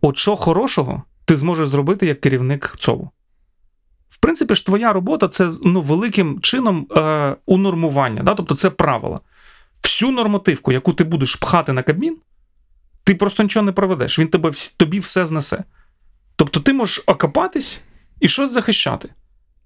от 0.02 0.18
що 0.18 0.36
хорошого 0.36 1.04
ти 1.26 1.38
зможеш 1.38 1.68
зробити 1.68 2.06
як 2.06 2.22
керівник 2.22 2.76
ЦОВу? 2.80 3.12
В 4.10 4.18
принципі 4.18 4.56
ж, 4.56 4.66
твоя 4.66 4.94
робота 4.94 5.28
це 5.28 5.50
ну, 5.64 5.82
великим 5.82 6.42
чином 6.42 6.88
е, 6.98 7.36
унормування, 7.46 8.24
да? 8.24 8.34
тобто 8.34 8.56
це 8.56 8.70
правила. 8.70 9.20
Всю 9.84 10.12
нормативку, 10.12 10.72
яку 10.72 10.94
ти 10.94 11.04
будеш 11.04 11.36
пхати 11.36 11.74
на 11.74 11.84
Кабмін, 11.84 12.18
ти 13.04 13.16
просто 13.16 13.44
нічого 13.44 13.66
не 13.66 13.72
проведеш. 13.72 14.20
Він 14.20 14.28
тебе, 14.28 14.52
тобі 14.78 15.00
все 15.00 15.26
знесе. 15.26 15.64
Тобто 16.36 16.60
ти 16.60 16.74
можеш 16.74 17.04
окопатись 17.08 17.82
і 18.20 18.28
щось 18.28 18.52
захищати. 18.52 19.10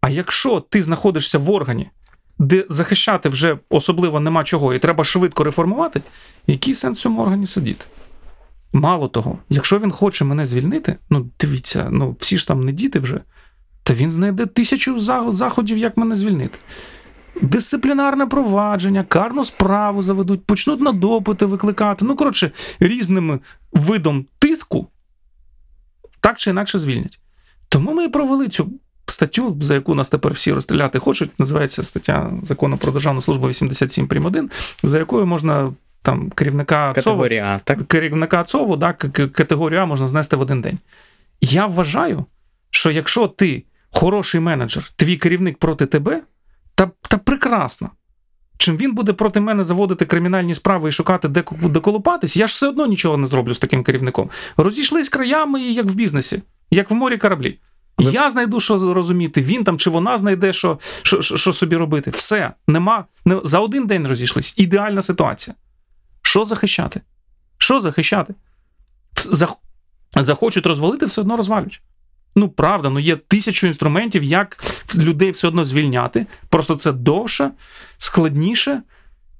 А 0.01 0.09
якщо 0.09 0.59
ти 0.59 0.81
знаходишся 0.81 1.37
в 1.37 1.49
органі, 1.49 1.89
де 2.39 2.65
захищати 2.69 3.29
вже 3.29 3.57
особливо 3.69 4.19
нема 4.19 4.43
чого, 4.43 4.73
і 4.73 4.79
треба 4.79 5.03
швидко 5.03 5.43
реформувати, 5.43 6.01
який 6.47 6.73
сенс 6.73 6.97
в 6.97 7.01
цьому 7.01 7.21
органі 7.21 7.47
сидіти? 7.47 7.85
Мало 8.73 9.07
того, 9.07 9.39
якщо 9.49 9.79
він 9.79 9.91
хоче 9.91 10.25
мене 10.25 10.45
звільнити, 10.45 10.97
ну 11.09 11.29
дивіться, 11.39 11.87
ну 11.91 12.15
всі 12.19 12.37
ж 12.37 12.47
там 12.47 12.63
не 12.63 12.71
діти 12.71 12.99
вже, 12.99 13.21
та 13.83 13.93
він 13.93 14.11
знайде 14.11 14.45
тисячу 14.45 14.97
заходів, 15.31 15.77
як 15.77 15.97
мене 15.97 16.15
звільнити. 16.15 16.59
Дисциплінарне 17.41 18.25
провадження, 18.25 19.03
карну 19.03 19.43
справу 19.43 20.01
заведуть, 20.01 20.45
почнуть 20.45 20.81
на 20.81 20.91
допити 20.91 21.45
викликати. 21.45 22.05
Ну, 22.05 22.15
коротше, 22.15 22.51
різним 22.79 23.39
видом 23.73 24.25
тиску 24.39 24.87
так 26.25 26.37
чи 26.37 26.49
інакше 26.49 26.79
звільнять. 26.79 27.19
Тому 27.69 27.93
ми 27.93 28.03
і 28.03 28.07
провели 28.07 28.47
цю 28.47 28.69
статтю, 29.07 29.57
за 29.61 29.73
яку 29.73 29.95
нас 29.95 30.09
тепер 30.09 30.33
всі 30.33 30.53
розстріляти 30.53 30.99
хочуть. 30.99 31.39
Називається 31.39 31.83
стаття 31.83 32.31
закону 32.43 32.77
про 32.77 32.91
державну 32.91 33.21
службу 33.21 33.47
87 33.47 34.07
прим. 34.07 34.25
1, 34.25 34.49
за 34.83 34.99
якою 34.99 35.25
можна 35.25 35.73
там 36.01 36.29
керівника 36.29 36.93
Категорія 36.93 37.45
А, 37.45 37.59
так? 37.59 37.87
керівника 37.87 38.43
ЦОВу, 38.43 38.77
так, 38.77 38.97
категорію 39.33 39.81
А 39.81 39.85
можна 39.85 40.07
знести 40.07 40.35
в 40.35 40.41
один 40.41 40.61
день. 40.61 40.79
Я 41.41 41.65
вважаю, 41.65 42.25
що 42.69 42.91
якщо 42.91 43.27
ти 43.27 43.63
хороший 43.91 44.41
менеджер, 44.41 44.91
твій 44.95 45.17
керівник 45.17 45.57
проти 45.57 45.85
тебе, 45.85 46.21
та, 46.75 46.91
та 47.01 47.17
прекрасно. 47.17 47.89
Чим 48.57 48.77
він 48.77 48.93
буде 48.93 49.13
проти 49.13 49.39
мене 49.39 49.63
заводити 49.63 50.05
кримінальні 50.05 50.55
справи 50.55 50.89
і 50.89 50.91
шукати, 50.91 51.27
де, 51.27 51.43
де 51.51 51.79
колупатись, 51.79 52.37
я 52.37 52.47
ж 52.47 52.51
все 52.51 52.67
одно 52.67 52.85
нічого 52.85 53.17
не 53.17 53.27
зроблю 53.27 53.53
з 53.53 53.59
таким 53.59 53.83
керівником. 53.83 54.29
Розійшлись 54.57 55.09
краями, 55.09 55.61
як 55.61 55.85
в 55.85 55.95
бізнесі, 55.95 56.41
як 56.71 56.91
в 56.91 56.93
морі 56.93 57.17
кораблі. 57.17 57.59
Ви... 57.97 58.11
Я 58.11 58.29
знайду, 58.29 58.59
що 58.59 58.93
розуміти, 58.93 59.41
він 59.41 59.63
там 59.63 59.77
чи 59.77 59.89
вона 59.89 60.17
знайде, 60.17 60.53
що 60.53 60.79
що, 61.01 61.21
що 61.21 61.53
собі 61.53 61.75
робити. 61.75 62.11
Все, 62.11 62.53
нема. 62.67 63.05
Не, 63.25 63.41
за 63.43 63.59
один 63.59 63.87
день 63.87 64.07
розійшлись. 64.07 64.53
Ідеальна 64.57 65.01
ситуація. 65.01 65.55
Що 66.21 66.45
захищати? 66.45 67.01
Що 67.57 67.79
захищати? 67.79 68.33
Зах... 69.15 69.53
Захочуть 70.15 70.65
розвалити, 70.65 71.05
все 71.05 71.21
одно 71.21 71.37
розвалюють. 71.37 71.81
Ну, 72.35 72.49
правда, 72.49 72.89
ну 72.89 72.99
є 72.99 73.15
тисячу 73.15 73.67
інструментів, 73.67 74.23
як 74.23 74.63
людей 74.97 75.31
все 75.31 75.47
одно 75.47 75.65
звільняти. 75.65 76.25
Просто 76.49 76.75
це 76.75 76.91
довше, 76.91 77.51
складніше. 77.97 78.81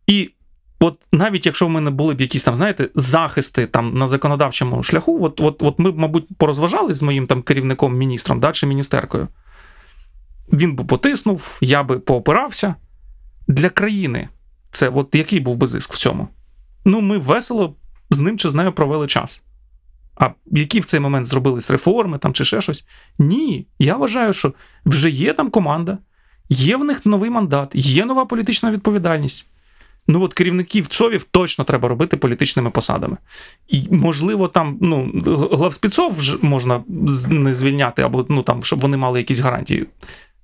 І 0.08 0.32
от 0.80 1.00
навіть 1.12 1.46
якщо 1.46 1.68
в 1.68 1.70
мене 1.70 1.92
були 1.92 2.14
б 2.14 2.22
якісь 2.22 2.44
там, 2.44 2.56
знаєте, 2.56 2.90
захисти 2.96 3.68
там 3.68 3.98
на 3.98 4.08
законодавчому 4.08 4.84
шляху, 4.84 5.24
от 5.24 5.42
от, 5.42 5.64
от 5.64 5.80
ми 5.80 5.92
б, 5.92 5.98
мабуть, 5.98 6.38
порозважали 6.38 6.94
з 6.94 7.02
моїм 7.02 7.28
там 7.28 7.42
керівником, 7.42 7.98
міністром 7.98 8.40
да, 8.40 8.52
чи 8.52 8.68
міністеркою. 8.68 9.28
Він 10.54 10.76
би 10.76 10.84
потиснув, 10.84 11.58
я 11.62 11.84
би 11.84 12.00
поопирався. 12.00 12.76
Для 13.48 13.70
країни 13.70 14.30
це 14.72 14.90
от 14.90 15.16
який 15.16 15.40
був 15.40 15.56
би 15.56 15.68
зиск 15.68 15.94
в 15.94 15.98
цьому? 15.98 16.28
Ну, 16.86 17.02
ми 17.02 17.18
весело 17.18 17.76
з 18.10 18.20
ним 18.20 18.38
чи 18.38 18.50
з 18.50 18.54
нею 18.54 18.74
провели 18.74 19.08
час. 19.08 19.42
А 20.16 20.30
які 20.46 20.80
в 20.80 20.86
цей 20.86 21.00
момент 21.00 21.26
зробились 21.26 21.72
реформи 21.72 22.18
там 22.18 22.34
чи 22.34 22.46
ще 22.46 22.62
щось? 22.62 22.86
Ні. 23.20 23.68
Я 23.80 23.98
вважаю, 23.98 24.34
що 24.34 24.54
вже 24.86 25.10
є 25.10 25.34
там 25.34 25.50
команда, 25.50 25.98
є 26.50 26.78
в 26.78 26.84
них 26.84 27.06
новий 27.06 27.30
мандат, 27.30 27.72
є 27.74 28.06
нова 28.06 28.26
політична 28.26 28.72
відповідальність. 28.72 29.48
Ну 30.08 30.22
от 30.22 30.34
керівників 30.34 30.88
ЦОВів 30.88 31.24
точно 31.24 31.64
треба 31.64 31.90
робити 31.90 32.18
політичними 32.18 32.70
посадами. 32.70 33.18
І, 33.68 33.84
можливо, 33.92 34.48
там 34.48 34.78
ну, 34.82 35.12
главспіцов 35.52 36.38
можна 36.42 36.84
не 37.30 37.54
звільняти, 37.54 38.02
або 38.02 38.26
ну, 38.30 38.44
там, 38.44 38.64
щоб 38.64 38.80
вони 38.80 38.98
мали 38.98 39.20
якісь 39.20 39.40
гарантії. 39.40 39.86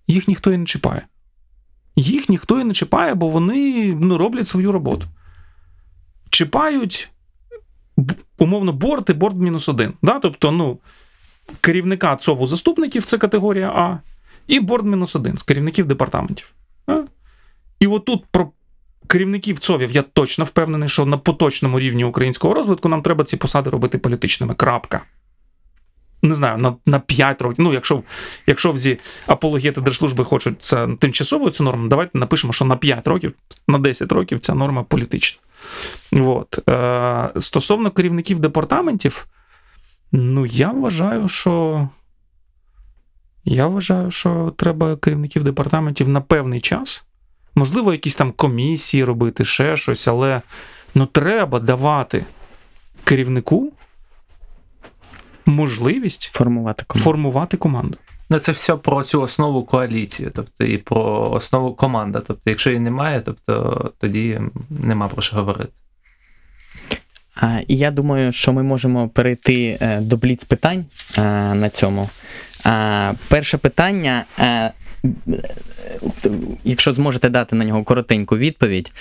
Їх 0.07 0.27
ніхто 0.27 0.52
і 0.52 0.57
не 0.57 0.65
чіпає. 0.65 1.06
Їх 1.95 2.30
ніхто 2.30 2.60
і 2.60 2.64
не 2.64 2.73
чіпає, 2.73 3.14
бо 3.14 3.30
вони 3.30 3.93
ну, 4.02 4.18
роблять 4.18 4.48
свою 4.48 4.72
роботу. 4.72 5.07
Чіпають 6.30 7.11
умовно 8.38 8.73
борт 8.73 9.10
і 9.10 9.14
борт 9.14 9.36
мінус 9.36 9.69
один. 9.69 9.94
Да? 10.02 10.19
Тобто, 10.19 10.52
ну, 10.52 10.78
керівника 11.61 12.15
ЦОВу 12.15 12.48
заступників 12.48 13.03
це 13.03 13.18
категорія 13.18 13.69
А, 13.69 13.99
і 14.48 14.60
борт 14.60 14.86
мінус 14.86 15.15
один 15.15 15.38
з 15.38 15.44
керівників 15.44 15.86
департаментів. 15.86 16.53
Да? 16.88 17.03
І 17.80 17.88
отут 17.88 18.26
про 18.32 18.52
керівників 19.07 19.60
ЦОВів 19.60 19.91
я 19.91 20.02
точно 20.02 20.45
впевнений, 20.45 20.90
що 20.90 21.06
на 21.06 21.18
поточному 21.18 21.80
рівні 21.80 22.06
українського 22.06 22.53
розвитку 22.53 22.90
нам 22.90 23.02
треба 23.02 23.23
ці 23.23 23.38
посади 23.38 23.69
робити 23.69 23.98
політичними. 23.98 24.56
Крапка. 24.56 25.02
не 26.22 26.36
знаю, 26.36 26.57
на, 26.57 26.76
на 26.86 26.99
5 26.99 27.41
років. 27.41 27.65
Ну, 27.65 27.73
якщо, 27.73 28.03
якщо 28.48 28.72
взі 28.72 28.98
апологети 29.28 29.82
держслужби 29.82 30.26
хочуть 30.26 30.61
це 30.64 30.88
тимчасово 30.99 31.49
цю 31.49 31.64
норму, 31.64 31.88
давайте 31.88 32.18
напишемо, 32.18 32.53
що 32.53 32.65
на 32.65 32.76
5 32.76 33.07
років, 33.07 33.34
на 33.68 33.80
10 33.80 34.11
років 34.11 34.40
ця 34.40 34.53
норма 34.53 34.84
політична. 34.84 35.40
От. 36.11 36.69
Е, 36.69 37.29
стосовно 37.39 37.91
керівників 37.91 38.39
департаментів, 38.39 39.27
ну, 40.11 40.45
я 40.45 40.71
вважаю, 40.71 41.27
що. 41.27 41.88
Я 43.45 43.67
вважаю, 43.67 44.11
що 44.11 44.53
треба 44.57 44.95
керівників 44.97 45.43
департаментів 45.43 46.09
на 46.09 46.21
певний 46.21 46.61
час. 46.61 47.05
Можливо, 47.55 47.91
якісь 47.91 48.15
там 48.15 48.31
комісії 48.31 49.03
робити, 49.03 49.45
ще 49.45 49.77
щось, 49.77 50.07
але 50.07 50.41
ну, 50.95 51.05
треба 51.05 51.59
давати 51.59 52.25
керівнику 53.03 53.71
можливість 55.45 56.29
Формувати 56.33 56.85
команду. 56.88 57.03
формувати 57.03 57.57
команду. 57.57 57.97
Ну, 58.31 58.39
це 58.39 58.51
все 58.51 58.75
про 58.75 59.03
цю 59.03 59.21
основу 59.21 59.63
коаліції, 59.63 60.29
тобто 60.35 60.63
і 60.63 60.77
про 60.77 61.31
основу 61.31 61.73
команда. 61.73 62.21
Тобто, 62.27 62.49
якщо 62.49 62.69
її 62.69 62.79
немає, 62.79 63.21
тобто 63.25 63.91
тоді 63.97 64.39
нема 64.69 65.07
про 65.07 65.21
що 65.21 65.35
говорити. 65.35 65.73
І 67.67 67.77
я 67.77 67.91
думаю, 67.91 68.31
що 68.31 68.53
ми 68.53 68.63
можемо 68.63 69.09
перейти 69.09 69.77
е, 69.81 70.01
до 70.01 70.17
бліц 70.17 70.43
питань 70.43 70.85
е, 71.17 71.21
на 71.53 71.69
цьому. 71.69 72.09
Перше 73.27 73.57
питання. 73.57 74.25
Якщо 76.64 76.94
зможете 76.94 77.30
дати 77.30 77.56
на 77.56 77.65
нього 77.65 77.84
коротеньку 77.84 78.38
відповідь, 78.38 78.91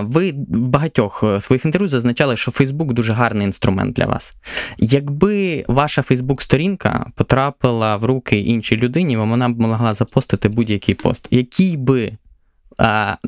ви 0.00 0.32
в 0.48 0.68
багатьох 0.68 1.22
е, 1.22 1.40
своїх 1.40 1.64
інтерв'ю 1.64 1.88
зазначали, 1.88 2.36
що 2.36 2.50
Фейсбук 2.50 2.92
дуже 2.92 3.12
гарний 3.12 3.46
інструмент 3.46 3.96
для 3.96 4.06
вас. 4.06 4.34
Якби 4.78 5.64
ваша 5.68 6.02
Фейсбук-сторінка 6.02 7.06
потрапила 7.14 7.96
в 7.96 8.04
руки 8.04 8.40
іншій 8.40 8.76
людині, 8.76 9.16
вона 9.16 9.48
б 9.48 9.60
могла 9.60 9.94
запостити 9.94 10.48
будь-який 10.48 10.94
пост, 10.94 11.28
який 11.30 11.76
би 11.76 12.12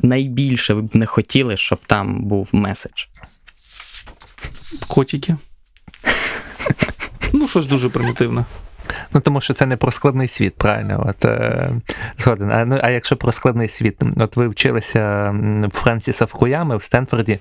найбільше 0.03 0.73
ви 0.73 0.81
б 0.81 0.95
не 0.95 1.05
хотіли, 1.05 1.57
щоб 1.57 1.79
там 1.87 2.23
був 2.23 2.49
меседж? 2.53 3.05
Котики. 4.87 5.35
Ну, 7.33 7.47
щось 7.47 7.67
дуже 7.67 7.89
примітивне. 7.89 8.45
Ну, 9.13 9.21
тому 9.21 9.41
що 9.41 9.53
це 9.53 9.65
не 9.65 9.77
про 9.77 9.91
складний 9.91 10.27
світ, 10.27 10.55
правильно? 10.55 11.05
От, 11.09 11.25
е, 11.25 11.69
згоден. 12.17 12.51
А, 12.51 12.65
ну, 12.65 12.79
а 12.81 12.89
якщо 12.89 13.17
про 13.17 13.31
складний 13.31 13.67
світ, 13.67 14.01
от 14.17 14.35
ви 14.35 14.47
вчилися 14.47 15.31
в 15.63 15.69
Френсіса 15.69 16.25
Фукуями 16.25 16.77
в 16.77 16.83
Стенфорді, 16.83 17.39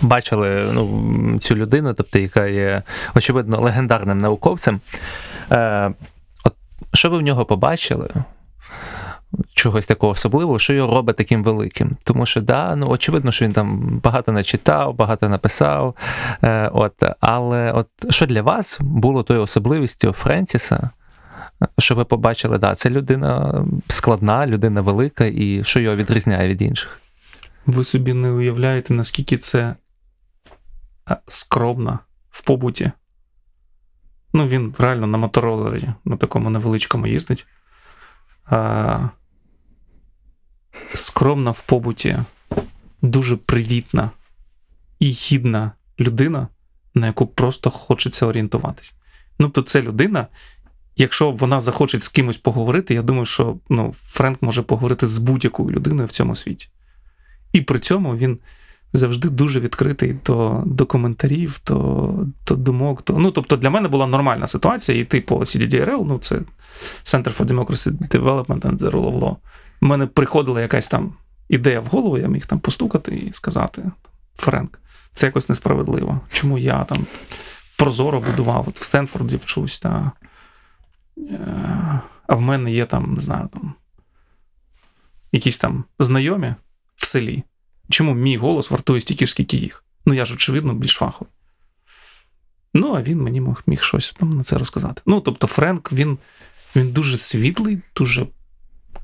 бачили 0.00 0.64
ну, 0.72 1.38
цю 1.40 1.54
людину, 1.54 1.94
тобто, 1.94 2.18
яка 2.18 2.46
є, 2.46 2.82
очевидно, 3.14 3.60
легендарним 3.60 4.18
науковцем. 4.18 4.80
Е, 5.52 5.90
от, 6.44 6.54
що 6.92 7.10
ви 7.10 7.18
в 7.18 7.22
нього 7.22 7.44
побачили? 7.44 8.10
Чогось 9.54 9.86
такого 9.86 10.12
особливого, 10.12 10.58
що 10.58 10.72
його 10.72 10.94
робить 10.94 11.16
таким 11.16 11.44
великим. 11.44 11.96
Тому 12.04 12.26
що, 12.26 12.40
да, 12.40 12.76
ну, 12.76 12.88
очевидно, 12.88 13.30
що 13.30 13.44
він 13.44 13.52
там 13.52 14.00
багато 14.04 14.32
начитав, 14.32 14.96
багато 14.96 15.28
написав. 15.28 15.94
Е, 16.42 16.70
от, 16.74 16.92
але 17.20 17.72
от 17.72 17.88
що 18.10 18.26
для 18.26 18.42
вас 18.42 18.78
було 18.80 19.22
тою 19.22 19.42
особливістю 19.42 20.12
Френсіса, 20.12 20.90
що 21.78 21.94
ви 21.94 22.04
побачили, 22.04 22.58
да, 22.58 22.74
це 22.74 22.90
людина 22.90 23.64
складна, 23.88 24.46
людина 24.46 24.80
велика, 24.80 25.24
і 25.24 25.64
що 25.64 25.80
його 25.80 25.96
відрізняє 25.96 26.48
від 26.48 26.62
інших? 26.62 27.00
Ви 27.66 27.84
собі 27.84 28.12
не 28.14 28.30
уявляєте, 28.30 28.94
наскільки 28.94 29.36
це 29.36 29.74
е, 31.10 31.16
скромно 31.26 31.98
в 32.30 32.42
побуті. 32.42 32.90
Ну, 34.32 34.46
він 34.46 34.74
реально 34.78 35.06
на 35.06 35.18
моторолері, 35.18 35.88
на 36.04 36.16
такому 36.16 36.50
невеличкому 36.50 37.06
їздить. 37.06 37.46
А, 38.50 38.98
скромна 40.94 41.50
в 41.50 41.60
побуті, 41.60 42.18
дуже 43.02 43.36
привітна 43.36 44.10
і 45.00 45.06
гідна 45.10 45.72
людина, 46.00 46.48
на 46.94 47.06
яку 47.06 47.26
просто 47.26 47.70
хочеться 47.70 48.26
орієнтуватись. 48.26 48.92
Ну, 49.38 49.48
то 49.48 49.62
це 49.62 49.82
людина, 49.82 50.26
якщо 50.96 51.30
вона 51.30 51.60
захоче 51.60 52.00
з 52.00 52.08
кимось 52.08 52.38
поговорити, 52.38 52.94
я 52.94 53.02
думаю, 53.02 53.24
що 53.24 53.56
ну, 53.70 53.92
Френк 53.96 54.42
може 54.42 54.62
поговорити 54.62 55.06
з 55.06 55.18
будь-якою 55.18 55.70
людиною 55.70 56.06
в 56.06 56.10
цьому 56.10 56.34
світі. 56.34 56.68
І 57.52 57.60
при 57.60 57.78
цьому 57.78 58.16
він 58.16 58.38
завжди 58.92 59.28
дуже 59.28 59.60
відкритий 59.60 60.16
до, 60.26 60.62
до 60.66 60.86
коментарів, 60.86 61.60
до, 61.66 62.10
до 62.46 62.56
думок. 62.56 63.04
До... 63.04 63.12
Ну, 63.12 63.30
тобто 63.30 63.56
для 63.56 63.70
мене 63.70 63.88
була 63.88 64.06
нормальна 64.06 64.46
ситуація 64.46 64.98
йти 64.98 65.20
по 65.20 65.36
CDDRL, 65.36 66.04
ну 66.06 66.18
це 66.18 66.36
Center 67.04 67.36
for 67.36 67.46
Democracy 67.46 68.08
Development 68.08 68.60
and 68.60 68.78
the 68.78 68.90
Rule 68.90 69.12
of 69.12 69.18
Law. 69.18 69.36
Мене 69.80 70.06
приходила 70.06 70.60
якась 70.60 70.88
там 70.88 71.14
ідея 71.48 71.80
в 71.80 71.86
голову, 71.86 72.18
я 72.18 72.28
міг 72.28 72.46
там 72.46 72.60
постукати 72.60 73.16
і 73.16 73.32
сказати: 73.32 73.90
Френк, 74.36 74.78
це 75.12 75.26
якось 75.26 75.48
несправедливо. 75.48 76.20
Чому 76.32 76.58
я 76.58 76.84
там 76.84 77.06
прозоро 77.78 78.20
будував, 78.20 78.68
от 78.68 78.80
в 78.80 78.82
Стенфорді 78.82 79.36
вчусь, 79.36 79.78
та... 79.78 80.12
Е, 81.18 82.00
а 82.26 82.34
в 82.34 82.40
мене 82.40 82.72
є 82.72 82.86
там, 82.86 83.14
не 83.14 83.20
знаю, 83.20 83.48
там 83.52 83.74
якісь 85.32 85.58
там 85.58 85.84
знайомі 85.98 86.54
в 86.96 87.06
селі. 87.06 87.42
Чому 87.90 88.14
мій 88.14 88.36
голос 88.36 88.70
вартує 88.70 89.00
стільки 89.00 89.26
ж, 89.26 89.32
скільки 89.32 89.56
їх? 89.56 89.84
Ну, 90.06 90.14
я 90.14 90.24
ж, 90.24 90.34
очевидно, 90.34 90.74
більш 90.74 90.92
фаховий. 90.92 91.32
Ну, 92.74 92.94
а 92.94 93.02
він 93.02 93.22
мені 93.22 93.40
мог, 93.40 93.62
міг 93.66 93.82
щось 93.82 94.14
там 94.18 94.36
на 94.36 94.42
це 94.42 94.58
розказати. 94.58 95.02
Ну, 95.06 95.20
тобто, 95.20 95.46
Френк, 95.46 95.92
він, 95.92 96.18
він 96.76 96.92
дуже 96.92 97.18
світлий, 97.18 97.78
дуже 97.96 98.26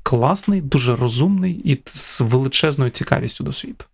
класний, 0.05 0.61
дуже 0.61 0.95
розумний 0.95 1.61
і 1.65 1.81
з 1.85 2.21
величезною 2.21 2.91
цікавістю 2.91 3.43
до 3.43 3.53
світу. 3.53 3.85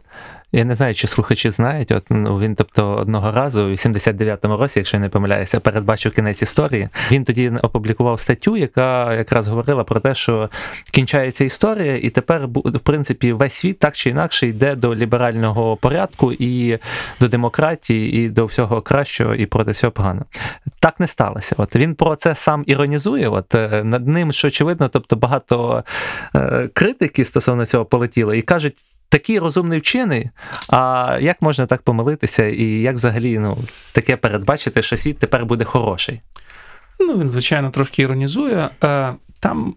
Я 0.54 0.66
не 0.66 0.76
знаю, 0.76 0.96
чи 0.96 1.08
слухачі 1.08 1.50
знають. 1.50 1.92
От 1.92 2.04
ну 2.10 2.40
він, 2.40 2.56
тобто, 2.56 2.90
одного 2.96 3.32
разу, 3.32 3.64
у 3.64 3.70
89-му 3.70 4.58
році, 4.58 4.80
якщо 4.80 4.98
я 4.98 5.02
не 5.02 5.10
помиляюся, 5.10 5.60
передбачив 5.60 6.12
кінець 6.12 6.42
історії. 6.42 6.90
Він 7.12 7.26
тоді 7.26 7.50
опублікував 7.64 8.20
статтю, 8.20 8.58
яка 8.58 9.14
якраз 9.14 9.48
говорила 9.48 9.84
про 9.84 10.00
те, 10.00 10.16
що 10.16 10.50
кінчається 10.92 11.44
історія, 11.44 11.98
і 11.98 12.10
тепер 12.10 12.48
в 12.48 12.80
принципі 12.80 13.34
весь 13.34 13.54
світ 13.54 13.80
так 13.80 13.96
чи 13.96 14.10
інакше 14.10 14.48
йде 14.48 14.76
до 14.76 14.96
ліберального 14.96 15.78
порядку 15.78 16.34
і 16.34 16.78
до 17.20 17.28
демократії, 17.28 18.26
і 18.26 18.30
до 18.30 18.46
всього 18.46 18.82
кращого, 18.82 19.36
і 19.36 19.46
проти 19.46 19.72
всього 19.72 19.92
поганого. 19.92 20.26
Так 20.80 21.00
не 21.00 21.08
сталося. 21.08 21.56
От 21.58 21.76
він 21.76 21.96
про 21.96 22.16
це 22.16 22.36
сам 22.36 22.64
іронізує. 22.68 23.30
От 23.30 23.56
е, 23.56 23.84
над 23.84 24.08
ним, 24.08 24.32
що 24.32 24.48
очевидно, 24.48 24.90
тобто 24.90 25.16
багато 25.16 25.84
е, 26.36 26.70
критики 26.74 27.26
стосовно 27.26 27.66
цього 27.66 27.86
полетіло 27.86 28.34
і 28.34 28.42
кажуть. 28.42 28.86
Такий 29.12 29.40
розумний 29.40 29.80
вчений, 29.80 30.30
а 30.68 31.18
як 31.22 31.42
можна 31.42 31.66
так 31.66 31.82
помилитися, 31.82 32.46
і 32.46 32.64
як 32.64 32.96
взагалі 32.96 33.40
ну, 33.40 33.58
таке 33.94 34.18
передбачити, 34.18 34.82
що 34.82 34.98
світ 34.98 35.20
тепер 35.20 35.46
буде 35.46 35.66
хороший? 35.66 36.22
Ну, 37.00 37.20
він, 37.20 37.30
звичайно, 37.30 37.70
трошки 37.70 38.02
іронізує. 38.02 38.70
Е, 38.84 39.14
Там 39.40 39.76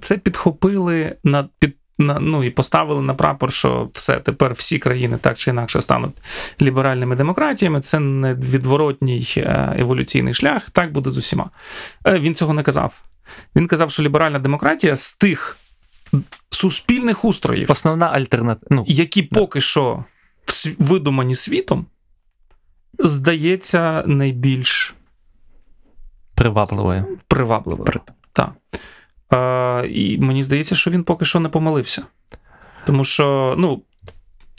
це 0.00 0.18
підхопили 0.18 1.16
на 1.24 1.48
під. 1.58 1.76
На, 1.98 2.20
ну 2.20 2.44
і 2.44 2.50
поставили 2.50 3.02
на 3.02 3.14
прапор, 3.14 3.52
що 3.52 3.90
все 3.92 4.16
тепер 4.16 4.52
всі 4.52 4.78
країни 4.78 5.18
так 5.20 5.36
чи 5.36 5.50
інакше 5.50 5.82
стануть 5.82 6.16
ліберальними 6.62 7.16
демократіями. 7.16 7.80
Це 7.80 7.98
не 7.98 8.34
відворотній 8.34 9.34
е, 9.36 9.74
еволюційний 9.78 10.34
шлях. 10.34 10.70
Так 10.70 10.92
буде 10.92 11.10
з 11.10 11.18
усіма. 11.18 11.50
Е, 12.06 12.18
Він 12.18 12.34
цього 12.34 12.54
не 12.54 12.62
казав. 12.62 13.00
Він 13.56 13.66
казав, 13.66 13.90
що 13.90 14.02
ліберальна 14.02 14.38
демократія 14.38 14.96
з 14.96 15.16
тих 15.16 15.56
суспільних 16.50 17.24
устроїв, 17.24 17.70
Основна 17.70 18.06
альтернатива. 18.06 18.66
Ну, 18.70 18.84
які 18.86 19.22
поки 19.22 19.60
що 19.60 20.04
видумані 20.78 21.34
світом, 21.34 21.86
здається 22.98 24.02
найбільш 24.06 24.94
привабливою. 26.34 27.18
привабливою. 27.26 27.92
Так. 28.32 28.52
Е, 29.32 29.88
і 29.88 30.18
мені 30.18 30.42
здається, 30.42 30.74
що 30.74 30.90
він 30.90 31.04
поки 31.04 31.24
що 31.24 31.40
не 31.40 31.48
помилився. 31.48 32.02
Тому 32.86 33.04
що, 33.04 33.54
ну, 33.58 33.82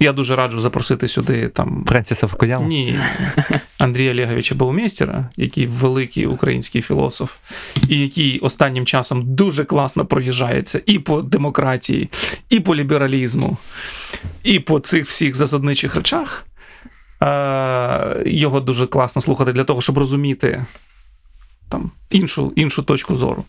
я 0.02 0.14
дуже 0.14 0.36
раджу 0.36 0.60
запросити 0.60 1.08
сюди 1.08 1.48
там. 1.48 1.86
Френсіса 1.88 2.28
Фукуяму? 2.28 2.68
Ні, 2.68 3.00
Андрія 3.78 4.12
Олеговича 4.12 4.56
Баумєстера, 4.56 5.30
який 5.38 5.66
великий 5.66 6.26
український 6.26 6.82
філософ, 6.82 7.36
і 7.90 8.00
який 8.00 8.40
останнім 8.40 8.86
часом 8.86 9.36
дуже 9.36 9.66
класно 9.66 10.06
проїжджається 10.06 10.82
і 10.86 11.00
по 11.00 11.22
демократії, 11.22 12.10
і 12.50 12.60
по 12.60 12.76
лібералізму, 12.76 13.58
і 14.44 14.60
по 14.60 14.80
цих 14.80 15.06
всіх 15.06 15.36
засадничих 15.36 15.96
речах. 15.96 16.46
Е, 17.24 18.24
Його 18.26 18.60
дуже 18.60 18.88
класно 18.88 19.22
слухати 19.22 19.54
для 19.54 19.64
того, 19.64 19.82
щоб 19.82 19.98
розуміти 19.98 20.66
там 21.72 21.92
іншу, 22.10 22.54
іншу 22.56 22.84
точку 22.84 23.16
зору. 23.16 23.44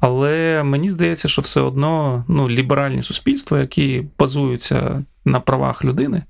Але 0.00 0.62
мені 0.64 0.90
здається, 0.90 1.28
що 1.28 1.42
все 1.42 1.60
одно 1.60 2.24
ну, 2.28 2.50
ліберальні 2.50 3.02
суспільства, 3.02 3.60
які 3.60 4.06
базуються 4.18 5.04
на 5.24 5.40
правах 5.40 5.84
людини, 5.84 6.22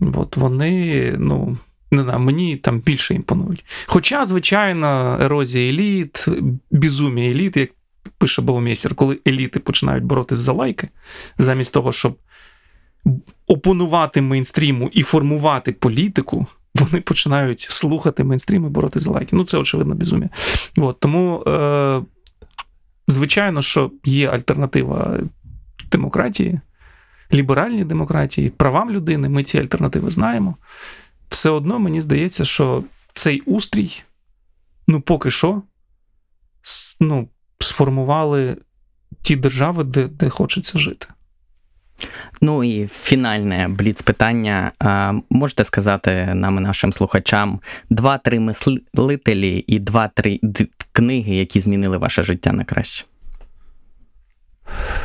от 0.00 0.36
вони, 0.36 1.14
ну, 1.18 1.58
не 1.90 2.02
знаю, 2.02 2.18
мені 2.18 2.56
там 2.56 2.80
більше 2.80 3.14
імпонують. 3.14 3.64
Хоча, 3.86 4.24
звичайно, 4.24 5.18
ерозія 5.20 5.68
еліт, 5.72 6.26
безумія 6.70 7.30
еліт, 7.30 7.56
як 7.56 7.70
пише 8.18 8.42
Баумейстер, 8.42 8.94
коли 8.94 9.18
еліти 9.26 9.60
починають 9.60 10.04
боротись 10.04 10.38
за 10.38 10.52
лайки, 10.52 10.88
замість 11.38 11.72
того, 11.72 11.92
щоб 11.92 12.18
опонувати 13.46 14.20
мейнстріму 14.20 14.90
і 14.92 15.02
формувати 15.02 15.72
політику, 15.72 16.46
вони 16.76 17.00
починають 17.00 17.60
слухати 17.60 18.24
мейнстрім 18.24 18.66
і 18.66 18.68
боротись 18.68 19.02
за 19.02 19.10
лайки. 19.10 19.36
Ну, 19.36 19.44
це 19.44 19.58
очевидно 19.58 19.94
безумія. 19.94 20.30
От, 20.76 21.00
тому, 21.00 21.44
е, 21.46 22.02
звичайно, 23.08 23.62
що 23.62 23.90
є 24.04 24.30
альтернатива 24.30 25.20
демократії, 25.90 26.60
ліберальній 27.32 27.84
демократії, 27.84 28.50
правам 28.50 28.90
людини. 28.90 29.28
Ми 29.28 29.42
ці 29.42 29.58
альтернативи 29.58 30.10
знаємо. 30.10 30.56
Все 31.28 31.50
одно 31.50 31.78
мені 31.78 32.00
здається, 32.00 32.44
що 32.44 32.84
цей 33.14 33.40
устрій, 33.40 34.02
ну, 34.88 35.00
поки 35.00 35.30
що, 35.30 35.62
ну, 37.00 37.28
сформували 37.58 38.56
ті 39.22 39.36
держави, 39.36 39.84
де, 39.84 40.08
де 40.08 40.28
хочеться 40.28 40.78
жити. 40.78 41.06
Ну 42.40 42.64
і 42.64 42.86
фінальне 42.86 43.68
бліц 43.68 44.02
питання. 44.02 44.72
А, 44.78 45.12
можете 45.30 45.64
сказати 45.64 46.30
нам 46.34 46.58
і 46.58 46.60
нашим 46.60 46.92
слухачам 46.92 47.60
два-три 47.90 48.40
мислителі 48.40 49.64
і 49.66 49.78
два-три 49.78 50.40
книги, 50.92 51.34
які 51.36 51.60
змінили 51.60 51.98
ваше 51.98 52.22
життя 52.22 52.52
на 52.52 52.64
краще. 52.64 53.04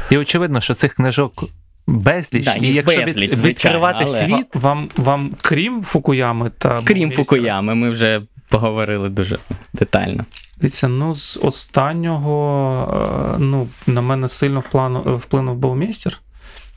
І 0.10 0.18
очевидно, 0.18 0.62
що 0.62 0.74
цих 0.74 0.94
книжок 0.94 1.44
безліч, 1.88 2.46
Да, 2.46 2.54
і 2.54 2.68
якщо 2.68 3.04
безліч, 3.06 3.32
від, 3.32 3.38
звичайно, 3.38 3.78
відкривати 3.80 4.06
але- 4.08 4.18
світ, 4.20 4.56
Вам, 4.56 4.90
вам 4.98 5.32
крім 5.42 5.84
Фукуями 5.84 6.52
та 6.58 6.82
Крім 6.84 7.12
Фукуями, 7.12 7.76
ми 7.76 7.90
вже 7.90 8.22
поговорили 8.50 9.10
дуже 9.10 9.38
детально. 9.74 10.26
Дивіться, 10.58 10.88
ну 10.88 11.16
з 11.16 11.40
останнього, 11.44 13.34
е, 13.36 13.40
ну, 13.40 13.68
на 13.88 14.02
мене 14.02 14.28
сильно 14.28 14.60
вплану- 14.60 15.16
вплинув 15.18 15.58
Баумейстер. 15.58 16.18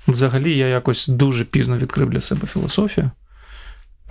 Взагалі, 0.08 0.58
я 0.58 0.66
якось 0.66 1.08
дуже 1.08 1.44
пізно 1.44 1.76
відкрив 1.76 2.10
для 2.10 2.20
себе 2.20 2.46
філософію. 2.46 3.10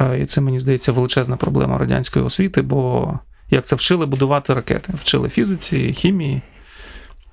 Е, 0.01 0.19
І 0.21 0.25
це, 0.25 0.41
мені 0.41 0.59
здається, 0.59 0.91
величезна 0.91 1.37
проблема 1.37 1.77
радянської 1.77 2.25
освіти, 2.25 2.61
бо 2.61 3.13
як 3.49 3.65
це 3.65 3.75
вчили 3.75 4.05
будувати 4.05 4.53
ракети? 4.53 4.93
Вчили 4.95 5.29
фізиці, 5.29 5.93
хімії, 5.93 6.41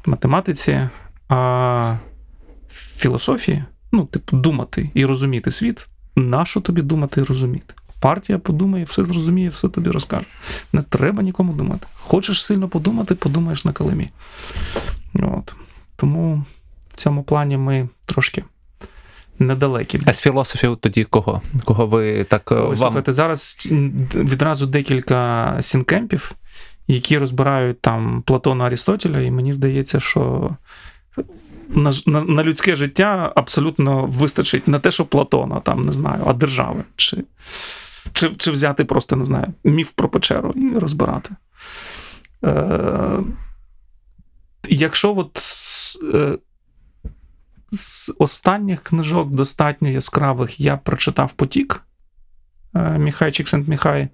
математиці, 0.06 0.88
а 1.28 1.96
філософії, 2.70 3.64
ну, 3.92 4.04
типу, 4.04 4.36
думати 4.36 4.90
і 4.94 5.04
розуміти 5.04 5.50
світ. 5.50 5.86
Нащо 6.16 6.60
тобі 6.60 6.82
думати 6.82 7.20
і 7.20 7.24
розуміти? 7.24 7.74
Партія 8.00 8.38
подумає, 8.38 8.84
все 8.84 9.04
зрозуміє, 9.04 9.48
все 9.48 9.68
тобі 9.68 9.90
розкаже. 9.90 10.26
Не 10.72 10.82
треба 10.82 11.22
нікому 11.22 11.52
думати. 11.52 11.86
Хочеш 11.94 12.44
сильно 12.44 12.68
подумати, 12.68 13.14
подумаєш 13.14 13.64
на 13.64 13.72
калимі. 13.72 14.10
От. 15.14 15.54
Тому 15.96 16.44
цьому 17.01 17.22
плані 17.22 17.56
ми 17.56 17.89
трошки 18.06 18.44
недалекі. 19.39 20.01
а 20.06 20.12
з 20.12 20.20
філософів 20.20 20.77
тоді 20.77 21.05
кого? 21.05 21.43
Кого 21.64 21.86
ви 21.86 22.24
так 22.24 22.52
е, 22.52 22.55
Ой, 22.55 22.60
вам 22.60 22.77
слухайте, 22.77 23.12
зараз 23.12 23.68
відразу 24.14 24.66
декілька 24.66 25.56
think 25.60 25.90
camp 25.90 26.14
ів, 26.14 26.32
які 26.89 27.18
розбирають 27.18 27.81
там 27.81 28.22
Платона 28.27 28.64
Арістотеля, 28.64 29.20
і 29.20 29.31
мені 29.31 29.52
здається, 29.52 30.01
що 30.01 30.51
на, 31.68 31.93
на, 32.06 32.20
на 32.20 32.44
людське 32.44 32.77
життя 32.77 33.32
абсолютно 33.36 34.06
вистачить 34.06 34.68
не 34.68 34.78
те, 34.78 34.90
що 34.90 35.05
Платона, 35.05 35.60
там 35.60 35.82
не 35.82 35.93
знаю, 35.93 36.22
а 36.27 36.32
держави. 36.32 36.85
Чи, 36.97 37.24
чи, 38.12 38.31
чи 38.36 38.51
взяти 38.51 38.85
просто 38.85 39.16
не 39.16 39.24
знаю, 39.24 39.47
міф 39.64 39.90
про 39.90 40.09
печеру 40.09 40.51
і 40.51 40.78
розбирати. 40.78 41.31
Е, 42.44 43.18
якщо 44.68 45.16
от 45.16 45.40
е, 46.14 46.39
з 47.70 48.12
останніх 48.18 48.82
книжок 48.82 49.30
достатньо 49.30 49.88
яскравих 49.88 50.60
я 50.60 50.76
прочитав 50.76 51.32
потік. 51.32 51.82
е, 52.74 52.98
Міхай 52.98 53.30
Чіксент-Міхай. 53.30 54.09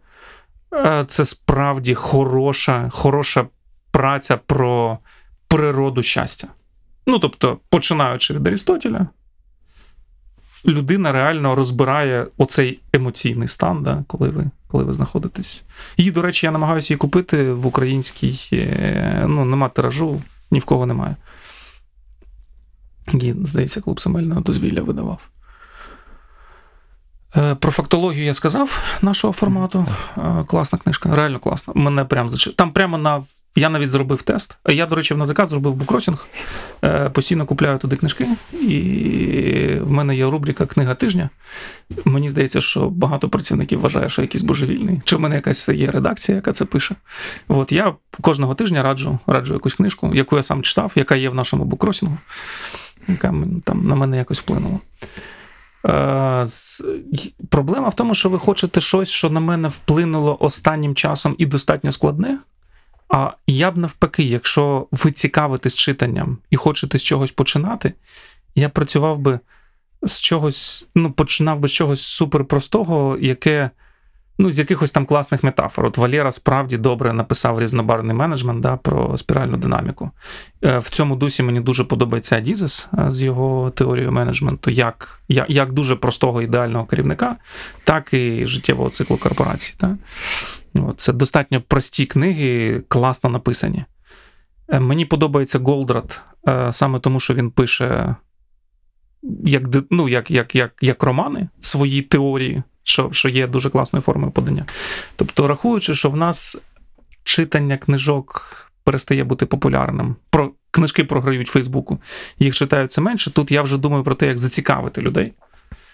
Е, 0.75 1.05
Це 1.09 1.25
справді 1.25 1.95
хороша, 1.95 2.89
хороша 2.93 3.47
праця 3.91 4.37
про 4.37 4.99
природу 5.49 6.03
щастя. 6.03 6.49
Ну, 7.07 7.19
тобто, 7.19 7.59
починаючи 7.69 8.35
від 8.35 8.47
Арістотеля, 8.47 9.07
людина 10.67 11.13
реально 11.13 11.55
розбирає 11.55 12.27
оцей 12.37 12.81
емоційний 12.93 13.49
стан, 13.49 13.83
да, 13.83 14.05
коли, 14.07 14.29
ви, 14.29 14.45
коли 14.69 14.85
ви 14.85 14.93
знаходитесь. 14.93 15.63
Її, 15.97 16.11
до 16.11 16.23
речі, 16.23 16.47
я 16.47 16.53
намагаюся 16.53 16.93
її 16.95 16.99
купити 16.99 17.53
в 17.53 17.67
українській. 17.67 18.39
е, 18.53 19.25
Ну, 19.29 19.45
нема 19.45 19.69
тиражу, 19.69 20.23
ні 20.51 20.59
в 20.59 20.65
кого 20.65 20.87
немає. 20.87 21.17
Її, 23.13 23.37
здається, 23.45 23.81
клуб 23.81 24.01
земельного 24.01 24.41
дозвілля 24.41 24.83
видавав. 24.83 25.29
Е, 27.37 27.55
Про 27.55 27.73
фактологію 27.73 28.25
я 28.25 28.35
сказав 28.35 28.83
нашого 29.03 29.33
формату. 29.33 29.87
Е, 30.19 30.45
Класна 30.47 30.79
книжка, 30.79 31.17
реально 31.17 31.39
класна. 31.39 31.73
Мене 31.77 32.05
прям 32.05 32.31
зачи... 32.31 32.53
Там 32.53 32.73
прямо 32.73 32.99
на. 32.99 33.23
Я 33.59 33.69
навіть 33.69 33.91
зробив 33.91 34.23
тест. 34.23 34.59
Я, 34.69 34.87
до 34.87 34.97
речі, 34.97 35.15
в 35.15 35.19
НАЗК 35.19 35.47
зробив 35.47 35.75
букросінг. 35.75 36.27
Е, 36.85 37.11
Постійно 37.11 37.47
купляю 37.47 37.79
туди 37.79 37.97
книжки. 37.97 38.29
І 38.53 39.79
в 39.81 39.91
мене 39.93 40.17
є 40.17 40.25
рубрика 40.25 40.67
Книга 40.67 40.95
тижня. 40.95 41.31
Мені 42.05 42.29
здається, 42.29 42.61
що 42.61 42.91
багато 42.91 43.29
працівників 43.29 43.81
вважає, 43.81 44.09
що 44.09 44.23
я 44.23 44.25
якийсь 44.25 44.45
божевільний. 44.45 45.01
Чи 45.05 45.17
в 45.17 45.21
мене 45.21 45.35
якась 45.35 45.69
є 45.69 45.91
редакція, 45.91 46.37
яка 46.37 46.53
це 46.53 46.65
пише. 46.65 46.95
От 47.49 47.73
я 47.73 47.95
кожного 48.21 48.55
тижня 48.55 48.83
раджу, 48.83 49.19
раджу 49.27 49.55
якусь 49.55 49.75
книжку, 49.75 50.11
яку 50.15 50.37
я 50.37 50.43
сам 50.43 50.63
читав, 50.63 50.93
яка 50.97 51.17
є 51.17 51.29
в 51.29 51.35
нашому 51.35 51.65
букросінгу, 51.65 52.19
яка 53.09 53.35
там 53.65 53.85
на 53.85 53.95
мене 53.95 54.17
якось 54.17 54.41
вплинула. 54.41 54.79
Е, 55.87 56.47
Проблема 57.49 57.89
в 57.89 57.95
тому, 57.95 58.15
що 58.15 58.31
ви 58.31 58.39
хочете 58.39 58.81
щось, 58.81 59.09
що 59.09 59.31
на 59.31 59.41
мене 59.41 59.69
вплинуло 59.69 60.37
останнім 60.41 60.95
часом 60.95 61.35
і 61.39 61.47
достатньо 61.47 61.93
складне. 61.93 62.39
А 63.09 63.31
я 63.47 63.71
б 63.71 63.77
навпаки, 63.77 64.23
якщо 64.23 64.87
ви 64.93 65.11
цікавитесь 65.11 65.75
читанням 65.75 66.39
і 66.51 66.57
хочете 66.57 66.99
з 66.99 67.03
чогось 67.03 67.31
починати, 67.31 67.93
я 68.55 68.69
працював 68.69 69.19
би 69.19 69.41
з 70.03 70.21
чогось, 70.21 70.89
ну, 70.95 71.13
починав 71.13 71.61
би 71.61 71.69
з 71.69 71.73
чогось 71.73 72.01
суперпростого, 72.01 73.19
яке, 73.21 73.71
ну, 74.39 74.53
з 74.53 74.59
якихось 74.59 74.91
там 74.91 75.07
класних 75.07 75.43
метафор. 75.43 75.87
От 75.87 75.99
Валєра 75.99 76.33
справді 76.33 76.79
добре 76.79 77.13
написав 77.13 77.61
різнобарний 77.61 78.17
менеджмент 78.17 78.61
да, 78.61 78.77
про 78.77 79.19
спіральну 79.19 79.57
динаміку. 79.57 80.11
Е, 80.65 80.79
В 80.79 80.89
цьому 80.89 81.17
дусі 81.17 81.43
мені 81.43 81.61
дуже 81.61 81.85
подобається 81.85 82.37
Адізес 82.37 82.89
е, 82.99 83.13
з 83.13 83.23
його 83.23 83.71
теорією 83.71 84.13
менеджменту, 84.13 84.71
як, 84.71 85.21
як, 85.29 85.73
дуже 85.73 85.97
простого 85.97 86.43
ідеального 86.43 86.85
керівника, 86.85 87.37
так 87.85 88.15
і 88.15 88.47
життєвого 88.47 88.91
циклу 88.91 89.17
корпорації. 89.17 89.79
От, 90.75 91.01
це 91.01 91.13
достатньо 91.13 91.61
прості 91.61 92.07
книги, 92.07 92.83
класно 92.89 93.31
написані. 93.31 93.85
Е, 94.69 94.81
Мені 94.81 95.05
подобається 95.05 95.59
Голдрат 95.59 96.21
саме 96.71 96.99
тому, 96.99 97.21
що 97.21 97.35
він 97.35 97.51
пише 97.51 98.17
як, 99.45 99.63
ну, 99.91 100.09
як, 100.09 100.31
як, 100.31 100.55
як, 100.55 100.73
як 100.81 101.03
романи 101.03 101.49
свої 101.61 102.03
теорії, 102.03 102.63
що, 102.87 103.09
що 103.13 103.29
є 103.29 103.47
дуже 103.47 103.71
класною 103.71 104.03
формою 104.03 104.33
подання. 104.33 104.67
Тобто, 105.17 105.47
рахуючи, 105.47 105.95
що 105.95 106.11
в 106.11 106.17
нас 106.17 106.59
читання 107.25 107.77
книжок 107.77 108.57
перестає 108.85 109.25
бути 109.25 109.47
популярним. 109.47 110.17
Про 110.31 110.51
книжки 110.71 111.05
програють 111.05 111.49
в 111.49 111.53
Фейсбуку, 111.53 111.99
їх 112.39 112.55
читають 112.55 112.91
все 112.91 113.01
менше. 113.01 113.31
Тут 113.31 113.51
я 113.51 113.63
вже 113.63 113.79
думаю 113.79 114.05
про 114.05 114.15
те, 114.15 114.27
як 114.27 114.39
зацікавити 114.39 115.01
людей, 115.01 115.33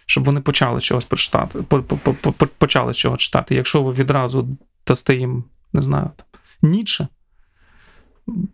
щоб 0.06 0.24
вони 0.24 0.40
почали 0.40 0.80
чогось 0.80 1.04
прочитати, 1.04 1.62
по- 1.62 1.82
по- 1.82 1.96
по- 1.96 2.32
по- 2.32 2.46
почали 2.46 2.94
чого 2.94 3.16
читати. 3.16 3.54
Якщо 3.54 3.82
ви 3.82 3.92
відразу 3.92 4.48
дасте 4.86 5.14
їм, 5.14 5.44
не 5.72 5.82
знаю, 5.82 6.10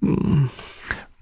м, 0.03 0.49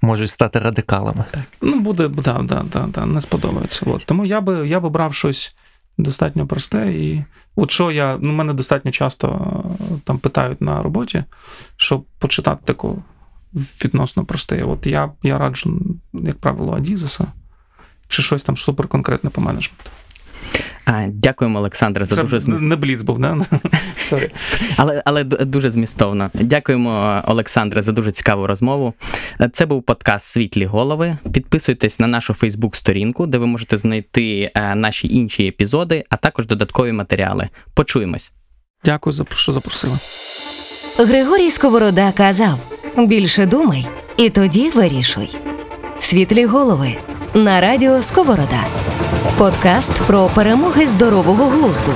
можуть 0.02 0.30
стати 0.30 0.59
радикалами? 0.59 1.24
Ну, 1.60 1.80
буде, 1.80 2.09
да, 2.09 2.43
да, 2.43 2.64
да, 2.72 2.86
да, 2.86 3.06
не 3.06 3.20
сподобається. 3.20 3.86
От. 3.86 4.05
Тому 4.06 4.26
я 4.26 4.40
би, 4.40 4.68
я 4.68 4.80
би 4.80 4.88
брав 4.90 5.14
щось 5.14 5.56
достатньо 5.98 6.47
просте. 6.47 6.93
І 6.93 7.24
от 7.56 7.70
що 7.70 7.90
я, 7.90 8.18
ну, 8.20 8.32
мене 8.32 8.55
достатньо 8.55 8.90
часто 8.90 9.28
е, 9.81 9.85
там 10.05 10.18
питають 10.18 10.60
на 10.60 10.82
роботі, 10.82 11.24
щоб 11.77 12.05
почитати 12.18 12.62
таку 12.64 13.02
відносно 13.55 14.24
просте. 14.24 14.62
От 14.62 14.86
я, 14.86 15.12
я 15.23 15.39
раджу, 15.39 15.81
як 16.12 16.36
правило, 16.36 16.73
Адізеса, 16.77 17.27
чи 18.09 18.23
щось 18.23 18.43
там 18.43 18.56
суперконкретне 18.56 19.31
по 19.31 19.40
менеджменту. 19.40 19.90
А, 20.84 21.06
дякуємо, 21.12 21.58
Олександре, 21.58 22.04
за 22.04 22.14
Це 22.14 22.22
дуже 22.22 22.40
зміст... 22.40 22.62
не 22.62 22.76
бліц 22.76 23.02
був, 23.02 23.18
не? 23.18 23.40
Sorry. 23.96 24.30
але, 24.76 25.02
але 25.04 25.24
дуже 25.24 25.70
змістовно. 25.70 26.30
Дякуємо, 26.34 27.22
Олександре, 27.26 27.82
за 27.82 27.92
дуже 27.92 28.12
цікаву 28.12 28.46
розмову. 28.46 28.94
Це 29.52 29.66
був 29.66 29.82
подкаст 29.82 30.26
Світлі 30.26 30.64
голови. 30.64 31.18
Підписуйтесь 31.32 32.00
на 32.00 32.06
нашу 32.06 32.34
Фейсбук-сторінку, 32.34 33.26
де 33.26 33.38
ви 33.38 33.46
можете 33.46 33.76
знайти 33.76 34.50
е, 34.54 34.74
наші 34.74 35.08
інші 35.08 35.46
епізоди, 35.46 36.04
а 36.10 36.16
також 36.16 36.46
додаткові 36.46 36.92
матеріали. 36.92 37.48
Почуємось. 37.74 38.32
Дякую 38.84 39.12
за 39.12 39.24
що 39.34 39.52
запросили. 39.52 39.98
Григорій 40.98 41.50
Сковорода 41.50 42.12
казав: 42.12 42.58
більше 42.96 43.46
думай, 43.46 43.86
і 44.16 44.30
тоді 44.30 44.70
вирішуй. 44.70 45.28
Світлі 45.98 46.46
голови 46.46 46.96
на 47.34 47.60
радіо 47.60 48.02
Сковорода. 48.02 48.64
Подкаст 49.34 49.94
про 50.06 50.28
перемоги 50.28 50.86
здорового 50.86 51.50
глузду. 51.50 51.92